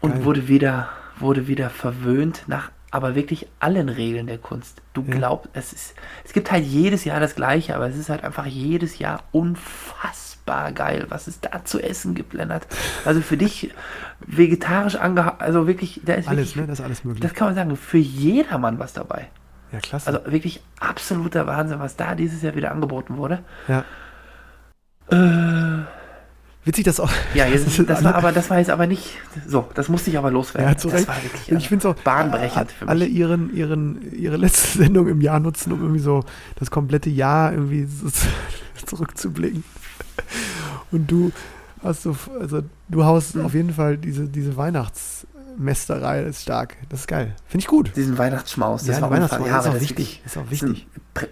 und 0.00 0.24
wurde 0.24 0.46
wieder, 0.48 0.88
wurde 1.18 1.46
wieder 1.48 1.70
verwöhnt 1.70 2.44
nach 2.48 2.70
aber 2.96 3.14
wirklich 3.14 3.46
allen 3.60 3.88
Regeln 3.88 4.26
der 4.26 4.38
Kunst. 4.38 4.82
Du 4.94 5.02
Ja. 5.06 5.14
glaubst, 5.14 5.50
es 5.52 5.72
ist, 5.72 5.94
es 6.24 6.32
gibt 6.32 6.50
halt 6.50 6.64
jedes 6.64 7.04
Jahr 7.04 7.20
das 7.20 7.34
Gleiche, 7.34 7.76
aber 7.76 7.86
es 7.88 7.96
ist 7.96 8.08
halt 8.08 8.24
einfach 8.24 8.46
jedes 8.46 8.98
Jahr 8.98 9.22
unfassbar 9.32 10.72
geil, 10.72 11.06
was 11.08 11.26
es 11.26 11.40
da 11.40 11.64
zu 11.64 11.80
essen 11.80 12.14
gibt, 12.14 12.32
Lennart. 12.32 12.66
Also 13.04 13.20
für 13.20 13.36
dich 13.36 13.72
vegetarisch 14.20 14.96
angehaucht, 14.96 15.40
also 15.40 15.66
wirklich, 15.66 16.00
da 16.04 16.14
ist 16.14 16.28
alles, 16.28 16.38
wirklich, 16.48 16.56
ne? 16.56 16.66
Das 16.66 16.78
ist 16.80 16.84
alles 16.84 17.04
möglich. 17.04 17.22
das 17.22 17.34
kann 17.34 17.48
man 17.48 17.54
sagen, 17.54 17.76
für 17.76 17.98
jedermann 17.98 18.78
was 18.78 18.92
dabei. 18.92 19.28
ja, 19.72 19.78
klasse. 19.80 20.06
Also 20.06 20.20
wirklich 20.32 20.62
absoluter 20.80 21.46
Wahnsinn, 21.46 21.78
was 21.80 21.96
da 21.96 22.14
dieses 22.14 22.42
Jahr 22.42 22.54
wieder 22.54 22.70
angeboten 22.72 23.16
wurde. 23.16 23.40
ja. 23.68 23.84
Witzig, 26.66 26.84
dass 26.84 27.00
auch. 27.00 27.10
Ja, 27.32 27.46
jetzt, 27.46 27.66
das 27.88 27.98
alle- 27.98 28.04
war 28.04 28.14
aber, 28.16 28.32
das 28.32 28.50
war 28.50 28.58
jetzt 28.58 28.70
aber 28.70 28.86
nicht 28.86 29.16
so. 29.46 29.68
Das 29.74 29.88
musste 29.88 30.10
ich 30.10 30.18
aber 30.18 30.30
loswerden. 30.30 30.70
Ja, 30.72 30.76
zu 30.76 30.88
das 30.88 30.98
Recht. 30.98 31.08
war 31.08 31.22
wirklich 31.22 31.48
ich 31.52 31.68
finde 31.68 31.88
es 31.88 31.94
auch 31.96 32.02
bahnbrechend 32.02 32.72
für 32.72 32.84
mich. 32.84 32.90
alle 32.90 33.06
ihren, 33.06 33.54
ihren, 33.56 34.12
ihre 34.12 34.36
letzte 34.36 34.78
Sendung 34.82 35.06
im 35.08 35.20
Jahr 35.22 35.40
nutzen, 35.40 35.72
um 35.72 35.80
irgendwie 35.80 36.00
so 36.00 36.24
das 36.56 36.70
komplette 36.70 37.08
Jahr 37.08 37.52
irgendwie 37.52 37.86
zurückzublicken. 38.86 39.64
Und 40.92 41.10
du 41.10 41.32
hast 41.82 42.02
so, 42.02 42.16
also 42.40 42.62
du 42.88 43.04
haust 43.04 43.36
auf 43.38 43.54
jeden 43.54 43.72
Fall 43.72 43.96
diese, 43.96 44.26
diese 44.28 44.56
Weihnachtsmästerei, 44.56 46.22
das 46.22 46.36
ist 46.36 46.42
stark. 46.42 46.76
Das 46.88 47.00
ist 47.00 47.06
geil. 47.06 47.34
Finde 47.46 47.62
ich 47.62 47.68
gut. 47.68 47.92
Diesen 47.96 48.18
Weihnachtsschmaus, 48.18 48.84
das 48.84 48.96
ja, 48.96 49.02
war 49.02 49.10
Weihnachtsfeier 49.10 49.40
unfassbar. 49.44 49.60
ist 49.60 49.66
aber 49.66 49.76
auch 49.76 49.80
das 49.80 49.88
wichtig. 49.88 50.22
Ist 50.24 50.36
auch 50.36 50.50
wichtig. 50.50 50.86
Prä- 51.14 51.28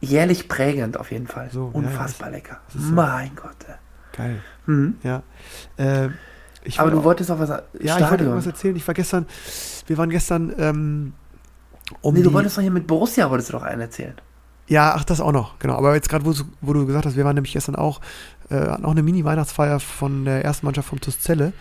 jährlich 0.00 0.48
prägend 0.48 0.96
auf 0.96 1.12
jeden 1.12 1.28
Fall. 1.28 1.48
So, 1.52 1.70
ja, 1.72 1.78
Unfassbar 1.78 2.30
das- 2.30 2.38
lecker. 2.38 2.60
das 2.72 2.82
so. 2.82 2.92
Mein 2.92 3.30
Gott. 3.36 3.54
ey. 3.68 3.74
Geil. 4.16 4.40
Mhm. 4.66 4.96
Ja. 5.02 5.22
Äh, 5.76 6.08
Aber 6.76 6.90
du 6.90 6.98
auch- 7.00 7.04
wolltest 7.04 7.30
auch 7.30 7.38
was. 7.38 7.48
Ja, 7.48 7.58
ich 7.80 7.84
wollte 7.90 8.04
Stadion. 8.06 8.20
irgendwas 8.28 8.46
erzählen. 8.46 8.76
Ich 8.76 8.86
war 8.86 8.94
gestern, 8.94 9.26
wir 9.86 9.98
waren 9.98 10.10
gestern 10.10 10.52
ähm, 10.58 11.12
um 12.00 12.14
nee, 12.14 12.22
du 12.22 12.32
wolltest 12.32 12.56
doch 12.56 12.62
hier 12.62 12.70
mit 12.70 12.86
Borussia, 12.86 13.28
wolltest 13.30 13.48
du 13.50 13.54
doch 13.54 13.62
einen 13.64 13.80
erzählen. 13.80 14.14
Ja, 14.68 14.94
ach, 14.96 15.04
das 15.04 15.20
auch 15.20 15.32
noch, 15.32 15.58
genau. 15.58 15.74
Aber 15.76 15.94
jetzt 15.94 16.08
gerade, 16.08 16.24
wo, 16.24 16.32
du- 16.32 16.44
wo 16.60 16.72
du 16.72 16.86
gesagt 16.86 17.04
hast, 17.04 17.16
wir 17.16 17.24
waren 17.24 17.34
nämlich 17.34 17.52
gestern 17.52 17.74
auch, 17.74 18.00
äh, 18.48 18.54
hatten 18.56 18.84
auch 18.84 18.92
eine 18.92 19.02
Mini-Weihnachtsfeier 19.02 19.80
von 19.80 20.24
der 20.24 20.44
ersten 20.44 20.64
Mannschaft 20.66 20.88
vom 20.88 21.00
TuS 21.00 21.18
Celle 21.20 21.52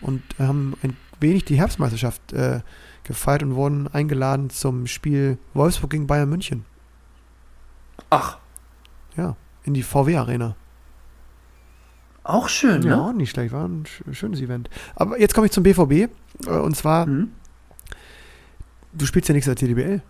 und 0.00 0.22
haben 0.38 0.74
ein 0.82 0.96
wenig 1.20 1.44
die 1.44 1.56
Herbstmeisterschaft 1.56 2.32
äh, 2.32 2.60
gefeiert 3.02 3.42
und 3.42 3.56
wurden 3.56 3.88
eingeladen 3.92 4.50
zum 4.50 4.86
Spiel 4.86 5.36
Wolfsburg 5.52 5.90
gegen 5.90 6.06
Bayern 6.06 6.28
München. 6.30 6.64
Ach, 8.10 8.38
Ja, 9.16 9.36
in 9.64 9.74
die 9.74 9.82
VW-Arena. 9.82 10.56
Auch 12.24 12.48
schön, 12.48 12.82
Ja, 12.82 12.96
ne? 12.96 13.02
auch 13.02 13.12
nicht 13.12 13.30
schlecht, 13.30 13.52
war 13.52 13.66
ein 13.66 13.84
sch- 13.84 14.14
schönes 14.14 14.40
Event. 14.40 14.68
Aber 14.96 15.20
jetzt 15.20 15.34
komme 15.34 15.46
ich 15.46 15.52
zum 15.52 15.62
BVB 15.62 15.92
äh, 16.46 16.50
und 16.50 16.74
zwar, 16.76 17.06
Hm? 17.06 17.30
du 18.92 19.06
spielst 19.06 19.28
ja 19.28 19.32
nächstes 19.34 19.50
Jahr 19.60 19.68
TDBL, 19.68 20.00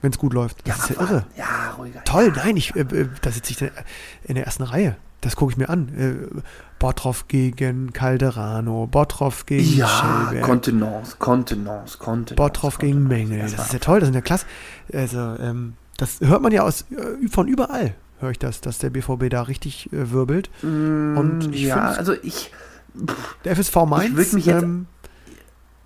wenn 0.00 0.10
es 0.12 0.18
gut 0.18 0.32
läuft. 0.34 0.66
Das 0.68 0.90
ist 0.90 0.96
ja 0.96 1.00
irre. 1.02 1.26
Ja, 1.36 1.70
ruhiger. 1.78 2.02
Toll, 2.04 2.32
nein, 2.36 2.56
ich, 2.56 2.74
äh, 2.76 2.80
äh, 2.80 3.08
da 3.22 3.30
sitze 3.30 3.52
ich 3.52 3.62
in 4.24 4.34
der- 4.34 4.44
ersten 4.46 4.62
Reihe. 4.64 4.96
Das 5.20 5.36
gucke 5.36 5.52
ich 5.52 5.56
mir 5.56 5.68
an. 5.68 5.88
Äh, 5.96 6.40
Bottroff 6.80 7.28
gegen 7.28 7.92
Calderano, 7.92 8.88
Bottroff 8.88 9.46
gegen 9.46 9.76
Ja, 9.76 9.86
Schellberg, 9.86 10.44
Kontenance, 10.44 11.14
Kontenance, 11.16 11.96
Kontenance. 11.98 12.34
Bottroff 12.34 12.78
gegen. 12.78 13.06
Mengel. 13.06 13.38
Das 13.38 13.54
Das 13.54 13.66
ist 13.66 13.72
ja 13.74 13.78
toll, 13.78 14.00
das 14.00 14.08
sind 14.08 14.14
ja 14.16 14.20
klasse. 14.20 14.46
Also, 14.92 15.18
ähm, 15.38 15.74
das 15.96 16.18
hört 16.20 16.42
man 16.42 16.50
ja 16.50 16.62
aus, 16.64 16.84
äh, 16.90 17.28
von 17.28 17.46
überall, 17.46 17.94
höre 18.22 18.30
ich 18.30 18.38
das, 18.38 18.60
dass 18.60 18.78
der 18.78 18.90
BVB 18.90 19.28
da 19.28 19.42
richtig 19.42 19.92
äh, 19.92 20.10
wirbelt. 20.10 20.50
Mm, 20.62 21.16
Und 21.18 21.54
ich 21.54 21.62
ja, 21.62 21.90
also 21.90 22.14
ich, 22.22 22.50
Der 23.44 23.56
FSV 23.56 23.76
Mainz. 23.86 24.16
würd 24.16 24.32
mich 24.32 24.46
jetzt- 24.46 24.62
ähm, 24.62 24.86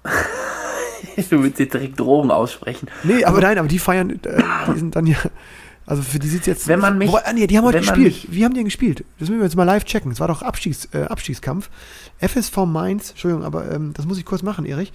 du 1.31 1.43
willst 1.43 1.59
jetzt 1.59 1.75
direkt 1.75 1.99
Drogen 1.99 2.31
aussprechen. 2.31 2.89
nee, 3.03 3.25
aber 3.25 3.41
nein, 3.41 3.59
aber 3.59 3.69
die 3.69 3.79
feiern, 3.79 4.11
äh, 4.11 4.43
die 4.73 4.79
sind 4.79 4.95
dann 4.97 5.07
ja. 5.07 5.17
Also 5.89 6.03
für 6.03 6.19
die 6.19 6.27
sieht 6.29 6.49
jetzt. 6.49 6.67
Wenn 6.67 6.81
man 6.81 6.99
mich- 6.99 7.09
Wobei, 7.09 7.25
ah, 7.27 7.33
nee, 7.33 7.47
die 7.47 7.57
haben 7.57 7.65
heute 7.65 7.79
gespielt. 7.79 8.27
Wie 8.29 8.45
haben 8.45 8.53
die 8.53 8.59
denn 8.59 8.65
gespielt? 8.65 9.05
Das 9.21 9.29
müssen 9.29 9.39
wir 9.41 9.45
jetzt 9.47 9.55
mal 9.57 9.63
live 9.63 9.85
checken. 9.85 10.11
Es 10.11 10.19
war 10.19 10.27
doch 10.27 10.43
Abstiegs, 10.43 10.89
äh, 10.93 11.03
Abstiegskampf. 11.05 11.71
FSV 12.19 12.57
Mainz, 12.67 13.11
Entschuldigung, 13.11 13.45
aber 13.45 13.71
ähm, 13.71 13.93
das 13.95 14.05
muss 14.05 14.19
ich 14.19 14.25
kurz 14.25 14.43
machen, 14.43 14.67
Erich. 14.67 14.93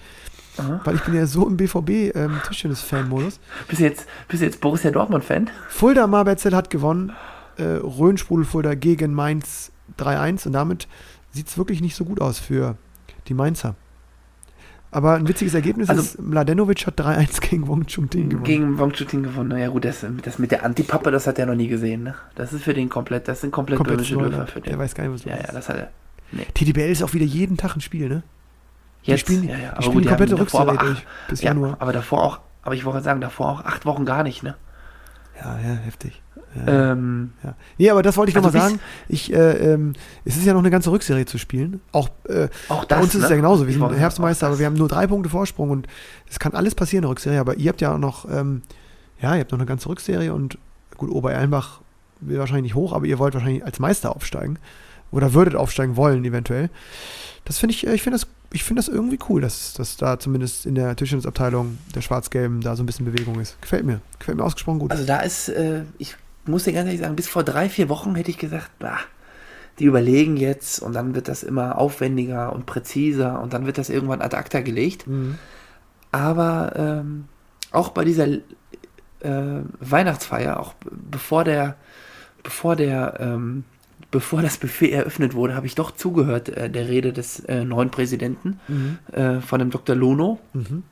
Aha. 0.58 0.82
Weil 0.84 0.96
ich 0.96 1.00
bin 1.00 1.14
ja 1.14 1.24
so 1.24 1.48
im 1.48 1.56
BVB 1.56 2.14
ähm, 2.14 2.38
Tischtennis-Fan-Modus. 2.46 3.40
Bist 3.68 3.80
du 3.80 3.84
jetzt, 3.86 4.04
bist 4.28 4.42
du 4.42 4.46
jetzt 4.46 4.60
Borussia 4.60 4.90
Dortmund-Fan? 4.90 5.48
Fulda 5.70 6.06
Marberzell 6.06 6.54
hat 6.54 6.68
gewonnen. 6.68 7.12
Äh, 7.56 7.62
Rhön-Sprudel 7.82 8.44
Fulda 8.44 8.74
gegen 8.74 9.12
Mainz 9.14 9.72
3-1 9.98 10.46
und 10.46 10.52
damit 10.52 10.88
sieht 11.30 11.48
es 11.48 11.58
wirklich 11.58 11.80
nicht 11.80 11.94
so 11.96 12.04
gut 12.04 12.20
aus 12.20 12.38
für 12.38 12.76
die 13.28 13.34
Mainzer. 13.34 13.74
Aber 14.90 15.14
ein 15.14 15.26
witziges 15.26 15.54
Ergebnis 15.54 15.88
Also- 15.88 16.02
ist, 16.02 16.20
Mladenovic 16.20 16.86
hat 16.86 17.00
3-1 17.00 17.40
gegen 17.40 17.66
Wong 17.66 17.86
Chun 17.86 18.10
Ting 18.10 18.28
gewonnen. 18.28 18.44
Gegen 18.44 18.78
Wong 18.78 18.92
Chutin 18.92 19.22
gewonnen. 19.22 19.48
Naja 19.48 19.68
gut, 19.68 19.84
das, 19.86 20.04
das 20.22 20.38
mit 20.38 20.50
der 20.50 20.64
Antipappe, 20.64 21.10
das 21.10 21.26
hat 21.26 21.38
er 21.38 21.46
noch 21.46 21.54
nie 21.54 21.68
gesehen. 21.68 22.02
Ne? 22.02 22.14
Das 22.34 22.52
ist 22.52 22.62
für 22.64 22.74
den 22.74 22.90
komplett, 22.90 23.26
das 23.26 23.40
sind 23.40 23.52
komplett 23.52 23.78
Komplett 23.78 23.96
böhmische. 23.98 24.16
Dörfer 24.16 24.46
für 24.46 24.60
Der 24.60 24.74
den. 24.74 24.78
weiß 24.78 24.94
gar 24.94 25.04
nicht, 25.04 25.14
was 25.14 25.24
los 25.24 25.32
Ja, 25.32 25.38
ja, 25.40 25.46
ist. 25.48 25.54
das 25.54 25.68
hat 25.70 25.76
er. 25.78 25.90
TDBL 26.54 26.90
ist 26.90 27.02
auch 27.02 27.14
wieder 27.14 27.24
jeden 27.24 27.56
Tag 27.56 27.74
ein 27.76 27.80
Spiel, 27.80 28.08
ne? 28.08 28.22
Jetzt, 29.02 29.20
spielen, 29.20 29.44
ja, 29.44 29.50
ja, 29.52 29.56
die 29.58 29.66
aber 29.68 29.82
spielen 29.82 29.94
gut, 29.94 30.04
die 30.04 30.08
komplette 30.08 30.38
Rückserie 30.38 30.78
durch 30.78 31.06
bis 31.28 31.40
Ja, 31.42 31.48
Januar. 31.48 31.76
aber 31.80 31.92
davor 31.92 32.22
auch, 32.22 32.40
aber 32.62 32.74
ich 32.74 32.84
wollte 32.84 33.00
sagen, 33.02 33.20
davor 33.20 33.48
auch 33.48 33.64
acht 33.64 33.84
Wochen 33.86 34.04
gar 34.04 34.22
nicht, 34.22 34.42
ne? 34.42 34.56
Ja, 35.42 35.58
ja, 35.58 35.74
heftig. 35.74 36.22
Ja. 36.66 36.92
Ähm, 36.92 37.32
Ja. 37.42 37.54
Nee, 37.78 37.90
aber 37.90 38.02
das 38.02 38.16
wollte 38.16 38.30
ich 38.30 38.36
Also 38.36 38.48
nochmal 38.48 38.70
sagen. 38.70 38.80
Ich, 39.08 39.32
äh, 39.32 39.72
ähm, 39.72 39.94
es 40.24 40.36
ist 40.36 40.44
ja 40.44 40.52
noch 40.52 40.60
eine 40.60 40.70
ganze 40.70 40.90
Rückserie 40.90 41.24
zu 41.24 41.38
spielen. 41.38 41.80
Auch 41.92 42.10
äh, 42.28 42.48
auch 42.68 42.84
bei 42.84 42.96
das. 42.96 43.04
uns 43.04 43.14
ist 43.14 43.22
es 43.22 43.28
ne? 43.30 43.36
ja 43.36 43.36
genauso. 43.36 43.66
Wir 43.66 43.74
Ich 43.74 43.80
sind 43.80 43.96
Herbstmeister, 43.96 44.46
aber 44.48 44.58
wir 44.58 44.66
haben 44.66 44.76
nur 44.76 44.88
drei 44.88 45.06
Punkte 45.06 45.30
Vorsprung 45.30 45.70
und 45.70 45.86
es 46.30 46.38
kann 46.38 46.52
alles 46.52 46.74
passieren 46.74 47.02
in 47.02 47.08
der 47.08 47.10
Rückserie. 47.10 47.40
Aber 47.40 47.56
ihr 47.56 47.70
habt 47.70 47.80
ja 47.80 47.94
auch 47.94 47.98
noch, 47.98 48.26
ähm, 48.30 48.62
ja, 49.20 49.34
ihr 49.34 49.40
habt 49.40 49.52
noch 49.52 49.58
eine 49.58 49.66
ganze 49.66 49.88
Rückserie 49.88 50.34
und 50.34 50.58
gut, 50.96 51.10
Obererlenbach 51.10 51.80
will 52.20 52.38
wahrscheinlich 52.38 52.64
nicht 52.64 52.74
hoch, 52.74 52.92
aber 52.92 53.06
ihr 53.06 53.18
wollt 53.18 53.34
wahrscheinlich 53.34 53.64
als 53.64 53.78
Meister 53.80 54.14
aufsteigen 54.14 54.58
oder 55.10 55.32
würdet 55.34 55.54
aufsteigen 55.56 55.96
wollen 55.96 56.24
eventuell. 56.24 56.70
Das 57.44 57.58
finde 57.58 57.74
ich, 57.74 57.86
äh, 57.86 57.94
ich 57.94 58.02
finde 58.02 58.18
das, 58.18 58.26
ich 58.52 58.64
finde 58.64 58.80
das 58.80 58.88
irgendwie 58.88 59.18
cool, 59.28 59.40
dass, 59.40 59.72
dass 59.74 59.96
da 59.96 60.18
zumindest 60.18 60.66
in 60.66 60.74
der 60.74 60.94
Tischtennisabteilung 60.94 61.78
der 61.94 62.02
Schwarz-Gelben 62.02 62.60
da 62.60 62.76
so 62.76 62.82
ein 62.82 62.86
bisschen 62.86 63.06
Bewegung 63.06 63.40
ist. 63.40 63.60
Gefällt 63.62 63.84
mir, 63.84 64.00
gefällt 64.18 64.36
mir 64.36 64.44
ausgesprochen 64.44 64.78
gut. 64.78 64.90
Also 64.90 65.04
da 65.04 65.20
ist, 65.20 65.48
äh, 65.48 65.84
ich 65.98 66.16
muss 66.44 66.64
dir 66.64 66.72
ganz 66.72 66.86
ehrlich 66.86 67.00
sagen, 67.00 67.16
bis 67.16 67.28
vor 67.28 67.44
drei, 67.44 67.68
vier 67.68 67.88
Wochen 67.88 68.14
hätte 68.14 68.30
ich 68.30 68.38
gesagt, 68.38 68.70
bah, 68.78 68.98
die 69.78 69.84
überlegen 69.84 70.36
jetzt 70.36 70.80
und 70.80 70.92
dann 70.92 71.14
wird 71.14 71.28
das 71.28 71.42
immer 71.42 71.78
aufwendiger 71.78 72.52
und 72.52 72.66
präziser 72.66 73.40
und 73.40 73.54
dann 73.54 73.64
wird 73.64 73.78
das 73.78 73.88
irgendwann 73.88 74.20
ad 74.20 74.36
acta 74.36 74.60
gelegt. 74.60 75.06
Mhm. 75.06 75.38
Aber 76.10 76.72
ähm, 76.76 77.24
auch 77.70 77.88
bei 77.90 78.04
dieser 78.04 78.26
äh, 78.26 79.62
Weihnachtsfeier, 79.80 80.60
auch 80.60 80.74
bevor 80.90 81.44
der, 81.44 81.76
bevor 82.42 82.76
der, 82.76 83.16
ähm, 83.18 83.64
bevor 84.12 84.40
das 84.42 84.56
Buffet 84.58 84.92
eröffnet 84.92 85.34
wurde, 85.34 85.56
habe 85.56 85.66
ich 85.66 85.74
doch 85.74 85.90
zugehört 85.90 86.48
äh, 86.50 86.70
der 86.70 86.86
Rede 86.88 87.12
des 87.12 87.40
äh, 87.40 87.64
neuen 87.64 87.90
Präsidenten 87.90 88.60
Mhm. 88.68 88.98
äh, 89.12 89.40
von 89.40 89.58
dem 89.58 89.70
Dr. 89.70 89.96
Lono. 89.96 90.38
Mhm. 90.52 90.84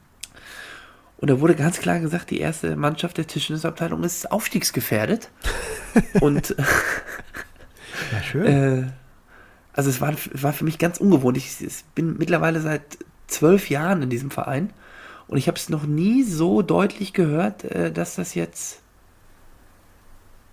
Und 1.18 1.28
da 1.30 1.38
wurde 1.38 1.54
ganz 1.54 1.78
klar 1.78 2.00
gesagt, 2.00 2.30
die 2.30 2.40
erste 2.40 2.74
Mannschaft 2.76 3.18
der 3.18 3.26
Tischtennisabteilung 3.26 4.02
ist 4.04 4.32
aufstiegsgefährdet. 4.32 5.30
und 6.20 6.56
Ja, 8.12 8.22
schön. 8.22 8.46
äh, 8.46 8.86
also 9.72 9.90
es 9.90 10.00
war, 10.00 10.14
war 10.32 10.52
für 10.52 10.64
mich 10.64 10.78
ganz 10.78 10.98
ungewohnt. 10.98 11.36
Ich, 11.36 11.60
ich 11.60 11.84
bin 11.94 12.16
mittlerweile 12.18 12.60
seit 12.60 12.82
zwölf 13.26 13.70
Jahren 13.70 14.02
in 14.02 14.10
diesem 14.10 14.30
Verein 14.30 14.70
und 15.28 15.36
ich 15.36 15.46
habe 15.46 15.56
es 15.58 15.68
noch 15.68 15.84
nie 15.84 16.22
so 16.24 16.62
deutlich 16.62 17.12
gehört, 17.12 17.64
äh, 17.64 17.92
dass 17.92 18.14
das 18.16 18.34
jetzt, 18.34 18.80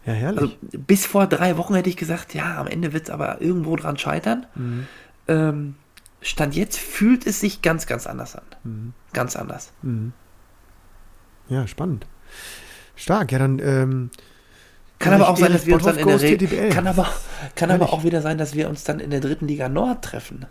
ja, 0.07 0.13
herrlich. 0.13 0.41
also 0.41 0.55
bis 0.71 1.05
vor 1.05 1.27
drei 1.27 1.57
Wochen 1.57 1.75
hätte 1.75 1.89
ich 1.89 1.97
gesagt, 1.97 2.33
ja, 2.33 2.57
am 2.57 2.67
Ende 2.67 2.93
wird 2.93 3.03
es 3.03 3.09
aber 3.09 3.41
irgendwo 3.41 3.75
dran 3.75 3.97
scheitern. 3.97 4.45
mhm. 4.55 4.87
Ähm, 5.27 5.75
Stand 6.21 6.55
jetzt 6.55 6.79
fühlt 6.79 7.27
es 7.27 7.41
sich 7.41 7.61
ganz, 7.61 7.85
ganz 7.85 8.07
anders 8.07 8.35
an. 8.35 8.45
Mhm. 8.63 8.93
Ganz 9.13 9.35
anders. 9.35 9.71
Mhm. 9.83 10.13
Ja, 11.47 11.67
spannend. 11.67 12.07
Stark, 12.95 13.31
ja, 13.31 13.39
dann. 13.39 13.59
Ähm, 13.59 14.09
Kann 14.97 15.13
aber 15.13 15.29
auch 15.29 15.37
sein, 15.37 15.53
dass 15.53 15.65
wir 15.65 15.75
uns 15.75 15.83
dann 15.83 15.97
in 15.97 16.07
der 16.07 16.21
Re 16.21 16.69
kann 16.69 16.87
aber 16.87 17.07
kann 17.55 17.69
aber 17.69 17.93
auch 17.93 18.03
wieder 18.03 18.21
sein, 18.21 18.37
dass 18.37 18.55
wir 18.55 18.67
uns 18.67 18.83
dann 18.83 18.99
in 18.99 19.11
der 19.11 19.19
dritten 19.19 19.47
Liga 19.47 19.69
Nord 19.69 20.03
treffen. 20.03 20.47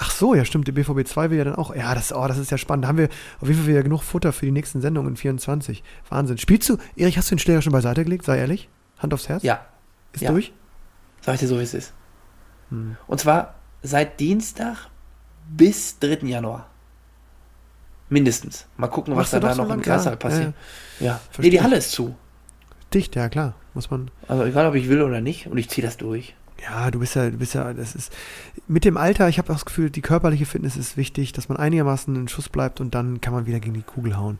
Ach 0.00 0.10
so, 0.10 0.34
ja, 0.34 0.44
stimmt. 0.44 0.66
Der 0.66 0.72
BVB 0.72 1.06
2 1.06 1.30
will 1.30 1.38
ja 1.38 1.44
dann 1.44 1.54
auch. 1.54 1.74
Ja, 1.76 1.94
das, 1.94 2.12
oh, 2.12 2.26
das 2.26 2.38
ist 2.38 2.50
ja 2.50 2.58
spannend. 2.58 2.84
Da 2.84 2.88
haben 2.88 2.98
wir 2.98 3.08
auf 3.40 3.46
jeden 3.48 3.60
Fall 3.60 3.68
wieder 3.68 3.82
genug 3.82 4.02
Futter 4.02 4.32
für 4.32 4.46
die 4.46 4.52
nächsten 4.52 4.80
Sendungen 4.80 5.10
in 5.12 5.16
24. 5.16 5.84
Wahnsinn. 6.08 6.38
Spielst 6.38 6.68
du, 6.68 6.78
Erich, 6.96 7.16
hast 7.18 7.30
du 7.30 7.34
den 7.34 7.38
Schläger 7.38 7.62
schon 7.62 7.72
beiseite 7.72 8.02
gelegt? 8.02 8.24
Sei 8.24 8.38
ehrlich. 8.38 8.68
Hand 8.98 9.14
aufs 9.14 9.28
Herz? 9.28 9.42
Ja, 9.42 9.64
Ist 10.12 10.22
ja. 10.22 10.32
durch? 10.32 10.52
sag 11.22 11.34
ich 11.34 11.40
dir 11.40 11.48
so, 11.48 11.58
wie 11.58 11.62
es 11.62 11.74
ist. 11.74 11.92
Hm. 12.70 12.96
Und 13.06 13.20
zwar 13.20 13.54
seit 13.82 14.18
Dienstag 14.20 14.88
bis 15.50 15.98
3. 15.98 16.26
Januar. 16.26 16.66
Mindestens. 18.08 18.66
Mal 18.76 18.88
gucken, 18.88 19.14
was 19.14 19.18
Machst 19.18 19.32
dann 19.34 19.42
da 19.42 19.54
so 19.54 19.62
noch 19.62 19.64
im 19.70 19.76
lang? 19.76 19.82
Kreissaal 19.82 20.14
Ja, 20.14 20.16
passiert. 20.16 20.54
Ja. 20.98 21.12
Nee, 21.14 21.18
Verstehe 21.30 21.50
die 21.50 21.56
ich. 21.58 21.62
Halle 21.62 21.76
ist 21.76 21.92
zu. 21.92 22.16
Dicht, 22.92 23.14
ja, 23.16 23.28
klar. 23.28 23.54
Muss 23.74 23.90
man. 23.90 24.10
Also 24.26 24.44
egal, 24.44 24.66
ob 24.66 24.74
ich 24.74 24.88
will 24.88 25.02
oder 25.02 25.20
nicht. 25.20 25.46
Und 25.46 25.58
ich 25.58 25.68
ziehe 25.68 25.86
das 25.86 25.96
durch. 25.96 26.34
Ja, 26.62 26.90
du 26.90 26.98
bist 26.98 27.14
ja, 27.14 27.30
du 27.30 27.38
bist 27.38 27.54
ja, 27.54 27.72
das 27.72 27.94
ist. 27.94 28.12
Mit 28.68 28.84
dem 28.84 28.96
Alter, 28.96 29.28
ich 29.28 29.38
habe 29.38 29.48
das 29.48 29.64
Gefühl, 29.64 29.90
die 29.90 30.02
körperliche 30.02 30.46
Fitness 30.46 30.76
ist 30.76 30.96
wichtig, 30.96 31.32
dass 31.32 31.48
man 31.48 31.58
einigermaßen 31.58 32.14
in 32.14 32.28
Schuss 32.28 32.48
bleibt 32.48 32.80
und 32.80 32.94
dann 32.94 33.20
kann 33.20 33.32
man 33.32 33.46
wieder 33.46 33.60
gegen 33.60 33.74
die 33.74 33.82
Kugel 33.82 34.16
hauen. 34.16 34.38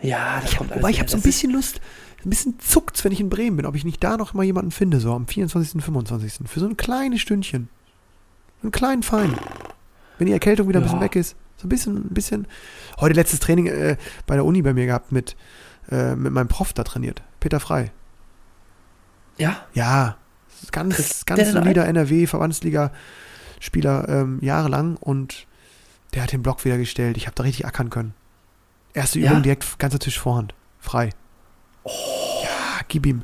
Ja, 0.00 0.40
das 0.40 0.50
Ich 0.52 0.58
hab, 0.58 0.68
kommt 0.68 0.76
wobei 0.76 0.90
ich 0.90 1.00
habe 1.00 1.08
so 1.08 1.16
ein 1.16 1.22
bisschen 1.22 1.52
Lust, 1.52 1.80
ein 2.24 2.30
bisschen 2.30 2.58
zuckt's, 2.60 3.04
wenn 3.04 3.12
ich 3.12 3.20
in 3.20 3.28
Bremen 3.28 3.56
bin, 3.56 3.66
ob 3.66 3.74
ich 3.74 3.84
nicht 3.84 4.02
da 4.02 4.16
noch 4.16 4.34
mal 4.34 4.44
jemanden 4.44 4.70
finde, 4.70 5.00
so 5.00 5.12
am 5.12 5.26
24., 5.26 5.82
25. 5.82 6.48
Für 6.48 6.60
so 6.60 6.66
ein 6.66 6.76
kleines 6.76 7.20
Stündchen. 7.20 7.68
Einen 8.62 8.72
kleinen 8.72 9.02
Fein. 9.02 9.34
Wenn 10.18 10.26
die 10.26 10.32
Erkältung 10.32 10.68
wieder 10.68 10.80
ein 10.80 10.84
bisschen 10.84 11.00
weg 11.00 11.16
ist. 11.16 11.36
So 11.56 11.66
ein 11.66 11.68
bisschen, 11.68 11.96
ein 11.96 12.14
bisschen. 12.14 12.46
Heute 13.00 13.14
letztes 13.14 13.40
Training 13.40 13.66
äh, 13.66 13.96
bei 14.26 14.34
der 14.34 14.44
Uni 14.44 14.62
bei 14.62 14.72
mir 14.72 14.86
gehabt 14.86 15.10
mit, 15.10 15.36
äh, 15.90 16.14
mit 16.14 16.32
meinem 16.32 16.48
Prof 16.48 16.72
da 16.72 16.84
trainiert. 16.84 17.22
Peter 17.40 17.58
Frei. 17.60 17.90
Ja, 19.38 19.66
Ja, 19.74 20.16
ganz, 20.70 21.26
ganz 21.26 21.50
solider 21.50 21.86
NRW-Verbandsliga-Spieler 21.86 24.08
ähm, 24.08 24.38
jahrelang 24.40 24.96
und 24.96 25.46
der 26.14 26.22
hat 26.22 26.32
den 26.32 26.42
Block 26.42 26.64
wieder 26.64 26.78
gestellt. 26.78 27.16
Ich 27.16 27.26
habe 27.26 27.34
da 27.34 27.42
richtig 27.42 27.66
ackern 27.66 27.90
können. 27.90 28.14
Erste 28.94 29.18
Ja? 29.18 29.30
Übung 29.30 29.42
direkt 29.42 29.78
ganzer 29.78 29.98
Tisch 29.98 30.18
Vorhand. 30.18 30.54
Frei. 30.78 31.10
Ja, 31.84 32.80
gib 32.88 33.06
ihm. 33.06 33.22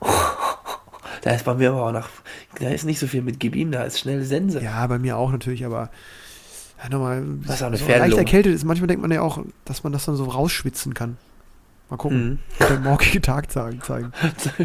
da 1.22 1.30
ist 1.32 1.44
bei 1.44 1.54
mir 1.54 1.70
aber 1.70 1.86
auch 1.86 1.92
noch. 1.92 2.08
Da 2.60 2.68
ist 2.68 2.84
nicht 2.84 2.98
so 2.98 3.06
viel 3.06 3.22
mit 3.22 3.40
Gib 3.40 3.56
ihm, 3.56 3.72
da 3.72 3.82
ist 3.82 3.98
schnell 3.98 4.22
Sense. 4.22 4.62
Ja, 4.62 4.86
bei 4.86 4.98
mir 4.98 5.16
auch 5.16 5.32
natürlich, 5.32 5.64
aber 5.64 5.90
ja, 6.82 6.90
nochmal, 6.90 7.24
Das 7.46 7.56
ist 7.56 7.62
auch 7.62 7.68
eine 7.68 7.76
so 7.76 7.88
leicht 7.88 8.16
erkältet 8.16 8.54
ist. 8.54 8.64
Manchmal 8.64 8.86
denkt 8.86 9.02
man 9.02 9.10
ja 9.10 9.22
auch, 9.22 9.40
dass 9.64 9.82
man 9.82 9.92
das 9.92 10.04
dann 10.04 10.16
so 10.16 10.24
rausschwitzen 10.24 10.94
kann. 10.94 11.16
Mal 11.88 11.96
gucken. 11.96 12.24
Mhm. 12.24 12.38
Wird 12.58 12.70
der 12.70 12.80
morgige 12.80 13.20
Tag 13.20 13.50
zeigen. 13.52 13.80
zeigen. 13.80 14.12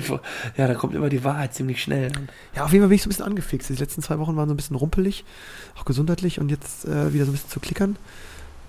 ja, 0.57 0.67
da 0.67 0.73
kommt 0.73 0.95
immer 0.95 1.09
die 1.09 1.23
Wahrheit 1.23 1.53
ziemlich 1.53 1.81
schnell. 1.81 2.11
Ja, 2.55 2.63
auf 2.63 2.71
jeden 2.71 2.81
Fall 2.81 2.89
bin 2.89 2.95
ich 2.95 3.03
so 3.03 3.07
ein 3.07 3.11
bisschen 3.11 3.25
angefixt. 3.25 3.69
Die 3.69 3.75
letzten 3.75 4.01
zwei 4.01 4.17
Wochen 4.17 4.35
waren 4.35 4.47
so 4.47 4.53
ein 4.55 4.57
bisschen 4.57 4.75
rumpelig, 4.75 5.23
auch 5.77 5.85
gesundheitlich 5.85 6.39
und 6.39 6.49
jetzt 6.49 6.85
äh, 6.85 7.13
wieder 7.13 7.25
so 7.25 7.31
ein 7.31 7.33
bisschen 7.33 7.51
zu 7.51 7.59
klickern. 7.59 7.97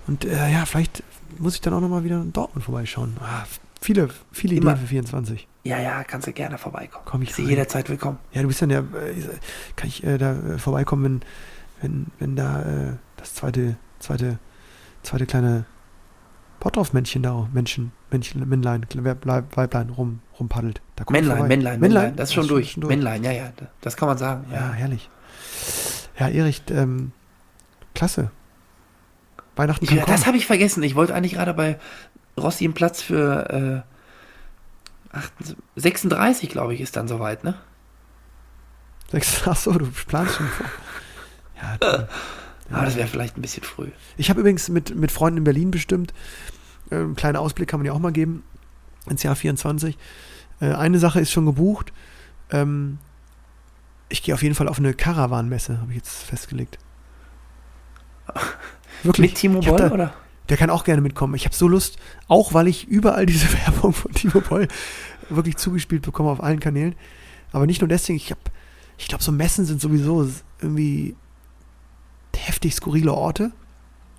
Und 0.05 0.25
äh, 0.25 0.51
ja, 0.51 0.65
vielleicht 0.65 1.03
muss 1.39 1.55
ich 1.55 1.61
dann 1.61 1.73
auch 1.73 1.81
nochmal 1.81 2.03
wieder 2.03 2.21
in 2.21 2.31
Dortmund 2.31 2.63
vorbeischauen. 2.63 3.17
Ah, 3.19 3.43
viele, 3.81 4.09
viele 4.31 4.55
Immer. 4.55 4.71
Ideen 4.71 4.81
für 4.81 4.87
24. 4.87 5.47
Ja, 5.63 5.79
ja, 5.79 6.03
kannst 6.03 6.27
du 6.27 6.33
gerne 6.33 6.57
vorbeikommen. 6.57 7.05
Komm 7.05 7.21
ich 7.23 7.37
rein. 7.37 7.47
jederzeit 7.47 7.89
willkommen. 7.89 8.19
Ja, 8.33 8.41
du 8.41 8.49
bist 8.49 8.61
dann 8.61 8.69
ja, 8.69 8.79
äh, 8.79 8.83
kann 9.75 9.87
ich 9.87 10.03
äh, 10.03 10.17
da 10.17 10.33
äh, 10.33 10.57
vorbeikommen, 10.59 11.03
wenn, 11.03 11.21
wenn, 11.81 12.05
wenn 12.19 12.35
da 12.35 12.61
äh, 12.61 12.93
das 13.17 13.33
zweite, 13.33 13.77
zweite, 13.99 14.37
zweite 15.01 15.25
kleine 15.25 15.65
Potthoff-Männchen 16.59 17.23
da, 17.23 17.47
Männchen, 17.53 17.91
Männchen, 18.13 18.47
Männlein, 18.47 18.85
Weib- 18.95 19.25
Weiblein 19.57 19.89
rum, 19.89 20.19
rumpaddelt. 20.39 20.81
Da 20.95 21.03
Männlein, 21.09 21.37
vorbei. 21.37 21.47
Männlein, 21.49 21.79
Männlein, 21.79 22.15
Das 22.15 22.29
ist 22.29 22.33
schon 22.35 22.47
durch. 22.47 22.71
schon 22.71 22.87
Männlein, 22.87 23.23
ja, 23.23 23.31
ja. 23.31 23.51
Das 23.81 23.97
kann 23.97 24.07
man 24.07 24.17
sagen. 24.17 24.45
Ja, 24.51 24.57
Ja. 24.67 24.71
herrlich. 24.71 25.09
Ja, 26.17 26.29
Erich, 26.29 26.61
ähm, 26.69 27.11
klasse. 27.95 28.31
Weihnachten 29.55 29.85
kann 29.85 29.97
das 29.97 30.05
kommen. 30.05 30.25
habe 30.27 30.37
ich 30.37 30.45
vergessen. 30.45 30.81
Ich 30.83 30.95
wollte 30.95 31.13
eigentlich 31.13 31.33
gerade 31.33 31.53
bei 31.53 31.79
Rossi 32.37 32.63
einen 32.63 32.73
Platz 32.73 33.01
für 33.01 33.83
äh, 35.13 35.15
28 35.15 35.57
36, 35.75 36.49
glaube 36.49 36.73
ich, 36.73 36.81
ist 36.81 36.95
dann 36.95 37.07
soweit, 37.07 37.43
ne? 37.43 37.55
Sechs, 39.11 39.43
ach 39.47 39.55
so, 39.55 39.71
du 39.73 39.87
planst 40.07 40.35
schon 40.37 40.47
vor. 40.47 40.65
Ja, 41.61 41.77
toll. 41.77 42.07
Aber 42.71 42.85
das 42.85 42.95
wäre 42.95 43.07
vielleicht 43.07 43.37
ein 43.37 43.41
bisschen 43.41 43.63
früh. 43.63 43.89
Ich 44.17 44.29
habe 44.29 44.39
übrigens 44.39 44.69
mit, 44.69 44.95
mit 44.95 45.11
Freunden 45.11 45.37
in 45.39 45.43
Berlin 45.43 45.69
bestimmt, 45.71 46.13
äh, 46.91 46.95
einen 46.95 47.15
kleinen 47.15 47.37
Ausblick 47.37 47.69
kann 47.69 47.79
man 47.79 47.85
ja 47.87 47.93
auch 47.93 47.99
mal 47.99 48.11
geben, 48.11 48.43
ins 49.09 49.23
Jahr 49.23 49.35
24. 49.35 49.97
Äh, 50.59 50.73
eine 50.73 50.99
Sache 50.99 51.19
ist 51.19 51.31
schon 51.31 51.45
gebucht. 51.45 51.91
Ähm, 52.51 52.97
ich 54.09 54.21
gehe 54.23 54.33
auf 54.33 54.43
jeden 54.43 54.55
Fall 54.55 54.67
auf 54.67 54.79
eine 54.79 54.93
Caravan-Messe, 54.93 55.79
habe 55.79 55.91
ich 55.91 55.97
jetzt 55.97 56.23
festgelegt. 56.23 56.77
Wirklich. 59.03 59.31
Mit 59.31 59.37
Timo 59.37 59.59
Boll, 59.59 59.77
da- 59.77 59.91
oder? 59.91 60.13
Der 60.49 60.57
kann 60.57 60.69
auch 60.69 60.83
gerne 60.83 61.01
mitkommen. 61.01 61.35
Ich 61.35 61.45
habe 61.45 61.55
so 61.55 61.67
Lust, 61.67 61.97
auch 62.27 62.53
weil 62.53 62.67
ich 62.67 62.87
überall 62.87 63.25
diese 63.27 63.51
Werbung 63.53 63.93
von 63.93 64.11
Timo 64.11 64.41
Boll 64.41 64.67
wirklich 65.29 65.55
zugespielt 65.57 66.03
bekomme 66.03 66.29
auf 66.29 66.43
allen 66.43 66.59
Kanälen. 66.59 66.95
Aber 67.51 67.65
nicht 67.65 67.81
nur 67.81 67.87
deswegen, 67.87 68.17
ich 68.17 68.29
habe, 68.29 68.41
ich 68.97 69.07
glaube, 69.07 69.23
so 69.23 69.31
Messen 69.31 69.65
sind 69.65 69.79
sowieso 69.81 70.29
irgendwie 70.59 71.15
heftig 72.35 72.75
skurrile 72.75 73.13
Orte, 73.13 73.51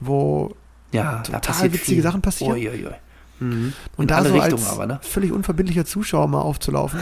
wo 0.00 0.54
Ja, 0.94 1.18
total 1.20 1.72
witzige 1.72 1.84
viel. 1.84 2.02
Sachen 2.02 2.22
passieren. 2.22 2.54
Ui, 2.54 2.68
ui, 2.68 2.86
ui. 2.86 2.94
Mhm. 3.40 3.72
Und 3.96 4.10
da 4.10 4.16
alle 4.16 4.28
so 4.28 4.34
Richtungen 4.34 4.62
als 4.62 4.72
aber, 4.72 4.86
ne? 4.86 5.00
völlig 5.02 5.32
unverbindlicher 5.32 5.84
Zuschauer 5.84 6.28
mal 6.28 6.40
aufzulaufen. 6.40 7.00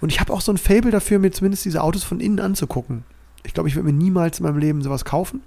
Und, 0.00 0.10
ich 0.10 0.20
habe 0.20 0.32
auch 0.32 0.40
so 0.40 0.52
ein 0.52 0.58
Fable 0.58 0.90
dafür, 0.90 1.18
mir 1.18 1.32
zumindest 1.32 1.64
diese 1.64 1.82
Autos 1.82 2.04
von 2.04 2.20
innen 2.20 2.40
anzugucken. 2.40 3.04
Ich 3.44 3.52
glaube, 3.52 3.68
ich 3.68 3.74
würde 3.74 3.86
mir 3.86 3.92
niemals 3.92 4.38
in 4.38 4.46
meinem 4.46 4.58
Leben 4.58 4.82
sowas 4.82 5.04
kaufen. 5.04 5.42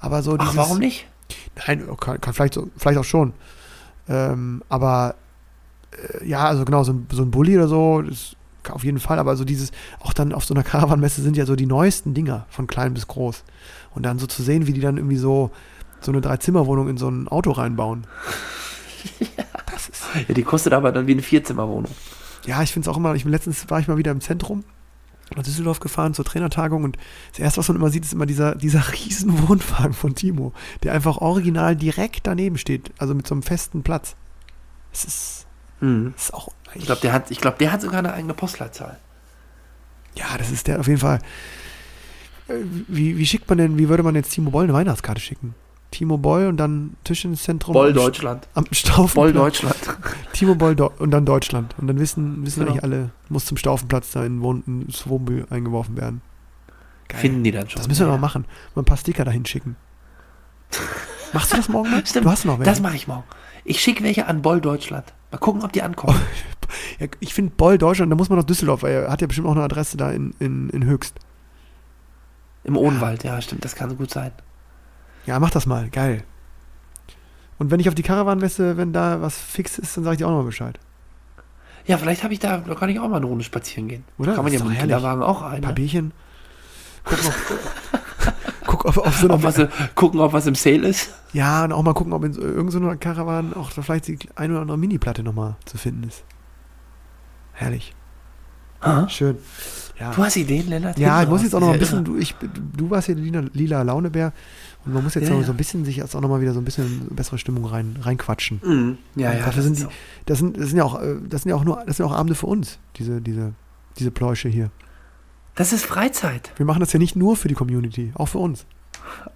Aber 0.00 0.22
so 0.22 0.36
dieses, 0.36 0.52
Ach, 0.52 0.56
warum 0.56 0.78
nicht? 0.78 1.06
Nein, 1.66 1.84
kann, 1.98 2.20
kann 2.20 2.34
vielleicht, 2.34 2.54
so, 2.54 2.68
vielleicht 2.76 2.98
auch 2.98 3.04
schon. 3.04 3.32
Ähm, 4.08 4.62
aber 4.68 5.14
äh, 5.92 6.26
ja, 6.26 6.46
also 6.46 6.64
genau, 6.64 6.84
so 6.84 6.92
ein, 6.92 7.06
so 7.10 7.22
ein 7.22 7.30
Bulli 7.30 7.56
oder 7.56 7.68
so, 7.68 8.02
das 8.02 8.36
auf 8.68 8.84
jeden 8.84 9.00
Fall. 9.00 9.18
Aber 9.18 9.36
so 9.36 9.44
dieses, 9.44 9.72
auch 10.00 10.12
dann 10.12 10.32
auf 10.32 10.44
so 10.44 10.54
einer 10.54 10.62
Caravan-Messe 10.62 11.22
sind 11.22 11.36
ja 11.36 11.46
so 11.46 11.56
die 11.56 11.66
neuesten 11.66 12.14
Dinger, 12.14 12.46
von 12.50 12.66
klein 12.66 12.94
bis 12.94 13.06
groß. 13.06 13.44
Und 13.94 14.04
dann 14.04 14.18
so 14.18 14.26
zu 14.26 14.42
sehen, 14.42 14.66
wie 14.66 14.72
die 14.72 14.80
dann 14.80 14.96
irgendwie 14.96 15.16
so, 15.16 15.50
so 16.00 16.12
eine 16.12 16.20
Dreizimmerwohnung 16.20 16.88
in 16.88 16.96
so 16.96 17.08
ein 17.08 17.28
Auto 17.28 17.50
reinbauen. 17.52 18.06
Das 19.72 19.88
ist, 19.88 20.02
Ja, 20.28 20.34
die 20.34 20.42
kostet 20.42 20.72
aber 20.74 20.92
dann 20.92 21.06
wie 21.06 21.12
eine 21.12 21.22
Vierzimmerwohnung. 21.22 21.90
ja, 22.44 22.62
ich 22.62 22.72
finde 22.72 22.84
es 22.88 22.92
auch 22.92 22.98
immer, 22.98 23.14
ich 23.14 23.22
bin 23.22 23.32
letztens 23.32 23.70
war 23.70 23.80
ich 23.80 23.88
mal 23.88 23.96
wieder 23.96 24.10
im 24.10 24.20
Zentrum 24.20 24.64
nach 25.34 25.42
Düsseldorf 25.44 25.78
gefahren 25.80 26.12
zur 26.12 26.24
Trainertagung 26.24 26.82
und 26.84 26.98
das 27.30 27.38
erste, 27.38 27.58
was 27.60 27.68
man 27.68 27.76
immer 27.76 27.88
sieht, 27.90 28.04
ist 28.04 28.12
immer 28.12 28.26
dieser, 28.26 28.56
dieser 28.56 28.82
riesen 28.92 29.48
Wohnwagen 29.48 29.94
von 29.94 30.14
Timo, 30.16 30.52
der 30.82 30.92
einfach 30.92 31.18
original 31.18 31.76
direkt 31.76 32.26
daneben 32.26 32.58
steht, 32.58 32.90
also 32.98 33.14
mit 33.14 33.26
so 33.28 33.34
einem 33.34 33.42
festen 33.42 33.82
Platz. 33.82 34.16
Es 34.92 35.04
ist, 35.04 35.46
Mhm. 35.80 36.12
es 36.16 36.24
ist 36.24 36.34
auch, 36.34 36.48
Ich 36.74 36.84
glaube, 36.84 37.00
der 37.00 37.12
hat, 37.14 37.30
ich 37.30 37.40
glaube, 37.40 37.56
der 37.58 37.72
hat 37.72 37.80
sogar 37.80 38.00
eine 38.00 38.12
eigene 38.12 38.34
Postleitzahl. 38.34 38.98
ja, 40.16 40.36
das 40.36 40.50
ist 40.50 40.66
der 40.66 40.80
auf 40.80 40.88
jeden 40.88 41.00
Fall. 41.00 41.20
Äh, 42.48 42.54
Wie, 42.88 43.16
wie 43.16 43.24
schickt 43.26 43.48
man 43.48 43.56
denn, 43.56 43.78
wie 43.78 43.88
würde 43.88 44.02
man 44.02 44.14
jetzt 44.16 44.30
Timo 44.32 44.50
Boll 44.50 44.64
eine 44.64 44.74
Weihnachtskarte 44.74 45.20
schicken? 45.22 45.54
Timo 45.90 46.16
Boll 46.18 46.46
und 46.46 46.56
dann 46.56 46.96
Tischtenniszentrum 47.04 47.72
Boll 47.72 47.92
Deutschland. 47.92 48.46
am 48.54 48.64
Staufenplatz. 48.70 49.14
Boll 49.14 49.32
Deutschland. 49.32 49.76
Timo 50.32 50.54
Boll 50.54 50.74
Deu- 50.76 50.90
und 50.98 51.10
dann 51.10 51.26
Deutschland. 51.26 51.74
Und 51.78 51.88
dann 51.88 51.98
wissen, 51.98 52.44
wissen 52.46 52.60
Genau. 52.60 52.72
eigentlich 52.72 52.84
alle, 52.84 53.10
muss 53.28 53.44
zum 53.46 53.56
Staufenplatz 53.56 54.12
da 54.12 54.24
in 54.24 54.40
Wohn 54.40 54.62
ins 54.86 55.06
Wohnmobil 55.08 55.46
eingeworfen 55.50 55.96
werden. 55.96 56.22
Geil. 57.08 57.20
Finden 57.20 57.42
die 57.42 57.50
dann 57.50 57.68
schon. 57.68 57.78
Das 57.78 57.88
müssen 57.88 58.00
wir 58.02 58.06
Ja, 58.06 58.12
noch 58.12 58.20
mal 58.20 58.26
machen. 58.26 58.44
Mal 58.74 58.82
ein 58.82 58.84
paar 58.84 58.96
Sticker 58.96 59.24
dahin 59.24 59.44
schicken. 59.44 59.74
Machst 61.32 61.52
du 61.52 61.56
das 61.56 61.68
morgen 61.68 61.90
mal? 61.90 62.06
Stimmt. 62.06 62.24
Du 62.26 62.30
hast 62.30 62.44
noch 62.44 62.58
welche. 62.58 62.70
Das 62.70 62.80
mache 62.80 62.94
ich 62.96 63.08
morgen. 63.08 63.24
Ich 63.64 63.80
schicke 63.80 64.04
welche 64.04 64.26
an 64.26 64.42
Boll 64.42 64.60
Deutschland. 64.60 65.12
Mal 65.32 65.38
gucken, 65.38 65.62
ob 65.64 65.72
die 65.72 65.82
ankommen. 65.82 66.18
ja, 67.00 67.06
ich 67.18 67.34
finde 67.34 67.52
Boll 67.56 67.78
Deutschland, 67.78 68.10
da 68.12 68.16
muss 68.16 68.28
man 68.28 68.38
nach 68.38 68.44
Düsseldorf, 68.46 68.82
weil 68.84 68.92
er 68.92 69.10
hat 69.10 69.20
ja 69.20 69.26
bestimmt 69.26 69.48
auch 69.48 69.52
eine 69.52 69.62
Adresse 69.62 69.96
da 69.96 70.10
in, 70.12 70.34
in, 70.38 70.70
in 70.70 70.84
Höchst. 70.84 71.16
Im 72.64 72.76
Odenwald, 72.76 73.24
ja, 73.24 73.40
stimmt, 73.40 73.64
das 73.64 73.74
kann 73.74 73.90
so 73.90 73.96
gut 73.96 74.10
sein. 74.10 74.32
Ja, 75.30 75.38
mach 75.38 75.50
das 75.50 75.64
mal. 75.64 75.88
Geil. 75.90 76.24
Und 77.56 77.70
wenn 77.70 77.78
ich 77.78 77.88
auf 77.88 77.94
die 77.94 78.02
Caravan-Messe, 78.02 78.76
wenn 78.76 78.92
da 78.92 79.22
was 79.22 79.38
fix 79.38 79.78
ist, 79.78 79.96
dann 79.96 80.02
sage 80.02 80.14
ich 80.14 80.18
dir 80.18 80.26
auch 80.26 80.32
noch 80.32 80.38
mal 80.38 80.44
Bescheid. 80.46 80.76
Ja, 81.86 81.98
vielleicht 81.98 82.24
habe 82.24 82.32
ich 82.34 82.40
da, 82.40 82.56
da 82.58 82.74
kann 82.74 82.88
ich 82.88 82.98
auch 82.98 83.08
mal 83.08 83.18
eine 83.18 83.26
Runde 83.26 83.44
spazieren 83.44 83.86
gehen. 83.86 84.02
Oder? 84.18 84.34
Kann 84.34 84.42
man 84.42 84.52
ja 84.52 84.58
mit 84.64 84.74
dem. 84.74 84.80
Kinderwagen 84.80 85.22
auch 85.22 85.42
Ein 85.42 85.52
ein. 85.52 85.60
paar 85.62 85.70
Ne? 85.70 85.74
Bierchen. 85.76 86.10
Gucken, 87.04 87.26
ob, 87.28 88.64
guck, 88.66 88.84
ob 88.86 88.98
auf 88.98 89.16
so 89.18 89.30
Ob 89.30 89.44
was, 89.44 89.54
gucken, 89.94 90.18
ob 90.18 90.32
was 90.32 90.46
im 90.48 90.56
Sale 90.56 90.88
ist. 90.88 91.14
Ja, 91.32 91.62
und 91.62 91.72
auch 91.72 91.82
mal 91.84 91.94
gucken, 91.94 92.12
ob 92.12 92.24
in 92.24 92.32
so, 92.32 92.40
irgendeiner 92.40 92.96
Caravan 92.96 93.54
auch 93.54 93.70
da 93.70 93.82
vielleicht 93.82 94.08
die 94.08 94.18
eine 94.34 94.54
oder 94.54 94.62
andere 94.62 94.78
Mini-Platte 94.78 95.22
nochmal 95.22 95.54
zu 95.64 95.78
finden 95.78 96.02
ist. 96.08 96.24
Herrlich. 97.52 97.94
Aha. 98.80 99.08
Schön. 99.08 99.38
Ja, 100.00 100.12
Du 100.12 100.24
hast 100.24 100.36
Ideen, 100.36 100.68
Lennart? 100.68 100.98
ja 100.98 101.22
ich 101.22 101.28
muss 101.28 101.42
jetzt 101.42 101.54
auch 101.54 101.60
noch 101.60 101.72
ein 101.72 101.78
bisschen, 101.78 102.04
du, 102.04 102.16
ich, 102.16 102.34
du 102.76 102.88
warst 102.88 103.06
hier 103.06 103.14
lila, 103.16 103.44
lila 103.52 103.82
Launebär 103.82 104.32
und 104.86 104.94
man 104.94 105.04
muss 105.04 105.14
jetzt 105.14 105.24
Ja, 105.28 105.30
noch 105.34 105.40
ja. 105.40 105.46
so 105.46 105.52
ein 105.52 105.56
bisschen 105.58 105.84
sich 105.84 105.96
jetzt 105.96 106.14
auch 106.16 106.20
nochmal 106.22 106.40
wieder 106.40 106.54
so 106.54 106.60
ein 106.60 106.64
bisschen 106.64 107.08
bessere 107.10 107.36
Stimmung 107.36 107.66
rein, 107.66 107.96
reinquatschen. 108.00 108.60
Mhm. 108.64 108.98
Ja, 109.14 109.32
ja. 109.32 109.38
Dafür 109.44 109.52
das 109.56 109.64
sind 109.64 109.78
die, 109.80 109.86
das 110.26 110.38
sind, 110.38 110.56
das 110.58 110.68
sind 110.68 110.78
ja 110.78 110.84
auch, 110.84 111.00
äh, 111.02 111.16
das 111.28 111.42
sind 111.42 111.50
ja 111.50 111.56
auch 111.56 111.64
nur, 111.64 111.82
das 111.86 111.98
sind 111.98 112.06
ja 112.06 112.12
auch 112.12 112.16
Abende 112.16 112.34
für 112.34 112.46
uns, 112.46 112.78
diese, 112.96 113.20
diese, 113.20 113.52
diese 113.98 114.10
Pläusche 114.10 114.48
hier. 114.48 114.70
das 115.54 115.72
ist 115.74 115.84
Freizeit. 115.84 116.52
Wir 116.56 116.64
machen 116.64 116.80
das 116.80 116.92
ja 116.94 116.98
nicht 116.98 117.14
nur 117.14 117.36
für 117.36 117.48
die 117.48 117.54
Community, 117.54 118.12
auch 118.14 118.26
für 118.26 118.38
uns. 118.38 118.64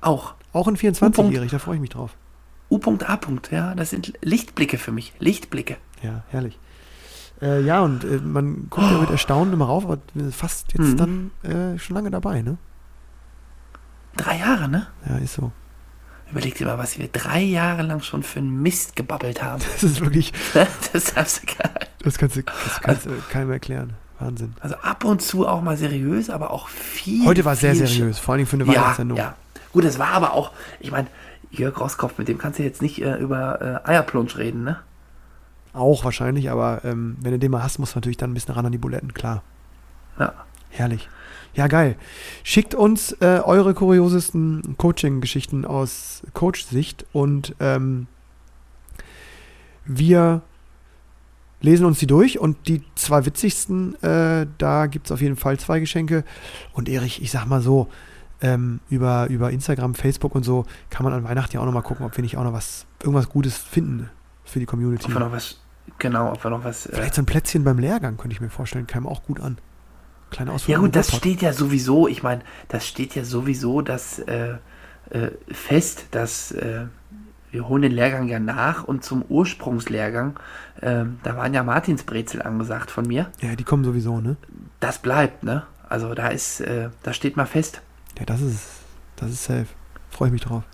Auch. 0.01 0.35
Auch 0.55 0.69
in 0.69 0.77
24-jährig, 0.77 1.51
da 1.51 1.59
freue 1.59 1.75
ich 1.75 1.81
mich 1.81 1.91
drauf. 1.91 2.17
U.A. 2.71 3.19
Ja, 3.51 3.75
das 3.75 3.91
sind 3.91 4.15
Lichtblicke 4.23 4.79
für 4.79 4.93
mich. 4.93 5.12
Lichtblicke. 5.19 5.77
Ja, 6.03 6.25
herrlich. 6.29 6.59
Äh, 7.43 7.62
ja, 7.62 7.80
und 7.82 8.05
äh, 8.05 8.18
man 8.18 8.68
guckt 8.70 8.91
ja 8.91 8.99
mit 8.99 9.11
Erstaunen 9.11 9.53
immer 9.53 9.66
rauf, 9.66 9.85
aber 9.85 9.99
fast 10.30 10.72
jetzt 10.72 10.93
Mhm. 10.93 10.97
dann 10.97 11.30
äh, 11.74 11.78
schon 11.78 11.95
lange 11.97 12.11
dabei, 12.11 12.43
ne? 12.43 12.57
Drei 14.16 14.39
Jahre, 14.39 14.68
ne? 14.68 14.87
Ja, 15.09 15.16
ist 15.18 15.35
so. 15.35 15.51
Überleg 16.30 16.54
dir 16.54 16.67
mal, 16.67 16.79
was 16.79 16.99
wir 16.99 17.09
drei 17.09 17.41
Jahre 17.42 17.83
lang 17.83 18.00
schon 18.00 18.22
für 18.22 18.38
einen 18.38 18.63
Mist 18.63 18.96
gebabbelt 18.96 19.42
haben. 19.42 19.63
Das 19.72 19.83
ist 19.83 20.00
wirklich, 20.00 20.33
Das 20.92 21.14
darfst 21.14 21.42
du 21.42 21.46
gar 21.57 21.71
nicht. 21.75 21.91
das 22.03 22.18
kannst 22.18 22.37
du, 22.37 22.42
das 22.42 22.80
kannst 22.80 23.07
du 23.07 23.11
keinem 23.30 23.50
erklären. 23.50 23.95
Wahnsinn. 24.21 24.54
Also 24.61 24.76
ab 24.76 25.04
und 25.04 25.21
zu 25.21 25.46
auch 25.46 25.61
mal 25.61 25.76
seriös, 25.76 26.30
aber 26.30 26.53
auch 26.53 26.68
viel. 26.68 27.26
Heute 27.26 27.45
war 27.45 27.54
es 27.54 27.61
sehr 27.61 27.75
seriös, 27.75 28.18
vor 28.21 28.37
Dingen 28.37 28.46
für 28.46 28.54
eine 28.57 28.64
Ja, 28.64 28.80
Weihnachtssendung. 28.83 29.18
ja. 29.18 29.34
Gut, 29.72 29.84
es 29.84 29.99
war 29.99 30.09
aber 30.13 30.33
auch, 30.34 30.53
ich 30.79 30.92
meine, 30.92 31.09
Jörg 31.50 31.79
Roskopf, 31.80 32.17
mit 32.17 32.29
dem 32.29 32.38
kannst 32.38 32.61
du 32.61 32.63
jetzt 32.63 32.80
nicht 32.80 33.03
äh, 33.03 33.17
über 33.17 33.83
äh, 33.84 33.88
Eierplunsch 33.91 34.37
reden, 34.37 34.63
ne? 34.63 34.79
Auch 35.75 36.05
wahrscheinlich, 36.05 36.51
aber 36.51 36.84
ähm, 36.84 37.17
wenn 37.21 37.33
du 37.33 37.38
den 37.38 37.51
mal 37.51 37.63
hast, 37.63 37.79
musst 37.79 37.95
du 37.95 37.99
natürlich 37.99 38.17
dann 38.17 38.30
ein 38.30 38.34
bisschen 38.34 38.55
ran 38.55 38.64
an 38.64 38.72
die 38.72 38.79
Buletten, 38.79 39.13
klar. 39.13 39.42
Ja. 40.18 40.33
Herrlich. 40.71 41.09
Ja, 41.55 41.67
geil. 41.67 41.96
Schickt 42.42 42.75
uns 42.75 43.13
äh, 43.21 43.41
eure 43.45 43.75
kuriosesten 43.75 44.76
Coaching-Geschichten 44.76 45.64
aus 45.64 46.22
Coach-Sicht 46.33 47.07
und 47.13 47.55
ähm, 47.61 48.07
wir 49.84 50.42
lesen 51.61 51.87
uns 51.87 51.99
die 51.99 52.07
durch 52.07 52.38
und 52.38 52.68
die 52.68 52.83
zwei 52.95 53.25
witzigsten, 53.25 54.01
äh, 54.03 54.46
da 54.59 54.87
gibt 54.87 55.07
es 55.07 55.13
auf 55.13 55.21
jeden 55.21 55.37
Fall 55.37 55.59
zwei 55.59 55.80
Geschenke. 55.80 56.25
Und 56.72 56.88
Erich, 56.88 57.22
ich 57.22 57.30
sag 57.30 57.46
mal 57.46 57.61
so, 57.61 57.88
ähm, 58.41 58.80
über, 58.91 59.29
über 59.29 59.51
Instagram, 59.51 59.95
Facebook 59.95 60.34
und 60.34 60.45
so 60.45 60.67
kann 60.91 61.05
man 61.05 61.13
an 61.13 61.25
Weihnachten 61.25 61.55
ja 61.55 61.61
auch 61.61 61.67
noch 61.67 61.72
mal 61.72 61.83
gucken, 61.83 62.05
ob 62.05 62.17
wir 62.17 62.22
nicht 62.22 62.37
auch 62.37 62.45
noch 62.45 62.53
was, 62.53 62.84
irgendwas 63.01 63.29
Gutes 63.29 63.57
finden 63.57 64.11
für 64.45 64.61
die 64.61 64.67
Community. 64.67 65.07
Ob 65.07 65.14
wir 65.14 65.21
noch 65.21 65.33
was, 65.33 65.59
genau, 65.99 66.33
ob 66.33 66.42
wir 66.45 66.50
noch 66.50 66.64
was. 66.64 66.87
Äh, 66.87 66.95
Vielleicht 66.95 67.14
so 67.14 67.22
ein 67.22 67.26
Plätzchen 67.26 67.64
beim 67.64 67.79
Lehrgang, 67.79 68.16
könnte 68.16 68.34
ich 68.34 68.41
mir 68.41 68.50
vorstellen, 68.50 68.87
kam 68.87 69.07
auch 69.07 69.22
gut 69.25 69.41
an. 69.41 69.58
Kleine 70.30 70.53
Ausflug. 70.53 70.72
ja 70.72 70.79
gut, 70.79 70.96
das 70.96 71.14
steht 71.14 71.42
ja 71.42 71.53
sowieso, 71.53 72.08
ich 72.08 72.22
meine, 72.22 72.42
das 72.68 72.87
steht 72.87 73.14
ja 73.14 73.25
sowieso 73.25 73.83
das 73.83 74.18
äh, 74.18 74.54
äh, 75.11 75.30
fest, 75.49 76.07
dass 76.11 76.50
äh, 76.53 76.87
wir 77.53 77.68
holen 77.68 77.83
den 77.83 77.92
Lehrgang 77.92 78.26
ja 78.26 78.41
nach 78.41 78.83
und 78.83 79.04
zum 79.04 79.22
Ursprungslehrgang, 79.29 80.38
äh, 80.80 81.04
da 81.22 81.37
waren 81.37 81.54
ja 81.54 81.62
Martinsbrezel 81.62 82.42
angesagt 82.42 82.91
von 82.91 83.07
mir. 83.07 83.30
Ja, 83.41 83.54
die 83.54 83.62
kommen 83.62 83.84
sowieso, 83.84 84.21
ne? 84.21 84.37
Das 84.80 84.99
bleibt, 84.99 85.45
ne? 85.45 85.62
Also 85.88 86.14
da 86.14 86.29
ist, 86.29 86.61
äh, 86.61 86.88
das 87.04 87.14
steht 87.14 87.37
mal 87.37 87.46
fest. 87.46 87.80
Ja, 88.18 88.25
das 88.25 88.41
ist, 88.41 88.66
das 89.16 89.30
ist 89.30 89.45
safe. 89.45 89.66
Freue 90.11 90.29
ich 90.29 90.33
mich 90.33 90.42
drauf. 90.42 90.64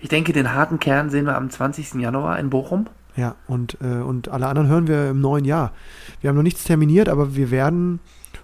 Ich 0.00 0.08
denke, 0.08 0.32
den 0.32 0.52
harten 0.52 0.78
Kern 0.80 1.08
sehen 1.08 1.24
wir 1.26 1.36
am 1.36 1.48
20. 1.48 1.94
Januar 1.94 2.38
in 2.38 2.50
Bochum. 2.50 2.88
Ja, 3.16 3.36
und, 3.46 3.76
äh, 3.82 4.00
und 4.00 4.28
alle 4.28 4.46
anderen 4.46 4.68
hören 4.68 4.86
wir 4.88 5.10
im 5.10 5.20
neuen 5.20 5.44
Jahr. 5.44 5.72
Wir 6.20 6.28
haben 6.28 6.36
noch 6.36 6.42
nichts 6.42 6.64
terminiert, 6.64 7.08
aber 7.08 7.36
wir 7.36 7.50
werden 7.50 8.00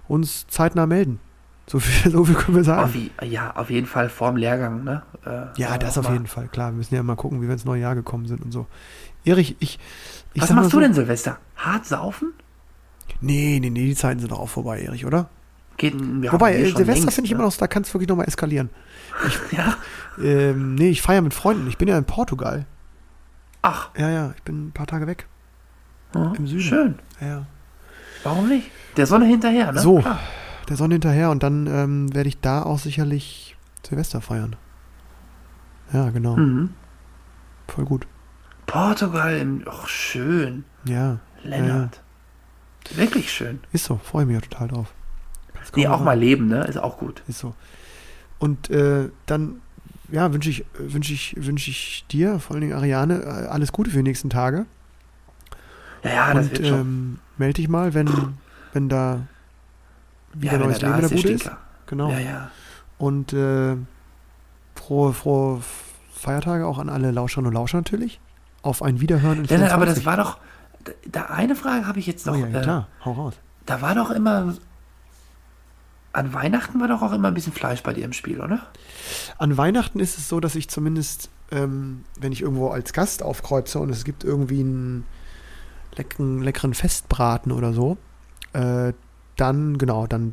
uns 0.07 0.45
zeitnah 0.47 0.85
melden. 0.85 1.19
So 1.65 1.79
viel, 1.79 2.11
so 2.11 2.25
viel 2.25 2.35
können 2.35 2.57
wir 2.57 2.63
sagen. 2.63 2.83
Auf, 2.83 3.25
ja, 3.25 3.55
auf 3.55 3.69
jeden 3.69 3.87
Fall 3.87 4.09
vorm 4.09 4.37
Lehrgang, 4.37 4.83
ne? 4.83 5.03
Äh, 5.25 5.59
Ja, 5.59 5.75
äh, 5.75 5.79
das 5.79 5.97
auf 5.97 6.05
mal. 6.05 6.13
jeden 6.13 6.27
Fall, 6.27 6.47
klar. 6.47 6.71
Wir 6.71 6.77
müssen 6.77 6.95
ja 6.95 7.03
mal 7.03 7.15
gucken, 7.15 7.41
wie 7.41 7.47
wir 7.47 7.53
ins 7.53 7.65
neue 7.65 7.81
Jahr 7.81 7.95
gekommen 7.95 8.27
sind 8.27 8.43
und 8.43 8.51
so. 8.51 8.67
Erich, 9.25 9.55
ich. 9.59 9.79
ich 10.33 10.41
Was 10.41 10.51
machst 10.51 10.71
so, 10.71 10.77
du 10.77 10.83
denn, 10.83 10.93
Silvester? 10.93 11.37
Hart 11.55 11.85
saufen? 11.85 12.33
Nee, 13.21 13.59
nee, 13.61 13.69
nee, 13.69 13.85
die 13.85 13.95
Zeiten 13.95 14.19
sind 14.19 14.31
doch 14.31 14.39
auch 14.39 14.49
vorbei, 14.49 14.81
Erich, 14.81 15.05
oder? 15.05 15.29
Geht, 15.77 15.95
Wobei, 16.31 16.57
hier 16.57 16.67
äh, 16.67 16.75
Silvester 16.75 17.11
finde 17.11 17.25
ich 17.25 17.31
ne? 17.31 17.35
immer 17.35 17.45
noch, 17.45 17.55
da 17.55 17.67
kann 17.67 17.83
es 17.83 17.93
wirklich 17.93 18.09
nochmal 18.09 18.27
eskalieren. 18.27 18.69
Ja. 19.51 19.75
Ähm, 20.21 20.75
nee, 20.75 20.89
ich 20.89 21.01
feiere 21.01 21.21
mit 21.21 21.33
Freunden. 21.33 21.67
Ich 21.67 21.77
bin 21.77 21.87
ja 21.87 21.97
in 21.97 22.03
Portugal. 22.05 22.65
Ach, 23.61 23.89
Ja, 23.97 24.09
ja, 24.09 24.33
ich 24.35 24.43
bin 24.43 24.67
ein 24.67 24.71
paar 24.71 24.87
Tage 24.87 25.05
weg. 25.07 25.27
ja, 26.15 26.33
Im 26.37 26.47
Süden. 26.47 26.61
schön. 26.61 26.99
Ja, 27.21 27.27
ja. 27.27 27.45
Warum 28.23 28.47
nicht? 28.49 28.69
Der 28.97 29.05
Sonne 29.05 29.25
hinterher, 29.25 29.71
ne? 29.71 29.79
So, 29.79 29.99
Klar. 29.99 30.19
der 30.67 30.75
Sonne 30.77 30.95
hinterher 30.95 31.29
und 31.29 31.43
dann 31.43 31.67
ähm, 31.67 32.13
werde 32.13 32.29
ich 32.29 32.39
da 32.39 32.63
auch 32.63 32.79
sicherlich 32.79 33.55
Silvester 33.87 34.21
feiern. 34.21 34.55
Ja, 35.93 36.09
genau. 36.09 36.35
Mhm. 36.35 36.73
Voll 37.67 37.85
gut. 37.85 38.07
Portugal, 38.65 39.37
im, 39.37 39.63
ach, 39.69 39.87
schön. 39.87 40.63
Ja, 40.85 41.19
Lennart. 41.43 42.01
Wirklich 42.95 43.31
schön. 43.31 43.59
ist 43.71 43.85
so. 43.85 43.97
Freue 43.97 44.25
mich 44.25 44.35
ja 44.35 44.41
total 44.41 44.67
drauf. 44.69 44.93
Nee, 45.75 45.87
auch 45.87 46.01
mal 46.01 46.17
leben, 46.17 46.47
ne? 46.47 46.63
Ist 46.65 46.77
auch 46.77 46.97
gut. 46.97 47.21
Ist 47.27 47.39
so. 47.39 47.53
Und 48.39 48.69
äh, 48.69 49.09
dann, 49.25 49.61
ja, 50.11 50.33
wünsche 50.33 50.49
ich, 50.49 50.65
wünsche 50.77 51.13
ich, 51.13 51.35
wünsche 51.37 51.69
ich 51.69 52.05
dir, 52.11 52.39
vor 52.39 52.55
allen 52.55 52.61
Dingen 52.61 52.73
Ariane, 52.73 53.21
äh, 53.21 53.47
alles 53.47 53.71
Gute 53.71 53.89
für 53.91 53.97
die 53.97 54.03
nächsten 54.03 54.29
Tage. 54.29 54.65
Ja, 56.03 56.09
ja, 56.09 56.33
das 56.33 56.45
und 56.45 56.51
wird 56.51 56.67
schon. 56.67 56.79
ähm, 56.79 57.19
melde 57.37 57.53
dich 57.55 57.69
mal, 57.69 57.93
wenn, 57.93 58.09
wenn 58.73 58.89
da 58.89 59.21
wieder 60.33 60.53
ja, 60.53 60.59
neues 60.59 60.81
Leben 60.81 60.93
da 60.93 60.99
in 60.99 61.09
der 61.09 61.15
Bude 61.15 61.29
ist. 61.29 61.51
Genau. 61.87 62.11
Ja, 62.11 62.19
ja. 62.19 62.51
Und 62.97 63.33
äh, 63.33 63.75
frohe, 64.75 65.13
frohe 65.13 65.61
Feiertage 66.13 66.65
auch 66.65 66.79
an 66.79 66.89
alle 66.89 67.11
Lauscherinnen 67.11 67.47
und 67.47 67.53
Lauscher 67.53 67.77
natürlich. 67.77 68.19
Auf 68.61 68.81
ein 68.81 68.99
Wiederhören 68.99 69.39
in 69.39 69.45
Lennart, 69.45 69.71
aber 69.71 69.85
das 69.85 69.99
24. 69.99 70.05
war 70.05 70.17
doch. 70.17 70.37
Da, 71.11 71.25
eine 71.25 71.55
Frage 71.55 71.87
habe 71.87 71.99
ich 71.99 72.07
jetzt 72.07 72.25
noch. 72.25 72.33
Oh 72.33 72.37
ja, 72.37 72.47
ja 72.47 72.59
äh, 72.59 72.63
klar, 72.63 72.87
hau 73.05 73.11
raus. 73.11 73.33
Da 73.65 73.81
war 73.81 73.95
doch 73.95 74.11
immer. 74.11 74.53
An 76.11 76.33
Weihnachten 76.33 76.79
war 76.79 76.87
doch 76.87 77.01
auch 77.01 77.11
immer 77.11 77.27
ein 77.27 77.33
bisschen 77.33 77.53
Fleisch 77.53 77.83
bei 77.83 77.93
dir 77.93 78.03
im 78.03 78.13
Spiel, 78.13 78.41
oder? 78.41 78.67
An 79.37 79.57
Weihnachten 79.57 79.99
ist 79.99 80.17
es 80.17 80.27
so, 80.27 80.39
dass 80.39 80.55
ich 80.55 80.67
zumindest, 80.67 81.29
ähm, 81.51 82.03
wenn 82.19 82.31
ich 82.31 82.41
irgendwo 82.41 82.69
als 82.69 82.93
Gast 82.93 83.21
aufkreuze 83.21 83.79
und 83.79 83.89
es 83.89 84.03
gibt 84.03 84.23
irgendwie 84.23 84.61
einen 84.61 85.05
leckeren, 85.95 86.41
leckeren 86.41 86.73
Festbraten 86.73 87.51
oder 87.51 87.73
so, 87.73 87.97
äh, 88.53 88.93
dann, 89.35 89.77
genau, 89.77 90.07
dann 90.07 90.31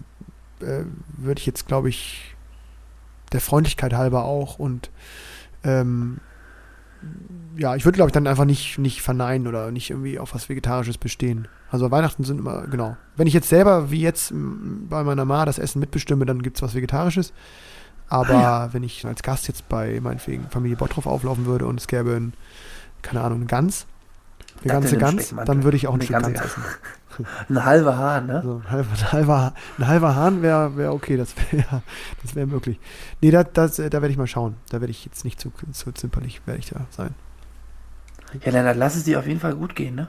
äh, 0.61 0.85
würde 1.17 1.41
ich 1.41 1.47
jetzt, 1.47 1.67
glaube 1.67 1.89
ich, 1.91 2.35
der 3.33 3.41
Freundlichkeit 3.41 3.93
halber 3.93 4.25
auch 4.25 4.59
und 4.59 4.91
ähm, 5.63 6.21
ja, 7.57 7.77
ich 7.77 7.85
würde, 7.85 7.97
glaube 7.97 8.09
ich, 8.09 8.13
dann 8.13 8.27
einfach 8.27 8.45
nicht, 8.45 8.79
nicht 8.79 9.03
verneinen 9.03 9.47
oder 9.47 9.71
nicht 9.71 9.91
irgendwie 9.91 10.19
auf 10.19 10.35
was 10.35 10.49
Vegetarisches 10.49 10.99
bestehen. 10.99 11.49
Also 11.71 11.91
Weihnachten 11.91 12.25
sind 12.25 12.39
immer, 12.39 12.67
genau. 12.67 12.97
Wenn 13.17 13.27
ich 13.27 13.35
jetzt 13.35 13.49
selber, 13.49 13.91
wie 13.91 14.01
jetzt 14.01 14.33
bei 14.33 15.03
meiner 15.03 15.25
Ma, 15.25 15.45
das 15.45 15.59
Essen 15.59 15.81
mitbestimme, 15.81 16.25
dann 16.25 16.43
gibt 16.43 16.57
es 16.57 16.63
was 16.63 16.75
Vegetarisches. 16.75 17.33
Aber 18.09 18.35
Ah, 18.35 18.69
wenn 18.73 18.85
ich 18.85 19.05
als 19.05 19.23
Gast 19.23 19.49
jetzt 19.49 19.69
bei 19.69 19.99
meinetwegen 20.01 20.49
Familie 20.49 20.77
Bottroff 20.77 21.07
auflaufen 21.07 21.47
würde 21.47 21.67
und 21.67 21.81
es 21.81 21.89
gäbe 21.89 22.15
ein, 22.15 22.35
keine 23.03 23.23
Ahnung, 23.23 23.39
eine 23.39 23.47
Gans, 23.47 23.87
eine 24.63 24.73
ganze 24.73 24.97
Gans, 24.97 25.35
dann 25.45 25.65
würde 25.65 25.77
ich 25.77 25.89
auch 25.89 25.95
ein 25.95 26.03
Stück 26.03 26.21
Gans 26.21 26.41
essen. 26.41 26.63
Ein 27.49 27.65
halber 27.65 27.97
Hahn, 27.97 28.27
ne? 28.27 28.37
Also 28.37 28.61
ein 28.63 28.71
halber, 28.71 28.91
ein 28.93 29.13
halber, 29.13 29.55
ein 29.79 29.87
halber 29.87 30.17
Hahn 30.17 30.43
wäre 30.43 30.77
wär 30.77 30.93
okay, 30.93 31.17
das 31.17 31.35
wäre 31.51 31.83
das 32.23 32.35
wär 32.35 32.47
möglich. 32.47 32.79
Nee, 33.23 33.31
da, 33.31 33.43
das, 33.43 33.79
äh, 33.79 33.89
da 33.89 34.03
werde 34.03 34.13
ich 34.13 34.19
mal 34.19 34.27
schauen. 34.27 34.57
Da 34.69 34.83
werde 34.83 34.91
ich 34.91 35.07
jetzt 35.07 35.25
nicht 35.25 35.41
zu, 35.41 35.51
zu 35.73 35.93
zimperlich, 35.93 36.43
werde 36.45 36.61
ich 36.61 36.69
da 36.69 36.85
sein. 36.91 37.15
Ja, 38.45 38.53
Lennart, 38.53 38.77
lass 38.77 38.97
es 38.97 39.05
dir 39.05 39.19
auf 39.19 39.27
jeden 39.27 39.41
Fall 39.41 39.55
gut 39.55 39.75
gehen, 39.75 39.95
ne? 39.95 40.09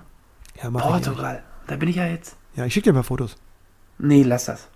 Ja, 0.62 0.70
mach 0.70 0.82
ich. 0.84 0.88
Portugal. 1.06 1.44
Da 1.68 1.76
bin 1.76 1.90
ich 1.90 1.96
ja 1.98 2.06
jetzt. 2.06 2.36
Ja, 2.56 2.66
ich 2.66 2.74
schicke 2.74 2.90
dir 2.90 2.94
mal 2.94 3.04
Fotos. 3.04 3.36
Nee, 4.00 4.24
lass 4.24 4.46
das. 4.46 4.68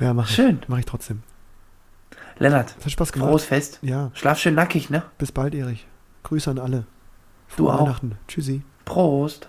Ja, 0.00 0.14
mach 0.14 0.28
ich. 0.28 0.34
Schön. 0.34 0.60
Mach 0.68 0.78
ich 0.78 0.86
trotzdem. 0.86 1.22
Lennart, 2.38 2.74
Das 2.78 2.86
hat 2.86 2.92
Spaß 2.92 3.12
gemacht. 3.12 3.28
frohes 3.28 3.44
Fest. 3.44 3.78
Ja, 3.82 4.10
Schlaf 4.14 4.38
schön 4.38 4.54
nackig, 4.54 4.88
ne? 4.88 5.02
bis 5.18 5.30
bald, 5.30 5.54
Erich. 5.54 5.86
Grüße 6.22 6.50
an 6.50 6.58
alle. 6.58 6.86
Du 7.56 7.64
Frohe 7.66 7.74
auch. 7.74 7.80
Weihnachten. 7.82 8.16
Tschüssi. 8.28 8.62
Prost. 8.86 9.48